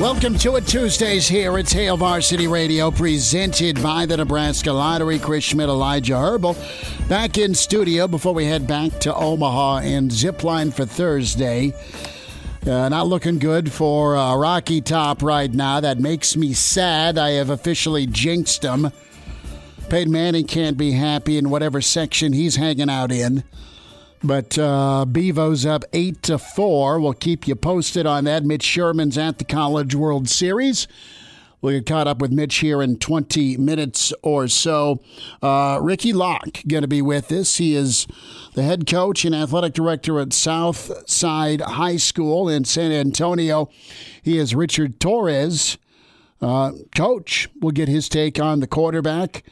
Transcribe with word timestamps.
Welcome 0.00 0.36
to 0.38 0.56
it 0.56 0.66
Tuesdays 0.66 1.28
here. 1.28 1.56
It's 1.56 1.72
Hail 1.72 1.96
Varsity 1.96 2.48
Radio 2.48 2.90
presented 2.90 3.80
by 3.80 4.06
the 4.06 4.16
Nebraska 4.16 4.72
Lottery. 4.72 5.20
Chris 5.20 5.44
Schmidt, 5.44 5.68
Elijah 5.68 6.18
Herbal. 6.18 6.56
Back 7.08 7.38
in 7.38 7.54
studio 7.54 8.08
before 8.08 8.34
we 8.34 8.44
head 8.44 8.66
back 8.66 8.98
to 9.00 9.14
Omaha 9.14 9.78
and 9.78 10.10
Zipline 10.10 10.74
for 10.74 10.84
Thursday. 10.84 11.72
Uh, 12.66 12.88
not 12.88 13.06
looking 13.06 13.38
good 13.38 13.70
for 13.70 14.16
uh, 14.16 14.36
Rocky 14.36 14.80
Top 14.80 15.22
right 15.22 15.52
now. 15.52 15.78
That 15.78 16.00
makes 16.00 16.36
me 16.36 16.54
sad. 16.54 17.16
I 17.16 17.30
have 17.30 17.50
officially 17.50 18.06
jinxed 18.06 18.64
him. 18.64 18.90
Peyton 19.88 20.12
Manning 20.12 20.48
can't 20.48 20.76
be 20.76 20.90
happy 20.90 21.38
in 21.38 21.50
whatever 21.50 21.80
section 21.80 22.32
he's 22.32 22.56
hanging 22.56 22.90
out 22.90 23.12
in. 23.12 23.44
But 24.24 24.58
uh, 24.58 25.04
Bevo's 25.04 25.66
up 25.66 25.84
eight 25.92 26.22
to 26.22 26.38
four. 26.38 26.98
We'll 26.98 27.12
keep 27.12 27.46
you 27.46 27.54
posted 27.54 28.06
on 28.06 28.24
that. 28.24 28.42
Mitch 28.42 28.62
Sherman's 28.62 29.18
at 29.18 29.36
the 29.36 29.44
College 29.44 29.94
World 29.94 30.30
Series. 30.30 30.88
We'll 31.60 31.74
get 31.74 31.84
caught 31.86 32.08
up 32.08 32.22
with 32.22 32.32
Mitch 32.32 32.56
here 32.56 32.80
in 32.82 32.98
20 32.98 33.58
minutes 33.58 34.14
or 34.22 34.48
so. 34.48 35.02
Uh, 35.42 35.78
Ricky 35.82 36.14
Locke 36.14 36.62
going 36.66 36.82
to 36.82 36.88
be 36.88 37.02
with 37.02 37.30
us. 37.32 37.58
He 37.58 37.76
is 37.76 38.06
the 38.54 38.62
head 38.62 38.86
coach 38.86 39.26
and 39.26 39.34
athletic 39.34 39.74
director 39.74 40.18
at 40.18 40.32
Southside 40.32 41.60
High 41.60 41.98
School 41.98 42.48
in 42.48 42.64
San 42.64 42.92
Antonio. 42.92 43.68
He 44.22 44.38
is 44.38 44.54
Richard 44.54 45.00
Torres. 45.00 45.76
Uh, 46.40 46.72
coach 46.94 47.50
will 47.60 47.72
get 47.72 47.88
his 47.88 48.08
take 48.08 48.40
on 48.40 48.60
the 48.60 48.66
quarterback. 48.66 49.44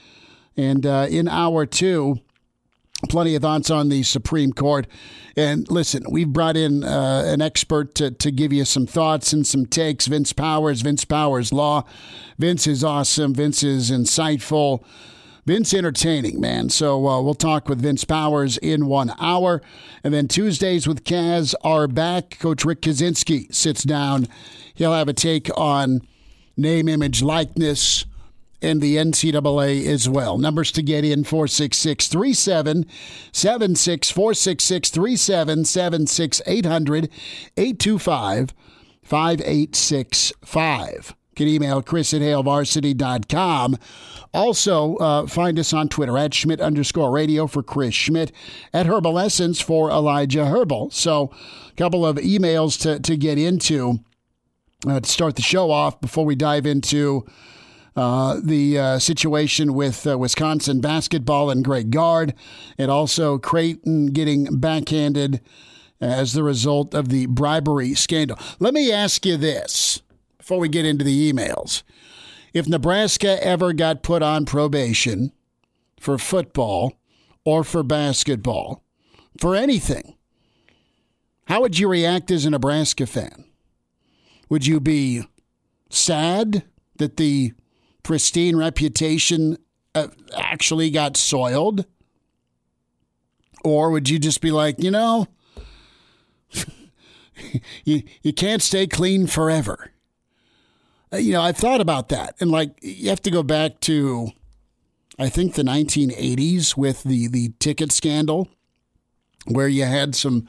And 0.56 0.86
uh, 0.86 1.08
in 1.10 1.28
hour 1.28 1.66
two, 1.66 2.20
plenty 3.08 3.34
of 3.34 3.42
thoughts 3.42 3.70
on 3.70 3.88
the 3.88 4.02
Supreme 4.02 4.52
Court. 4.52 4.86
And 5.36 5.70
listen, 5.70 6.04
we've 6.10 6.32
brought 6.32 6.56
in 6.56 6.84
uh, 6.84 7.22
an 7.26 7.40
expert 7.40 7.94
to, 7.96 8.10
to 8.10 8.30
give 8.30 8.52
you 8.52 8.64
some 8.64 8.86
thoughts 8.86 9.32
and 9.32 9.46
some 9.46 9.66
takes. 9.66 10.06
Vince 10.06 10.32
Powers, 10.32 10.82
Vince 10.82 11.04
Powers 11.04 11.52
Law. 11.52 11.84
Vince 12.38 12.66
is 12.66 12.84
awesome. 12.84 13.34
Vince 13.34 13.62
is 13.62 13.90
insightful. 13.90 14.84
Vince 15.44 15.74
entertaining, 15.74 16.40
man. 16.40 16.68
So 16.68 17.08
uh, 17.08 17.20
we'll 17.20 17.34
talk 17.34 17.68
with 17.68 17.80
Vince 17.80 18.04
Powers 18.04 18.58
in 18.58 18.86
one 18.86 19.12
hour. 19.18 19.60
And 20.04 20.14
then 20.14 20.28
Tuesdays 20.28 20.86
with 20.86 21.04
Kaz 21.04 21.54
are 21.64 21.88
back. 21.88 22.38
Coach 22.38 22.64
Rick 22.64 22.82
Kaczenski 22.82 23.52
sits 23.52 23.82
down. 23.82 24.28
He'll 24.74 24.92
have 24.94 25.08
a 25.08 25.12
take 25.12 25.50
on 25.58 26.02
name, 26.56 26.88
image, 26.88 27.22
likeness 27.22 28.04
and 28.62 28.80
the 28.80 28.96
NCAA 28.96 29.86
as 29.86 30.08
well. 30.08 30.38
Numbers 30.38 30.72
to 30.72 30.82
get 30.82 31.04
in 31.04 31.22
466 31.24 32.08
3776 32.08 34.10
466 34.10 34.90
3776 34.90 36.42
800 36.46 37.10
825 37.56 38.54
5865. 39.02 41.14
Can 41.34 41.48
email 41.48 41.80
Chris 41.82 42.12
at 42.12 42.20
HailVarsity.com. 42.20 43.78
Also, 44.34 44.96
uh, 44.96 45.26
find 45.26 45.58
us 45.58 45.72
on 45.72 45.88
Twitter 45.88 46.18
at 46.18 46.34
Schmidt 46.34 46.60
underscore 46.60 47.10
radio 47.10 47.46
for 47.46 47.62
Chris 47.62 47.94
Schmidt, 47.94 48.32
at 48.72 48.86
Herbal 48.86 49.18
Essence 49.18 49.60
for 49.60 49.90
Elijah 49.90 50.46
Herbal. 50.46 50.90
So, 50.90 51.30
a 51.70 51.74
couple 51.76 52.06
of 52.06 52.16
emails 52.16 52.80
to, 52.82 53.00
to 53.00 53.16
get 53.16 53.38
into 53.38 54.00
uh, 54.86 55.00
to 55.00 55.08
start 55.08 55.36
the 55.36 55.42
show 55.42 55.70
off 55.70 56.00
before 56.00 56.24
we 56.24 56.34
dive 56.34 56.66
into 56.66 57.24
uh, 57.94 58.40
the 58.42 58.78
uh, 58.78 58.98
situation 58.98 59.74
with 59.74 60.06
uh, 60.06 60.16
Wisconsin 60.18 60.80
basketball 60.80 61.50
and 61.50 61.64
Greg 61.64 61.90
Gard, 61.90 62.34
and 62.78 62.90
also 62.90 63.38
Creighton 63.38 64.06
getting 64.06 64.58
backhanded 64.58 65.40
as 66.00 66.32
the 66.32 66.42
result 66.42 66.94
of 66.94 67.08
the 67.08 67.26
bribery 67.26 67.94
scandal. 67.94 68.38
Let 68.58 68.74
me 68.74 68.90
ask 68.90 69.24
you 69.24 69.36
this 69.36 70.02
before 70.38 70.58
we 70.58 70.68
get 70.68 70.84
into 70.84 71.04
the 71.04 71.32
emails. 71.32 71.82
If 72.52 72.68
Nebraska 72.68 73.42
ever 73.44 73.72
got 73.72 74.02
put 74.02 74.22
on 74.22 74.44
probation 74.44 75.32
for 75.98 76.18
football 76.18 76.94
or 77.44 77.64
for 77.64 77.82
basketball, 77.82 78.82
for 79.40 79.54
anything, 79.54 80.16
how 81.46 81.60
would 81.60 81.78
you 81.78 81.88
react 81.88 82.30
as 82.30 82.44
a 82.44 82.50
Nebraska 82.50 83.06
fan? 83.06 83.44
Would 84.48 84.66
you 84.66 84.80
be 84.80 85.22
sad 85.88 86.64
that 86.96 87.16
the 87.16 87.52
pristine 88.02 88.56
reputation 88.56 89.58
uh, 89.94 90.08
actually 90.36 90.90
got 90.90 91.16
soiled? 91.16 91.86
Or 93.64 93.90
would 93.90 94.08
you 94.08 94.18
just 94.18 94.40
be 94.40 94.50
like, 94.50 94.82
you 94.82 94.90
know, 94.90 95.28
you, 97.84 98.02
you 98.22 98.32
can't 98.32 98.62
stay 98.62 98.86
clean 98.86 99.26
forever? 99.26 99.92
Uh, 101.12 101.18
you 101.18 101.32
know, 101.32 101.42
I've 101.42 101.56
thought 101.56 101.80
about 101.80 102.08
that. 102.08 102.34
And 102.40 102.50
like, 102.50 102.76
you 102.82 103.08
have 103.10 103.22
to 103.22 103.30
go 103.30 103.42
back 103.42 103.80
to, 103.80 104.30
I 105.18 105.28
think, 105.28 105.54
the 105.54 105.62
1980s 105.62 106.76
with 106.76 107.04
the, 107.04 107.28
the 107.28 107.52
ticket 107.60 107.92
scandal, 107.92 108.48
where 109.46 109.68
you 109.68 109.84
had 109.84 110.14
some 110.16 110.48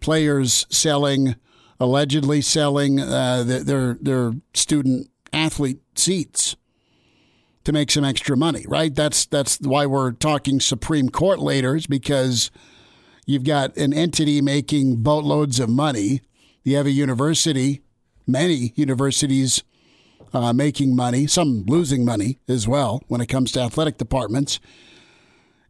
players 0.00 0.66
selling, 0.68 1.34
allegedly 1.80 2.42
selling 2.42 3.00
uh, 3.00 3.42
their, 3.44 3.94
their 4.00 4.32
student 4.54 5.08
athlete 5.32 5.80
seats 5.96 6.56
to 7.64 7.72
make 7.72 7.90
some 7.90 8.04
extra 8.04 8.36
money, 8.36 8.64
right? 8.68 8.94
That's 8.94 9.26
that's 9.26 9.58
why 9.60 9.86
we're 9.86 10.12
talking 10.12 10.60
Supreme 10.60 11.08
Court 11.08 11.38
later, 11.38 11.76
is 11.76 11.86
because 11.86 12.50
you've 13.26 13.44
got 13.44 13.76
an 13.76 13.92
entity 13.92 14.40
making 14.40 15.02
boatloads 15.02 15.60
of 15.60 15.68
money. 15.68 16.22
You 16.64 16.76
have 16.76 16.86
a 16.86 16.90
university, 16.90 17.82
many 18.26 18.72
universities 18.76 19.62
uh, 20.32 20.52
making 20.52 20.96
money, 20.96 21.26
some 21.26 21.64
losing 21.66 22.04
money 22.04 22.38
as 22.48 22.66
well 22.66 23.02
when 23.08 23.20
it 23.20 23.26
comes 23.26 23.52
to 23.52 23.60
athletic 23.60 23.98
departments. 23.98 24.60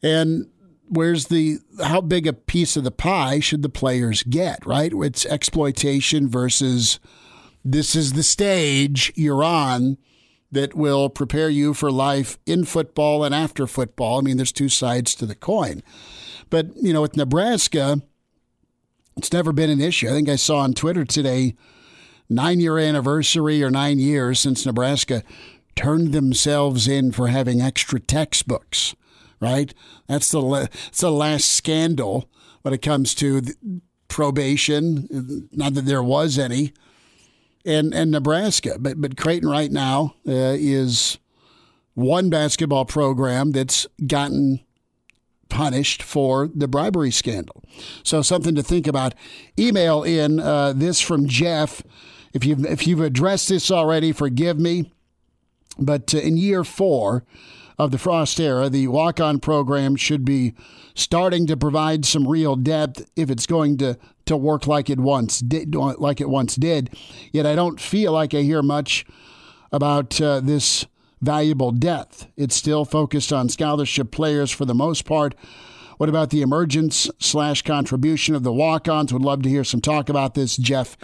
And 0.02 0.48
where's 0.88 1.26
the 1.26 1.58
how 1.82 2.00
big 2.00 2.26
a 2.26 2.32
piece 2.32 2.76
of 2.76 2.84
the 2.84 2.90
pie 2.90 3.40
should 3.40 3.62
the 3.62 3.68
players 3.68 4.22
get, 4.22 4.64
right? 4.66 4.92
It's 4.94 5.26
exploitation 5.26 6.28
versus 6.28 7.00
this 7.64 7.94
is 7.94 8.12
the 8.12 8.22
stage 8.22 9.12
you're 9.14 9.44
on 9.44 9.98
that 10.52 10.74
will 10.74 11.08
prepare 11.08 11.48
you 11.48 11.72
for 11.74 11.90
life 11.90 12.38
in 12.46 12.64
football 12.64 13.24
and 13.24 13.34
after 13.34 13.66
football. 13.66 14.18
I 14.18 14.20
mean, 14.20 14.36
there's 14.36 14.52
two 14.52 14.68
sides 14.68 15.14
to 15.16 15.26
the 15.26 15.34
coin. 15.34 15.82
But, 16.50 16.76
you 16.76 16.92
know, 16.92 17.00
with 17.00 17.16
Nebraska, 17.16 18.02
it's 19.16 19.32
never 19.32 19.52
been 19.52 19.70
an 19.70 19.80
issue. 19.80 20.08
I 20.08 20.12
think 20.12 20.28
I 20.28 20.36
saw 20.36 20.58
on 20.58 20.74
Twitter 20.74 21.06
today, 21.06 21.54
nine 22.28 22.60
year 22.60 22.78
anniversary 22.78 23.62
or 23.62 23.70
nine 23.70 23.98
years 23.98 24.38
since 24.38 24.66
Nebraska 24.66 25.22
turned 25.74 26.12
themselves 26.12 26.86
in 26.86 27.12
for 27.12 27.28
having 27.28 27.62
extra 27.62 27.98
textbooks, 27.98 28.94
right? 29.40 29.72
That's 30.06 30.30
the, 30.30 30.68
that's 30.70 31.00
the 31.00 31.10
last 31.10 31.46
scandal 31.46 32.28
when 32.60 32.74
it 32.74 32.82
comes 32.82 33.14
to 33.16 33.42
probation. 34.08 35.48
Not 35.50 35.72
that 35.74 35.86
there 35.86 36.02
was 36.02 36.38
any 36.38 36.74
and 37.64 37.94
and 37.94 38.10
Nebraska. 38.10 38.76
But 38.78 39.00
but 39.00 39.16
Creighton 39.16 39.48
right 39.48 39.70
now 39.70 40.14
uh, 40.26 40.56
is 40.58 41.18
one 41.94 42.30
basketball 42.30 42.84
program 42.84 43.52
that's 43.52 43.86
gotten 44.06 44.60
punished 45.48 46.02
for 46.02 46.48
the 46.54 46.66
bribery 46.66 47.10
scandal. 47.10 47.62
So 48.02 48.22
something 48.22 48.54
to 48.54 48.62
think 48.62 48.86
about. 48.86 49.14
Email 49.58 50.02
in 50.02 50.40
uh, 50.40 50.72
this 50.72 51.00
from 51.00 51.26
Jeff. 51.26 51.82
If 52.32 52.44
you've 52.44 52.64
if 52.64 52.86
you've 52.86 53.00
addressed 53.00 53.48
this 53.48 53.70
already, 53.70 54.12
forgive 54.12 54.58
me. 54.58 54.90
But 55.78 56.14
uh, 56.14 56.18
in 56.18 56.36
year 56.36 56.64
four 56.64 57.24
of 57.78 57.90
the 57.90 57.98
Frost 57.98 58.38
era. 58.40 58.68
The 58.68 58.88
walk 58.88 59.20
on 59.20 59.40
program 59.40 59.96
should 59.96 60.24
be 60.24 60.54
starting 60.94 61.46
to 61.46 61.56
provide 61.56 62.04
some 62.04 62.28
real 62.28 62.56
depth 62.56 63.10
if 63.16 63.30
it's 63.30 63.46
going 63.46 63.78
to, 63.78 63.98
to 64.26 64.36
work 64.36 64.66
like 64.66 64.90
it 64.90 65.00
once 65.00 65.40
did 65.40 65.74
like 65.74 66.20
it 66.20 66.28
once 66.28 66.56
did. 66.56 66.90
Yet 67.32 67.46
I 67.46 67.54
don't 67.54 67.80
feel 67.80 68.12
like 68.12 68.34
I 68.34 68.42
hear 68.42 68.62
much 68.62 69.04
about 69.72 70.20
uh, 70.20 70.40
this 70.40 70.86
valuable 71.20 71.70
depth. 71.70 72.26
It's 72.36 72.54
still 72.54 72.84
focused 72.84 73.32
on 73.32 73.48
scholarship 73.48 74.10
players 74.10 74.50
for 74.50 74.64
the 74.64 74.74
most 74.74 75.04
part. 75.04 75.34
What 75.96 76.08
about 76.08 76.30
the 76.30 76.42
emergence 76.42 77.08
slash 77.20 77.62
contribution 77.62 78.34
of 78.34 78.42
the 78.42 78.52
walk 78.52 78.88
ons? 78.88 79.12
Would 79.12 79.22
love 79.22 79.42
to 79.42 79.48
hear 79.48 79.62
some 79.62 79.80
talk 79.80 80.08
about 80.08 80.34
this, 80.34 80.56
Jeff, 80.56 80.96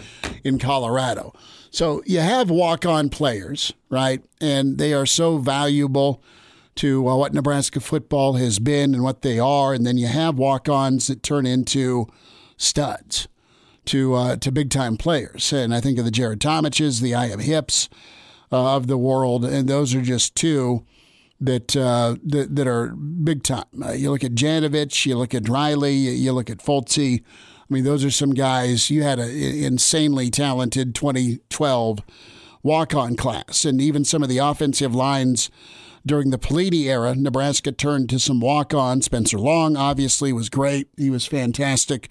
in 0.43 0.59
Colorado. 0.59 1.33
So 1.71 2.03
you 2.05 2.19
have 2.19 2.51
walk 2.51 2.85
on 2.85 3.09
players, 3.09 3.73
right? 3.91 4.23
And 4.41 4.79
they 4.79 4.93
are 4.93 5.07
so 5.07 5.39
valuable 5.39 6.23
to 6.79 7.09
uh, 7.09 7.17
what 7.17 7.35
Nebraska 7.35 7.81
football 7.81 8.35
has 8.35 8.59
been 8.59 8.95
and 8.95 9.03
what 9.03 9.23
they 9.23 9.39
are. 9.39 9.75
And 9.75 9.85
then 9.85 9.99
you 9.99 10.07
have 10.07 10.39
walk 10.39 10.69
ons 10.69 11.09
that 11.09 11.23
turn 11.23 11.45
into 11.45 12.07
studs 12.57 13.29
to 13.87 14.15
uh, 14.15 14.37
to 14.37 14.53
big 14.53 14.71
time 14.71 14.97
players. 14.97 15.53
And 15.53 15.75
I 15.75 15.81
think 15.81 15.99
of 15.99 16.05
the 16.05 16.11
Jared 16.11 16.41
Tomiches, 16.41 17.01
the 17.01 17.15
I.M. 17.15 17.41
Hipps 17.41 17.89
uh, 18.53 18.77
of 18.77 18.87
the 18.87 18.99
world, 18.99 19.45
and 19.45 19.69
those 19.69 19.95
are 19.95 20.03
just 20.03 20.35
two 20.35 20.85
that 21.41 21.77
uh, 21.77 22.17
that, 22.25 22.55
that 22.55 22.67
are 22.67 22.89
big 22.89 23.43
time. 23.43 23.65
Uh, 23.85 23.93
you 23.93 24.11
look 24.11 24.25
at 24.25 24.33
Janovich, 24.33 25.07
you 25.07 25.17
look 25.17 25.35
at 25.35 25.49
Riley, 25.49 25.95
you 25.95 26.33
look 26.33 26.51
at 26.51 26.59
Fultzy. 26.59 27.23
I 27.23 27.75
mean, 27.75 27.85
those 27.85 28.05
are 28.05 28.11
some 28.11 28.35
guys. 28.35 28.91
You 28.91 29.03
had 29.03 29.19
an 29.19 29.31
insanely 29.31 30.31
talented 30.31 30.95
2012 30.95 32.01
walk 32.63 32.95
on 32.95 33.17
class, 33.17 33.65
and 33.65 33.81
even 33.81 34.05
some 34.05 34.23
of 34.23 34.29
the 34.29 34.39
offensive 34.39 34.95
lines 34.95 35.51
during 36.09 36.31
the 36.31 36.39
Pelini 36.39 36.87
era, 36.87 37.15
Nebraska 37.15 37.71
turned 37.71 38.09
to 38.11 38.19
some 38.19 38.41
walk 38.41 38.75
on. 38.75 39.03
Spencer 39.03 39.39
Long 39.39 39.77
obviously 39.77 40.33
was 40.33 40.49
great. 40.49 40.89
He 40.97 41.11
was 41.11 41.27
fantastic. 41.27 42.09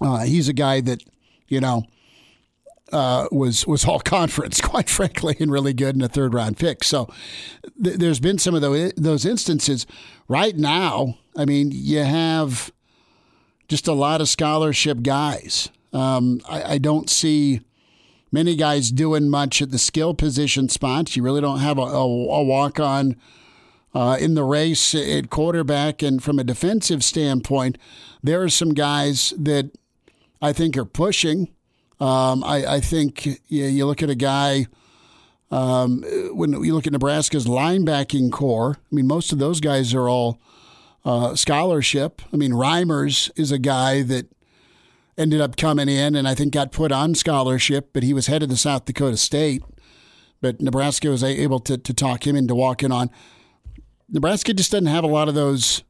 Uh, 0.00 0.24
he's 0.24 0.48
a 0.48 0.52
guy 0.52 0.80
that, 0.82 1.02
you 1.48 1.60
know, 1.60 1.84
uh, 2.92 3.26
was 3.32 3.66
was 3.66 3.84
all 3.84 4.00
conference, 4.04 4.60
quite 4.60 4.90
frankly, 4.90 5.36
and 5.40 5.50
really 5.50 5.72
good 5.72 5.94
in 5.96 6.02
a 6.02 6.08
third 6.08 6.34
round 6.34 6.58
pick. 6.58 6.84
So 6.84 7.08
th- 7.82 7.96
there's 7.96 8.20
been 8.20 8.38
some 8.38 8.54
of 8.54 8.60
those 8.60 8.92
those 8.96 9.24
instances. 9.24 9.86
Right 10.28 10.56
now, 10.56 11.18
I 11.36 11.44
mean, 11.44 11.70
you 11.72 12.00
have 12.00 12.70
just 13.68 13.88
a 13.88 13.92
lot 13.92 14.20
of 14.20 14.28
scholarship 14.28 15.02
guys. 15.02 15.70
Um, 15.92 16.40
I, 16.48 16.74
I, 16.74 16.78
don't 16.78 17.10
see 17.10 17.60
many 18.32 18.56
guys 18.56 18.90
doing 18.90 19.28
much 19.28 19.62
at 19.62 19.70
the 19.70 19.78
skill 19.78 20.14
position 20.14 20.68
spots. 20.68 21.14
You 21.14 21.22
really 21.22 21.40
don't 21.40 21.60
have 21.60 21.78
a, 21.78 21.82
a, 21.82 22.04
a 22.04 22.42
walk 22.42 22.80
on. 22.80 23.16
Uh, 23.94 24.16
in 24.18 24.32
the 24.32 24.42
race 24.42 24.94
at 24.94 25.28
quarterback, 25.28 26.00
and 26.00 26.22
from 26.22 26.38
a 26.38 26.44
defensive 26.44 27.04
standpoint, 27.04 27.76
there 28.22 28.42
are 28.42 28.48
some 28.48 28.72
guys 28.72 29.34
that 29.36 29.70
I 30.40 30.54
think 30.54 30.78
are 30.78 30.86
pushing 30.86 31.48
um, 32.02 32.42
I, 32.42 32.66
I, 32.66 32.80
think 32.80 33.26
you, 33.26 33.36
you, 33.64 33.86
look 33.86 34.02
at 34.02 34.10
a 34.10 34.16
guy. 34.16 34.66
Um, 35.52 36.02
when 36.32 36.52
you 36.64 36.74
look 36.74 36.88
at 36.88 36.92
Nebraska's 36.92 37.46
linebacking 37.46 38.32
core, 38.32 38.78
I 38.80 38.94
mean, 38.94 39.06
most 39.06 39.32
of 39.32 39.38
those 39.38 39.60
guys 39.60 39.94
are 39.94 40.08
all 40.08 40.40
uh, 41.04 41.36
scholarship. 41.36 42.20
I 42.32 42.36
mean, 42.36 42.52
Reimers 42.52 43.30
is 43.36 43.52
a 43.52 43.58
guy 43.58 44.02
that 44.02 44.26
ended 45.18 45.40
up 45.40 45.56
coming 45.56 45.88
in 45.88 46.14
and 46.14 46.26
I 46.26 46.34
think 46.34 46.52
got 46.52 46.72
put 46.72 46.92
on 46.92 47.14
scholarship, 47.14 47.90
but 47.92 48.02
he 48.02 48.14
was 48.14 48.26
headed 48.26 48.50
to 48.50 48.56
South 48.56 48.84
Dakota 48.84 49.16
State. 49.16 49.62
But 50.40 50.60
Nebraska 50.60 51.08
was 51.08 51.22
able 51.22 51.60
to, 51.60 51.78
to 51.78 51.94
talk 51.94 52.26
him 52.26 52.34
into 52.34 52.54
walking 52.54 52.90
on. 52.90 53.10
Nebraska 54.08 54.52
just 54.52 54.72
doesn't 54.72 54.86
have 54.86 55.04
a 55.04 55.08
lot 55.08 55.28
of 55.28 55.34
those 55.34 55.84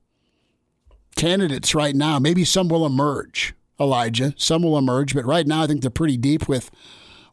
candidates 1.16 1.74
right 1.74 1.94
now. 1.94 2.18
Maybe 2.18 2.44
some 2.44 2.68
will 2.68 2.84
emerge. 2.84 3.54
Elijah. 3.80 4.34
Some 4.36 4.62
will 4.62 4.78
emerge, 4.78 5.14
but 5.14 5.24
right 5.24 5.46
now 5.46 5.62
I 5.62 5.66
think 5.66 5.80
they're 5.80 5.90
pretty 5.90 6.16
deep 6.16 6.48
with 6.48 6.70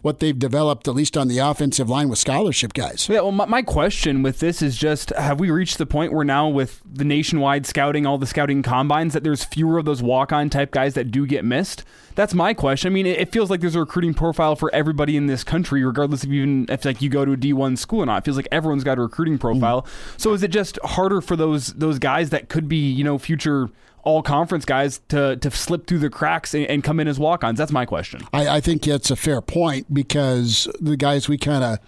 what 0.02 0.20
they've 0.20 0.40
developed, 0.40 0.88
at 0.88 0.96
least 0.96 1.18
on 1.18 1.28
the 1.28 1.40
offensive 1.40 1.90
line 1.90 2.08
with 2.08 2.18
scholarship 2.18 2.74
guys. 2.74 3.08
Yeah, 3.10 3.20
well, 3.22 3.34
my, 3.34 3.46
my, 3.46 3.62
question 3.62 4.24
with 4.24 4.40
this 4.40 4.62
is 4.62 4.78
just 4.78 5.10
have 5.10 5.42
we 5.42 5.52
reached 5.52 5.78
the 5.78 5.86
point 5.86 6.14
where 6.14 6.24
now, 6.24 6.48
with 6.48 6.82
the 6.90 7.04
nationwide 7.04 7.66
scouting, 7.66 8.06
all 8.06 8.18
the 8.18 8.26
scouting 8.26 8.64
combines, 8.64 9.14
that 9.14 9.24
there's 9.24 9.44
fewer 9.44 9.78
of 9.78 9.84
those 9.84 10.02
walk 10.02 10.32
on 10.32 10.50
type 10.50 10.72
guys 10.72 10.94
that 10.94 11.12
do 11.12 11.28
get 11.28 11.44
missed? 11.44 11.84
That's 12.16 12.34
my 12.34 12.54
question. 12.54 12.92
I 12.92 12.94
mean, 12.94 13.06
it, 13.06 13.20
it, 13.20 13.32
feels 13.32 13.50
like 13.50 13.60
there's 13.60 13.76
a 13.76 13.82
recruiting 13.82 14.14
profile 14.14 14.56
for 14.56 14.74
everybody 14.74 15.18
in 15.18 15.28
this 15.28 15.44
country, 15.44 15.84
regardless 15.84 16.24
of 16.24 16.32
even 16.32 16.66
if 16.70 16.86
like 16.86 17.02
you 17.02 17.10
go 17.10 17.26
to 17.26 17.34
a 17.34 17.38
D1 17.38 17.78
school 17.78 18.02
or 18.02 18.06
not. 18.06 18.20
It 18.20 18.26
feels 18.26 18.38
like 18.38 18.48
everyone's 18.54 18.86
got 18.86 18.98
a 18.98 19.02
recruiting 19.02 19.38
profile. 19.38 19.82
Mm. 19.82 19.90
So 20.20 20.34
is 20.34 20.44
it 20.44 20.52
just 20.52 20.80
harder 20.84 21.20
for 21.20 21.36
those 21.36 21.74
those 21.74 22.00
guys 22.00 22.30
that 22.30 22.48
could 22.48 22.70
be, 22.70 22.90
you 22.90 23.04
know, 23.04 23.18
future 23.18 23.70
all 24.04 24.22
conference 24.22 24.66
guys 24.66 25.02
to 25.10 25.38
to 25.38 25.52
slip 25.52 25.88
through 25.88 26.00
the 26.00 26.10
cracks 26.10 26.54
and, 26.54 26.66
and 26.68 26.84
come 26.84 27.00
in 27.00 27.08
as 27.08 27.20
walk 27.20 27.44
ons? 27.44 27.58
That's 27.58 27.72
my 27.72 27.86
question. 27.86 28.22
I, 28.34 28.58
I, 28.58 28.60
think 28.60 28.88
it's 28.88 29.12
a 29.12 29.16
fair 29.16 29.42
point 29.42 29.94
because 29.94 30.68
the 30.80 30.98
guys 30.98 31.28
we 31.28 31.38
kind 31.38 31.64
of 31.64 31.80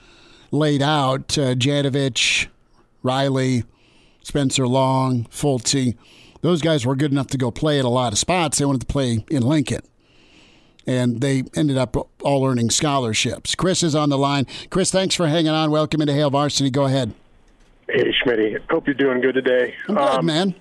laid 0.52 0.82
out, 0.82 1.38
uh, 1.38 1.56
Janovich, 1.56 2.48
Riley, 3.04 3.64
Spencer 4.24 4.68
Long, 4.68 5.26
Fultzy, 5.26 5.96
those 6.42 6.62
guys 6.62 6.86
were 6.86 6.96
good 6.96 7.12
enough 7.12 7.28
to 7.28 7.38
go 7.38 7.52
play 7.52 7.80
at 7.80 7.86
a 7.86 7.90
lot 7.90 8.14
of 8.14 8.20
spots. 8.20 8.58
They 8.58 8.66
wanted 8.66 8.82
to 8.82 8.88
play 8.88 9.24
in 9.30 9.44
Lincoln. 9.44 9.82
And 10.88 11.22
they 11.22 11.44
ended 11.56 11.78
up 11.78 11.96
all 12.24 12.46
earning 12.46 12.72
scholarships. 12.72 13.54
Chris 13.54 13.84
is 13.84 13.94
on 13.94 14.10
the 14.10 14.18
line. 14.18 14.48
Chris, 14.72 14.92
thanks 14.92 15.14
for 15.14 15.28
hanging 15.28 15.52
on. 15.52 15.70
Welcome 15.70 16.02
into 16.02 16.14
Hail 16.14 16.32
Varsity. 16.32 16.72
Go 16.72 16.86
ahead. 16.86 17.14
Hey, 17.88 18.12
Schmitty. 18.24 18.58
Hope 18.70 18.88
you're 18.88 18.96
doing 18.96 19.22
good 19.22 19.36
today. 19.36 19.76
I'm 19.88 19.96
good, 19.96 20.04
um, 20.04 20.26
man. 20.26 20.56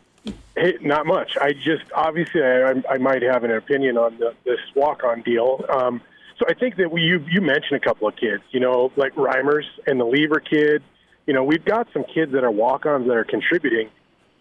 Hey, 0.60 0.76
not 0.82 1.06
much. 1.06 1.38
I 1.40 1.54
just 1.54 1.84
obviously 1.94 2.42
I, 2.42 2.74
I 2.88 2.98
might 2.98 3.22
have 3.22 3.44
an 3.44 3.50
opinion 3.50 3.96
on 3.96 4.18
the, 4.18 4.34
this 4.44 4.58
walk-on 4.76 5.22
deal. 5.22 5.64
Um, 5.70 6.02
so 6.38 6.44
I 6.46 6.52
think 6.52 6.76
that 6.76 6.92
we, 6.92 7.00
you 7.00 7.24
you 7.30 7.40
mentioned 7.40 7.80
a 7.80 7.80
couple 7.80 8.06
of 8.06 8.16
kids, 8.16 8.42
you 8.50 8.60
know, 8.60 8.92
like 8.94 9.14
Reimers 9.14 9.64
and 9.86 9.98
the 9.98 10.04
Lever 10.04 10.38
kid. 10.38 10.82
You 11.26 11.32
know, 11.32 11.44
we've 11.44 11.64
got 11.64 11.88
some 11.94 12.04
kids 12.04 12.32
that 12.32 12.44
are 12.44 12.50
walk-ons 12.50 13.06
that 13.06 13.16
are 13.16 13.24
contributing. 13.24 13.88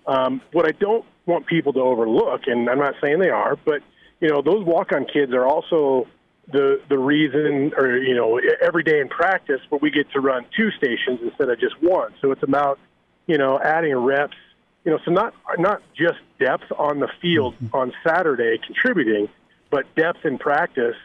Um, 0.07 0.42
what 0.51 0.68
I 0.68 0.71
don't 0.71 1.06
want 1.25 1.48
people 1.48 1.71
to 1.71 1.80
overlook, 1.80 2.42
and 2.48 2.69
I'm 2.69 2.80
not 2.80 2.95
saying 3.01 3.19
they 3.19 3.30
are, 3.30 3.56
but 3.56 3.81
you 4.19 4.27
know, 4.27 4.42
those 4.42 4.65
walk-on 4.65 5.06
kids 5.06 5.33
are 5.33 5.48
also 5.48 6.06
the 6.51 6.81
the 6.89 6.98
reason, 6.98 7.72
or 7.77 7.98
you 7.98 8.15
know, 8.15 8.42
every 8.62 8.83
day 8.83 9.00
in 9.00 9.07
practice, 9.07 9.62
where 9.69 9.80
we 9.81 9.89
get 9.89 10.12
to 10.12 10.19
run 10.19 10.45
two 10.57 10.69
stations 10.72 11.22
instead 11.24 11.50
of 11.50 11.57
just 11.62 11.81
one. 11.81 12.13
So 12.22 12.31
it's 12.33 12.44
about 12.44 12.77
you 13.25 13.38
know 13.38 13.57
adding 13.57 13.95
reps 13.95 14.36
you 14.85 14.91
know, 14.91 15.00
so 15.03 15.12
not 15.12 15.33
not 15.57 15.81
just 15.95 16.19
depth 16.39 16.71
on 16.77 17.00
the 17.00 17.09
field 17.21 17.55
mm-hmm. 17.55 17.75
on 17.75 17.93
Saturday 18.05 18.59
contributing, 18.65 19.29
but 19.69 19.86
depth 19.95 20.25
in 20.25 20.38
practice. 20.38 20.95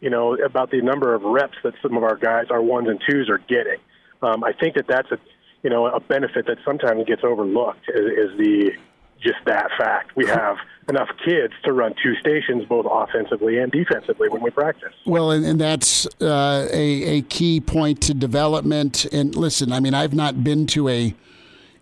You 0.00 0.08
know, 0.08 0.34
about 0.34 0.70
the 0.70 0.80
number 0.80 1.14
of 1.14 1.22
reps 1.22 1.58
that 1.62 1.74
some 1.82 1.96
of 1.96 2.02
our 2.02 2.16
guys, 2.16 2.46
our 2.50 2.62
ones 2.62 2.88
and 2.88 3.00
twos, 3.08 3.28
are 3.28 3.38
getting. 3.38 3.78
Um, 4.22 4.42
I 4.42 4.52
think 4.52 4.74
that 4.76 4.86
that's 4.86 5.10
a 5.12 5.18
you 5.62 5.70
know 5.70 5.86
a 5.86 6.00
benefit 6.00 6.46
that 6.46 6.58
sometimes 6.64 7.04
gets 7.06 7.22
overlooked 7.22 7.88
is, 7.88 8.30
is 8.30 8.38
the 8.38 8.72
just 9.20 9.38
that 9.46 9.70
fact. 9.78 10.16
We 10.16 10.26
have 10.26 10.56
enough 10.88 11.08
kids 11.24 11.52
to 11.64 11.72
run 11.72 11.94
two 12.02 12.14
stations, 12.16 12.64
both 12.66 12.86
offensively 12.88 13.58
and 13.58 13.72
defensively, 13.72 14.28
when 14.28 14.42
we 14.42 14.50
practice. 14.50 14.92
Well, 15.04 15.30
and, 15.30 15.44
and 15.44 15.60
that's 15.60 16.06
uh, 16.20 16.68
a, 16.72 17.18
a 17.18 17.22
key 17.22 17.60
point 17.60 18.00
to 18.02 18.14
development. 18.14 19.04
And 19.06 19.34
listen, 19.34 19.72
I 19.72 19.80
mean, 19.80 19.94
I've 19.94 20.14
not 20.14 20.44
been 20.44 20.66
to 20.68 20.88
a 20.88 21.14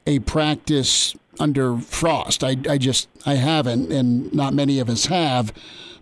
a 0.07 0.19
practice 0.21 1.15
under 1.41 1.79
Frost. 1.79 2.45
I, 2.45 2.57
I 2.69 2.79
just 2.79 3.09
I 3.27 3.35
haven't, 3.35 3.93
and 3.93 4.33
not 4.35 4.55
many 4.55 4.79
of 4.79 4.89
us 4.89 5.07
have. 5.07 5.53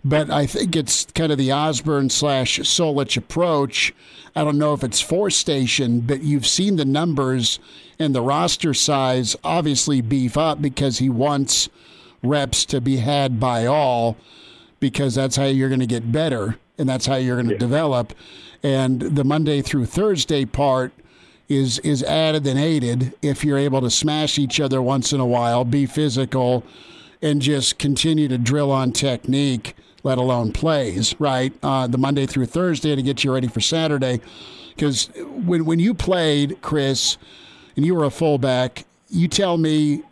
But 0.04 0.30
I 0.30 0.46
think 0.46 0.74
it's 0.74 1.06
kind 1.14 1.30
of 1.30 1.38
the 1.38 1.52
Osborne 1.52 2.10
slash 2.10 2.58
Solich 2.60 3.16
approach. 3.16 3.94
I 4.34 4.42
don't 4.42 4.58
know 4.58 4.72
if 4.72 4.82
it's 4.82 5.00
four 5.00 5.30
station, 5.30 6.00
but 6.00 6.22
you've 6.22 6.46
seen 6.46 6.76
the 6.76 6.84
numbers 6.84 7.60
and 7.98 8.14
the 8.14 8.22
roster 8.22 8.74
size 8.74 9.36
obviously 9.44 10.00
beef 10.00 10.36
up 10.36 10.60
because 10.60 10.98
he 10.98 11.08
wants 11.08 11.68
reps 12.22 12.64
to 12.66 12.80
be 12.80 12.96
had 12.96 13.38
by 13.38 13.66
all 13.66 14.16
because 14.80 15.14
that's 15.14 15.36
how 15.36 15.44
you're 15.44 15.68
going 15.68 15.80
to 15.80 15.86
get 15.86 16.10
better 16.10 16.56
and 16.78 16.88
that's 16.88 17.06
how 17.06 17.16
you're 17.16 17.36
going 17.36 17.48
to 17.48 17.54
yeah. 17.54 17.58
develop. 17.58 18.12
And 18.62 19.00
the 19.00 19.24
Monday 19.24 19.62
through 19.62 19.86
Thursday 19.86 20.44
part 20.44 20.92
is 21.56 21.78
is 21.80 22.02
added 22.02 22.47
and 22.47 22.59
aided 22.59 23.14
if 23.23 23.44
you're 23.44 23.59
able 23.59 23.80
to 23.80 23.90
smash 23.90 24.38
each 24.38 24.61
other 24.61 24.80
once 24.80 25.12
in 25.12 25.21
a 25.21 25.26
while, 25.26 25.64
be 25.64 25.87
physical, 25.87 26.64
and 27.21 27.42
just 27.42 27.78
continue 27.78 28.28
to 28.28 28.38
drill 28.38 28.71
on 28.71 28.92
technique, 28.92 29.75
let 30.02 30.18
alone 30.18 30.52
plays. 30.52 31.14
Right, 31.18 31.52
uh, 31.62 31.87
the 31.87 31.99
Monday 31.99 32.26
through 32.26 32.47
Thursday 32.47 32.94
to 32.97 33.02
get 33.02 33.25
you 33.25 33.32
ready 33.32 33.49
for 33.49 33.61
Saturday. 33.61 34.21
Because 34.75 35.11
when 35.16 35.64
when 35.64 35.78
you 35.78 35.94
played, 35.94 36.61
Chris, 36.62 37.18
and 37.76 37.85
you 37.85 37.94
were 37.94 38.04
a 38.04 38.11
fullback, 38.11 38.85
you 39.11 39.28
tell 39.28 39.59
me 39.59 40.02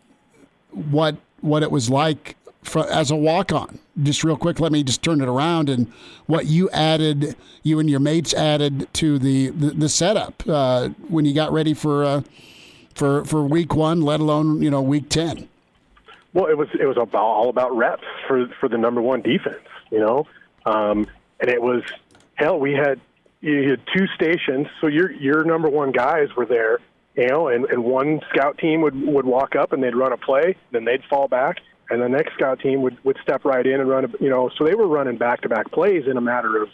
what 0.72 1.16
what 1.40 1.62
it 1.62 1.70
was 1.70 1.88
like 1.88 2.36
for, 2.62 2.88
as 2.90 3.10
a 3.10 3.16
walk 3.16 3.52
on. 3.52 3.78
Just 4.02 4.24
real 4.24 4.36
quick, 4.36 4.60
let 4.60 4.72
me 4.72 4.82
just 4.82 5.02
turn 5.02 5.20
it 5.20 5.28
around 5.28 5.68
and 5.68 5.90
what 6.26 6.46
you 6.46 6.70
added, 6.70 7.36
you 7.62 7.78
and 7.78 7.90
your 7.90 8.00
mates 8.00 8.32
added 8.34 8.92
to 8.94 9.18
the 9.18 9.48
the, 9.50 9.70
the 9.70 9.88
setup 9.88 10.42
uh, 10.48 10.88
when 11.08 11.24
you 11.24 11.34
got 11.34 11.52
ready 11.52 11.74
for 11.74 12.04
uh, 12.04 12.22
for 12.94 13.24
for 13.24 13.42
week 13.42 13.74
one, 13.74 14.00
let 14.02 14.20
alone 14.20 14.62
you 14.62 14.70
know 14.70 14.82
week 14.82 15.08
ten. 15.08 15.48
Well, 16.32 16.46
it 16.46 16.56
was 16.56 16.68
it 16.78 16.86
was 16.86 16.96
about 16.96 17.22
all 17.22 17.48
about 17.48 17.76
reps 17.76 18.04
for 18.28 18.48
for 18.60 18.68
the 18.68 18.78
number 18.78 19.02
one 19.02 19.22
defense, 19.22 19.66
you 19.90 19.98
know, 19.98 20.26
um, 20.64 21.06
and 21.40 21.50
it 21.50 21.60
was 21.60 21.82
hell. 22.34 22.58
We 22.58 22.72
had 22.72 23.00
you 23.40 23.70
had 23.70 23.80
two 23.96 24.06
stations, 24.14 24.68
so 24.80 24.86
your 24.86 25.10
your 25.10 25.44
number 25.44 25.68
one 25.68 25.92
guys 25.92 26.28
were 26.36 26.46
there, 26.46 26.78
you 27.16 27.26
know, 27.26 27.48
and, 27.48 27.64
and 27.66 27.82
one 27.82 28.20
scout 28.32 28.58
team 28.58 28.80
would 28.82 28.94
would 28.94 29.26
walk 29.26 29.56
up 29.56 29.72
and 29.72 29.82
they'd 29.82 29.96
run 29.96 30.12
a 30.12 30.16
play, 30.16 30.56
then 30.70 30.84
they'd 30.84 31.02
fall 31.04 31.26
back, 31.26 31.56
and 31.90 32.00
the 32.00 32.08
next 32.08 32.34
scout 32.34 32.60
team 32.60 32.82
would 32.82 33.02
would 33.04 33.18
step 33.22 33.44
right 33.44 33.66
in 33.66 33.80
and 33.80 33.88
run, 33.88 34.04
a, 34.04 34.08
you 34.20 34.30
know, 34.30 34.50
so 34.56 34.64
they 34.64 34.74
were 34.74 34.86
running 34.86 35.16
back 35.16 35.42
to 35.42 35.48
back 35.48 35.70
plays 35.72 36.04
in 36.06 36.16
a 36.16 36.20
matter 36.20 36.62
of 36.62 36.68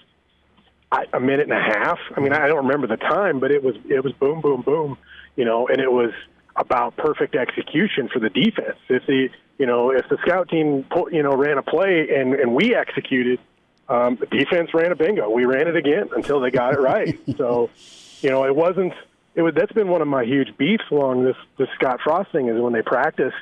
a 1.13 1.21
minute 1.21 1.49
and 1.49 1.53
a 1.53 1.63
half. 1.63 1.99
I 2.17 2.21
mean, 2.21 2.33
I 2.33 2.47
don't 2.47 2.67
remember 2.67 2.87
the 2.87 2.97
time, 2.97 3.41
but 3.41 3.51
it 3.51 3.63
was 3.63 3.77
it 3.89 4.03
was 4.05 4.13
boom, 4.15 4.41
boom, 4.41 4.63
boom, 4.63 4.99
you 5.37 5.45
know, 5.45 5.69
and 5.69 5.81
it 5.81 5.91
was 5.91 6.13
about 6.55 6.97
perfect 6.97 7.35
execution 7.35 8.09
for 8.13 8.19
the 8.19 8.31
defense. 8.31 8.79
If 8.89 9.07
the 9.07 9.29
you 9.59 9.67
know 9.67 9.91
if 9.91 10.09
the 10.09 10.19
scout 10.23 10.49
team 10.49 10.85
you 11.13 11.23
know 11.23 11.35
ran 11.35 11.59
a 11.59 11.63
play 11.63 12.09
and 12.15 12.35
and 12.35 12.55
we 12.55 12.75
executed, 12.75 13.41
um, 13.89 14.17
the 14.17 14.27
defense 14.27 14.71
ran 14.75 14.93
a 14.93 14.97
bingo. 14.97 15.31
We 15.31 15.45
ran 15.45 15.69
it 15.69 15.77
again 15.77 16.09
until 16.15 16.41
they 16.41 16.51
got 16.51 16.75
it 16.75 16.81
right. 16.81 17.19
so, 17.37 17.71
you 18.21 18.31
know, 18.31 18.45
it 18.45 18.55
wasn't. 18.55 18.93
It 19.35 19.43
was 19.43 19.55
that's 19.55 19.73
been 19.73 19.89
one 19.89 20.01
of 20.01 20.09
my 20.09 20.25
huge 20.25 20.57
beefs 20.57 20.85
along 20.91 21.25
this 21.25 21.37
this 21.59 21.69
Scott 21.75 22.01
Frost 22.03 22.33
thing 22.33 22.49
is 22.49 22.61
when 22.61 22.73
they 22.73 22.83
practice. 22.83 23.35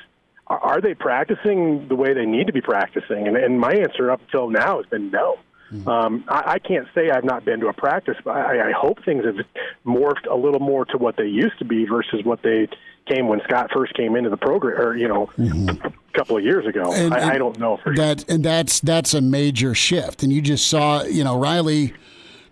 Are, 0.47 0.59
are 0.59 0.81
they 0.81 0.93
practicing 0.93 1.87
the 1.87 1.95
way 1.95 2.13
they 2.13 2.25
need 2.25 2.47
to 2.47 2.53
be 2.53 2.61
practicing? 2.61 3.27
And, 3.27 3.37
and 3.37 3.59
my 3.59 3.73
answer 3.73 4.11
up 4.11 4.21
until 4.21 4.49
now 4.49 4.77
has 4.77 4.85
been 4.87 5.11
no. 5.11 5.37
Mm-hmm. 5.71 5.87
Um, 5.89 6.23
I, 6.27 6.53
I 6.53 6.59
can't 6.59 6.87
say 6.93 7.09
I've 7.09 7.23
not 7.23 7.43
been 7.43 7.59
to 7.61 7.67
a 7.67 7.73
practice, 7.73 8.17
but 8.23 8.35
I, 8.37 8.69
I 8.69 8.71
hope 8.71 9.03
things 9.03 9.25
have 9.25 9.37
morphed 9.85 10.29
a 10.29 10.35
little 10.35 10.59
more 10.59 10.85
to 10.85 10.97
what 10.97 11.17
they 11.17 11.25
used 11.25 11.57
to 11.59 11.65
be 11.65 11.85
versus 11.85 12.23
what 12.23 12.41
they 12.43 12.69
came 13.07 13.27
when 13.27 13.41
Scott 13.43 13.71
first 13.73 13.93
came 13.93 14.15
into 14.15 14.29
the 14.29 14.37
program, 14.37 14.79
or 14.79 14.95
you 14.95 15.07
know, 15.07 15.27
mm-hmm. 15.37 15.69
a 15.69 15.91
couple 16.13 16.37
of 16.37 16.43
years 16.43 16.65
ago. 16.65 16.91
And, 16.93 17.13
I, 17.13 17.19
and 17.19 17.31
I, 17.31 17.37
don't 17.37 17.59
know 17.59 17.77
for 17.77 17.95
that, 17.95 18.21
sure. 18.21 18.35
and 18.35 18.45
that's 18.45 18.79
that's 18.79 19.13
a 19.13 19.21
major 19.21 19.73
shift. 19.73 20.23
And 20.23 20.31
you 20.31 20.41
just 20.41 20.67
saw, 20.67 21.03
you 21.03 21.23
know, 21.23 21.37
Riley 21.39 21.93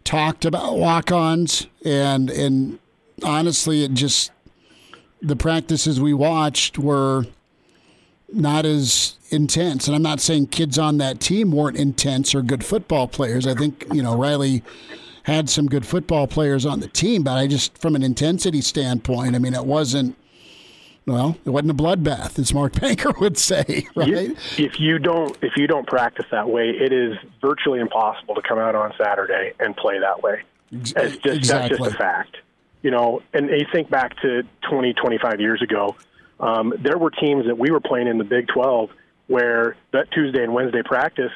talked 0.04 0.46
about 0.46 0.78
walk-ons, 0.78 1.68
and 1.86 2.30
and 2.30 2.80
honestly, 3.24 3.84
it 3.84 3.94
just 3.94 4.32
the 5.22 5.36
practices 5.36 6.02
we 6.02 6.14
watched 6.14 6.78
were 6.78 7.26
not 8.34 8.66
as 8.66 9.18
intense. 9.30 9.88
And 9.88 9.96
I'm 9.96 10.02
not 10.02 10.20
saying 10.20 10.48
kids 10.48 10.78
on 10.78 10.98
that 10.98 11.20
team 11.20 11.52
weren't 11.52 11.78
intense 11.78 12.34
or 12.34 12.42
good 12.42 12.63
football 12.63 13.08
players. 13.08 13.48
I 13.48 13.54
think, 13.54 13.86
you 13.92 14.04
know, 14.04 14.18
Riley 14.18 14.63
had 15.24 15.50
some 15.50 15.68
good 15.68 15.86
football 15.86 16.28
players 16.28 16.66
on 16.66 16.80
the 16.80 16.88
team, 16.88 17.24
but 17.24 17.38
I 17.38 17.48
just, 17.48 17.78
from 17.78 17.96
an 17.96 18.04
intensity 18.04 18.62
standpoint, 18.62 19.36
I 19.36 19.40
mean, 19.40 19.54
it 19.54 19.66
wasn't. 19.66 20.18
Well, 21.06 21.38
it 21.44 21.50
wasn't 21.50 21.72
a 21.72 21.74
bloodbath, 21.74 22.40
as 22.40 22.54
Mark 22.54 22.74
Banker 22.80 23.12
would 23.20 23.38
say, 23.38 23.86
right? 23.94 24.38
If 24.58 24.80
you 24.80 25.00
don't, 25.00 25.38
if 25.42 25.58
you 25.58 25.68
don't 25.68 25.86
practice 25.86 26.25
that 26.32 26.50
way, 26.50 26.70
it 26.70 26.94
is 26.94 27.18
virtually 27.42 27.82
impossible 27.82 28.36
to 28.36 28.42
come 28.42 28.58
out 28.58 28.74
on 28.74 28.94
Saturday 28.98 29.52
and 29.60 29.75
play 29.75 30.00
that 30.00 30.24
way. 30.24 30.44
It's 30.72 30.94
just 30.94 31.25
exactly. 31.25 31.78
that's 31.78 31.78
just 31.78 31.96
a 31.96 31.98
fact, 31.98 32.38
you 32.84 32.92
know. 32.92 33.22
And 33.34 33.50
you 33.50 33.66
think 33.70 33.90
back 33.90 34.16
to 34.22 34.44
20, 34.70 34.94
25 34.94 35.42
years 35.42 35.62
ago, 35.62 35.98
um, 36.44 36.74
there 36.78 36.98
were 36.98 37.10
teams 37.10 37.46
that 37.48 37.58
we 37.58 37.72
were 37.72 37.80
playing 37.80 38.08
in 38.08 38.18
the 38.18 38.26
Big 38.26 38.48
12 38.48 38.90
where 39.28 39.78
that 39.94 40.12
Tuesday 40.12 40.44
and 40.44 40.54
Wednesday 40.54 40.82
practice, 40.84 41.32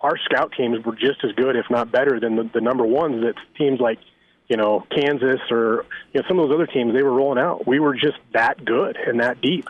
our 0.00 0.16
scout 0.16 0.52
teams 0.56 0.84
were 0.84 0.94
just 0.94 1.24
as 1.24 1.32
good, 1.32 1.56
if 1.56 1.66
not 1.70 1.90
better, 1.90 2.20
than 2.20 2.36
the, 2.36 2.48
the 2.54 2.60
number 2.60 2.84
ones 2.84 3.22
that 3.22 3.34
teams 3.58 3.80
like, 3.80 3.98
you 4.48 4.56
know, 4.56 4.86
Kansas 4.94 5.40
or 5.50 5.86
you 6.12 6.20
know 6.20 6.28
some 6.28 6.38
of 6.38 6.48
those 6.48 6.54
other 6.54 6.66
teams 6.66 6.94
they 6.94 7.02
were 7.02 7.12
rolling 7.12 7.42
out. 7.42 7.66
We 7.66 7.80
were 7.80 7.94
just 7.94 8.18
that 8.32 8.64
good 8.64 8.96
and 8.96 9.20
that 9.20 9.40
deep. 9.40 9.68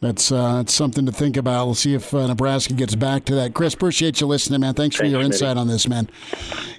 That's 0.00 0.30
uh, 0.30 0.56
that's 0.56 0.74
something 0.74 1.06
to 1.06 1.12
think 1.12 1.36
about. 1.36 1.66
We'll 1.66 1.74
see 1.74 1.94
if 1.94 2.12
uh, 2.14 2.26
Nebraska 2.26 2.74
gets 2.74 2.94
back 2.94 3.24
to 3.26 3.34
that. 3.36 3.54
Chris, 3.54 3.74
appreciate 3.74 4.20
you 4.20 4.26
listening, 4.28 4.60
man. 4.60 4.74
Thanks 4.74 4.94
for 4.94 5.02
Thanks, 5.02 5.12
your 5.12 5.22
insight 5.22 5.56
on 5.56 5.66
this, 5.66 5.88
man. 5.88 6.08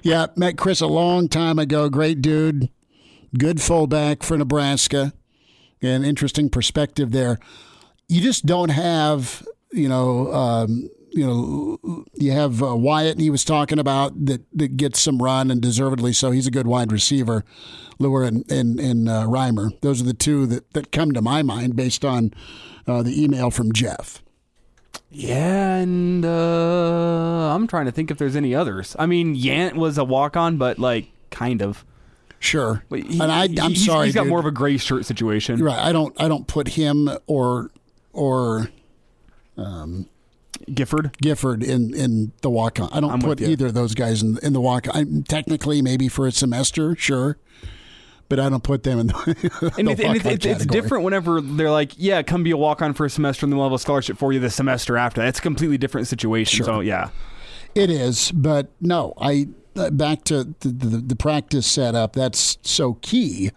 Yeah, 0.02 0.28
met 0.36 0.56
Chris 0.56 0.80
a 0.80 0.86
long 0.86 1.28
time 1.28 1.58
ago. 1.58 1.90
Great 1.90 2.22
dude, 2.22 2.70
good 3.36 3.60
fullback 3.60 4.22
for 4.22 4.38
Nebraska, 4.38 5.12
and 5.84 6.04
interesting 6.04 6.48
perspective 6.48 7.12
there. 7.12 7.38
You 8.08 8.20
just 8.20 8.46
don't 8.46 8.70
have 8.70 9.44
you 9.74 9.88
know, 9.88 10.32
um, 10.32 10.88
you 11.10 11.26
know, 11.26 12.04
you 12.14 12.32
have 12.32 12.62
uh, 12.62 12.76
Wyatt, 12.76 13.18
he 13.18 13.28
was 13.28 13.44
talking 13.44 13.78
about 13.78 14.26
that 14.26 14.42
that 14.56 14.76
gets 14.76 15.00
some 15.00 15.20
run 15.20 15.50
and 15.50 15.60
deservedly 15.60 16.12
so. 16.12 16.30
He's 16.30 16.46
a 16.46 16.50
good 16.50 16.66
wide 16.66 16.92
receiver. 16.92 17.44
Liewer 18.00 18.26
and 18.26 18.50
and, 18.50 18.80
and 18.80 19.08
uh, 19.08 19.24
Reimer. 19.24 19.80
Those 19.80 20.00
are 20.00 20.04
the 20.04 20.14
two 20.14 20.46
that, 20.46 20.72
that 20.72 20.92
come 20.92 21.12
to 21.12 21.22
my 21.22 21.42
mind 21.42 21.76
based 21.76 22.04
on 22.04 22.32
uh, 22.86 23.02
the 23.02 23.22
email 23.22 23.50
from 23.50 23.72
Jeff. 23.72 24.22
Yeah, 25.10 25.76
and 25.76 26.24
uh, 26.24 27.54
I'm 27.54 27.66
trying 27.68 27.86
to 27.86 27.92
think 27.92 28.10
if 28.10 28.18
there's 28.18 28.34
any 28.34 28.54
others. 28.54 28.96
I 28.98 29.06
mean, 29.06 29.36
Yant 29.36 29.74
was 29.74 29.96
a 29.98 30.04
walk 30.04 30.36
on, 30.36 30.56
but 30.56 30.78
like 30.78 31.08
kind 31.30 31.62
of. 31.62 31.84
Sure, 32.44 32.84
He, 32.90 33.18
and 33.20 33.32
I, 33.32 33.44
I'm 33.44 33.70
he's, 33.70 33.86
sorry. 33.86 34.06
He's 34.06 34.14
got 34.14 34.24
dude. 34.24 34.30
more 34.30 34.38
of 34.38 34.44
a 34.44 34.50
gray 34.50 34.76
shirt 34.76 35.06
situation. 35.06 35.62
Right. 35.62 35.78
I 35.78 35.92
don't. 35.92 36.14
I 36.20 36.28
don't 36.28 36.46
put 36.46 36.68
him 36.68 37.08
or 37.26 37.70
or 38.12 38.68
um, 39.56 40.10
Gifford. 40.72 41.16
Gifford 41.22 41.62
in 41.62 41.94
in 41.94 42.32
the 42.42 42.50
walk 42.50 42.78
on. 42.78 42.90
I 42.92 43.00
don't 43.00 43.12
I'm 43.12 43.20
put 43.20 43.40
either 43.40 43.68
of 43.68 43.74
those 43.74 43.94
guys 43.94 44.22
in 44.22 44.36
in 44.42 44.52
the 44.52 44.60
walk 44.60 44.94
on. 44.94 45.22
Technically, 45.22 45.80
maybe 45.80 46.06
for 46.06 46.26
a 46.26 46.32
semester, 46.32 46.94
sure, 46.96 47.38
but 48.28 48.38
I 48.38 48.50
don't 48.50 48.62
put 48.62 48.82
them 48.82 48.98
in 48.98 49.06
the, 49.08 49.72
And, 49.78 49.88
the 49.88 49.92
it, 49.92 50.00
and 50.00 50.16
it, 50.16 50.26
it's, 50.26 50.44
it's 50.44 50.66
different 50.66 51.02
whenever 51.02 51.40
they're 51.40 51.70
like, 51.70 51.92
yeah, 51.96 52.22
come 52.22 52.42
be 52.42 52.50
a 52.50 52.58
walk 52.58 52.82
on 52.82 52.92
for 52.92 53.06
a 53.06 53.10
semester 53.10 53.46
and 53.46 53.52
then 53.52 53.58
we'll 53.58 53.68
have 53.68 53.74
a 53.74 53.78
scholarship 53.78 54.18
for 54.18 54.34
you 54.34 54.40
the 54.40 54.50
semester 54.50 54.98
after. 54.98 55.22
That's 55.22 55.38
a 55.38 55.42
completely 55.42 55.78
different 55.78 56.08
situation. 56.08 56.58
Sure. 56.58 56.66
So, 56.66 56.80
yeah. 56.80 57.08
It 57.74 57.90
is, 57.90 58.30
but 58.32 58.70
no, 58.80 59.14
I 59.18 59.48
Uh, 59.76 59.90
back 59.90 60.22
to 60.22 60.54
the, 60.60 60.68
the, 60.68 60.96
the 60.98 61.16
practice 61.16 61.66
setup. 61.66 62.12
That's 62.12 62.58
so 62.62 62.94
key, 63.02 63.50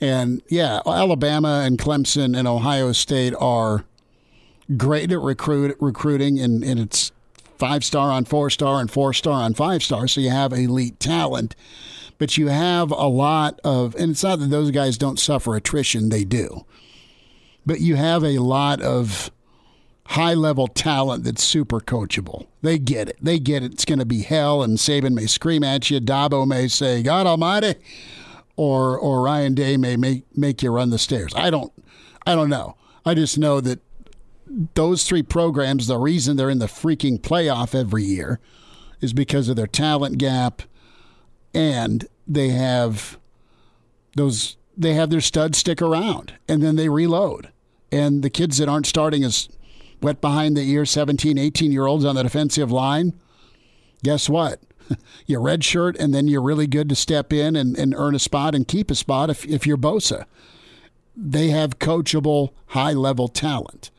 and 0.00 0.42
yeah, 0.48 0.80
Alabama 0.84 1.62
and 1.64 1.78
Clemson 1.78 2.36
and 2.36 2.48
Ohio 2.48 2.90
State 2.90 3.34
are 3.38 3.84
great 4.76 5.12
at 5.12 5.20
recruit 5.20 5.76
recruiting, 5.78 6.40
and, 6.40 6.64
and 6.64 6.80
it's 6.80 7.12
five 7.56 7.84
star 7.84 8.10
on 8.10 8.24
four 8.24 8.50
star 8.50 8.80
and 8.80 8.90
four 8.90 9.12
star 9.12 9.44
on 9.44 9.54
five 9.54 9.84
star. 9.84 10.08
So 10.08 10.20
you 10.20 10.30
have 10.30 10.52
elite 10.52 10.98
talent, 10.98 11.54
but 12.18 12.36
you 12.36 12.48
have 12.48 12.90
a 12.90 13.06
lot 13.06 13.60
of, 13.62 13.94
and 13.94 14.10
it's 14.10 14.24
not 14.24 14.40
that 14.40 14.50
those 14.50 14.72
guys 14.72 14.98
don't 14.98 15.20
suffer 15.20 15.54
attrition; 15.54 16.08
they 16.08 16.24
do, 16.24 16.66
but 17.64 17.80
you 17.80 17.94
have 17.94 18.24
a 18.24 18.38
lot 18.38 18.82
of 18.82 19.30
high 20.08 20.34
level 20.34 20.68
talent 20.68 21.24
that's 21.24 21.42
super 21.42 21.80
coachable. 21.80 22.46
They 22.62 22.78
get 22.78 23.08
it. 23.08 23.18
They 23.20 23.38
get 23.38 23.62
it. 23.62 23.72
It's 23.72 23.84
going 23.84 23.98
to 23.98 24.04
be 24.04 24.22
hell, 24.22 24.62
and 24.62 24.78
Saban 24.78 25.14
may 25.14 25.26
scream 25.26 25.64
at 25.64 25.90
you. 25.90 26.00
Dabo 26.00 26.46
may 26.46 26.68
say, 26.68 27.02
"God 27.02 27.26
Almighty," 27.26 27.74
or 28.56 28.98
or 28.98 29.22
Ryan 29.22 29.54
Day 29.54 29.76
may 29.76 29.96
make 29.96 30.24
make 30.36 30.62
you 30.62 30.70
run 30.70 30.90
the 30.90 30.98
stairs. 30.98 31.32
I 31.36 31.50
don't. 31.50 31.72
I 32.26 32.34
don't 32.34 32.50
know. 32.50 32.76
I 33.04 33.14
just 33.14 33.38
know 33.38 33.60
that 33.60 33.80
those 34.74 35.04
three 35.04 35.22
programs, 35.22 35.86
the 35.86 35.98
reason 35.98 36.36
they're 36.36 36.50
in 36.50 36.58
the 36.58 36.66
freaking 36.66 37.20
playoff 37.20 37.74
every 37.74 38.04
year, 38.04 38.40
is 39.00 39.12
because 39.12 39.48
of 39.48 39.56
their 39.56 39.66
talent 39.66 40.18
gap, 40.18 40.62
and 41.52 42.06
they 42.26 42.50
have 42.50 43.18
those. 44.16 44.56
They 44.76 44.94
have 44.94 45.10
their 45.10 45.20
studs 45.20 45.58
stick 45.58 45.80
around, 45.80 46.34
and 46.48 46.62
then 46.62 46.76
they 46.76 46.88
reload. 46.88 47.50
And 47.92 48.24
the 48.24 48.30
kids 48.30 48.58
that 48.58 48.68
aren't 48.68 48.86
starting 48.86 49.22
as 49.22 49.48
wet 50.04 50.20
behind 50.20 50.56
the 50.56 50.62
ear 50.70 50.84
17, 50.84 51.38
18 51.38 51.72
year 51.72 51.86
olds 51.86 52.04
on 52.04 52.14
the 52.14 52.22
defensive 52.22 52.70
line, 52.70 53.14
guess 54.02 54.28
what? 54.28 54.60
you 55.26 55.38
red 55.38 55.64
shirt, 55.64 55.96
and 55.96 56.14
then 56.14 56.28
you're 56.28 56.42
really 56.42 56.66
good 56.66 56.88
to 56.88 56.94
step 56.94 57.32
in 57.32 57.56
and, 57.56 57.76
and 57.76 57.94
earn 57.96 58.14
a 58.14 58.18
spot 58.18 58.54
and 58.54 58.68
keep 58.68 58.90
a 58.90 58.94
spot 58.94 59.30
if, 59.30 59.44
if 59.46 59.66
you're 59.66 59.76
Bosa. 59.76 60.26
They 61.16 61.48
have 61.48 61.78
coachable, 61.78 62.50
high 62.68 62.92
level 62.92 63.28
talent. 63.28 63.90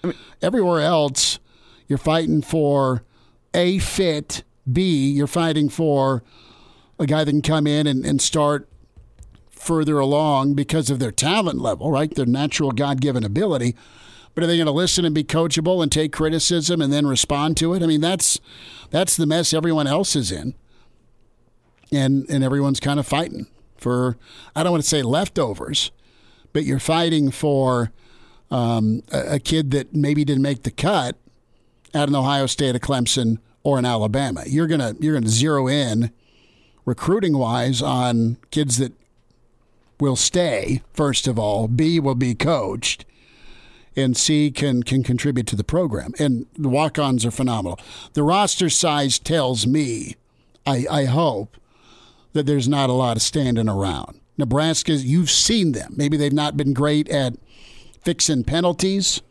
Everywhere 0.41 0.81
else, 0.81 1.39
you're 1.87 1.97
fighting 1.97 2.41
for 2.41 3.03
A, 3.53 3.79
fit, 3.79 4.43
B, 4.71 5.11
you're 5.11 5.27
fighting 5.27 5.69
for 5.69 6.23
a 6.99 7.05
guy 7.05 7.23
that 7.23 7.31
can 7.31 7.41
come 7.41 7.67
in 7.67 7.87
and, 7.87 8.05
and 8.05 8.21
start 8.21 8.67
further 9.49 9.97
along 9.99 10.53
because 10.53 10.89
of 10.89 10.99
their 10.99 11.11
talent 11.11 11.59
level, 11.59 11.89
right? 11.89 12.13
Their 12.13 12.25
natural 12.25 12.71
God 12.71 13.01
given 13.01 13.23
ability. 13.23 13.75
But 14.35 14.43
are 14.43 14.47
they 14.47 14.57
going 14.57 14.65
to 14.65 14.71
listen 14.71 15.05
and 15.05 15.15
be 15.15 15.23
coachable 15.23 15.81
and 15.81 15.91
take 15.91 16.11
criticism 16.11 16.81
and 16.81 16.91
then 16.91 17.07
respond 17.07 17.57
to 17.57 17.73
it? 17.73 17.81
I 17.81 17.87
mean, 17.87 18.01
that's 18.01 18.39
that's 18.91 19.15
the 19.15 19.25
mess 19.25 19.53
everyone 19.53 19.87
else 19.87 20.15
is 20.15 20.31
in, 20.31 20.53
and 21.91 22.29
and 22.29 22.43
everyone's 22.43 22.79
kind 22.81 22.99
of 22.99 23.07
fighting 23.07 23.47
for 23.77 24.17
I 24.55 24.63
don't 24.63 24.73
want 24.73 24.83
to 24.83 24.89
say 24.89 25.01
leftovers, 25.01 25.91
but 26.53 26.65
you're 26.65 26.79
fighting 26.79 27.31
for 27.31 27.91
um, 28.51 29.03
a, 29.11 29.35
a 29.35 29.39
kid 29.39 29.71
that 29.71 29.95
maybe 29.95 30.25
didn't 30.25 30.43
make 30.43 30.63
the 30.63 30.71
cut 30.71 31.17
at 31.93 32.09
an 32.09 32.15
Ohio 32.15 32.45
State, 32.45 32.75
a 32.75 32.79
Clemson, 32.79 33.39
or 33.63 33.79
an 33.79 33.85
Alabama. 33.85 34.43
You're 34.45 34.67
gonna 34.67 34.95
you're 34.99 35.13
gonna 35.13 35.29
zero 35.29 35.67
in 35.67 36.11
recruiting 36.85 37.37
wise 37.37 37.81
on 37.81 38.37
kids 38.51 38.77
that 38.77 38.93
will 39.99 40.15
stay, 40.15 40.81
first 40.93 41.27
of 41.27 41.39
all, 41.39 41.67
B 41.67 41.99
will 41.99 42.15
be 42.15 42.35
coached, 42.35 43.05
and 43.95 44.15
C 44.15 44.51
can 44.51 44.83
can 44.83 45.03
contribute 45.03 45.47
to 45.47 45.55
the 45.55 45.63
program. 45.63 46.13
And 46.19 46.45
the 46.57 46.69
walk-ons 46.69 47.25
are 47.25 47.31
phenomenal. 47.31 47.79
The 48.13 48.23
roster 48.23 48.69
size 48.69 49.19
tells 49.19 49.65
me, 49.65 50.15
I, 50.65 50.85
I 50.89 51.05
hope, 51.05 51.57
that 52.35 52.45
there's 52.45 52.67
not 52.67 52.89
a 52.89 52.93
lot 52.93 53.15
of 53.15 53.23
standing 53.23 53.69
around. 53.69 54.19
Nebraska, 54.37 54.93
you've 54.93 55.31
seen 55.31 55.71
them. 55.71 55.93
Maybe 55.95 56.17
they've 56.17 56.33
not 56.33 56.57
been 56.57 56.73
great 56.73 57.07
at 57.07 57.35
fixing 58.01 58.43
penalties, 58.43 59.21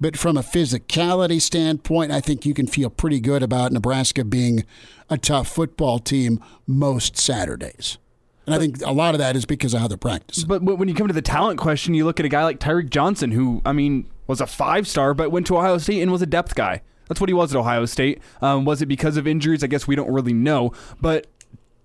but 0.00 0.16
from 0.16 0.36
a 0.36 0.42
physicality 0.42 1.40
standpoint, 1.40 2.10
I 2.10 2.20
think 2.20 2.44
you 2.44 2.52
can 2.52 2.66
feel 2.66 2.90
pretty 2.90 3.20
good 3.20 3.44
about 3.44 3.70
Nebraska 3.70 4.24
being 4.24 4.64
a 5.08 5.16
tough 5.16 5.46
football 5.46 6.00
team 6.00 6.40
most 6.66 7.16
Saturdays. 7.16 7.98
And 8.46 8.54
I 8.54 8.58
think 8.58 8.82
a 8.84 8.92
lot 8.92 9.14
of 9.14 9.18
that 9.18 9.36
is 9.36 9.44
because 9.44 9.72
of 9.72 9.80
how 9.80 9.88
they're 9.88 9.96
practicing. 9.96 10.48
But 10.48 10.62
when 10.62 10.88
you 10.88 10.94
come 10.94 11.06
to 11.06 11.14
the 11.14 11.22
talent 11.22 11.60
question, 11.60 11.94
you 11.94 12.04
look 12.04 12.18
at 12.18 12.26
a 12.26 12.28
guy 12.28 12.42
like 12.44 12.58
Tyreke 12.58 12.90
Johnson, 12.90 13.30
who, 13.30 13.62
I 13.64 13.72
mean, 13.72 14.08
was 14.26 14.40
a 14.40 14.46
five 14.46 14.88
star, 14.88 15.14
but 15.14 15.30
went 15.30 15.46
to 15.46 15.56
Ohio 15.56 15.78
State 15.78 16.02
and 16.02 16.10
was 16.10 16.22
a 16.22 16.26
depth 16.26 16.54
guy. 16.54 16.82
That's 17.08 17.20
what 17.20 17.28
he 17.28 17.34
was 17.34 17.54
at 17.54 17.58
Ohio 17.58 17.84
State. 17.84 18.20
Um, 18.40 18.64
was 18.64 18.80
it 18.80 18.86
because 18.86 19.16
of 19.16 19.26
injuries? 19.26 19.62
I 19.62 19.66
guess 19.66 19.86
we 19.86 19.94
don't 19.94 20.10
really 20.10 20.32
know. 20.32 20.72
But 21.00 21.26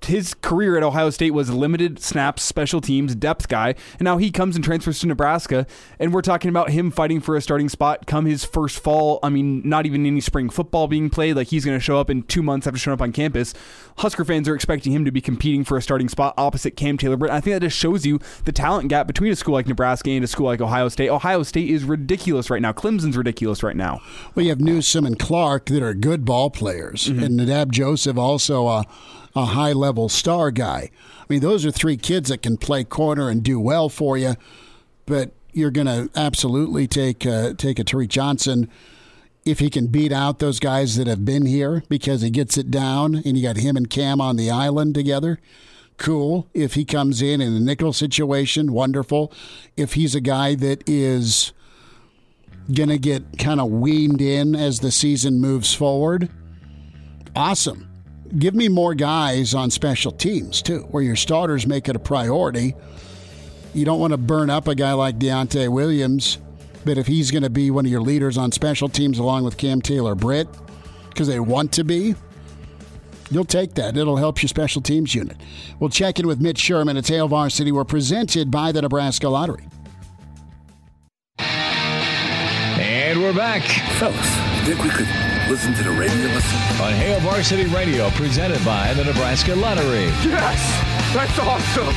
his 0.06 0.34
career 0.36 0.78
at 0.78 0.84
Ohio 0.84 1.10
State 1.10 1.32
was 1.32 1.50
limited 1.50 2.00
snaps, 2.00 2.44
special 2.44 2.80
teams, 2.80 3.16
depth 3.16 3.48
guy, 3.48 3.76
and 4.00 4.06
now 4.06 4.18
he 4.18 4.32
comes 4.32 4.56
and 4.56 4.64
transfers 4.64 5.00
to 5.00 5.08
Nebraska, 5.08 5.66
and 6.00 6.14
we're 6.14 6.22
talking 6.22 6.50
about 6.50 6.70
him 6.70 6.92
fighting 6.92 7.20
for 7.20 7.36
a 7.36 7.42
starting 7.42 7.68
spot 7.68 8.06
come 8.08 8.26
his 8.26 8.46
first 8.46 8.80
fall. 8.80 9.20
I 9.22 9.30
mean, 9.30 9.62
not 9.66 9.86
even 9.86 10.06
any 10.06 10.22
spring 10.22 10.50
football 10.50 10.88
being 10.88 11.10
played. 11.10 11.36
Like 11.36 11.48
he's 11.48 11.66
going 11.66 11.78
to 11.78 11.84
show 11.84 12.00
up 12.00 12.10
in 12.10 12.24
two 12.24 12.42
months 12.42 12.68
after 12.68 12.80
showing 12.80 12.94
up 12.94 13.02
on 13.02 13.12
campus. 13.12 13.54
Husker 13.98 14.24
fans 14.24 14.48
are 14.48 14.56
expecting 14.56 14.94
him 14.94 15.04
to 15.06 15.12
be 15.12 15.22
competing 15.22 15.64
for 15.64 15.78
a 15.78 15.82
starting 15.82 16.08
spot 16.08 16.34
opposite 16.38 16.78
Cam 16.78 16.98
Taylor 16.98 17.18
But 17.18 17.32
I 17.32 17.42
think 17.42 17.56
that 17.56 17.62
just 17.62 17.78
shows 17.78 18.06
you 18.06 18.20
the 18.46 18.52
talent 18.52 18.90
gap 18.90 19.08
between 19.08 19.32
a 19.32 19.36
school 19.36 19.56
like 19.56 19.68
Nebraska 19.68 20.12
and 20.12 20.24
a 20.24 20.28
school 20.28 20.46
like 20.46 20.62
Ohio 20.62 20.88
State. 20.90 21.10
Ohio 21.10 21.44
State 21.44 21.70
is 21.70 21.84
ridiculous 21.84 22.50
right 22.50 22.62
now. 22.62 22.72
Clemson's 22.72 23.18
ridiculous 23.18 23.64
right 23.64 23.76
now. 23.76 24.00
Well, 24.36 24.44
you 24.44 24.52
have 24.52 24.62
Newsome 24.62 25.06
and 25.06 25.18
Clark 25.18 25.66
that 25.66 25.84
are 25.84 25.94
good 25.94 26.24
ball 26.24 26.50
players, 26.50 27.08
mm-hmm. 27.08 27.24
and 27.24 27.38
Nadab 27.38 27.74
Joseph 27.74 28.18
also. 28.18 28.68
Uh, 28.68 28.84
a 29.38 29.46
high 29.46 29.74
level 29.74 30.10
star 30.10 30.52
guy. 30.52 30.90
I 31.20 31.26
mean, 31.30 31.42
those 31.42 31.66
are 31.66 31.72
three 31.72 31.98
kids 31.98 32.30
that 32.30 32.42
can 32.42 32.58
play 32.58 32.84
corner 32.84 33.30
and 33.30 33.44
do 33.44 33.60
well 33.60 33.90
for 33.90 34.18
you, 34.18 34.36
but 35.06 35.32
you're 35.54 35.72
going 35.72 35.88
to 35.88 36.10
absolutely 36.16 36.88
take 36.88 37.26
uh, 37.26 37.54
take 37.54 37.80
a 37.80 37.84
Tyreke 37.84 38.10
Johnson 38.10 38.70
if 39.46 39.60
he 39.60 39.70
can 39.70 39.88
beat 39.88 40.12
out 40.12 40.40
those 40.40 40.60
guys 40.60 40.98
that 40.98 41.08
have 41.08 41.24
been 41.24 41.46
here 41.46 41.84
because 41.90 42.22
he 42.22 42.30
gets 42.30 42.58
it 42.58 42.70
down 42.70 43.16
and 43.16 43.38
you 43.38 43.44
got 43.44 43.58
him 43.58 43.78
and 43.78 43.90
Cam 43.90 44.20
on 44.20 44.36
the 44.36 44.52
island 44.52 44.94
together. 44.94 45.40
Cool. 45.98 46.48
If 46.54 46.74
he 46.76 46.86
comes 46.86 47.22
in 47.22 47.42
in 47.42 47.54
a 47.54 47.60
nickel 47.60 47.94
situation, 47.94 48.72
wonderful. 48.72 49.32
If 49.76 49.94
he's 49.94 50.14
a 50.14 50.22
guy 50.22 50.56
that 50.56 50.88
is 50.88 51.54
going 52.72 52.90
to 52.90 53.00
get 53.00 53.40
kind 53.40 53.62
of 53.62 53.72
weaned 53.72 54.22
in 54.22 54.54
as 54.54 54.82
the 54.82 54.92
season 54.92 55.40
moves 55.40 55.74
forward, 55.74 56.30
awesome 57.36 57.87
give 58.38 58.54
me 58.56 58.68
more 58.68 58.94
guys 58.94 59.54
on 59.54 59.70
special 59.72 60.12
teams 60.12 60.62
too, 60.62 60.88
where 60.92 61.04
your 61.04 61.16
starters 61.16 61.68
make 61.68 61.88
it 61.88 61.96
a 61.96 62.00
priority. 62.00 62.76
You 63.74 63.86
don't 63.86 64.00
want 64.00 64.12
to 64.12 64.18
burn 64.18 64.50
up 64.50 64.68
a 64.68 64.76
guy 64.76 64.94
like 64.94 65.20
Deontai 65.20 65.70
Williams, 65.70 66.40
but 66.86 66.98
if 66.98 67.08
he's 67.08 67.32
going 67.32 67.44
to 67.44 67.50
be 67.50 67.70
one 67.70 67.86
of 67.86 67.92
your 67.92 68.02
leaders 68.02 68.38
on 68.38 68.52
special 68.52 68.90
teams 68.90 69.20
along 69.20 69.44
with 69.44 69.58
Cam 69.58 69.82
Taylor 69.82 70.16
Britt, 70.16 70.48
because 71.10 71.28
they 71.28 71.40
want 71.40 71.72
to 71.74 71.84
be, 71.84 72.16
you'll 73.30 73.46
take 73.46 73.74
that. 73.76 73.98
It'll 73.98 74.18
help 74.18 74.42
your 74.42 74.50
special 74.50 74.82
teams 74.82 75.14
unit. 75.14 75.38
We'll 75.80 75.90
check 75.90 76.20
in 76.20 76.28
with 76.28 76.40
Mitch 76.40 76.60
Sherman 76.60 76.98
at 76.98 77.08
Hail 77.08 77.28
Varsity. 77.28 77.72
We're 77.72 77.84
presented 77.84 78.52
by 78.52 78.72
the 78.72 78.82
Nebraska 78.82 79.30
Lottery. 79.30 79.68
And 81.40 83.22
we're 83.22 83.34
back. 83.34 83.64
Fellas, 84.00 84.38
think 84.66 84.84
we 84.84 84.90
could 84.90 85.27
listen 85.50 85.74
to 85.74 85.84
the 85.84 85.92
radio 85.92 86.26
listen? 86.34 86.60
On 86.82 86.92
Hail 86.94 87.20
Varsity 87.22 87.66
Radio, 87.68 88.10
presented 88.12 88.64
by 88.66 88.94
the 88.96 89.06
Nebraska 89.06 89.56
Lottery. 89.56 90.06
Yes! 90.26 91.14
That's 91.14 91.40
awesome! 91.40 91.96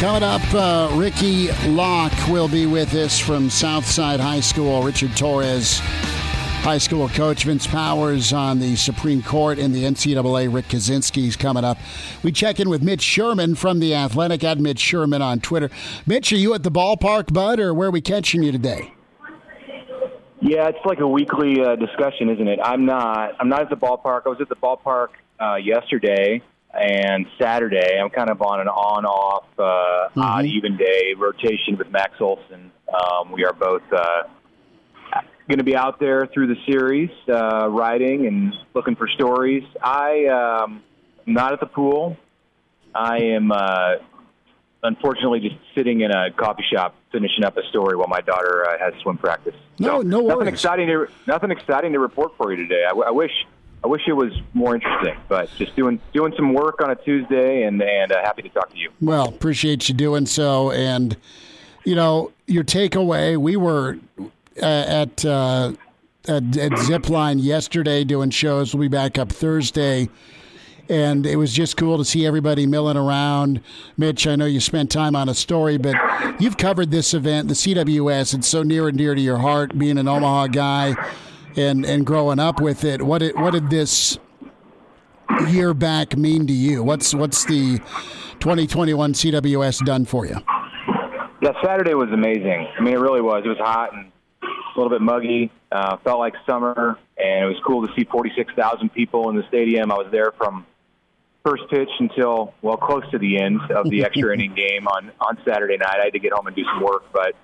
Coming 0.00 0.22
up, 0.22 0.42
uh, 0.54 0.90
Ricky 0.94 1.50
Locke 1.68 2.28
will 2.28 2.48
be 2.48 2.64
with 2.66 2.94
us 2.94 3.18
from 3.18 3.50
Southside 3.50 4.18
High 4.18 4.40
School. 4.40 4.82
Richard 4.82 5.14
Torres, 5.14 5.78
high 6.62 6.78
school 6.78 7.08
coach. 7.10 7.44
Vince 7.44 7.66
Powers 7.66 8.32
on 8.32 8.60
the 8.60 8.76
Supreme 8.76 9.22
Court 9.22 9.58
in 9.58 9.72
the 9.72 9.84
NCAA. 9.84 10.52
Rick 10.52 10.68
Kaczenski's 10.68 11.36
coming 11.36 11.64
up. 11.64 11.76
We 12.22 12.32
check 12.32 12.60
in 12.60 12.70
with 12.70 12.82
Mitch 12.82 13.02
Sherman 13.02 13.56
from 13.56 13.78
The 13.78 13.94
Athletic 13.94 14.42
at 14.42 14.58
Mitch 14.58 14.80
Sherman 14.80 15.20
on 15.20 15.40
Twitter. 15.40 15.70
Mitch, 16.06 16.32
are 16.32 16.36
you 16.36 16.54
at 16.54 16.62
the 16.62 16.70
ballpark, 16.70 17.32
bud, 17.32 17.60
or 17.60 17.74
where 17.74 17.88
are 17.88 17.92
we 17.92 18.00
catching 18.00 18.42
you 18.42 18.52
today? 18.52 18.94
Yeah, 20.46 20.68
it's 20.68 20.84
like 20.84 21.00
a 21.00 21.08
weekly 21.08 21.62
uh, 21.64 21.74
discussion, 21.76 22.28
isn't 22.28 22.46
it? 22.46 22.58
I'm 22.62 22.84
not. 22.84 23.32
I'm 23.40 23.48
not 23.48 23.62
at 23.62 23.70
the 23.70 23.76
ballpark. 23.76 24.22
I 24.26 24.28
was 24.28 24.42
at 24.42 24.50
the 24.50 24.56
ballpark 24.56 25.08
uh, 25.40 25.54
yesterday 25.54 26.42
and 26.70 27.24
Saturday. 27.40 27.98
I'm 27.98 28.10
kind 28.10 28.28
of 28.28 28.42
on 28.42 28.60
an 28.60 28.68
on-off, 28.68 29.46
uh, 29.58 29.62
mm-hmm. 29.62 30.20
odd 30.20 30.44
even 30.44 30.76
day 30.76 31.14
rotation 31.16 31.78
with 31.78 31.90
Max 31.90 32.20
Olson. 32.20 32.70
Um, 32.92 33.32
we 33.32 33.46
are 33.46 33.54
both 33.54 33.90
uh, 33.90 34.24
going 35.48 35.60
to 35.60 35.64
be 35.64 35.76
out 35.76 35.98
there 35.98 36.28
through 36.34 36.48
the 36.48 36.60
series, 36.70 37.10
uh, 37.26 37.66
writing 37.70 38.26
and 38.26 38.52
looking 38.74 38.96
for 38.96 39.08
stories. 39.08 39.64
I 39.82 40.26
um, 40.26 40.82
am 41.26 41.32
not 41.32 41.54
at 41.54 41.60
the 41.60 41.66
pool. 41.66 42.18
I 42.94 43.16
am 43.16 43.50
uh, 43.50 43.94
unfortunately 44.84 45.40
just 45.40 45.56
sitting 45.74 46.02
in 46.02 46.10
a 46.10 46.30
coffee 46.30 46.64
shop 46.70 46.94
finishing 47.10 47.42
up 47.42 47.56
a 47.56 47.62
story 47.70 47.96
while 47.96 48.06
my 48.06 48.20
daughter 48.20 48.66
uh, 48.68 48.78
has 48.78 48.94
swim 49.02 49.18
practice. 49.18 49.54
No, 49.78 50.02
so, 50.02 50.02
no 50.02 50.22
worries. 50.22 50.28
Nothing 50.28 50.48
exciting 50.48 50.86
to 50.88 51.08
nothing 51.26 51.50
exciting 51.50 51.92
to 51.94 51.98
report 51.98 52.36
for 52.36 52.52
you 52.52 52.56
today. 52.56 52.84
I, 52.84 52.92
I 52.92 53.10
wish 53.10 53.32
I 53.82 53.88
wish 53.88 54.02
it 54.06 54.12
was 54.12 54.32
more 54.52 54.74
interesting, 54.74 55.16
but 55.28 55.50
just 55.56 55.74
doing 55.74 56.00
doing 56.12 56.32
some 56.36 56.54
work 56.54 56.80
on 56.82 56.90
a 56.90 56.94
Tuesday, 56.94 57.64
and 57.64 57.82
and 57.82 58.12
uh, 58.12 58.20
happy 58.22 58.42
to 58.42 58.48
talk 58.50 58.70
to 58.70 58.78
you. 58.78 58.90
Well, 59.00 59.28
appreciate 59.28 59.88
you 59.88 59.94
doing 59.94 60.26
so, 60.26 60.70
and 60.70 61.16
you 61.84 61.94
know 61.94 62.32
your 62.46 62.64
takeaway. 62.64 63.36
We 63.36 63.56
were 63.56 63.98
uh, 64.62 64.64
at. 64.64 65.24
Uh, 65.24 65.72
at, 66.26 66.56
at 66.56 66.72
Zipline 66.72 67.36
yesterday 67.38 68.02
doing 68.02 68.30
shows. 68.30 68.74
We'll 68.74 68.80
be 68.80 68.88
back 68.88 69.18
up 69.18 69.30
Thursday 69.30 70.08
and 70.88 71.26
it 71.26 71.36
was 71.36 71.52
just 71.52 71.76
cool 71.76 71.98
to 71.98 72.04
see 72.04 72.26
everybody 72.26 72.66
milling 72.66 72.96
around. 72.96 73.60
Mitch, 73.96 74.26
I 74.26 74.36
know 74.36 74.46
you 74.46 74.60
spent 74.60 74.90
time 74.90 75.16
on 75.16 75.28
a 75.28 75.34
story, 75.34 75.78
but 75.78 75.94
you've 76.40 76.56
covered 76.56 76.90
this 76.90 77.14
event, 77.14 77.48
the 77.48 77.54
CWS. 77.54 78.34
It's 78.34 78.48
so 78.48 78.62
near 78.62 78.88
and 78.88 78.98
dear 78.98 79.14
to 79.14 79.20
your 79.20 79.38
heart, 79.38 79.78
being 79.78 79.98
an 79.98 80.08
Omaha 80.08 80.48
guy 80.48 80.94
and 81.56 81.84
and 81.84 82.04
growing 82.04 82.38
up 82.38 82.60
with 82.60 82.84
it. 82.84 83.02
What 83.02 83.18
did 83.18 83.38
what 83.38 83.52
did 83.52 83.70
this 83.70 84.18
year 85.48 85.74
back 85.74 86.16
mean 86.16 86.46
to 86.46 86.52
you? 86.52 86.82
What's 86.82 87.14
what's 87.14 87.44
the 87.44 87.78
2021 88.40 89.14
CWS 89.14 89.84
done 89.84 90.04
for 90.04 90.26
you? 90.26 90.36
Yeah, 91.42 91.52
Saturday 91.62 91.94
was 91.94 92.10
amazing. 92.10 92.68
I 92.78 92.80
mean, 92.80 92.94
it 92.94 93.00
really 93.00 93.20
was. 93.20 93.42
It 93.44 93.48
was 93.48 93.58
hot 93.58 93.92
and 93.92 94.10
a 94.42 94.78
little 94.78 94.90
bit 94.90 95.02
muggy. 95.02 95.50
Uh, 95.70 95.96
felt 95.98 96.18
like 96.18 96.34
summer, 96.46 96.98
and 97.18 97.44
it 97.44 97.46
was 97.46 97.56
cool 97.66 97.86
to 97.86 97.92
see 97.94 98.04
46,000 98.04 98.88
people 98.90 99.28
in 99.28 99.36
the 99.36 99.46
stadium. 99.48 99.90
I 99.90 99.96
was 99.96 100.06
there 100.10 100.32
from 100.38 100.64
first 101.44 101.64
pitch 101.70 101.90
until 102.00 102.54
well 102.62 102.76
close 102.76 103.08
to 103.10 103.18
the 103.18 103.38
end 103.38 103.60
of 103.70 103.88
the 103.90 104.04
extra 104.04 104.32
inning 104.34 104.54
game 104.54 104.88
on 104.88 105.12
on 105.20 105.38
Saturday 105.46 105.76
night. 105.76 105.98
I 106.00 106.04
had 106.04 106.12
to 106.14 106.18
get 106.18 106.32
home 106.32 106.46
and 106.46 106.56
do 106.56 106.64
some 106.64 106.82
work, 106.82 107.04
but 107.12 107.34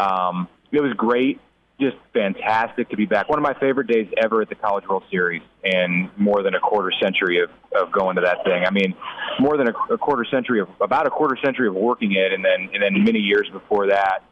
um, 0.00 0.48
it 0.70 0.80
was 0.80 0.92
great, 0.92 1.40
just 1.80 1.96
fantastic 2.12 2.90
to 2.90 2.96
be 2.96 3.06
back. 3.06 3.28
One 3.28 3.38
of 3.38 3.42
my 3.42 3.54
favorite 3.54 3.86
days 3.86 4.08
ever 4.22 4.42
at 4.42 4.48
the 4.48 4.54
College 4.54 4.86
World 4.86 5.04
Series, 5.10 5.42
and 5.64 6.10
more 6.16 6.42
than 6.42 6.54
a 6.54 6.60
quarter 6.60 6.92
century 7.02 7.42
of 7.42 7.50
of 7.74 7.90
going 7.90 8.16
to 8.16 8.22
that 8.22 8.44
thing. 8.44 8.64
I 8.64 8.70
mean, 8.70 8.94
more 9.38 9.56
than 9.56 9.68
a, 9.68 9.94
a 9.94 9.98
quarter 9.98 10.24
century 10.30 10.60
of 10.60 10.68
about 10.80 11.06
a 11.06 11.10
quarter 11.10 11.36
century 11.42 11.68
of 11.68 11.74
working 11.74 12.12
it, 12.12 12.32
and 12.32 12.44
then 12.44 12.70
and 12.74 12.82
then 12.82 13.04
many 13.04 13.20
years 13.20 13.48
before 13.52 13.88
that. 13.88 14.24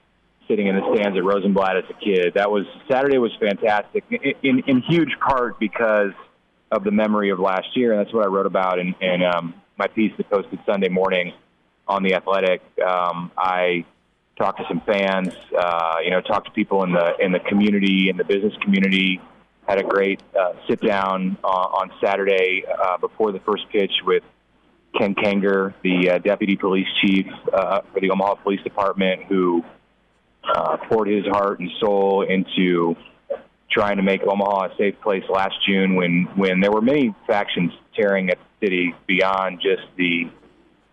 Sitting 0.46 0.66
in 0.66 0.76
the 0.76 0.94
stands 0.94 1.14
at 1.14 1.22
Rosenblatt 1.22 1.76
as 1.76 1.84
a 1.90 2.02
kid, 2.02 2.32
that 2.36 2.50
was 2.50 2.64
Saturday 2.90 3.18
was 3.18 3.30
fantastic 3.38 4.02
in, 4.10 4.32
in, 4.42 4.58
in 4.66 4.80
huge 4.80 5.10
part 5.20 5.60
because 5.60 6.12
of 6.70 6.84
the 6.84 6.90
memory 6.90 7.30
of 7.30 7.38
last 7.38 7.76
year, 7.76 7.92
and 7.92 8.00
that's 8.00 8.14
what 8.14 8.24
I 8.24 8.28
wrote 8.28 8.46
about 8.46 8.78
in, 8.78 8.94
in 9.00 9.22
um, 9.22 9.54
my 9.78 9.86
piece 9.86 10.12
that 10.16 10.28
posted 10.30 10.58
Sunday 10.66 10.88
morning 10.88 11.32
on 11.86 12.02
the 12.02 12.14
Athletic. 12.14 12.60
Um, 12.86 13.30
I 13.36 13.84
talked 14.36 14.58
to 14.58 14.64
some 14.68 14.80
fans, 14.86 15.34
uh, 15.58 15.96
you 16.04 16.10
know, 16.10 16.20
talked 16.20 16.46
to 16.46 16.52
people 16.52 16.84
in 16.84 16.92
the 16.92 17.14
in 17.18 17.32
the 17.32 17.40
community, 17.40 18.08
in 18.08 18.16
the 18.16 18.24
business 18.24 18.54
community. 18.62 19.20
Had 19.66 19.80
a 19.80 19.84
great 19.84 20.22
uh, 20.38 20.54
sit 20.66 20.80
down 20.80 21.36
uh, 21.44 21.46
on 21.46 21.90
Saturday 22.02 22.64
uh, 22.66 22.96
before 22.98 23.32
the 23.32 23.40
first 23.40 23.68
pitch 23.70 23.92
with 24.04 24.22
Ken 24.96 25.14
Kanger, 25.14 25.74
the 25.82 26.10
uh, 26.10 26.18
deputy 26.18 26.56
police 26.56 26.86
chief 27.02 27.26
uh, 27.52 27.82
for 27.92 28.00
the 28.00 28.10
Omaha 28.10 28.36
Police 28.36 28.62
Department, 28.62 29.24
who 29.24 29.62
uh, 30.54 30.78
poured 30.88 31.08
his 31.08 31.26
heart 31.26 31.60
and 31.60 31.70
soul 31.80 32.22
into 32.22 32.96
trying 33.70 33.96
to 33.96 34.02
make 34.02 34.22
Omaha 34.22 34.66
a 34.66 34.76
safe 34.76 35.00
place 35.00 35.24
last 35.28 35.54
June 35.66 35.94
when 35.94 36.28
when 36.36 36.60
there 36.60 36.72
were 36.72 36.80
many 36.80 37.14
factions 37.26 37.72
tearing 37.94 38.30
at 38.30 38.38
the 38.38 38.66
city 38.66 38.94
beyond 39.06 39.60
just 39.60 39.82
the 39.96 40.30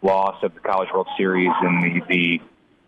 loss 0.01 0.41
of 0.43 0.53
the 0.53 0.59
College 0.59 0.89
World 0.93 1.07
Series 1.17 1.51
and 1.61 1.83
the, 1.83 2.01
the 2.09 2.41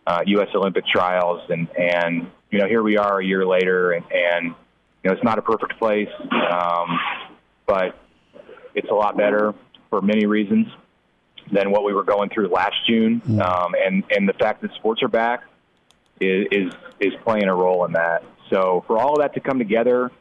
uh, 0.05 0.21
U.S. 0.25 0.49
Olympic 0.55 0.85
trials, 0.87 1.41
and 1.49 1.67
and 1.77 2.29
you 2.51 2.59
know 2.59 2.67
here 2.67 2.83
we 2.83 2.97
are 2.97 3.19
a 3.19 3.25
year 3.25 3.45
later, 3.45 3.91
and, 3.91 4.05
and 4.11 4.45
you 4.47 4.53
know 5.05 5.13
it's 5.13 5.23
not 5.23 5.37
a 5.37 5.41
perfect 5.41 5.77
place, 5.79 6.09
um, 6.51 6.99
but 7.65 7.97
it's 8.73 8.89
a 8.89 8.93
lot 8.93 9.17
better 9.17 9.53
for 9.89 10.01
many 10.01 10.25
reasons 10.25 10.67
than 11.51 11.71
what 11.71 11.83
we 11.83 11.93
were 11.93 12.03
going 12.03 12.29
through 12.29 12.47
last 12.47 12.75
June, 12.87 13.21
um, 13.41 13.75
and 13.85 14.03
and 14.11 14.27
the 14.27 14.33
fact 14.33 14.61
that 14.61 14.73
sports 14.75 15.01
are 15.03 15.07
back 15.07 15.43
is 16.19 16.47
is, 16.51 16.73
is 16.99 17.13
playing 17.23 17.45
a 17.45 17.55
role 17.55 17.85
in 17.85 17.93
that. 17.93 18.23
So 18.49 18.83
for 18.87 18.97
all 18.97 19.13
of 19.13 19.19
that 19.19 19.33
to 19.33 19.39
come 19.39 19.59
together 19.59 20.11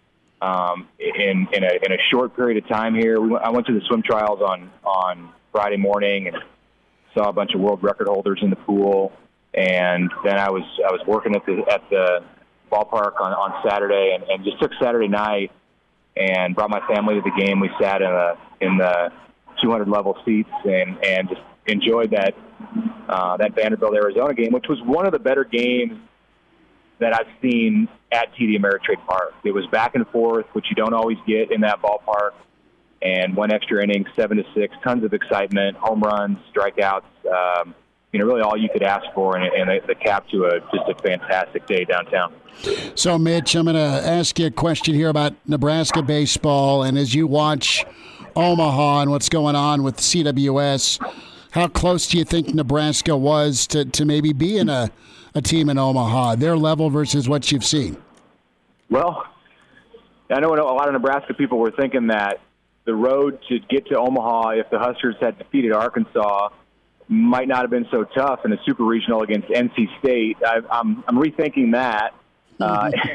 um, 0.40 0.88
in 0.98 1.48
in 1.52 1.64
a, 1.64 1.72
in 1.82 1.92
a 1.92 1.98
short 2.10 2.36
period 2.36 2.62
of 2.62 2.68
time 2.68 2.94
here, 2.94 3.20
we 3.20 3.28
went, 3.30 3.44
I 3.44 3.50
went 3.50 3.66
to 3.66 3.72
the 3.72 3.80
swim 3.86 4.02
trials 4.02 4.40
on 4.40 4.70
on 4.84 5.30
Friday 5.52 5.76
morning 5.76 6.28
and 6.28 6.36
saw 7.16 7.28
a 7.28 7.32
bunch 7.32 7.54
of 7.54 7.60
world 7.60 7.82
record 7.82 8.08
holders 8.08 8.40
in 8.42 8.50
the 8.50 8.56
pool, 8.56 9.12
and 9.54 10.10
then 10.24 10.38
I 10.38 10.50
was 10.50 10.64
I 10.86 10.92
was 10.92 11.00
working 11.06 11.34
at 11.34 11.46
the 11.46 11.64
at 11.70 11.88
the 11.88 12.24
ballpark 12.70 13.20
on 13.20 13.32
on 13.32 13.68
Saturday, 13.68 14.14
and, 14.14 14.24
and 14.24 14.44
just 14.44 14.60
took 14.60 14.72
Saturday 14.80 15.08
night 15.08 15.50
and 16.16 16.54
brought 16.54 16.70
my 16.70 16.80
family 16.86 17.14
to 17.14 17.22
the 17.22 17.42
game. 17.42 17.60
We 17.60 17.70
sat 17.80 18.02
in 18.02 18.10
the 18.10 18.36
in 18.60 18.76
the 18.76 19.12
200 19.62 19.88
level 19.88 20.18
seats 20.26 20.50
and 20.64 21.02
and 21.02 21.28
just 21.30 21.40
enjoyed 21.66 22.10
that 22.10 22.34
uh, 23.08 23.38
that 23.38 23.54
Vanderbilt 23.54 23.94
Arizona 23.94 24.34
game, 24.34 24.52
which 24.52 24.68
was 24.68 24.78
one 24.82 25.06
of 25.06 25.12
the 25.12 25.18
better 25.18 25.44
games 25.44 25.98
that 26.98 27.14
I've 27.14 27.28
seen 27.42 27.88
at 28.12 28.34
TD 28.34 28.58
Ameritrade 28.58 29.04
Park. 29.06 29.34
It 29.44 29.52
was 29.52 29.66
back 29.66 29.94
and 29.94 30.06
forth, 30.08 30.46
which 30.52 30.66
you 30.70 30.76
don't 30.76 30.94
always 30.94 31.18
get 31.26 31.52
in 31.52 31.60
that 31.62 31.82
ballpark. 31.82 32.32
And 33.02 33.36
one 33.36 33.52
extra 33.52 33.82
inning, 33.82 34.06
seven 34.16 34.38
to 34.38 34.44
six, 34.54 34.74
tons 34.82 35.04
of 35.04 35.12
excitement, 35.12 35.76
home 35.76 36.00
runs, 36.00 36.38
strikeouts. 36.52 37.04
Um, 37.30 37.74
you 38.12 38.20
know, 38.20 38.26
really 38.26 38.40
all 38.40 38.56
you 38.56 38.70
could 38.70 38.82
ask 38.82 39.04
for, 39.14 39.36
and, 39.36 39.44
and 39.52 39.82
the 39.86 39.94
cap 39.94 40.26
to 40.30 40.46
a 40.46 40.60
just 40.60 40.88
a 40.88 40.94
fantastic 41.02 41.66
day 41.66 41.84
downtown. 41.84 42.32
So, 42.94 43.18
Mitch, 43.18 43.54
I'm 43.54 43.64
going 43.64 43.76
to 43.76 43.80
ask 44.08 44.38
you 44.38 44.46
a 44.46 44.50
question 44.50 44.94
here 44.94 45.10
about 45.10 45.34
Nebraska 45.46 46.02
baseball, 46.02 46.82
and 46.82 46.96
as 46.96 47.14
you 47.14 47.26
watch 47.26 47.84
Omaha 48.34 49.02
and 49.02 49.10
what's 49.10 49.28
going 49.28 49.54
on 49.54 49.82
with 49.82 49.98
CWS, 49.98 50.98
how 51.50 51.68
close 51.68 52.06
do 52.06 52.16
you 52.16 52.24
think 52.24 52.54
Nebraska 52.54 53.16
was 53.16 53.66
to, 53.68 53.84
to 53.84 54.04
maybe 54.06 54.32
being 54.32 54.70
a, 54.70 54.90
a 55.36 55.42
team 55.42 55.68
in 55.68 55.78
Omaha, 55.78 56.36
their 56.36 56.56
level 56.56 56.90
versus 56.90 57.28
what 57.28 57.52
you've 57.52 57.64
seen? 57.64 57.96
Well, 58.90 59.24
I 60.30 60.40
know 60.40 60.54
a 60.54 60.56
lot 60.56 60.88
of 60.88 60.94
Nebraska 60.94 61.34
people 61.34 61.58
were 61.58 61.70
thinking 61.70 62.08
that 62.08 62.40
the 62.84 62.94
road 62.94 63.38
to 63.48 63.58
get 63.58 63.86
to 63.88 63.98
Omaha, 63.98 64.50
if 64.50 64.70
the 64.70 64.78
Huskers 64.78 65.16
had 65.20 65.38
defeated 65.38 65.72
Arkansas, 65.72 66.48
might 67.08 67.46
not 67.46 67.60
have 67.60 67.70
been 67.70 67.86
so 67.90 68.04
tough 68.04 68.44
in 68.44 68.52
a 68.52 68.56
super 68.64 68.84
regional 68.84 69.22
against 69.22 69.48
NC 69.48 69.98
State. 69.98 70.38
I, 70.44 70.60
I'm, 70.70 71.04
I'm 71.06 71.16
rethinking 71.16 71.72
that. 71.72 72.14
Uh, 72.58 72.90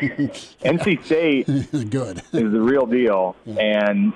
NC 0.63 1.03
State 1.03 1.47
good 1.89 2.19
is 2.19 2.51
the 2.51 2.61
real 2.61 2.85
deal, 2.85 3.35
and 3.47 4.13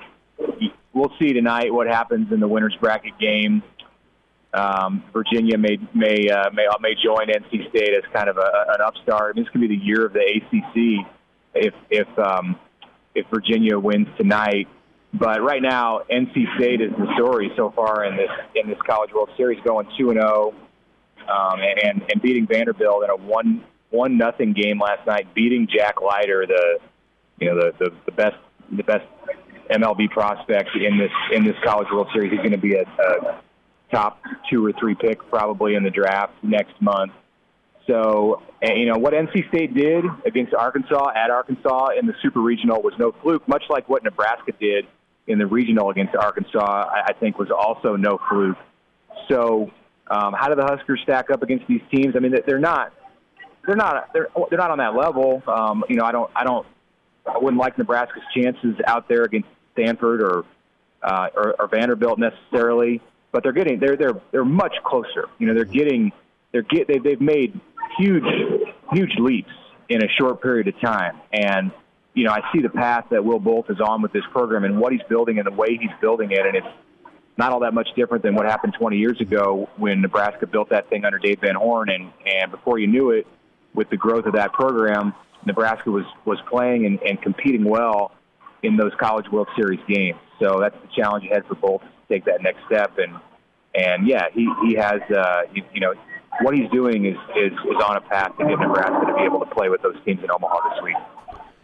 we'll 0.92 1.12
see 1.18 1.32
tonight 1.32 1.74
what 1.74 1.88
happens 1.88 2.30
in 2.30 2.38
the 2.38 2.46
winners 2.46 2.76
bracket 2.80 3.18
game. 3.18 3.60
Um, 4.56 5.04
Virginia 5.12 5.58
may 5.58 5.76
may 5.92 6.30
uh, 6.30 6.50
may 6.54 6.66
may 6.80 6.94
join 6.94 7.26
NC 7.28 7.68
State 7.68 7.90
as 7.94 8.10
kind 8.12 8.28
of 8.28 8.38
a, 8.38 8.50
an 8.74 8.80
upstart. 8.80 9.36
I 9.36 9.40
this 9.40 9.48
could 9.50 9.60
be 9.60 9.68
the 9.68 9.76
year 9.76 10.06
of 10.06 10.14
the 10.14 10.20
ACC 10.20 11.06
if 11.54 11.74
if 11.90 12.18
um, 12.18 12.58
if 13.14 13.26
Virginia 13.28 13.78
wins 13.78 14.08
tonight. 14.16 14.68
But 15.12 15.42
right 15.42 15.60
now, 15.60 16.00
NC 16.10 16.56
State 16.56 16.80
is 16.80 16.90
the 16.92 17.06
story 17.16 17.50
so 17.54 17.70
far 17.70 18.04
in 18.04 18.16
this 18.16 18.30
in 18.54 18.68
this 18.68 18.78
College 18.86 19.10
World 19.12 19.28
Series, 19.36 19.60
going 19.62 19.88
two 19.98 20.10
and 20.10 20.20
zero, 20.20 20.54
um, 21.28 21.60
and 21.60 22.02
and 22.10 22.22
beating 22.22 22.46
Vanderbilt 22.46 23.04
in 23.04 23.10
a 23.10 23.16
one 23.16 23.62
one 23.90 24.16
nothing 24.16 24.54
game 24.54 24.80
last 24.80 25.06
night, 25.06 25.34
beating 25.34 25.68
Jack 25.70 26.00
Leiter, 26.00 26.46
the 26.46 26.78
you 27.40 27.48
know 27.48 27.56
the 27.56 27.72
the, 27.78 27.90
the 28.06 28.12
best 28.12 28.36
the 28.74 28.82
best 28.84 29.04
MLB 29.70 30.10
prospect 30.10 30.70
in 30.76 30.96
this 30.96 31.12
in 31.32 31.44
this 31.44 31.56
College 31.62 31.88
World 31.92 32.08
Series. 32.14 32.30
He's 32.30 32.40
going 32.40 32.52
to 32.52 32.58
be 32.58 32.74
a, 32.74 32.82
a 32.82 33.40
top 33.90 34.20
two 34.50 34.64
or 34.64 34.72
three 34.72 34.94
pick 34.94 35.18
probably 35.30 35.74
in 35.74 35.84
the 35.84 35.90
draft 35.90 36.32
next 36.42 36.80
month. 36.80 37.12
So, 37.86 38.42
you 38.62 38.86
know, 38.86 38.98
what 38.98 39.12
NC 39.12 39.48
State 39.48 39.74
did 39.74 40.04
against 40.24 40.54
Arkansas 40.54 41.10
at 41.14 41.30
Arkansas 41.30 41.90
in 41.98 42.06
the 42.06 42.14
Super 42.20 42.40
Regional 42.40 42.82
was 42.82 42.94
no 42.98 43.12
fluke, 43.22 43.46
much 43.46 43.62
like 43.68 43.88
what 43.88 44.02
Nebraska 44.02 44.52
did 44.58 44.86
in 45.28 45.38
the 45.38 45.46
regional 45.46 45.90
against 45.90 46.14
Arkansas, 46.14 46.88
I 47.06 47.12
think 47.12 47.38
was 47.38 47.50
also 47.50 47.96
no 47.96 48.18
fluke. 48.28 48.56
So, 49.28 49.70
um, 50.08 50.34
how 50.34 50.48
do 50.48 50.54
the 50.54 50.64
Huskers 50.64 51.00
stack 51.02 51.30
up 51.30 51.42
against 51.42 51.66
these 51.66 51.80
teams? 51.90 52.14
I 52.16 52.20
mean, 52.20 52.34
they're 52.46 52.58
not, 52.58 52.92
they're 53.66 53.76
not, 53.76 54.12
they're 54.12 54.28
they're 54.50 54.58
not 54.58 54.70
on 54.70 54.78
that 54.78 54.94
level. 54.94 55.42
Um, 55.48 55.84
you 55.88 55.96
know, 55.96 56.04
I 56.04 56.12
don't, 56.12 56.30
I 56.34 56.44
don't, 56.44 56.66
I 57.26 57.38
wouldn't 57.38 57.60
like 57.60 57.76
Nebraska's 57.76 58.22
chances 58.34 58.76
out 58.86 59.08
there 59.08 59.22
against 59.22 59.48
Stanford 59.72 60.22
or, 60.22 60.44
uh, 61.02 61.28
or, 61.34 61.56
or 61.58 61.66
Vanderbilt 61.66 62.18
necessarily, 62.18 63.00
but 63.36 63.42
they're 63.42 63.52
getting, 63.52 63.78
they're 63.78 63.98
they're 63.98 64.18
they're 64.32 64.46
much 64.46 64.74
closer. 64.82 65.26
You 65.38 65.46
know, 65.46 65.52
they're 65.52 65.66
getting, 65.66 66.10
they're 66.52 66.62
get, 66.62 66.88
they, 66.88 66.96
they've 66.96 67.20
made 67.20 67.60
huge, 67.98 68.24
huge 68.94 69.12
leaps 69.18 69.50
in 69.90 70.02
a 70.02 70.08
short 70.18 70.40
period 70.40 70.68
of 70.68 70.80
time, 70.80 71.20
and 71.34 71.70
you 72.14 72.24
know, 72.24 72.30
I 72.30 72.40
see 72.50 72.62
the 72.62 72.70
path 72.70 73.08
that 73.10 73.22
Will 73.22 73.38
Bolt 73.38 73.68
is 73.68 73.78
on 73.78 74.00
with 74.00 74.10
this 74.14 74.22
program 74.32 74.64
and 74.64 74.80
what 74.80 74.90
he's 74.90 75.02
building 75.06 75.36
and 75.36 75.46
the 75.46 75.52
way 75.52 75.76
he's 75.78 75.90
building 76.00 76.30
it, 76.30 76.46
and 76.46 76.56
it's 76.56 76.66
not 77.36 77.52
all 77.52 77.60
that 77.60 77.74
much 77.74 77.88
different 77.94 78.24
than 78.24 78.34
what 78.34 78.46
happened 78.46 78.72
20 78.78 78.96
years 78.96 79.20
ago 79.20 79.68
when 79.76 80.00
Nebraska 80.00 80.46
built 80.46 80.70
that 80.70 80.88
thing 80.88 81.04
under 81.04 81.18
Dave 81.18 81.40
Van 81.42 81.56
Horn, 81.56 81.90
and 81.90 82.10
and 82.24 82.50
before 82.50 82.78
you 82.78 82.86
knew 82.86 83.10
it, 83.10 83.26
with 83.74 83.90
the 83.90 83.98
growth 83.98 84.24
of 84.24 84.32
that 84.32 84.54
program, 84.54 85.12
Nebraska 85.44 85.90
was 85.90 86.06
was 86.24 86.38
playing 86.48 86.86
and, 86.86 86.98
and 87.02 87.20
competing 87.20 87.64
well 87.64 88.12
in 88.62 88.78
those 88.78 88.92
College 88.98 89.26
World 89.30 89.48
Series 89.56 89.80
games. 89.86 90.18
So 90.40 90.58
that's 90.58 90.76
the 90.80 90.88
challenge 90.96 91.26
ahead 91.26 91.44
for 91.46 91.54
Bolt 91.54 91.82
to 91.82 92.14
take 92.14 92.24
that 92.24 92.42
next 92.42 92.60
step, 92.66 92.96
and 92.98 93.14
and 93.76 94.06
yeah, 94.06 94.26
he 94.32 94.48
he 94.66 94.74
has 94.74 95.00
uh, 95.10 95.42
you, 95.52 95.62
you 95.74 95.80
know 95.80 95.94
what 96.40 96.54
he's 96.54 96.70
doing 96.70 97.06
is, 97.06 97.16
is 97.36 97.52
is 97.52 97.82
on 97.84 97.96
a 97.96 98.00
path 98.00 98.36
to 98.38 98.46
get 98.46 98.58
Nebraska 98.58 99.06
to 99.06 99.14
be 99.14 99.22
able 99.22 99.40
to 99.40 99.46
play 99.46 99.68
with 99.68 99.82
those 99.82 99.96
teams 100.04 100.22
in 100.22 100.30
Omaha 100.30 100.74
this 100.74 100.82
week. 100.82 100.96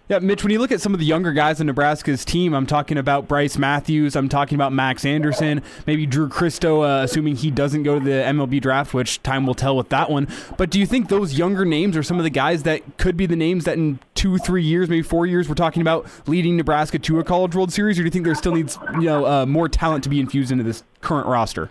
Yeah, 0.08 0.18
Mitch, 0.18 0.42
when 0.42 0.52
you 0.52 0.58
look 0.58 0.72
at 0.72 0.80
some 0.80 0.92
of 0.92 1.00
the 1.00 1.06
younger 1.06 1.32
guys 1.32 1.60
in 1.60 1.68
Nebraska's 1.68 2.24
team, 2.24 2.52
I'm 2.52 2.66
talking 2.66 2.98
about 2.98 3.28
Brice 3.28 3.56
Matthews, 3.56 4.14
I'm 4.14 4.28
talking 4.28 4.56
about 4.56 4.72
Max 4.72 5.06
Anderson, 5.06 5.62
maybe 5.86 6.04
Drew 6.04 6.28
Christo, 6.28 6.82
uh, 6.82 7.04
assuming 7.04 7.36
he 7.36 7.50
doesn't 7.50 7.84
go 7.84 7.98
to 7.98 8.04
the 8.04 8.10
MLB 8.10 8.60
draft, 8.60 8.92
which 8.92 9.22
time 9.22 9.46
will 9.46 9.54
tell 9.54 9.74
with 9.74 9.88
that 9.88 10.10
one. 10.10 10.28
But 10.58 10.68
do 10.68 10.78
you 10.78 10.86
think 10.86 11.08
those 11.08 11.38
younger 11.38 11.64
names 11.64 11.96
are 11.96 12.02
some 12.02 12.18
of 12.18 12.24
the 12.24 12.30
guys 12.30 12.64
that 12.64 12.98
could 12.98 13.16
be 13.16 13.24
the 13.24 13.36
names 13.36 13.64
that 13.64 13.78
in 13.78 14.00
two, 14.14 14.36
three 14.36 14.64
years, 14.64 14.90
maybe 14.90 15.02
four 15.02 15.24
years, 15.24 15.48
we're 15.48 15.54
talking 15.54 15.80
about 15.80 16.06
leading 16.26 16.58
Nebraska 16.58 16.98
to 16.98 17.18
a 17.20 17.24
College 17.24 17.54
World 17.54 17.72
Series, 17.72 17.98
or 17.98 18.02
do 18.02 18.06
you 18.06 18.10
think 18.10 18.26
there 18.26 18.34
still 18.34 18.54
needs 18.54 18.78
you 18.94 19.02
know 19.02 19.24
uh, 19.24 19.46
more 19.46 19.66
talent 19.66 20.04
to 20.04 20.10
be 20.10 20.20
infused 20.20 20.52
into 20.52 20.64
this 20.64 20.82
current 21.00 21.26
roster? 21.26 21.70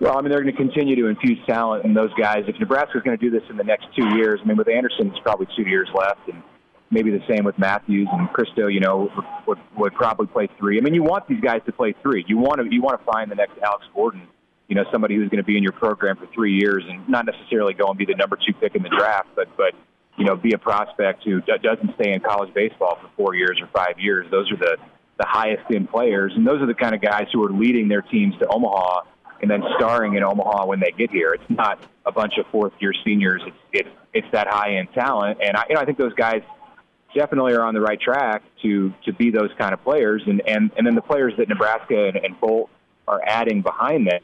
Well, 0.00 0.16
I 0.16 0.22
mean, 0.22 0.30
they're 0.30 0.42
going 0.42 0.56
to 0.56 0.60
continue 0.60 0.96
to 0.96 1.08
infuse 1.08 1.38
talent 1.46 1.84
in 1.84 1.92
those 1.92 2.12
guys. 2.14 2.44
If 2.48 2.58
Nebraska's 2.58 3.02
going 3.02 3.18
to 3.18 3.22
do 3.22 3.30
this 3.30 3.46
in 3.50 3.58
the 3.58 3.64
next 3.64 3.86
two 3.94 4.16
years, 4.16 4.40
I 4.42 4.46
mean, 4.46 4.56
with 4.56 4.68
Anderson, 4.68 5.08
it's 5.08 5.18
probably 5.20 5.46
two 5.54 5.68
years 5.68 5.90
left, 5.94 6.26
and 6.26 6.42
maybe 6.90 7.10
the 7.10 7.22
same 7.28 7.44
with 7.44 7.58
Matthews 7.58 8.08
and 8.10 8.32
Christo. 8.32 8.68
You 8.68 8.80
know, 8.80 9.10
would 9.46 9.58
would 9.76 9.94
probably 9.94 10.26
play 10.26 10.48
three. 10.58 10.78
I 10.78 10.80
mean, 10.80 10.94
you 10.94 11.02
want 11.02 11.28
these 11.28 11.40
guys 11.40 11.60
to 11.66 11.72
play 11.72 11.94
three. 12.02 12.24
You 12.26 12.38
want 12.38 12.62
to 12.62 12.74
you 12.74 12.80
want 12.80 12.98
to 12.98 13.04
find 13.12 13.30
the 13.30 13.34
next 13.34 13.58
Alex 13.62 13.84
Gordon. 13.94 14.22
You 14.68 14.76
know, 14.76 14.84
somebody 14.90 15.16
who's 15.16 15.28
going 15.28 15.42
to 15.42 15.46
be 15.46 15.58
in 15.58 15.62
your 15.62 15.72
program 15.72 16.16
for 16.16 16.26
three 16.32 16.56
years 16.58 16.82
and 16.88 17.06
not 17.06 17.26
necessarily 17.26 17.74
go 17.74 17.88
and 17.88 17.98
be 17.98 18.06
the 18.06 18.14
number 18.14 18.36
two 18.36 18.54
pick 18.54 18.74
in 18.74 18.82
the 18.82 18.88
draft, 18.88 19.28
but 19.36 19.54
but 19.58 19.74
you 20.16 20.24
know, 20.24 20.34
be 20.34 20.54
a 20.54 20.58
prospect 20.58 21.24
who 21.24 21.42
doesn't 21.42 21.94
stay 22.00 22.14
in 22.14 22.20
college 22.20 22.54
baseball 22.54 22.96
for 23.02 23.10
four 23.16 23.34
years 23.34 23.60
or 23.60 23.68
five 23.74 23.98
years. 23.98 24.26
Those 24.30 24.50
are 24.50 24.56
the 24.56 24.78
the 25.18 25.26
highest 25.28 25.64
end 25.74 25.90
players, 25.90 26.32
and 26.34 26.46
those 26.46 26.62
are 26.62 26.66
the 26.66 26.74
kind 26.74 26.94
of 26.94 27.02
guys 27.02 27.26
who 27.34 27.44
are 27.44 27.52
leading 27.52 27.88
their 27.88 28.00
teams 28.00 28.32
to 28.38 28.46
Omaha 28.48 29.02
and 29.42 29.50
then 29.50 29.62
starring 29.76 30.14
in 30.14 30.22
Omaha 30.22 30.66
when 30.66 30.80
they 30.80 30.92
get 30.96 31.10
here. 31.10 31.32
It's 31.32 31.50
not 31.50 31.78
a 32.04 32.12
bunch 32.12 32.38
of 32.38 32.46
fourth 32.46 32.72
year 32.80 32.92
seniors. 33.04 33.42
It's 33.46 33.56
it's 33.72 33.88
it's 34.12 34.26
that 34.32 34.48
high 34.48 34.76
end 34.76 34.88
talent, 34.94 35.38
and 35.42 35.56
I 35.56 35.64
you 35.68 35.74
know 35.74 35.80
I 35.80 35.84
think 35.84 35.98
those 35.98 36.14
guys 36.14 36.42
definitely 37.14 37.54
are 37.54 37.62
on 37.62 37.74
the 37.74 37.80
right 37.80 38.00
track 38.00 38.42
to 38.62 38.92
to 39.04 39.12
be 39.12 39.30
those 39.30 39.50
kind 39.58 39.72
of 39.72 39.82
players. 39.82 40.22
And 40.26 40.42
and 40.46 40.70
and 40.76 40.86
then 40.86 40.94
the 40.94 41.02
players 41.02 41.34
that 41.38 41.48
Nebraska 41.48 42.08
and, 42.08 42.16
and 42.16 42.40
Bolt 42.40 42.70
are 43.08 43.20
adding 43.24 43.62
behind 43.62 44.06
that. 44.06 44.22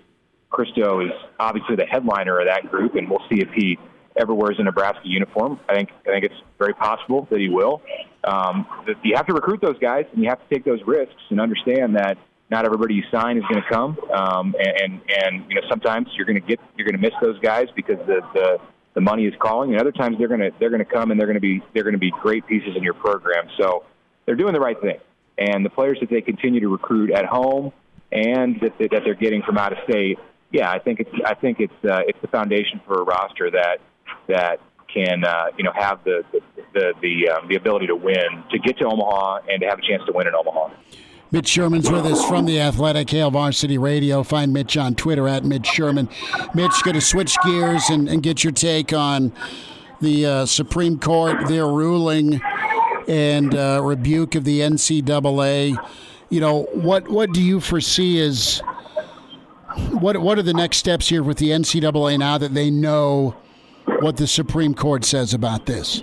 Christo 0.48 1.00
is 1.00 1.11
obviously 1.40 1.74
the 1.74 1.85
headliner 1.85 2.38
of 2.38 2.46
that 2.46 2.70
group, 2.70 2.94
and 2.94 3.11
we'll 3.11 3.22
see 3.29 3.40
if 3.40 3.48
he 3.52 3.79
ever 4.16 4.33
wears 4.33 4.57
a 4.59 4.62
Nebraska 4.62 5.02
uniform. 5.05 5.61
I 5.68 5.74
think 5.74 5.90
I 6.07 6.11
think 6.11 6.24
it's 6.24 6.40
very 6.59 6.72
possible 6.72 7.26
that 7.31 7.40
he 7.40 7.48
will. 7.48 7.83
Um, 8.24 8.66
you 9.02 9.16
have 9.16 9.26
to 9.26 9.35
recruit 9.35 9.61
those 9.61 9.79
guys, 9.79 10.07
and 10.12 10.22
you 10.22 10.29
have 10.29 10.40
to 10.48 10.55
take 10.55 10.64
those 10.64 10.81
risks 10.87 11.20
and 11.31 11.40
understand 11.40 11.96
that 11.96 12.16
not 12.51 12.65
everybody 12.65 12.95
you 12.95 13.03
sign 13.11 13.37
is 13.37 13.45
going 13.49 13.63
to 13.63 13.69
come. 13.69 13.99
Um, 14.13 14.55
and, 14.59 14.81
and 14.81 15.01
and 15.25 15.51
you 15.51 15.57
know 15.57 15.69
sometimes 15.69 16.09
you're 16.17 16.27
going 16.27 16.41
to 16.41 16.47
get 16.47 16.61
you're 16.77 16.87
going 16.87 17.01
to 17.01 17.03
miss 17.03 17.15
those 17.21 17.39
guys 17.41 17.69
because 17.75 17.99
the 18.07 18.21
the 18.35 18.59
the 18.95 19.01
money 19.01 19.27
is 19.27 19.35
calling, 19.39 19.73
and 19.73 19.81
other 19.81 19.93
times 19.93 20.19
they're 20.19 20.29
going 20.29 20.41
to 20.41 20.51
they're 20.59 20.71
going 20.71 20.85
to 20.85 20.91
come 20.91 21.11
and 21.11 21.21
they're 21.21 21.27
going 21.27 21.35
to 21.35 21.41
be 21.41 21.63
they're 21.75 21.85
going 21.85 21.95
to 21.95 21.99
be 21.99 22.13
great 22.23 22.47
pieces 22.47 22.77
in 22.77 22.83
your 22.83 22.95
program. 22.95 23.49
So 23.59 23.85
they're 24.25 24.37
doing 24.37 24.55
the 24.55 24.61
right 24.61 24.81
thing, 24.81 24.99
and 25.39 25.65
the 25.65 25.71
players 25.71 25.99
that 26.01 26.11
they 26.11 26.21
continue 26.21 26.61
to 26.61 26.69
recruit 26.69 27.11
at 27.11 27.27
home 27.27 27.73
and 28.13 28.61
that, 28.61 28.79
that 28.79 29.03
they're 29.05 29.15
getting 29.15 29.43
from 29.43 29.59
out 29.59 29.73
of 29.73 29.79
state, 29.89 30.19
yeah, 30.53 30.71
I 30.71 30.79
think 30.79 31.01
it's 31.01 31.11
I 31.25 31.35
think 31.35 31.61
it's 31.61 31.85
uh, 31.85 32.03
it's 32.07 32.21
the 32.21 32.29
foundation 32.29 32.81
for 32.87 33.03
a 33.03 33.05
roster 33.05 33.51
that 33.51 33.79
that 34.29 34.61
can 34.93 35.25
uh, 35.25 35.47
you 35.59 35.65
know 35.65 35.73
have 35.75 36.05
the 36.05 36.25
the 36.33 36.41
the 36.73 36.93
the, 37.03 37.29
um, 37.31 37.49
the 37.49 37.57
ability 37.57 37.89
to 37.89 37.97
win, 37.97 38.45
to 38.51 38.59
get 38.59 38.79
to 38.79 38.87
Omaha, 38.87 39.41
and 39.49 39.61
to 39.61 39.67
have 39.67 39.79
a 39.79 39.83
chance 39.83 40.03
to 40.07 40.13
win 40.13 40.27
in 40.27 40.35
Omaha. 40.35 40.71
Mitch 41.33 41.49
Sherman's 41.49 41.91
with 41.91 42.07
us 42.07 42.25
from 42.25 42.47
the 42.47 42.61
Athletic 42.61 43.11
Hail 43.11 43.31
Varsity 43.31 43.79
Radio. 43.79 44.23
Find 44.23 44.53
Mitch 44.53 44.77
on 44.77 44.95
Twitter 44.95 45.27
at 45.27 45.45
Mitch 45.45 45.67
Sherman. 45.67 46.09
Mitch, 46.55 46.73
going 46.85 46.95
to 46.95 47.01
switch 47.01 47.37
gears 47.45 47.91
and, 47.91 48.09
and 48.09 48.23
get 48.23 48.45
your 48.45 48.53
take 48.53 48.93
on 48.93 49.33
the 50.01 50.27
uh, 50.27 50.47
Supreme 50.47 50.99
Court, 50.99 51.49
their 51.49 51.67
ruling 51.67 52.41
and 53.09 53.55
uh, 53.55 53.81
rebuke 53.83 54.35
of 54.35 54.45
the 54.45 54.61
NCAA. 54.61 55.77
You 56.29 56.41
know, 56.41 56.62
what 56.73 57.09
what 57.09 57.33
do 57.33 57.43
you 57.43 57.61
foresee 57.61 58.21
as 58.21 58.61
what 59.91 60.17
what 60.19 60.39
are 60.39 60.43
the 60.43 60.55
next 60.55 60.77
steps 60.79 61.09
here 61.09 61.23
with 61.23 61.39
the 61.39 61.51
NCAA 61.51 62.19
now 62.19 62.39
that 62.39 62.55
they 62.55 62.71
know 62.71 63.37
what 64.01 64.17
the 64.17 64.27
Supreme 64.27 64.75
Court 64.75 65.05
says 65.05 65.35
about 65.35 65.67
this? 65.67 66.03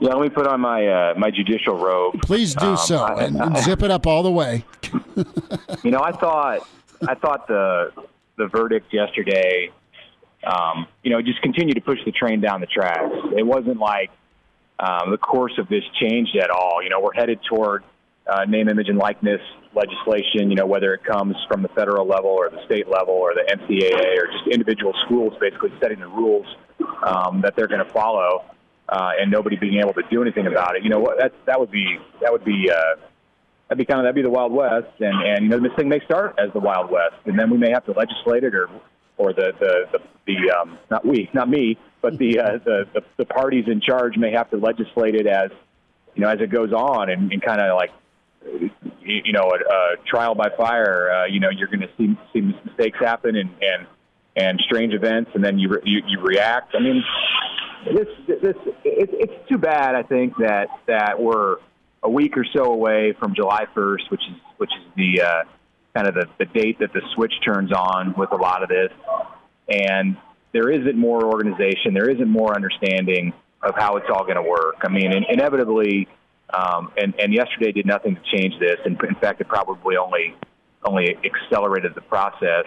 Yeah, 0.00 0.10
let 0.10 0.22
me 0.22 0.28
put 0.28 0.46
on 0.46 0.60
my 0.60 0.86
uh, 0.86 1.14
my 1.16 1.30
judicial 1.30 1.76
robe. 1.76 2.20
Please 2.22 2.54
do 2.54 2.66
um, 2.66 2.76
so, 2.76 2.98
I, 2.98 3.24
and, 3.24 3.40
and 3.40 3.56
zip 3.58 3.82
it 3.82 3.90
up 3.90 4.06
all 4.06 4.22
the 4.22 4.30
way. 4.30 4.64
you 5.82 5.90
know, 5.90 6.00
I 6.02 6.12
thought 6.12 6.68
I 7.08 7.14
thought 7.14 7.48
the 7.48 7.92
the 8.36 8.46
verdict 8.48 8.92
yesterday, 8.92 9.70
um, 10.46 10.86
you 11.02 11.10
know, 11.10 11.22
just 11.22 11.40
continued 11.40 11.76
to 11.76 11.80
push 11.80 11.98
the 12.04 12.12
train 12.12 12.40
down 12.40 12.60
the 12.60 12.66
tracks. 12.66 13.14
It 13.36 13.46
wasn't 13.46 13.78
like 13.78 14.10
um, 14.78 15.10
the 15.10 15.18
course 15.18 15.54
of 15.58 15.68
this 15.68 15.84
changed 16.00 16.36
at 16.36 16.50
all. 16.50 16.82
You 16.82 16.90
know, 16.90 17.00
we're 17.00 17.14
headed 17.14 17.40
toward 17.48 17.82
uh, 18.26 18.44
name, 18.44 18.68
image, 18.68 18.90
and 18.90 18.98
likeness 18.98 19.40
legislation. 19.74 20.50
You 20.50 20.56
know, 20.56 20.66
whether 20.66 20.92
it 20.92 21.04
comes 21.04 21.36
from 21.48 21.62
the 21.62 21.68
federal 21.68 22.06
level 22.06 22.30
or 22.30 22.50
the 22.50 22.62
state 22.66 22.88
level 22.88 23.14
or 23.14 23.32
the 23.32 23.48
NCAA 23.50 24.18
or 24.18 24.26
just 24.26 24.46
individual 24.52 24.92
schools, 25.06 25.32
basically 25.40 25.72
setting 25.80 26.00
the 26.00 26.08
rules 26.08 26.46
um, 27.02 27.40
that 27.40 27.56
they're 27.56 27.68
going 27.68 27.84
to 27.84 27.92
follow 27.92 28.44
uh, 28.88 29.10
and 29.18 29.30
nobody 29.30 29.56
being 29.56 29.80
able 29.80 29.94
to 29.94 30.02
do 30.10 30.22
anything 30.22 30.46
about 30.46 30.76
it. 30.76 30.84
You 30.84 30.90
know 30.90 31.00
what? 31.00 31.18
That 31.18 31.32
that 31.46 31.58
would 31.58 31.70
be 31.70 31.98
that 32.20 32.32
would 32.32 32.44
be 32.44 32.70
uh, 32.70 33.00
that'd 33.68 33.78
be 33.78 33.84
kind 33.84 34.00
of 34.00 34.04
that'd 34.04 34.14
be 34.14 34.22
the 34.22 34.30
Wild 34.30 34.52
West, 34.52 35.00
and 35.00 35.26
and 35.26 35.44
you 35.44 35.48
know 35.48 35.60
this 35.60 35.72
thing 35.76 35.88
may 35.88 36.00
start 36.04 36.34
as 36.38 36.52
the 36.52 36.60
Wild 36.60 36.90
West, 36.90 37.16
and 37.24 37.38
then 37.38 37.50
we 37.50 37.58
may 37.58 37.70
have 37.70 37.84
to 37.86 37.92
legislate 37.92 38.44
it 38.44 38.54
or 38.54 38.68
or 39.18 39.32
the 39.32 39.52
the 39.58 39.86
the, 39.92 39.98
the 40.26 40.56
um, 40.58 40.78
not 40.90 41.04
we 41.04 41.28
not 41.34 41.48
me, 41.48 41.78
but 42.00 42.18
the, 42.18 42.38
uh, 42.38 42.58
the 42.64 42.84
the 42.94 43.00
the 43.16 43.24
parties 43.24 43.64
in 43.66 43.80
charge 43.80 44.16
may 44.16 44.32
have 44.32 44.50
to 44.50 44.56
legislate 44.56 45.14
it 45.14 45.26
as 45.26 45.50
you 46.14 46.22
know 46.22 46.28
as 46.28 46.40
it 46.40 46.50
goes 46.50 46.72
on, 46.72 47.10
and, 47.10 47.32
and 47.32 47.42
kind 47.42 47.60
of 47.60 47.76
like 47.76 47.90
you 49.02 49.32
know 49.32 49.50
a, 49.50 49.74
a 49.74 49.96
trial 50.06 50.34
by 50.34 50.48
fire. 50.56 51.10
Uh, 51.10 51.26
you 51.26 51.40
know 51.40 51.48
you're 51.50 51.68
going 51.68 51.80
to 51.80 51.90
see 51.96 52.16
see 52.32 52.40
mistakes 52.40 52.98
happen 53.00 53.36
and 53.36 53.50
and 53.60 53.86
and 54.36 54.60
strange 54.60 54.92
events, 54.92 55.30
and 55.34 55.42
then 55.42 55.58
you 55.58 55.70
re, 55.70 55.80
you, 55.84 56.02
you 56.06 56.20
react. 56.20 56.74
I 56.74 56.80
mean, 56.80 57.02
this 57.94 58.08
this 58.26 58.56
it, 58.84 59.10
it's 59.12 59.48
too 59.48 59.58
bad. 59.58 59.94
I 59.94 60.02
think 60.02 60.36
that 60.38 60.68
that 60.86 61.20
we're 61.20 61.56
a 62.02 62.10
week 62.10 62.36
or 62.36 62.44
so 62.54 62.64
away 62.64 63.14
from 63.18 63.34
July 63.34 63.66
1st, 63.74 64.10
which 64.10 64.22
is 64.22 64.36
which 64.58 64.70
is 64.70 64.84
the 64.96 65.22
uh, 65.22 65.44
kind 65.94 66.08
of 66.08 66.14
the, 66.14 66.26
the 66.38 66.44
date 66.46 66.78
that 66.80 66.92
the 66.92 67.02
switch 67.14 67.32
turns 67.44 67.72
on 67.72 68.14
with 68.16 68.32
a 68.32 68.36
lot 68.36 68.62
of 68.62 68.68
this, 68.68 68.90
and 69.68 70.16
there 70.52 70.70
isn't 70.70 70.96
more 70.96 71.24
organization, 71.24 71.94
there 71.94 72.08
isn't 72.08 72.28
more 72.28 72.54
understanding 72.54 73.32
of 73.62 73.74
how 73.76 73.96
it's 73.96 74.06
all 74.08 74.24
going 74.24 74.36
to 74.36 74.42
work. 74.42 74.76
I 74.82 74.88
mean, 74.88 75.12
inevitably, 75.28 76.08
um, 76.52 76.92
and 76.96 77.14
and 77.18 77.32
yesterday 77.32 77.72
did 77.72 77.86
nothing 77.86 78.16
to 78.16 78.36
change 78.36 78.58
this, 78.60 78.76
and 78.84 79.00
in 79.02 79.14
fact, 79.16 79.40
it 79.40 79.48
probably 79.48 79.96
only 79.96 80.34
only 80.84 81.16
accelerated 81.24 81.94
the 81.94 82.02
process. 82.02 82.64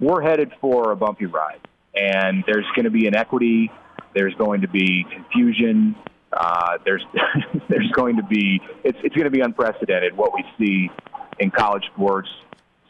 We're 0.00 0.22
headed 0.22 0.52
for 0.60 0.90
a 0.90 0.96
bumpy 0.96 1.26
ride, 1.26 1.60
and 1.94 2.42
there's 2.46 2.66
going 2.74 2.84
to 2.84 2.90
be 2.90 3.06
inequity 3.06 3.70
there's 4.14 4.34
going 4.34 4.60
to 4.62 4.68
be 4.68 5.04
confusion. 5.10 5.94
Uh, 6.32 6.78
there's 6.84 7.04
there's 7.68 7.90
going 7.92 8.16
to 8.16 8.22
be 8.22 8.60
it's 8.82 8.98
it's 9.02 9.14
going 9.14 9.24
to 9.24 9.30
be 9.30 9.40
unprecedented 9.40 10.16
what 10.16 10.32
we 10.34 10.44
see 10.58 10.90
in 11.38 11.50
college 11.50 11.84
sports 11.94 12.28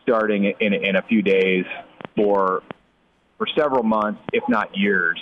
starting 0.02 0.44
in 0.60 0.72
in 0.74 0.96
a 0.96 1.02
few 1.02 1.22
days 1.22 1.64
for 2.16 2.62
for 3.38 3.46
several 3.56 3.82
months, 3.82 4.20
if 4.32 4.44
not 4.48 4.76
years, 4.76 5.18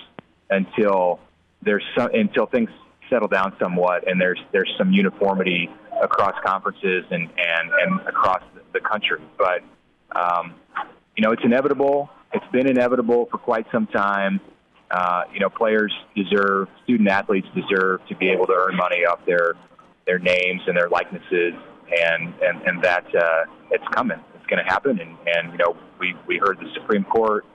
until 0.51 1.19
there's 1.63 1.85
some, 1.97 2.11
until 2.13 2.47
things 2.47 2.69
settle 3.09 3.29
down 3.29 3.55
somewhat 3.61 4.09
and 4.09 4.21
there's 4.21 4.39
there's 4.53 4.73
some 4.79 4.93
uniformity 4.93 5.71
across 6.03 6.35
conferences 6.45 7.05
and 7.11 7.29
and 7.37 7.71
and 7.81 8.01
across 8.07 8.43
the 8.73 8.81
country. 8.81 9.21
But 9.39 9.63
um, 10.15 10.55
you 11.17 11.23
know, 11.23 11.33
it's 11.33 11.45
inevitable. 11.45 12.11
It's 12.33 12.47
been 12.53 12.67
inevitable 12.67 13.27
for 13.31 13.39
quite 13.39 13.67
some 13.71 13.87
time. 13.87 14.41
Uh, 14.93 15.23
you 15.33 15.41
know, 15.41 15.49
players 15.49 15.93
deserve, 16.15 16.69
student 16.85 17.09
athletes 17.09 17.47
deserve 17.55 18.07
to 18.09 18.17
be 18.17 18.29
able 18.29 18.47
to 18.47 18.53
earn 18.53 18.77
money 18.77 19.05
off 19.07 19.25
their 19.27 19.55
their 20.07 20.19
names 20.19 20.61
and 20.67 20.77
their 20.77 20.89
likenesses, 20.89 21.55
and 21.91 22.35
and 22.43 22.63
and 22.67 22.83
that 22.83 23.07
uh, 23.15 23.45
it's 23.71 23.87
coming. 23.95 24.19
It's 24.35 24.47
going 24.47 24.63
to 24.63 24.71
happen, 24.71 25.01
and 25.01 25.17
and 25.27 25.53
you 25.53 25.59
know, 25.59 25.77
we 25.99 26.15
we 26.27 26.39
heard 26.39 26.59
the 26.59 26.69
Supreme 26.75 27.05
Court 27.05 27.47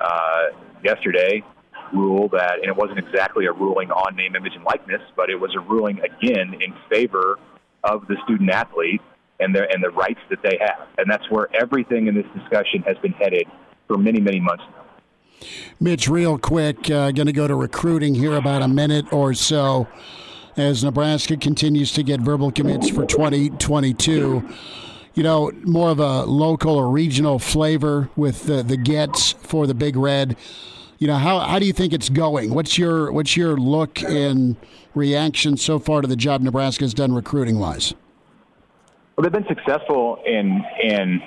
uh, 0.00 0.44
yesterday 0.82 1.44
rule 1.92 2.28
that, 2.28 2.54
and 2.54 2.66
it 2.66 2.76
wasn't 2.76 2.98
exactly 2.98 3.46
a 3.46 3.52
ruling 3.52 3.90
on 3.90 4.14
name, 4.16 4.36
image, 4.36 4.52
and 4.54 4.64
likeness, 4.64 5.02
but 5.16 5.30
it 5.30 5.36
was 5.36 5.54
a 5.56 5.60
ruling 5.60 5.98
again 6.00 6.54
in 6.60 6.74
favor 6.90 7.38
of 7.84 8.06
the 8.08 8.16
student 8.24 8.50
athlete 8.50 9.00
and 9.40 9.54
their 9.54 9.70
and 9.72 9.82
the 9.82 9.90
rights 9.90 10.20
that 10.30 10.42
they 10.42 10.58
have, 10.60 10.88
and 10.96 11.10
that's 11.10 11.28
where 11.30 11.48
everything 11.54 12.06
in 12.06 12.14
this 12.14 12.26
discussion 12.34 12.82
has 12.82 12.96
been 12.98 13.12
headed 13.12 13.46
for 13.86 13.98
many 13.98 14.20
many 14.20 14.40
months. 14.40 14.64
Mitch, 15.80 16.08
real 16.08 16.38
quick, 16.38 16.90
uh, 16.90 17.12
going 17.12 17.26
to 17.26 17.32
go 17.32 17.46
to 17.46 17.54
recruiting 17.54 18.14
here 18.14 18.34
about 18.34 18.62
a 18.62 18.68
minute 18.68 19.12
or 19.12 19.34
so 19.34 19.86
as 20.56 20.82
Nebraska 20.82 21.36
continues 21.36 21.92
to 21.92 22.02
get 22.02 22.20
verbal 22.20 22.50
commits 22.50 22.90
for 22.90 23.06
2022. 23.06 24.48
You 25.14 25.22
know, 25.22 25.52
more 25.62 25.90
of 25.90 26.00
a 26.00 26.24
local 26.24 26.76
or 26.76 26.90
regional 26.90 27.38
flavor 27.38 28.10
with 28.16 28.44
the, 28.44 28.62
the 28.62 28.76
gets 28.76 29.32
for 29.32 29.66
the 29.66 29.74
Big 29.74 29.96
Red. 29.96 30.36
You 30.98 31.06
know, 31.06 31.16
how, 31.16 31.38
how 31.40 31.58
do 31.58 31.66
you 31.66 31.72
think 31.72 31.92
it's 31.92 32.08
going? 32.08 32.52
What's 32.52 32.76
your 32.76 33.12
what's 33.12 33.36
your 33.36 33.56
look 33.56 34.02
and 34.02 34.56
reaction 34.94 35.56
so 35.56 35.78
far 35.78 36.02
to 36.02 36.08
the 36.08 36.16
job 36.16 36.40
Nebraska's 36.40 36.92
done 36.92 37.14
recruiting 37.14 37.58
wise? 37.60 37.94
Well, 39.16 39.22
they've 39.22 39.32
been 39.32 39.46
successful 39.46 40.20
in 40.26 40.64
in 40.82 41.22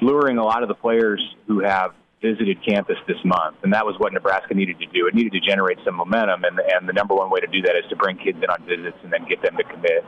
luring 0.00 0.38
a 0.38 0.44
lot 0.44 0.62
of 0.62 0.68
the 0.68 0.74
players 0.74 1.20
who 1.46 1.60
have 1.60 1.94
visited 2.22 2.64
campus 2.64 2.96
this 3.06 3.18
month, 3.24 3.56
and 3.62 3.72
that 3.72 3.84
was 3.84 3.96
what 3.98 4.12
Nebraska 4.12 4.54
needed 4.54 4.78
to 4.78 4.86
do. 4.86 5.06
It 5.08 5.14
needed 5.14 5.32
to 5.32 5.40
generate 5.40 5.78
some 5.84 5.96
momentum, 5.96 6.44
and 6.44 6.58
and 6.58 6.88
the 6.88 6.92
number 6.92 7.14
one 7.14 7.28
way 7.28 7.40
to 7.40 7.46
do 7.48 7.60
that 7.62 7.76
is 7.76 7.84
to 7.90 7.96
bring 7.96 8.16
kids 8.16 8.38
in 8.38 8.48
on 8.48 8.62
visits 8.64 8.96
and 9.02 9.12
then 9.12 9.26
get 9.28 9.42
them 9.42 9.56
to 9.56 9.64
commit. 9.64 10.04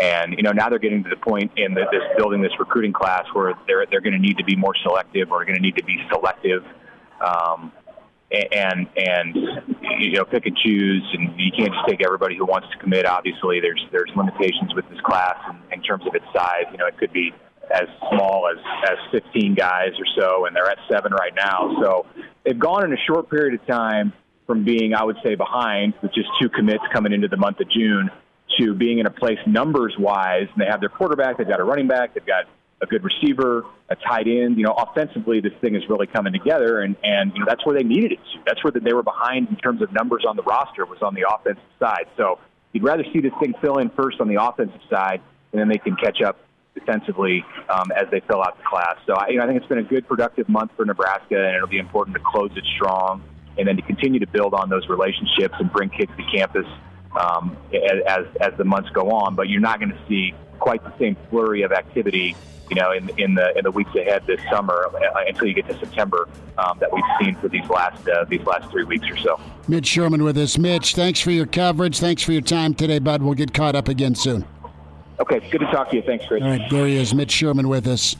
And 0.00 0.34
you 0.36 0.42
know 0.42 0.52
now 0.52 0.68
they're 0.68 0.78
getting 0.80 1.04
to 1.04 1.10
the 1.10 1.20
point 1.20 1.52
in 1.56 1.74
the, 1.74 1.84
this 1.92 2.02
building 2.16 2.40
this 2.40 2.52
recruiting 2.58 2.92
class 2.92 3.24
where 3.34 3.54
they're 3.66 3.84
they're 3.90 4.00
going 4.00 4.14
to 4.14 4.18
need 4.18 4.38
to 4.38 4.44
be 4.44 4.56
more 4.56 4.74
selective, 4.82 5.30
or 5.30 5.44
going 5.44 5.56
to 5.56 5.62
need 5.62 5.76
to 5.76 5.84
be 5.84 5.98
selective, 6.10 6.64
um, 7.20 7.70
and 8.32 8.88
and 8.96 9.36
you 10.00 10.16
know 10.16 10.24
pick 10.24 10.46
and 10.46 10.56
choose, 10.56 11.04
and 11.12 11.38
you 11.38 11.52
can't 11.52 11.72
just 11.74 11.86
take 11.88 12.00
everybody 12.04 12.36
who 12.36 12.46
wants 12.46 12.68
to 12.72 12.78
commit. 12.78 13.04
Obviously, 13.04 13.60
there's 13.60 13.84
there's 13.92 14.10
limitations 14.16 14.74
with 14.74 14.88
this 14.88 15.00
class 15.04 15.36
in, 15.50 15.78
in 15.78 15.82
terms 15.82 16.06
of 16.06 16.14
its 16.14 16.24
size. 16.32 16.64
You 16.72 16.78
know, 16.78 16.86
it 16.86 16.96
could 16.96 17.12
be 17.12 17.34
as 17.72 17.88
small 18.10 18.48
as 18.50 18.58
as 18.90 18.98
15 19.12 19.54
guys 19.54 19.92
or 19.98 20.06
so, 20.18 20.46
and 20.46 20.54
they're 20.54 20.70
at 20.70 20.78
seven 20.90 21.12
right 21.12 21.34
now. 21.34 21.76
So 21.82 22.06
they've 22.44 22.58
gone 22.58 22.84
in 22.84 22.92
a 22.92 23.00
short 23.06 23.30
period 23.30 23.60
of 23.60 23.66
time 23.66 24.12
from 24.46 24.64
being, 24.64 24.94
I 24.94 25.04
would 25.04 25.16
say, 25.22 25.36
behind 25.36 25.94
with 26.02 26.12
just 26.12 26.28
two 26.40 26.48
commits 26.48 26.82
coming 26.92 27.12
into 27.12 27.28
the 27.28 27.36
month 27.36 27.60
of 27.60 27.70
June 27.70 28.10
to 28.58 28.74
being 28.74 28.98
in 28.98 29.06
a 29.06 29.10
place 29.10 29.38
numbers 29.46 29.94
wise. 29.98 30.48
And 30.52 30.60
they 30.60 30.66
have 30.66 30.80
their 30.80 30.88
quarterback, 30.88 31.38
they've 31.38 31.48
got 31.48 31.60
a 31.60 31.64
running 31.64 31.86
back, 31.86 32.14
they've 32.14 32.26
got 32.26 32.46
a 32.82 32.86
good 32.86 33.04
receiver, 33.04 33.64
a 33.88 33.96
tight 33.96 34.26
end. 34.26 34.56
You 34.56 34.64
know, 34.64 34.72
offensively, 34.72 35.40
this 35.40 35.52
thing 35.60 35.74
is 35.74 35.82
really 35.88 36.06
coming 36.06 36.32
together, 36.32 36.80
and 36.80 36.96
and 37.02 37.32
you 37.32 37.40
know 37.40 37.46
that's 37.48 37.64
where 37.64 37.76
they 37.76 37.84
needed 37.84 38.12
it 38.12 38.18
to. 38.32 38.40
That's 38.46 38.62
where 38.64 38.72
they 38.72 38.92
were 38.92 39.02
behind 39.02 39.48
in 39.48 39.56
terms 39.56 39.82
of 39.82 39.92
numbers 39.92 40.24
on 40.28 40.36
the 40.36 40.42
roster 40.42 40.84
was 40.84 41.02
on 41.02 41.14
the 41.14 41.26
offensive 41.28 41.62
side. 41.78 42.06
So 42.16 42.38
you'd 42.72 42.82
rather 42.82 43.04
see 43.12 43.20
this 43.20 43.32
thing 43.40 43.54
fill 43.60 43.78
in 43.78 43.90
first 43.90 44.20
on 44.20 44.28
the 44.28 44.42
offensive 44.42 44.80
side, 44.90 45.20
and 45.52 45.60
then 45.60 45.68
they 45.68 45.78
can 45.78 45.96
catch 45.96 46.22
up 46.22 46.38
defensively 46.80 47.44
um, 47.68 47.92
as 47.92 48.10
they 48.10 48.20
fill 48.20 48.42
out 48.42 48.56
the 48.58 48.64
class. 48.64 48.96
So 49.06 49.14
I, 49.14 49.28
you 49.28 49.38
know, 49.38 49.44
I 49.44 49.46
think 49.46 49.58
it's 49.58 49.68
been 49.68 49.78
a 49.78 49.82
good, 49.82 50.06
productive 50.06 50.48
month 50.48 50.72
for 50.76 50.84
Nebraska, 50.84 51.36
and 51.36 51.56
it'll 51.56 51.68
be 51.68 51.78
important 51.78 52.16
to 52.16 52.22
close 52.24 52.50
it 52.56 52.64
strong 52.76 53.22
and 53.58 53.68
then 53.68 53.76
to 53.76 53.82
continue 53.82 54.20
to 54.20 54.26
build 54.26 54.54
on 54.54 54.68
those 54.70 54.88
relationships 54.88 55.54
and 55.58 55.72
bring 55.72 55.90
kids 55.90 56.10
to 56.16 56.24
campus 56.36 56.66
um, 57.18 57.56
as 58.06 58.24
as 58.40 58.52
the 58.56 58.64
months 58.64 58.90
go 58.90 59.10
on. 59.10 59.34
But 59.34 59.48
you're 59.48 59.60
not 59.60 59.80
going 59.80 59.92
to 59.92 59.98
see 60.08 60.34
quite 60.58 60.82
the 60.84 60.92
same 60.98 61.16
flurry 61.28 61.62
of 61.62 61.72
activity, 61.72 62.36
you 62.70 62.76
know, 62.76 62.92
in 62.92 63.10
in 63.18 63.34
the 63.34 63.56
in 63.56 63.64
the 63.64 63.70
weeks 63.70 63.94
ahead 63.94 64.22
this 64.26 64.40
summer 64.50 64.86
uh, 64.94 65.24
until 65.26 65.46
you 65.46 65.54
get 65.54 65.66
to 65.68 65.78
September 65.78 66.28
um, 66.58 66.78
that 66.78 66.92
we've 66.92 67.04
seen 67.20 67.34
for 67.36 67.48
these 67.48 67.68
last 67.68 68.08
uh, 68.08 68.24
these 68.28 68.42
last 68.42 68.70
three 68.70 68.84
weeks 68.84 69.08
or 69.10 69.16
so. 69.16 69.40
Mitch 69.68 69.86
Sherman 69.86 70.22
with 70.22 70.38
us. 70.38 70.56
Mitch, 70.56 70.94
thanks 70.94 71.20
for 71.20 71.30
your 71.30 71.46
coverage. 71.46 71.98
Thanks 71.98 72.22
for 72.22 72.32
your 72.32 72.42
time 72.42 72.74
today, 72.74 72.98
bud. 72.98 73.22
We'll 73.22 73.34
get 73.34 73.52
caught 73.52 73.74
up 73.74 73.88
again 73.88 74.14
soon. 74.14 74.44
Okay, 75.20 75.40
good 75.50 75.60
to 75.60 75.66
talk 75.66 75.90
to 75.90 75.96
you. 75.96 76.02
Thanks, 76.02 76.24
Chris. 76.26 76.42
All 76.42 76.48
right, 76.48 76.70
there 76.70 76.86
he 76.86 76.96
is, 76.96 77.12
Mitch 77.14 77.30
Sherman 77.30 77.68
with 77.68 77.86
us. 77.86 78.16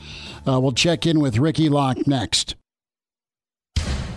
Uh, 0.47 0.61
we'll 0.61 0.73
check 0.73 1.07
in 1.07 1.19
with 1.19 1.39
Ricky 1.39 1.69
Locke 1.69 2.07
next. 2.07 2.57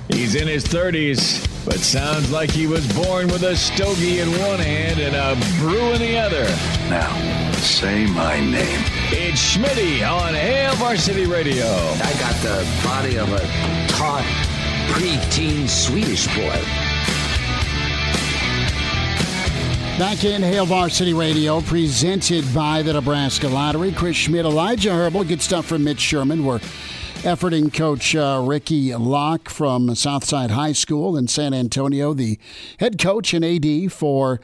He's 0.09 0.35
in 0.35 0.49
his 0.49 0.65
30s, 0.65 1.65
but 1.65 1.75
sounds 1.75 2.29
like 2.29 2.51
he 2.51 2.67
was 2.67 2.85
born 2.93 3.27
with 3.27 3.43
a 3.43 3.55
stogie 3.55 4.19
in 4.19 4.29
one 4.41 4.59
hand 4.59 4.99
and 4.99 5.15
a 5.15 5.59
brew 5.59 5.93
in 5.93 6.01
the 6.01 6.17
other. 6.17 6.43
Now, 6.89 7.51
say 7.53 8.05
my 8.07 8.37
name. 8.39 8.81
It's 9.11 9.55
Schmitty 9.55 10.05
on 10.07 10.33
Hail 10.33 10.73
Varsity 10.75 11.25
Radio. 11.25 11.65
I 11.65 12.13
got 12.19 12.35
the 12.43 12.67
body 12.83 13.17
of 13.17 13.31
a 13.31 13.39
taut, 13.87 14.23
preteen 14.91 15.69
Swedish 15.69 16.27
boy. 16.35 16.92
Back 19.99 20.23
in 20.23 20.41
Hail 20.41 20.65
Varsity 20.65 21.13
Radio, 21.13 21.61
presented 21.61 22.43
by 22.51 22.81
the 22.81 22.93
Nebraska 22.93 23.47
Lottery. 23.47 23.91
Chris 23.91 24.15
Schmidt, 24.15 24.43
Elijah 24.43 24.91
Herbal. 24.91 25.23
Good 25.25 25.41
stuff 25.41 25.67
from 25.67 25.83
Mitch 25.83 25.99
Sherman. 25.99 26.43
We're 26.43 26.57
efforting 27.21 27.71
coach 27.71 28.15
uh, 28.15 28.43
Ricky 28.43 28.95
Locke 28.95 29.49
from 29.49 29.93
Southside 29.93 30.49
High 30.49 30.71
School 30.71 31.15
in 31.15 31.27
San 31.27 31.53
Antonio, 31.53 32.15
the 32.15 32.39
head 32.79 32.97
coach 32.97 33.35
and 33.35 33.45
AD 33.45 33.93
for 33.93 34.41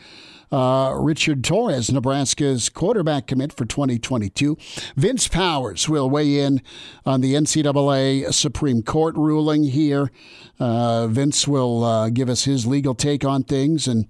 uh, 0.52 0.94
Richard 0.96 1.44
Torres, 1.44 1.92
Nebraska's 1.92 2.70
quarterback 2.70 3.26
commit 3.26 3.52
for 3.52 3.66
2022. 3.66 4.56
Vince 4.96 5.28
Powers 5.28 5.90
will 5.90 6.12
weigh 6.12 6.40
in 6.40 6.62
on 7.08 7.22
the 7.22 7.34
NCAA 7.34 8.32
Supreme 8.32 8.84
Court 8.84 9.16
ruling 9.16 9.64
here. 9.64 10.12
Uh, 10.60 11.08
Vince 11.08 11.48
will 11.48 11.84
uh, 11.84 12.10
give 12.10 12.30
us 12.30 12.44
his 12.44 12.68
legal 12.68 12.94
take 12.94 13.26
on 13.26 13.44
things 13.44 13.88
and 13.88 14.06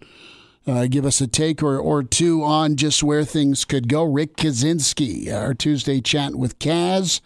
uh, 0.69 0.87
give 0.87 1.05
us 1.05 1.19
a 1.21 1.27
take 1.27 1.63
or, 1.63 1.77
or 1.77 2.03
two 2.03 2.43
on 2.43 2.75
just 2.75 3.03
where 3.03 3.25
things 3.25 3.65
could 3.65 3.87
go. 3.87 4.03
Rick 4.03 4.37
Kaczenski, 4.37 5.33
our 5.33 5.53
Tuesday 5.53 5.99
chat 5.99 6.35
with 6.35 6.59
Kaz, 6.59 7.21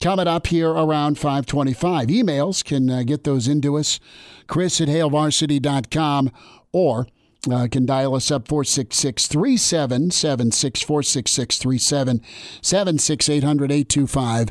coming 0.00 0.26
up 0.26 0.46
here 0.46 0.70
around 0.70 1.18
525. 1.18 2.08
Emails 2.08 2.64
can 2.64 2.88
uh, 2.88 3.02
get 3.02 3.24
those 3.24 3.48
into 3.48 3.76
us, 3.76 4.00
chris 4.46 4.80
at 4.80 4.88
hailvarsity.com, 4.88 6.30
or 6.72 7.06
uh, 7.50 7.68
can 7.70 7.84
dial 7.84 8.14
us 8.14 8.30
up 8.30 8.48
466 8.48 9.26
3776 9.26 10.82
466 10.82 11.58
3776 11.58 13.28
800 13.28 13.72
825 13.72 14.50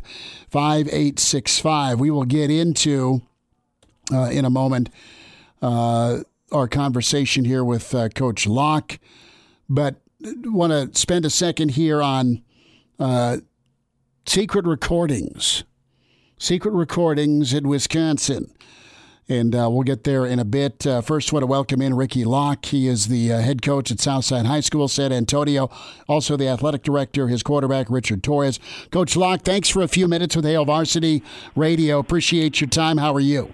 5865. 0.49 1.99
We 1.99 2.11
will 2.11 2.25
get 2.25 2.51
into 2.51 3.21
uh, 4.11 4.29
in 4.29 4.45
a 4.45 4.49
moment. 4.49 4.89
Uh, 5.61 6.19
our 6.53 6.67
conversation 6.67 7.45
here 7.45 7.63
with 7.63 7.93
uh, 7.95 8.09
Coach 8.09 8.45
Locke, 8.45 8.99
but 9.67 9.95
want 10.45 10.71
to 10.71 10.97
spend 10.97 11.25
a 11.25 11.29
second 11.29 11.69
here 11.69 12.01
on 12.01 12.41
uh, 12.99 13.37
secret 14.25 14.65
recordings. 14.65 15.63
Secret 16.37 16.71
recordings 16.71 17.53
in 17.53 17.67
Wisconsin. 17.67 18.53
And 19.29 19.55
uh, 19.55 19.69
we'll 19.71 19.83
get 19.83 20.03
there 20.03 20.25
in 20.25 20.39
a 20.39 20.45
bit. 20.45 20.85
Uh, 20.85 20.99
first, 21.01 21.31
want 21.31 21.43
to 21.43 21.47
welcome 21.47 21.81
in 21.81 21.93
Ricky 21.93 22.25
Locke. 22.25 22.65
He 22.65 22.87
is 22.89 23.07
the 23.07 23.31
uh, 23.31 23.39
head 23.39 23.61
coach 23.61 23.89
at 23.89 24.01
Southside 24.01 24.45
High 24.45 24.59
School, 24.59 24.89
San 24.89 25.13
Antonio. 25.13 25.69
Also, 26.09 26.35
the 26.35 26.49
athletic 26.49 26.83
director, 26.83 27.29
his 27.29 27.41
quarterback, 27.41 27.89
Richard 27.89 28.21
Torres. 28.21 28.59
Coach 28.91 29.15
Locke, 29.15 29.41
thanks 29.41 29.69
for 29.69 29.81
a 29.81 29.87
few 29.87 30.09
minutes 30.09 30.35
with 30.35 30.43
Hail 30.43 30.65
Varsity 30.65 31.23
Radio. 31.55 31.99
Appreciate 31.99 32.59
your 32.59 32.69
time. 32.69 32.97
How 32.97 33.13
are 33.13 33.21
you? 33.21 33.53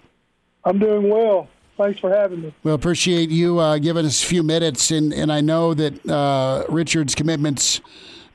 I'm 0.66 0.80
doing 0.80 1.08
well. 1.08 1.48
Thanks 1.80 1.98
for 2.02 2.10
having 2.10 2.42
me. 2.42 2.54
Well, 2.62 2.76
appreciate 2.76 3.30
you 3.30 3.58
uh, 3.58 3.78
giving 3.78 4.06
us 4.06 4.22
a 4.22 4.28
few 4.28 4.44
minutes, 4.44 4.92
and, 4.92 5.14
and 5.14 5.32
I 5.32 5.40
know 5.40 5.74
that 5.74 6.06
uh, 6.10 6.66
Richard's 6.68 7.16
commitment's 7.16 7.80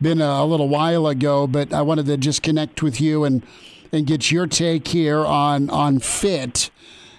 been 0.00 0.22
a, 0.22 0.24
a, 0.24 0.46
little 0.46 0.70
while 0.70 1.06
ago, 1.06 1.46
but 1.46 1.70
I 1.70 1.82
wanted 1.82 2.06
to 2.06 2.16
just 2.16 2.42
connect 2.42 2.82
with 2.82 3.02
you 3.02 3.24
and 3.24 3.44
and 3.92 4.06
get 4.06 4.30
your 4.30 4.46
take 4.46 4.88
here 4.88 5.18
on 5.26 5.68
on 5.68 5.98
fit 5.98 6.70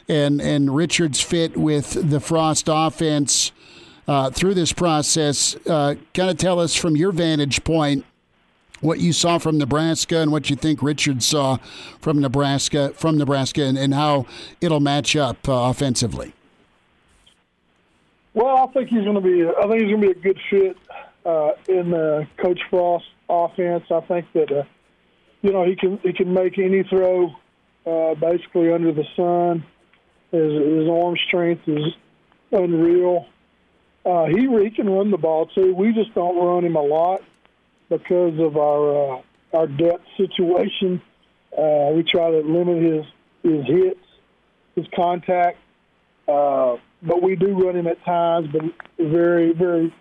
and 0.10 0.42
and 0.42 0.76
Richard's 0.76 1.22
fit 1.22 1.56
with 1.56 2.10
the 2.10 2.20
Frost 2.20 2.70
offense 2.72 3.52
uh, 4.08 4.32
through 4.32 4.56
this 4.56 4.74
process. 4.74 5.56
Uh, 5.68 5.94
kind 6.16 6.32
of 6.32 6.38
tell 6.38 6.60
us 6.60 6.76
from 6.76 6.96
your 6.96 7.12
vantage 7.12 7.64
point 7.64 8.04
what 8.86 9.00
you 9.00 9.12
saw 9.12 9.38
from 9.38 9.58
Nebraska 9.58 10.20
and 10.20 10.32
what 10.32 10.50
you 10.50 10.56
think 10.56 10.82
Richard 10.82 11.24
saw 11.24 11.58
from 12.00 12.20
Nebraska 12.20 12.94
from 12.96 13.18
Nebraska 13.18 13.64
and, 13.64 13.78
and 13.78 13.94
how 13.94 14.26
it'll 14.62 14.80
match 14.80 15.16
up 15.16 15.50
uh, 15.50 15.70
offensively. 15.70 16.34
Well, 18.34 18.58
I 18.58 18.68
think 18.68 18.90
he's 18.90 19.04
going 19.04 19.16
to 19.16 19.22
be. 19.22 19.46
I 19.46 19.62
think 19.68 19.82
he's 19.82 19.92
going 19.92 20.02
to 20.02 20.08
be 20.08 20.12
a 20.12 20.34
good 20.34 20.40
fit 20.50 20.78
uh, 21.26 21.52
in 21.68 21.94
uh, 21.94 22.26
Coach 22.38 22.60
Frost 22.70 23.06
offense. 23.30 23.86
I 23.90 24.02
think 24.02 24.32
that 24.34 24.52
uh, 24.52 24.64
you 25.42 25.52
know 25.52 25.64
he 25.64 25.76
can 25.76 25.98
he 26.04 26.14
can 26.14 26.34
make 26.34 26.60
any 26.60 26.84
throw 26.84 27.36
uh, 27.86 28.14
basically 28.16 28.72
under 28.72 28.92
the 28.92 29.06
sun. 29.16 29.66
His, 30.32 30.52
his 30.52 30.90
arm 30.90 31.16
strength 31.28 31.68
is 31.68 31.94
unreal. 32.52 33.28
Uh, 34.06 34.26
he 34.26 34.48
he 34.64 34.70
can 34.70 34.90
run 34.90 35.12
the 35.12 35.18
ball 35.18 35.48
too. 35.48 35.74
We 35.74 35.94
just 35.94 36.14
don't 36.14 36.38
run 36.38 36.66
him 36.66 36.76
a 36.76 36.82
lot 36.82 37.22
because 37.90 38.40
of 38.40 38.58
our 38.58 39.18
uh, 39.18 39.22
our 39.54 39.68
depth 39.68 40.06
situation. 40.18 41.02
Uh, 41.58 41.92
we 41.94 42.04
try 42.04 42.30
to 42.30 42.40
limit 42.40 42.84
his 42.84 43.06
his 43.44 43.66
hits, 43.66 44.06
his 44.76 44.86
contact, 44.96 45.58
uh, 46.28 46.76
but 47.02 47.22
we 47.22 47.36
do 47.36 47.54
run 47.64 47.76
him 47.76 47.88
at 47.88 48.04
times. 48.04 48.48
But 48.52 48.64
very, 49.00 49.54
very, 49.54 49.94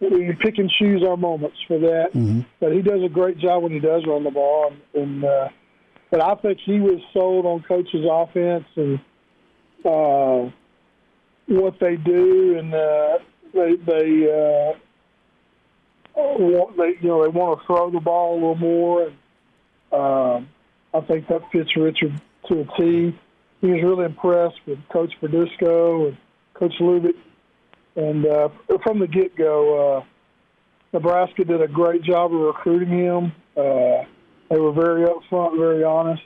we 0.00 0.32
pick 0.40 0.58
and 0.58 0.70
choose 0.70 1.04
our 1.06 1.16
moments 1.16 1.58
for 1.68 1.78
that. 1.78 2.12
Mm-hmm. 2.14 2.40
But 2.58 2.72
he 2.72 2.82
does 2.82 3.02
a 3.04 3.08
great 3.08 3.38
job 3.38 3.62
when 3.62 3.72
he 3.72 3.80
does 3.80 4.04
run 4.06 4.24
the 4.24 4.30
ball. 4.30 4.72
And, 4.94 5.02
and 5.02 5.24
uh, 5.24 5.48
but 6.10 6.22
I 6.22 6.34
think 6.36 6.58
he 6.64 6.80
was 6.80 7.00
sold 7.12 7.46
on 7.46 7.62
coach's 7.62 8.06
offense 8.10 8.64
and 8.76 8.98
uh, 9.84 10.50
what 11.46 11.78
they 11.80 11.96
do, 11.96 12.58
and 12.58 12.74
uh, 12.74 13.18
they 13.52 13.76
they. 13.76 14.72
Uh, 14.72 14.78
they 16.14 16.94
you 17.00 17.08
know 17.08 17.22
they 17.22 17.28
want 17.28 17.60
to 17.60 17.66
throw 17.66 17.90
the 17.90 18.00
ball 18.00 18.34
a 18.34 18.34
little 18.34 18.54
more, 18.56 19.02
and 19.02 19.14
um, 19.92 20.48
I 20.92 21.00
think 21.00 21.28
that 21.28 21.42
fits 21.50 21.76
Richard 21.76 22.20
to 22.48 22.60
a 22.60 22.64
T. 22.76 23.18
He 23.60 23.66
was 23.70 23.82
really 23.82 24.04
impressed 24.04 24.60
with 24.66 24.78
Coach 24.90 25.12
Verduzco 25.20 26.08
and 26.08 26.16
Coach 26.54 26.74
Lubick, 26.80 27.16
and 27.96 28.26
uh, 28.26 28.48
from 28.82 28.98
the 28.98 29.06
get 29.06 29.36
go, 29.36 29.98
uh, 29.98 30.04
Nebraska 30.92 31.44
did 31.44 31.62
a 31.62 31.68
great 31.68 32.02
job 32.02 32.32
of 32.32 32.40
recruiting 32.40 32.90
him. 32.90 33.32
Uh, 33.56 34.04
they 34.50 34.60
were 34.60 34.72
very 34.72 35.06
upfront, 35.06 35.56
very 35.58 35.82
honest, 35.82 36.22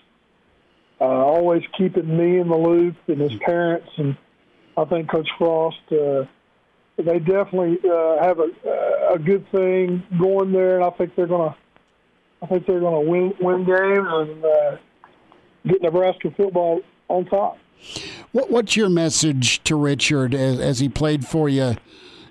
uh, 1.00 1.04
always 1.04 1.62
keeping 1.76 2.16
me 2.16 2.38
in 2.38 2.48
the 2.48 2.56
loop 2.56 2.96
and 3.06 3.20
his 3.20 3.34
parents, 3.40 3.88
and 3.96 4.16
I 4.76 4.84
think 4.84 5.10
Coach 5.10 5.28
Frost. 5.38 5.78
Uh, 5.90 6.24
they 7.04 7.18
definitely 7.20 7.78
uh, 7.88 8.22
have 8.22 8.40
a 8.40 8.50
a 9.14 9.18
good 9.18 9.48
thing 9.50 10.02
going 10.18 10.52
there, 10.52 10.76
and 10.76 10.84
I 10.84 10.90
think 10.90 11.14
they're 11.14 11.26
gonna 11.26 11.56
I 12.42 12.46
think 12.46 12.66
they're 12.66 12.80
gonna 12.80 13.00
win 13.00 13.34
win 13.40 13.64
games 13.64 14.08
and 14.10 14.44
uh, 14.44 14.76
get 15.66 15.82
Nebraska 15.82 16.30
football 16.36 16.80
on 17.08 17.24
top. 17.26 17.58
What, 18.32 18.50
what's 18.50 18.76
your 18.76 18.88
message 18.88 19.62
to 19.64 19.76
Richard 19.76 20.34
as, 20.34 20.58
as 20.58 20.80
he 20.80 20.88
played 20.88 21.24
for 21.24 21.48
you 21.48 21.76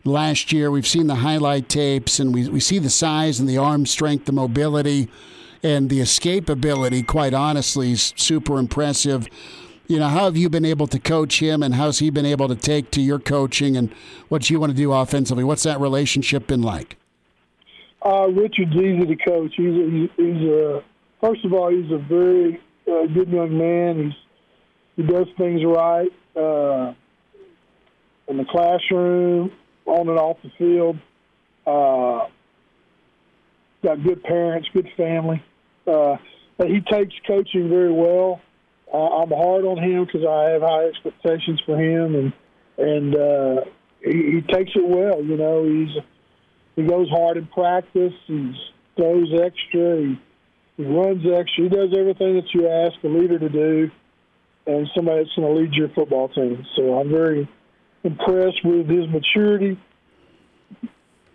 last 0.04 0.52
year? 0.52 0.70
We've 0.70 0.88
seen 0.88 1.08
the 1.08 1.16
highlight 1.16 1.70
tapes, 1.70 2.20
and 2.20 2.34
we 2.34 2.50
we 2.50 2.60
see 2.60 2.80
the 2.80 2.90
size 2.90 3.40
and 3.40 3.48
the 3.48 3.58
arm 3.58 3.86
strength, 3.86 4.26
the 4.26 4.34
mobility, 4.34 5.10
and 5.64 5.90
the 5.90 6.00
escapability. 6.00 7.08
Quite 7.08 7.34
honestly, 7.34 7.94
is 7.94 8.14
super 8.18 8.60
impressive 8.60 9.30
you 9.88 10.00
know, 10.00 10.08
how 10.08 10.26
have 10.26 10.36
you 10.36 10.50
been 10.50 10.66
able 10.66 10.88
to 10.88 11.00
coach 11.00 11.42
him 11.42 11.64
and 11.64 11.76
how's 11.76 12.00
he 12.00 12.10
been 12.10 12.26
able 12.26 12.48
to 12.50 12.56
take 12.56 12.92
to 12.92 13.02
your 13.02 13.20
coaching 13.20 13.78
and 13.78 13.92
what 14.28 14.50
you 14.50 14.60
want 14.60 14.72
to 14.72 14.78
do 14.78 14.92
offensively? 14.92 15.44
What's 15.44 15.64
that 15.64 15.80
relationship 15.80 16.48
been 16.48 16.62
like? 16.62 16.98
Uh, 18.06 18.28
Richard's 18.28 18.76
easy 18.76 19.06
to 19.06 19.16
coach. 19.16 19.54
He's 19.56 19.68
a, 19.68 20.10
he's 20.18 20.50
a 20.50 20.84
first 21.22 21.44
of 21.46 21.54
all, 21.54 21.70
he's 21.70 21.92
a 21.92 21.98
very 21.98 22.62
uh, 22.88 23.08
good 23.08 23.30
young 23.30 23.58
man. 23.58 24.06
He's 24.06 24.14
he 24.98 25.04
does 25.04 25.28
things 25.38 25.62
right 25.64 26.10
uh, 26.36 26.94
in 28.28 28.38
the 28.38 28.46
classroom, 28.50 29.52
on 29.86 30.10
and 30.10 30.18
off 30.18 30.38
the 30.44 30.52
field. 30.58 30.98
Uh, 31.66 32.28
got 33.84 34.04
good 34.04 34.24
parents, 34.24 34.68
good 34.74 34.90
family. 34.98 35.44
Uh, 35.86 36.18
he 36.66 36.82
takes 36.82 37.14
coaching 37.28 37.70
very 37.70 37.92
well 37.92 38.42
uh, 38.94 38.98
I'm 38.98 39.30
hard 39.30 39.66
on 39.66 39.78
him 39.78 40.06
because 40.06 40.26
I 40.28 40.52
have 40.52 40.62
high 40.62 40.86
expectations 40.86 41.62
for 41.66 41.80
him, 41.80 42.16
and 42.16 42.34
and 42.78 43.16
uh, 43.16 43.62
he, 44.04 44.12
he 44.12 44.42
takes 44.42 44.72
it 44.76 44.88
well. 44.88 45.24
You 45.24 45.38
know, 45.38 45.66
he's 45.66 46.04
he 46.76 46.84
goes 46.84 47.10
hard 47.10 47.38
in 47.38 47.48
practice. 47.48 48.14
He 48.28 48.54
throws 48.96 49.34
extra. 49.34 49.98
He, 49.98 50.20
he 50.78 50.86
runs 50.86 51.26
extra. 51.26 51.64
He 51.64 51.70
does 51.70 51.90
everything 51.98 52.36
that 52.36 52.54
you 52.54 52.68
ask 52.70 52.96
a 53.04 53.08
leader 53.08 53.40
to 53.40 53.50
do, 53.50 53.92
and 54.68 54.88
somebody 54.96 55.24
that's 55.24 55.36
going 55.36 55.54
to 55.54 55.62
lead 55.62 55.74
your 55.74 55.90
football 55.90 56.30
team. 56.30 56.66
So 56.76 57.00
I'm 57.00 57.10
very 57.10 57.50
impressed 58.04 58.64
with 58.64 58.88
his 58.88 59.08
maturity 59.10 59.78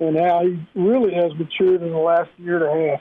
and 0.00 0.16
how 0.16 0.42
he 0.42 0.58
really 0.74 1.14
has 1.14 1.32
matured 1.34 1.82
in 1.82 1.90
the 1.90 1.98
last 1.98 2.30
year 2.38 2.66
and 2.66 2.80
a 2.80 2.90
half. 2.90 3.00